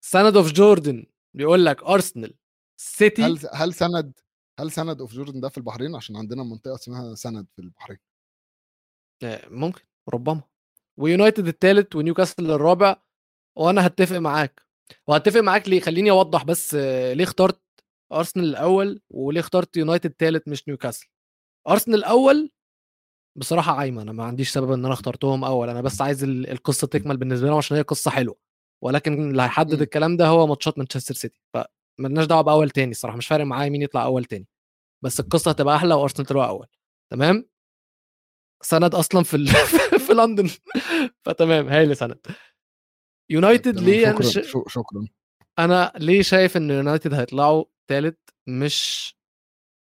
سند 0.00 0.36
of 0.36 0.52
Jordan 0.52 1.06
بيقول 1.34 1.64
لك 1.66 1.82
ارسنال 1.82 2.34
سيتي 2.80 3.22
هل 3.22 3.38
هل 3.52 3.74
سند 3.74 4.18
هل 4.60 4.70
سند 4.72 5.00
of 5.00 5.12
Jordan 5.12 5.40
ده 5.40 5.48
في 5.48 5.58
البحرين؟ 5.58 5.96
عشان 5.96 6.16
عندنا 6.16 6.42
منطقة 6.42 6.74
اسمها 6.74 7.14
سند 7.14 7.46
في 7.56 7.62
البحرين. 7.62 7.98
آه، 9.22 9.48
ممكن 9.48 9.82
ربما. 10.14 10.42
ويونايتد 10.96 11.48
الثالث 11.48 11.96
ونيوكاسل 11.96 12.50
الرابع 12.50 12.96
وأنا 13.56 13.86
هتفق 13.86 14.16
معاك. 14.16 14.62
وهتفق 15.06 15.40
معاك 15.40 15.68
ليه؟ 15.68 15.80
خليني 15.80 16.10
أوضح 16.10 16.44
بس 16.44 16.74
آه، 16.74 17.12
ليه 17.12 17.24
اخترت 17.24 17.60
ارسنال 18.12 18.44
الأول 18.44 19.00
وليه 19.10 19.40
اخترت 19.40 19.76
يونايتد 19.76 20.14
ثالث 20.18 20.48
مش 20.48 20.68
نيوكاسل. 20.68 21.06
ارسنال 21.68 21.98
الأول 21.98 22.50
بصراحة 23.36 23.72
عايمة 23.72 24.02
أنا 24.02 24.12
ما 24.12 24.24
عنديش 24.24 24.50
سبب 24.50 24.70
إن 24.72 24.84
أنا 24.84 24.94
اخترتهم 24.94 25.44
أول 25.44 25.68
أنا 25.68 25.80
بس 25.80 26.00
عايز 26.00 26.24
ال- 26.24 26.50
القصة 26.50 26.86
تكمل 26.86 27.16
بالنسبة 27.16 27.46
لهم 27.48 27.56
عشان 27.56 27.76
هي 27.76 27.82
قصة 27.82 28.10
حلوة. 28.10 28.36
ولكن 28.84 29.30
اللي 29.30 29.42
هيحدد 29.42 29.74
مم. 29.74 29.82
الكلام 29.82 30.16
ده 30.16 30.26
هو 30.26 30.46
ماتشات 30.46 30.78
مانشستر 30.78 31.14
سيتي. 31.14 31.40
فمالناش 31.54 32.26
دعوة 32.26 32.42
بأول 32.42 32.70
تاني 32.70 32.90
الصراحة 32.90 33.16
مش 33.16 33.26
فارق 33.26 33.44
معايا 33.44 33.70
مين 33.70 33.82
يطلع 33.82 34.04
أول 34.04 34.24
تاني. 34.24 34.46
بس 35.04 35.20
القصة 35.20 35.50
هتبقى 35.50 35.76
أحلى 35.76 35.94
وأرسنال 35.94 36.26
تبقى 36.26 36.48
أول. 36.48 36.66
تمام؟ 37.12 37.48
سند 38.62 38.94
أصلا 38.94 39.22
في 39.24 39.34
ال... 39.36 39.46
في 40.06 40.12
لندن. 40.12 40.50
فتمام 41.24 41.68
هايل 41.68 41.96
سند. 41.96 42.26
يونايتد 43.30 43.80
ليه 43.80 44.10
أنا 44.10 44.22
شكرا 44.22 44.42
ش... 44.42 44.72
شكرا. 44.74 45.06
أنا 45.58 45.92
ليه 45.96 46.22
شايف 46.22 46.56
إن 46.56 46.70
يونايتد 46.70 47.14
هيطلعوا 47.14 47.64
ثالث 47.88 48.18
مش 48.46 49.14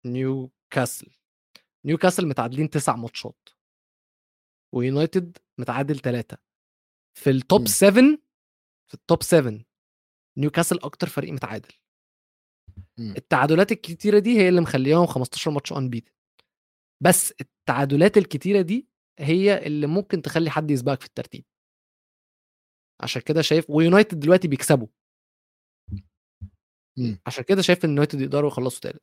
نيوكاسل؟ 0.05 1.11
نيوكاسل 1.85 2.27
متعادلين 2.27 2.69
تسع 2.69 2.95
ماتشات 2.95 3.49
ويونايتد 4.75 5.37
متعادل 5.57 5.99
ثلاثة 5.99 6.37
في 7.17 7.29
ال 7.29 7.37
top 7.37 7.59
مم. 7.61 7.67
7 7.67 8.17
في 8.87 8.93
ال 8.93 9.01
top 9.01 9.23
7 9.23 9.59
نيوكاسل 10.37 10.79
أكتر 10.83 11.07
فريق 11.07 11.33
متعادل 11.33 11.71
مم. 12.99 13.13
التعادلات 13.17 13.71
الكتيرة 13.71 14.19
دي 14.19 14.37
هي 14.37 14.49
اللي 14.49 14.61
مخليهم 14.61 15.05
15 15.05 15.51
ماتش 15.51 15.73
unbeaten 15.73 16.09
بس 17.03 17.33
التعادلات 17.41 18.17
الكتيرة 18.17 18.61
دي 18.61 18.87
هي 19.19 19.67
اللي 19.67 19.87
ممكن 19.87 20.21
تخلي 20.21 20.49
حد 20.49 20.71
يسبقك 20.71 20.99
في 21.01 21.05
الترتيب 21.07 21.45
عشان 23.01 23.21
كده 23.21 23.41
شايف 23.41 23.69
ويونايتد 23.69 24.19
دلوقتي 24.19 24.47
بيكسبوا 24.47 24.87
مم. 26.97 27.19
عشان 27.25 27.43
كده 27.43 27.61
شايف 27.61 27.85
إن 27.85 27.89
يونايتد 27.89 28.21
يقدروا 28.21 28.49
يخلصوا 28.49 28.79
ثالث 28.79 29.01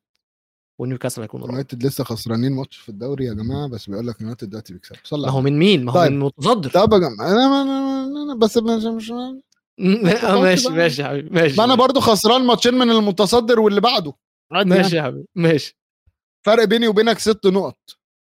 ونيوكاسل 0.80 1.22
هيكونوا 1.22 1.46
رابع 1.46 1.54
يونايتد 1.58 1.82
لسه 1.86 2.04
خسرانين 2.04 2.52
ماتش 2.52 2.76
في 2.76 2.88
الدوري 2.88 3.24
يا 3.24 3.34
جماعة 3.34 3.68
بس 3.68 3.90
بيقول 3.90 4.06
لك 4.06 4.20
يونايتد 4.20 4.50
دلوقتي 4.50 4.72
بيكسب 4.72 4.96
ما 5.12 5.28
هو. 5.28 5.40
من 5.40 5.58
مين؟ 5.58 5.84
ما 5.84 5.92
هو 5.92 5.96
طيب. 5.96 6.12
من 6.12 6.18
متصدر 6.18 6.70
طب 6.70 6.92
يا 6.92 6.98
جماعة 6.98 7.30
أنا 7.30 8.22
أنا 8.22 8.34
بس 8.34 8.56
مش 8.56 8.84
مش 8.84 9.12
ماشي 10.42 10.68
بقى. 10.68 10.76
ماشي 10.76 11.02
يا 11.02 11.06
حبيبي 11.08 11.30
ماشي 11.40 11.56
ما 11.56 11.64
أنا 11.64 11.74
برضو 11.74 12.00
خسران 12.00 12.44
ماتشين 12.46 12.74
من 12.74 12.90
المتصدر 12.90 13.60
واللي 13.60 13.80
بعده. 13.80 14.12
ماشي. 14.52 14.74
يعني. 14.74 14.96
يا 14.96 15.02
حبيبي 15.02 15.28
ماشي. 15.34 15.76
فرق 16.46 16.64
بيني 16.64 16.88
وبينك 16.88 17.18
ست 17.18 17.46
نقط. 17.46 17.78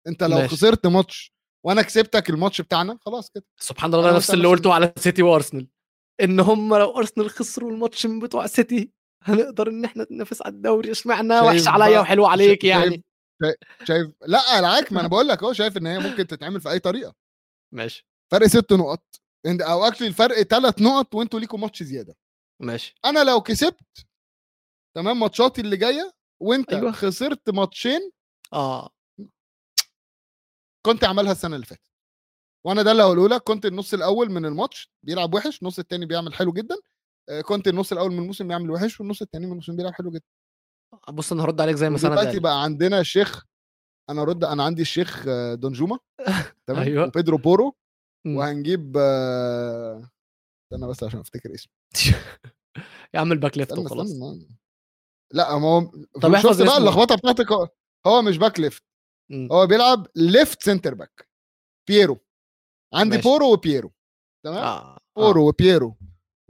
أنت 0.06 0.22
لو 0.22 0.36
ماشي. 0.36 0.56
خسرت 0.56 0.86
ماتش 0.86 1.34
وأنا 1.66 1.82
كسبتك 1.82 2.30
الماتش 2.30 2.60
بتاعنا 2.60 2.98
خلاص 3.00 3.30
كده. 3.30 3.44
سبحان 3.60 3.94
الله 3.94 4.16
نفس 4.16 4.30
اللي 4.30 4.48
قلته 4.48 4.74
على 4.74 4.92
سيتي 4.96 5.22
وأرسنال. 5.22 5.68
إن 6.22 6.40
هم 6.40 6.74
لو 6.74 6.96
أرسنال 6.98 7.30
خسروا 7.30 7.70
الماتش 7.70 8.06
من 8.06 8.18
بتوع 8.20 8.46
سيتي 8.46 8.90
هنقدر 9.22 9.68
إن 9.68 9.84
إحنا 9.84 10.06
ننافس 10.10 10.42
على 10.42 10.54
الدوري. 10.54 10.90
اشمعنى 10.90 11.28
شايف 11.40 11.44
وحش 11.44 11.68
عليا 11.68 12.00
وحلو 12.00 12.26
عليك 12.26 12.62
شايف- 12.62 12.64
يعني. 12.64 13.04
شايف 13.84 14.10
لأ 14.26 14.58
العكس 14.58 14.92
ما 14.92 15.00
أنا 15.00 15.08
بقول 15.08 15.28
لك 15.28 15.42
أهو 15.42 15.52
شايف 15.52 15.76
إن 15.76 15.86
هي 15.86 15.98
ممكن 15.98 16.26
تتعمل 16.26 16.60
في 16.60 16.70
أي 16.70 16.78
طريقة. 16.78 17.14
ماشي. 17.74 18.06
فرق 18.32 18.46
ست 18.46 18.72
نقط. 18.72 19.02
أو 19.46 19.84
actually 19.84 20.08
الفرق 20.08 20.42
ثلاث 20.42 20.82
نقط 20.82 21.14
وأنتوا 21.14 21.40
ليكوا 21.40 21.58
ماتش 21.58 21.82
زيادة 21.82 22.16
ماشي 22.62 22.94
أنا 23.04 23.24
لو 23.24 23.40
كسبت 23.40 24.06
تمام 24.96 25.20
ماتشاتي 25.20 25.60
اللي 25.60 25.76
جاية 25.76 26.12
وأنت 26.42 26.72
أيوة. 26.72 26.92
خسرت 26.92 27.50
ماتشين 27.50 28.10
آه 28.52 28.90
كنت 30.86 31.04
عملها 31.04 31.32
السنة 31.32 31.54
اللي 31.54 31.66
فاتت 31.66 31.90
وأنا 32.66 32.82
ده 32.82 32.92
اللي 32.92 33.02
هقوله 33.02 33.28
لك 33.28 33.42
كنت 33.42 33.66
النص 33.66 33.94
الأول 33.94 34.30
من 34.30 34.46
الماتش 34.46 34.92
بيلعب 35.02 35.34
وحش 35.34 35.62
النص 35.62 35.78
الثاني 35.78 36.06
بيعمل 36.06 36.34
حلو 36.34 36.52
جدا 36.52 36.76
آه، 37.28 37.40
كنت 37.40 37.68
النص 37.68 37.92
الأول 37.92 38.12
من 38.12 38.18
الموسم 38.18 38.48
بيعمل 38.48 38.70
وحش 38.70 39.00
والنص 39.00 39.22
الثاني 39.22 39.46
من 39.46 39.52
الموسم 39.52 39.76
بيلعب 39.76 39.92
حلو 39.92 40.10
جدا 40.10 40.26
بص 41.10 41.32
أنا 41.32 41.42
هرد 41.42 41.60
عليك 41.60 41.76
زي 41.76 41.90
ما 41.90 41.98
سند 41.98 42.10
دلوقتي 42.10 42.40
بقى 42.40 42.62
عندنا 42.62 43.00
الشيخ 43.00 43.44
أنا 44.10 44.24
رد 44.24 44.44
أنا 44.44 44.64
عندي 44.64 44.82
الشيخ 44.82 45.24
آه، 45.28 45.54
دونجوما 45.54 45.98
تمام 46.66 46.82
أيوة. 46.82 47.06
وبيدرو 47.06 47.38
بورو. 47.38 47.76
وهنجيب 48.26 48.96
آه، 48.96 50.10
استنى 50.72 50.88
بس 50.88 51.04
عشان 51.04 51.20
افتكر 51.20 51.54
اسمه. 51.54 51.72
يا 53.14 53.20
عم 53.20 53.32
ال 53.32 53.38
back 53.38 53.58
left 53.58 53.78
وخلاص. 53.78 54.10
لا 55.32 55.58
ما 55.58 55.68
هو 55.68 55.80
طب 56.22 56.34
احفظ 56.34 56.50
شفت 56.58 56.62
بقى. 56.66 56.78
اللخبطة 56.78 57.14
بتاعتك 57.16 57.52
هو- 58.06 58.22
مش 58.22 58.38
back 58.38 58.60
left. 58.60 58.84
هو 59.52 59.66
بيلعب 59.66 60.06
left 60.16 60.62
center 60.62 60.94
back 60.94 61.28
بيرو 61.88 62.20
عندي 62.94 63.16
ماشي. 63.16 63.28
بورو 63.28 63.52
وبيرو 63.52 63.92
تمام؟ 64.44 64.64
آه 64.64 64.98
بورو 65.16 65.48
وبيرو 65.48 65.96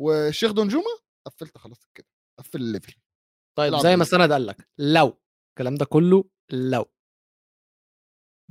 والشيخ 0.00 0.52
دونجوما 0.52 0.98
قفلت 1.26 1.58
خلاص 1.58 1.86
كده 1.94 2.06
قفل 2.38 2.58
ال 2.60 2.65
level. 2.65 2.94
طيب 3.58 3.76
زي 3.76 3.96
ما. 3.96 4.04
سند 4.04 4.32
قال 4.32 4.46
لك 4.46 4.68
لو 4.78 5.18
الكلام 5.50 5.74
ده 5.74 5.84
كله 5.84 6.24
لو. 6.52 6.84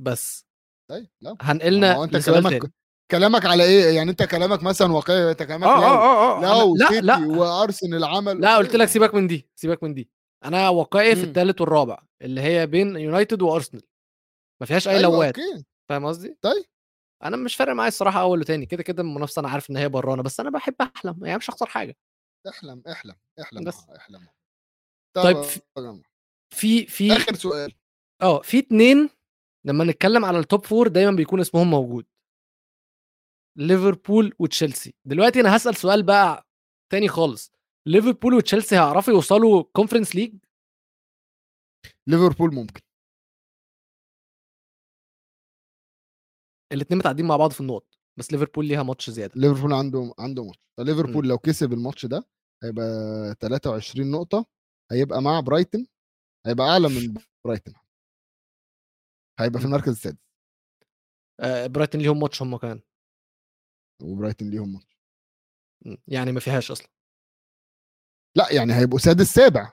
بس. 0.00 0.46
طيب 0.90 1.10
ما 1.22 1.36
هنقلنا 1.40 1.94
هو 1.94 2.04
انت 2.04 2.16
كلامك 2.26 2.72
كلامك 3.18 3.46
على 3.46 3.64
إيه؟ 3.64 3.96
يعني 3.96 4.10
أنت 4.10 4.22
كلامك 4.22 4.62
مثلا 4.62 4.92
واقعي 4.92 5.30
أنت 5.30 5.42
كلامك 5.42 5.64
آه 5.66 5.80
لو 5.80 5.84
آه 5.86 6.38
آه. 6.38 6.60
لو 6.62 6.76
لا 6.76 7.00
لا. 7.00 7.26
وأرسنال 7.38 8.04
عمل 8.04 8.40
لا 8.40 8.56
قلت 8.56 8.76
لك 8.76 8.88
سيبك 8.88 9.14
من 9.14 9.26
دي 9.26 9.48
سيبك 9.56 9.82
من 9.82 9.94
دي. 9.94 10.10
أنا 10.44 10.68
واقعي 10.68 11.16
في. 11.16 11.22
الثالث 11.24 11.60
والرابع 11.60 11.98
اللي 12.22 12.40
هي 12.40 12.66
بين 12.66 12.96
يونايتد 12.96 13.42
وأرسنال. 13.42 13.82
ما 14.60 14.66
فيهاش 14.66 14.88
أي 14.88 14.92
أيوة 14.96 15.02
لوات. 15.02 15.36
فاهم 15.88 16.06
قصدي؟ 16.06 16.36
طيب. 16.42 16.64
أنا 17.24 17.36
مش 17.36 17.56
فارق 17.56 17.72
معايا 17.72 17.88
الصراحة 17.88 18.20
أول 18.20 18.40
وتاني. 18.40 18.66
كده 18.66 18.82
كده 18.82 19.02
المنافسة 19.02 19.40
أنا 19.40 19.48
عارف 19.48 19.70
إن 19.70 19.76
هي 19.76 19.88
برانا 19.88 20.22
بس 20.22 20.40
أنا 20.40 20.50
بحب 20.50 20.74
أحلم. 20.80 21.24
يعني 21.26 21.38
مش 21.38 21.50
هخسر 21.50 21.66
حاجة. 21.66 21.96
أحلم 22.48 22.82
أحلم 22.90 23.14
أحلم 23.40 23.64
بس. 23.64 23.76
أحلم 23.96 24.26
طيب، 25.16 25.36
طب 25.36 25.42
في- 25.42 25.60
يا 25.76 25.82
جماعة، 25.82 26.02
في 26.54 26.86
في 26.86 27.12
آخر 27.12 27.34
سؤال. 27.34 27.72
آه 28.22 28.40
في 28.40 28.58
اتنين 28.58 29.10
لما 29.64 29.84
نتكلم 29.84 30.24
على 30.24 30.38
ال 30.38 30.45
top 30.45 30.66
four 30.66 30.88
دايما 30.88 31.10
بيكون 31.16 31.40
اسمهم 31.40 31.70
موجود. 31.70 32.06
ليفربول 33.56 34.34
وتشيلسي. 34.38 34.94
دلوقتي 35.04 35.40
أنا 35.40 35.56
هسأل 35.56 35.76
سؤال 35.76 36.02
بقى 36.02 36.46
تاني 36.92 37.08
خالص. 37.08 37.52
ليفربول 37.86 38.34
وتشيلسي 38.34 38.74
هيعرفوا 38.74 39.12
يوصلوا 39.12 39.62
Conference 39.72 40.14
League 40.16 40.34
ليفربول 42.06 42.54
ممكن. 42.54 42.80
الاثنين 46.72 46.98
متعدين 46.98 47.26
مع 47.26 47.36
بعض 47.36 47.50
في 47.50 47.60
النقط 47.60 47.86
بس 48.18 48.32
ليفربول 48.32 48.66
ليها 48.66 48.82
ماتش 48.82 49.10
زيادة. 49.10 49.32
ليفربول 49.36 49.72
عنده 49.72 50.14
عنده 50.18 50.44
ماتش. 50.44 50.58
فليفربول 50.76 51.28
لو 51.28 51.38
كسب 51.38 51.72
الماتش 51.72 52.06
ده 52.06 52.26
هيبقى 52.64 52.84
23 53.40 54.10
نقطة 54.10 54.46
هيبقى 54.92 55.22
مع 55.22 55.40
برايتن 55.40 55.86
هيبقى 56.46 56.66
أعلى 56.66 56.88
من 56.88 57.14
برايتن. 57.44 57.72
هيبقى 59.40 59.60
في 59.60 59.66
المركز 59.66 59.88
السادس. 59.88 60.18
آه 61.40 61.66
برايتون 61.66 62.00
ليهم 62.00 62.20
ماتش 62.20 62.42
هم 62.42 62.56
كمان. 62.56 62.80
وبرايتن 64.02 64.50
ليهم 64.50 64.72
ماتش. 64.72 64.96
م. 65.86 65.96
يعني 66.08 66.32
ما 66.32 66.40
فيهاش 66.40 66.70
أصلا. 66.70 66.88
لأ 68.36 68.52
يعني 68.52 68.72
هيبقوا 68.74 68.98
سادس 68.98 69.26
سابع 69.26 69.72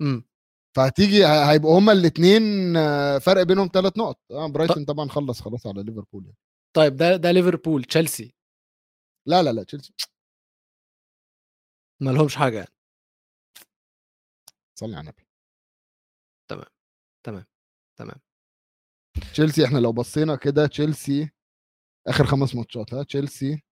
إمم. 0.00 0.24
فهتيجي 0.76 1.26
هيبقوا 1.26 1.78
هما 1.78 1.92
الاثنين 1.92 2.74
فرق 3.18 3.42
بينهم 3.42 3.70
ثلاث 3.74 3.98
نقط. 3.98 4.20
آه 4.30 4.46
برايتون 4.48 4.84
طبعا 4.84 5.08
خلص 5.08 5.40
خلاص 5.40 5.66
على 5.66 5.82
ليفربول 5.82 6.24
يعني. 6.24 6.38
طيب 6.76 6.96
ده 6.96 7.16
ده 7.16 7.30
ليفربول 7.30 7.84
تشيلسي. 7.84 8.34
لا 9.26 9.42
لا 9.42 9.50
لا 9.52 9.64
تشيلسي. 9.64 9.94
ما 12.00 12.10
لهمش 12.10 12.36
حاجة 12.36 12.56
يعني. 12.56 12.74
صلي 14.78 14.96
على 14.96 15.00
النبي. 15.00 15.26
تمام 17.24 17.44
تمام. 17.96 18.20
تشيلسي 19.32 19.64
إحنا 19.64 19.78
لو 19.78 19.92
بصينا 19.92 20.36
كده 20.36 20.66
تشيلسي 20.66 21.30
آخر 22.06 22.24
خمس 22.26 22.54
ماتشات 22.54 22.94
ها 22.94 23.02
تشيلسي 23.02 23.62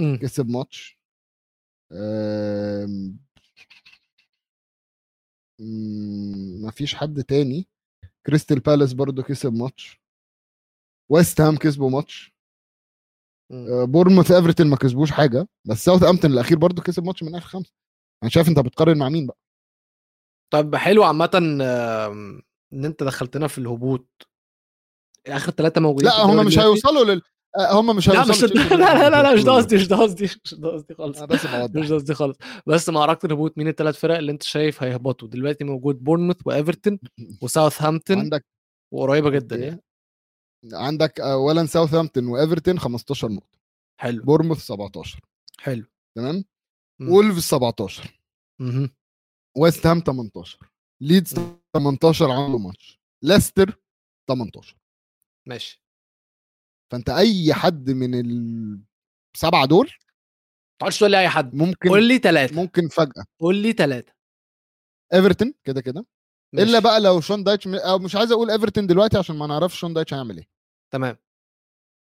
إمم. 0.00 0.16
كسب 0.22 0.48
ماتش. 0.48 0.98
آم، 1.92 3.18
مم، 5.60 6.66
مفيش 6.66 6.94
حد 6.94 7.22
تاني. 7.24 7.68
كريستال 8.26 8.60
بالاس 8.60 8.92
برضو 8.92 9.22
كسب 9.22 9.52
ماتش. 9.52 10.00
ويست 11.10 11.40
هام 11.40 11.56
كسبوا 11.56 11.90
ماتش. 11.90 12.32
آه، 13.52 13.84
بورموث 13.84 14.30
إيفرتون 14.32 14.66
ما 14.66 14.76
كسبوش 14.76 15.10
حاجة. 15.10 15.48
بس 15.64 15.84
ساوث 15.84 16.02
امتون 16.02 16.32
الأخير 16.32 16.58
برضو 16.58 16.82
كسب 16.82 17.04
ماتش 17.04 17.22
من 17.22 17.34
آخر 17.34 17.46
خمسه 17.46 17.72
أنا 18.22 18.30
شايف 18.30 18.48
أنت 18.48 18.58
بتقارن 18.60 18.98
مع 18.98 19.08
مين 19.08 19.26
بقى؟ 19.26 19.38
طيب 20.52 20.76
حلو 20.76 21.04
عامة 21.04 21.30
إن 22.72 22.84
أنت 22.84 23.02
دخلتنا 23.02 23.48
في 23.48 23.58
الهبوط. 23.58 24.28
آخر 25.26 25.50
ثلاثة 25.52 25.80
موجودين 25.80 26.08
لأ 26.08 26.22
هم 26.22 26.46
مش. 26.46 26.58
هيوصلوا 26.58 27.04
لل 27.04 27.22
هم 27.58 27.96
مش 27.96 28.08
لا 28.08 28.24
مش 28.24 28.42
لا 28.42 28.48
لا 28.76 29.10
لا, 29.10 29.22
لا 29.22 29.34
مش 29.34 29.42
ده. 29.44 29.52
قصدي 29.52 29.76
مش 29.76 29.88
ده 29.88 29.96
قصدي 29.96 30.24
مش 30.24 30.54
ده 30.54 30.68
قصدي 30.68 30.94
خالص. 30.94 31.20
بس 31.22 31.44
مش 31.74 31.88
ده. 31.88 31.94
قصدي 31.94 32.14
خالص. 32.14 32.36
بس 32.66 32.88
معركه 32.88 33.26
الهبوط 33.26 33.58
مين 33.58 33.68
الثلاث 33.68 33.98
فرق 33.98 34.16
اللي 34.16 34.32
انت 34.32 34.42
شايف 34.42 34.82
هيهبطوا؟ 34.82 35.28
دلوقتي 35.28 35.64
موجود 35.64 36.04
بورنموث 36.04 36.36
وإيفرتون 36.46 36.98
وساوثهامبتون 37.42 38.18
عندك 38.18 38.44
وقريبة 38.94 39.30
جدا. 39.30 39.56
يعني. 39.56 39.82
عندك 40.72 41.20
اولا 41.20 41.66
ساوثهامبتون 41.66 42.26
وإيفرتون 42.26 42.78
15 42.78 43.28
نقطة. 43.28 43.58
حلو. 44.00 44.22
بورموث 44.24 44.58
17 44.58 45.20
حلو. 45.60 45.84
تمام. 46.16 46.44
وولفز 47.02 47.42
17 47.42 48.20
مهم. 48.60 48.90
ويست 49.58 49.86
هام 49.86 50.00
18 50.00 50.58
ليدز 51.02 51.34
18 51.76 52.30
عملوا 52.30 52.58
ماتش. 52.58 53.00
ليستر 53.24 53.80
18 54.28 54.76
ماشي. 55.48 55.85
فأنت 56.92 57.08
أي 57.08 57.54
حد 57.54 57.90
من 57.90 58.14
السبعه 59.34 59.66
دول 59.66 59.86
ما 59.86 60.78
تقعدش 60.80 60.98
تقول 60.98 61.10
لي 61.10 61.20
أي 61.20 61.28
حد. 61.28 61.54
ممكن 61.54 61.88
قول 61.88 62.08
لي 62.08 62.18
ثلاثة 62.18 62.56
ممكن 62.56 62.88
فجأة. 62.88 63.24
قول 63.40 63.56
لي 63.56 63.72
ثلاثة 63.72 64.12
ايفرتون 65.14 65.54
كده 65.64 65.80
كده. 65.80 66.06
إلا 66.54 66.78
بقى 66.78 67.00
لو 67.00 67.20
شون 67.20 67.44
دايتش 67.44 67.68
أو 67.68 67.98
مش 67.98 68.16
عايز 68.16 68.32
أقول 68.32 68.50
ايفرتون 68.50 68.86
دلوقتي 68.86 69.18
عشان 69.18 69.36
ما 69.36 69.46
نعرفش 69.46 69.78
شون 69.80 69.94
دايتش 69.94 70.14
هيعمل 70.14 70.36
إيه. 70.36 70.48
تمام. 70.92 71.16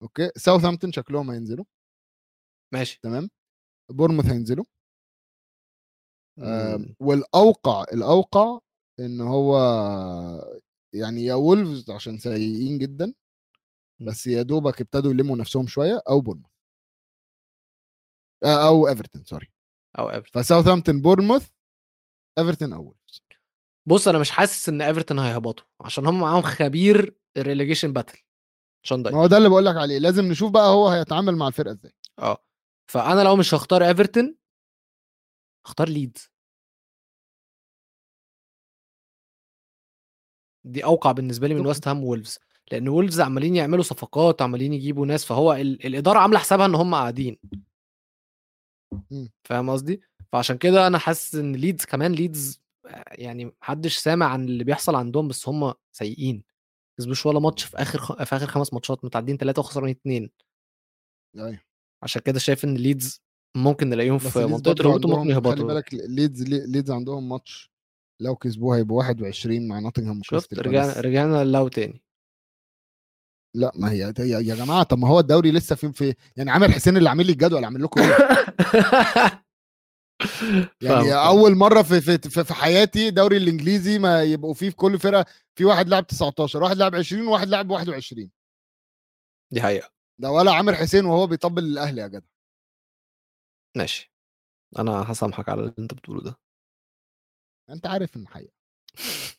okay؟ 0.02 0.30
ساوثهامبتون 0.36 0.92
شكلهم 0.92 1.30
هينزلوا. 1.30 1.64
ماشي. 2.74 3.00
تمام؟ 3.02 3.30
بورموث 3.90 4.26
هينزلوا. 4.26 4.64
والأوقع 7.00 7.84
الأوقع 7.92 8.58
إن 9.00 9.20
هو 9.20 9.56
يعني 10.94 11.24
يا 11.24 11.34
وولفز 11.34 11.90
عشان 11.90 12.18
سيئين 12.18 12.78
جدا. 12.78 13.14
بس 14.04 14.26
يا 14.26 14.42
دوبك 14.42 14.80
ابتدوا 14.80 15.10
يلموا 15.12 15.36
نفسهم 15.36 15.66
شوية 15.66 16.02
أو 16.08 16.20
بورموث 16.20 16.50
آه، 18.44 18.68
أو 18.68 18.88
إيفرتون 18.88 19.24
sorry. 19.24 19.52
أو 19.98 20.10
إيفرتون. 20.10 20.42
فساوثهامبتون 20.42 21.00
بورموث 21.02 21.48
إيفرتون 22.38 22.72
أو 22.72 22.82
وولفز. 22.82 23.22
بص 23.86 24.08
أنا 24.08 24.18
مش 24.18 24.30
حاسس 24.30 24.68
إن 24.68 24.82
إيفرتون 24.82 25.18
هيهبطوا 25.18 25.64
عشان 25.80 26.06
هم 26.06 26.20
معاهم 26.20 26.42
خبير 26.42 27.16
ال 27.36 27.42
relegation 27.42 27.92
battle 27.92 28.18
شون 28.86 29.02
دايتش 29.02 29.16
ما 29.16 29.22
هو 29.22 29.26
ده 29.26 29.36
اللي 29.36 29.48
بقول 29.48 29.66
لك 29.66 29.76
عليه 29.76 29.98
لازم 29.98 30.24
نشوف 30.24 30.50
بقى 30.50 30.68
هو 30.68 30.88
هيتعامل 30.88 31.36
مع 31.36 31.48
الفرقة 31.48 31.72
إزاي. 31.72 31.92
آه. 32.18 32.38
فأنا 32.90 33.20
لو 33.20 33.36
مش 33.36 33.54
هختار 33.54 33.84
إيفرتون 33.88 34.36
اختار 35.66 35.88
ليدز. 35.88 36.30
دي 40.64 40.84
أوقع 40.84 41.12
بالنسبة 41.12 41.48
لي 41.48 41.54
من. 41.54 41.66
ويست 41.66 41.88
هام 41.88 42.04
وولفز. 42.04 42.38
لأن 42.72 42.88
وولفز 42.88 43.20
عمالين 43.20 43.56
يعملوا 43.56 43.82
صفقات 43.82 44.42
عمالين 44.42 44.72
يجيبوا 44.72 45.06
ناس 45.06 45.24
فهو 45.24 45.52
ال- 45.52 45.86
الإدارة 45.86 46.18
عاملة 46.18 46.38
حسابها 46.38 46.66
إن 46.66 46.74
هم 46.74 46.94
قاعدين. 46.94 47.38
فاهم 49.44 49.70
قصدي؟ 49.70 50.00
فعشان 50.32 50.58
كده 50.58 50.86
أنا 50.86 50.98
حاسس 50.98 51.34
إن 51.34 51.52
ليدز 51.56 51.84
كمان 51.84 52.12
ليدز 52.12 52.62
يعني 53.12 53.52
محدش 53.62 53.96
سامع 53.96 54.26
عن 54.26 54.44
اللي 54.44 54.64
بيحصل 54.64 54.94
عندهم 54.94 55.28
بس 55.28 55.48
هم 55.48 55.74
سيئين. 55.92 56.44
كسبوش 56.98 57.26
ولا 57.26 57.40
ماتش 57.40 57.64
في 57.64 57.76
آخر 57.76 57.98
خ... 57.98 58.22
في 58.22 58.36
آخر 58.36 58.46
خمس 58.46 58.72
ماتشات 58.72 59.04
متعدين 59.04 59.36
ثلاثة 59.36 59.60
وخسرانين 59.60 59.94
اثنين 60.00 60.30
أيوه. 61.36 61.60
عشان 62.02 62.22
كده 62.22 62.38
شايف 62.38 62.64
إن 62.64 62.74
ليدز 62.74 63.22
ممكن 63.56 63.88
نلاقيهم 63.88 64.18
في 64.18 64.38
منطقة 64.46 64.72
الهبوط 64.80 65.04
وممكن 65.04 65.10
عندهم- 65.20 65.24
خلي 65.24 65.32
يهبطوا. 65.32 65.66
بالك 65.66 65.94
ليدز 65.94 66.42
ليدز 66.42 66.90
عندهم 66.90 67.28
ماتش 67.28 67.72
لو 68.20 68.36
كسبوه 68.36 68.76
هيبقوا 68.76 68.98
21 68.98 69.68
مع 69.68 69.78
نوتنغهام 69.78 70.20
شفت 70.22 70.32
وكريستال 70.52 70.66
رجعنا. 70.66 71.00
رجعنا 71.00 71.44
للاو 71.44 71.68
تاني. 71.68 72.02
لا 73.54 73.72
ما 73.74 73.90
هي 73.90 73.98
يا, 74.18 74.38
يا 74.40 74.54
جماعة 74.54 74.82
طب 74.82 74.98
ما 74.98 75.08
هو 75.08 75.20
الدوري 75.20 75.52
لسه 75.52 75.76
في 75.76 75.92
في 75.92 76.14
يعني 76.36 76.50
عامر 76.50 76.70
حسين 76.72 76.96
اللي 76.96 77.08
عامل 77.08 77.26
لي 77.26 77.32
الجدول 77.32 77.64
عامل 77.64 77.82
لكم 77.82 78.00
إيه؟ 78.00 78.16
يعني. 80.82 81.14
أول 81.14 81.54
مرة 81.54 81.82
في 81.82 82.00
في 82.00 82.18
في, 82.18 82.44
في 82.44 82.54
حياتي 82.54 83.10
دوري 83.10 83.36
الإنجليزي 83.36 83.98
ما 83.98 84.22
يبقوا 84.22 84.54
فيه 84.54 84.70
في 84.70 84.76
كل 84.76 84.98
فرقة 84.98 85.24
في 85.58 85.64
واحد 85.64 85.88
لاعب 85.88 86.06
19 86.06 86.62
واحد 86.62 86.76
لاعب 86.76 86.94
20 86.94 87.26
وواحد 87.26 87.48
لاعب 87.48 87.70
21 87.70 88.30
دي 89.52 89.62
حقيقة. 89.62 89.90
ده 90.18 90.30
ولا 90.30 90.52
عامر 90.52 90.74
حسين 90.74 91.04
وهو 91.04 91.26
بيطبل 91.26 91.64
الأهلي 91.64 92.00
يا 92.00 92.06
جدع. 92.08 92.26
ماشي. 93.76 94.12
أنا 94.78 95.12
هسامحك 95.12 95.48
على 95.48 95.60
اللي 95.60 95.74
أنت 95.78 95.94
بتقوله 95.94 96.22
ده. 96.22 96.38
أنت 97.70 97.86
عارف 97.86 98.16
إن 98.16 98.28
حقيقة. 98.28 98.52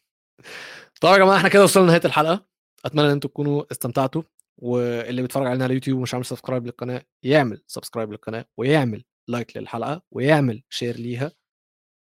طبعا 1.02 1.14
يا 1.14 1.18
جماعة 1.18 1.38
إحنا 1.38 1.50
كده 1.50 1.64
وصلنا 1.64 1.86
لنهاية 1.86 2.06
الحلقة. 2.06 2.53
أتمنى 2.86 3.06
إن 3.08 3.12
أنتم 3.12 3.30
تكونوا 3.30 3.64
استمتعتوا 3.72 4.22
واللي 4.58 5.22
بيتفرج 5.22 5.48
علينا 5.48 5.64
على 5.64 5.72
اليوتيوب 5.72 6.00
ومش 6.00 6.14
عامل 6.14 6.26
subscribe 6.26 6.66
للقناة 6.66 7.04
يعمل 7.24 7.62
subscribe 7.68 8.12
للقناة 8.12 8.46
ويعمل 8.58 9.04
like 9.28 9.58
للحلقة 9.58 10.02
ويعمل 10.12 10.64
share 10.70 10.96
ليها 10.98 11.32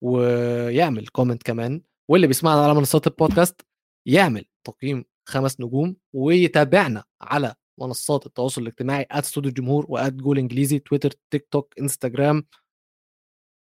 ويعمل 0.04 1.08
comment 1.08 1.42
كمان 1.42 1.82
واللي 2.10 2.26
بيسمعنا 2.26 2.64
على 2.64 2.74
منصات 2.74 3.06
البودكاست 3.06 3.60
يعمل 4.06 4.44
تقييم 4.64 5.04
خمس 5.28 5.60
نجوم 5.60 5.96
ويتابعنا 6.12 7.04
على 7.20 7.54
منصات 7.80 8.26
التواصل 8.26 8.62
الاجتماعي 8.62 9.06
@استوديو 9.10 9.48
الجمهور 9.50 9.86
وات 9.88 10.12
جول 10.12 10.38
إنجليزي 10.38 10.78
تويتر 10.78 11.10
تيك 11.30 11.46
توك 11.50 11.74
انستجرام 11.80 12.44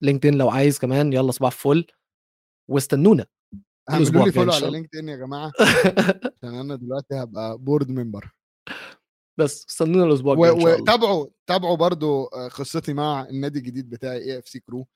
لينكدين 0.02 0.38
لو 0.38 0.50
عايز 0.50 0.80
كمان 0.80 1.14
يلا 1.14 1.32
صباح 1.32 1.54
الفل 1.54 1.86
واستنونا! 2.70 3.26
اعملوا 3.90 4.26
لي 4.26 4.32
follow 4.32 4.52
على. 4.54 4.70
لينكد 4.70 4.96
إن 4.96 5.10
يا 5.10 5.16
جماعة. 5.16 5.52
عشان 6.38 6.56
أنا 6.56 6.76
دلوقتي 6.76 7.16
هبقى 7.16 7.58
board 7.58 7.90
member 7.90 8.32
بس 9.40 9.66
استنونا 9.70 10.04
الأسبوع 10.06 10.34
الجاي 10.52 10.74
وتابعوا 10.82 11.28
تابعوا 11.48 11.76
برضو 11.76 12.26
آه، 12.26 12.48
قصتي 12.48 12.94
مع 12.94 13.28
النادي 13.30 13.60
الجديد 13.60 13.90
بتاعي 13.90 14.18
AFC 14.18 14.60
كرو 14.60 14.88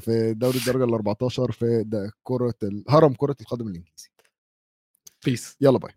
في 0.00 0.34
دوري 0.34 0.58
الدرجة 0.58 0.84
ال 0.84 0.94
14 0.94 1.52
في 1.52 1.84
كرة 2.22 2.54
هرم 2.88 3.14
كرة 3.14 3.36
القدم 3.40 3.68
الإنجليزي. 3.68 4.08
بيس 5.24 5.56
يلا 5.60 5.78
باي. 5.78 5.92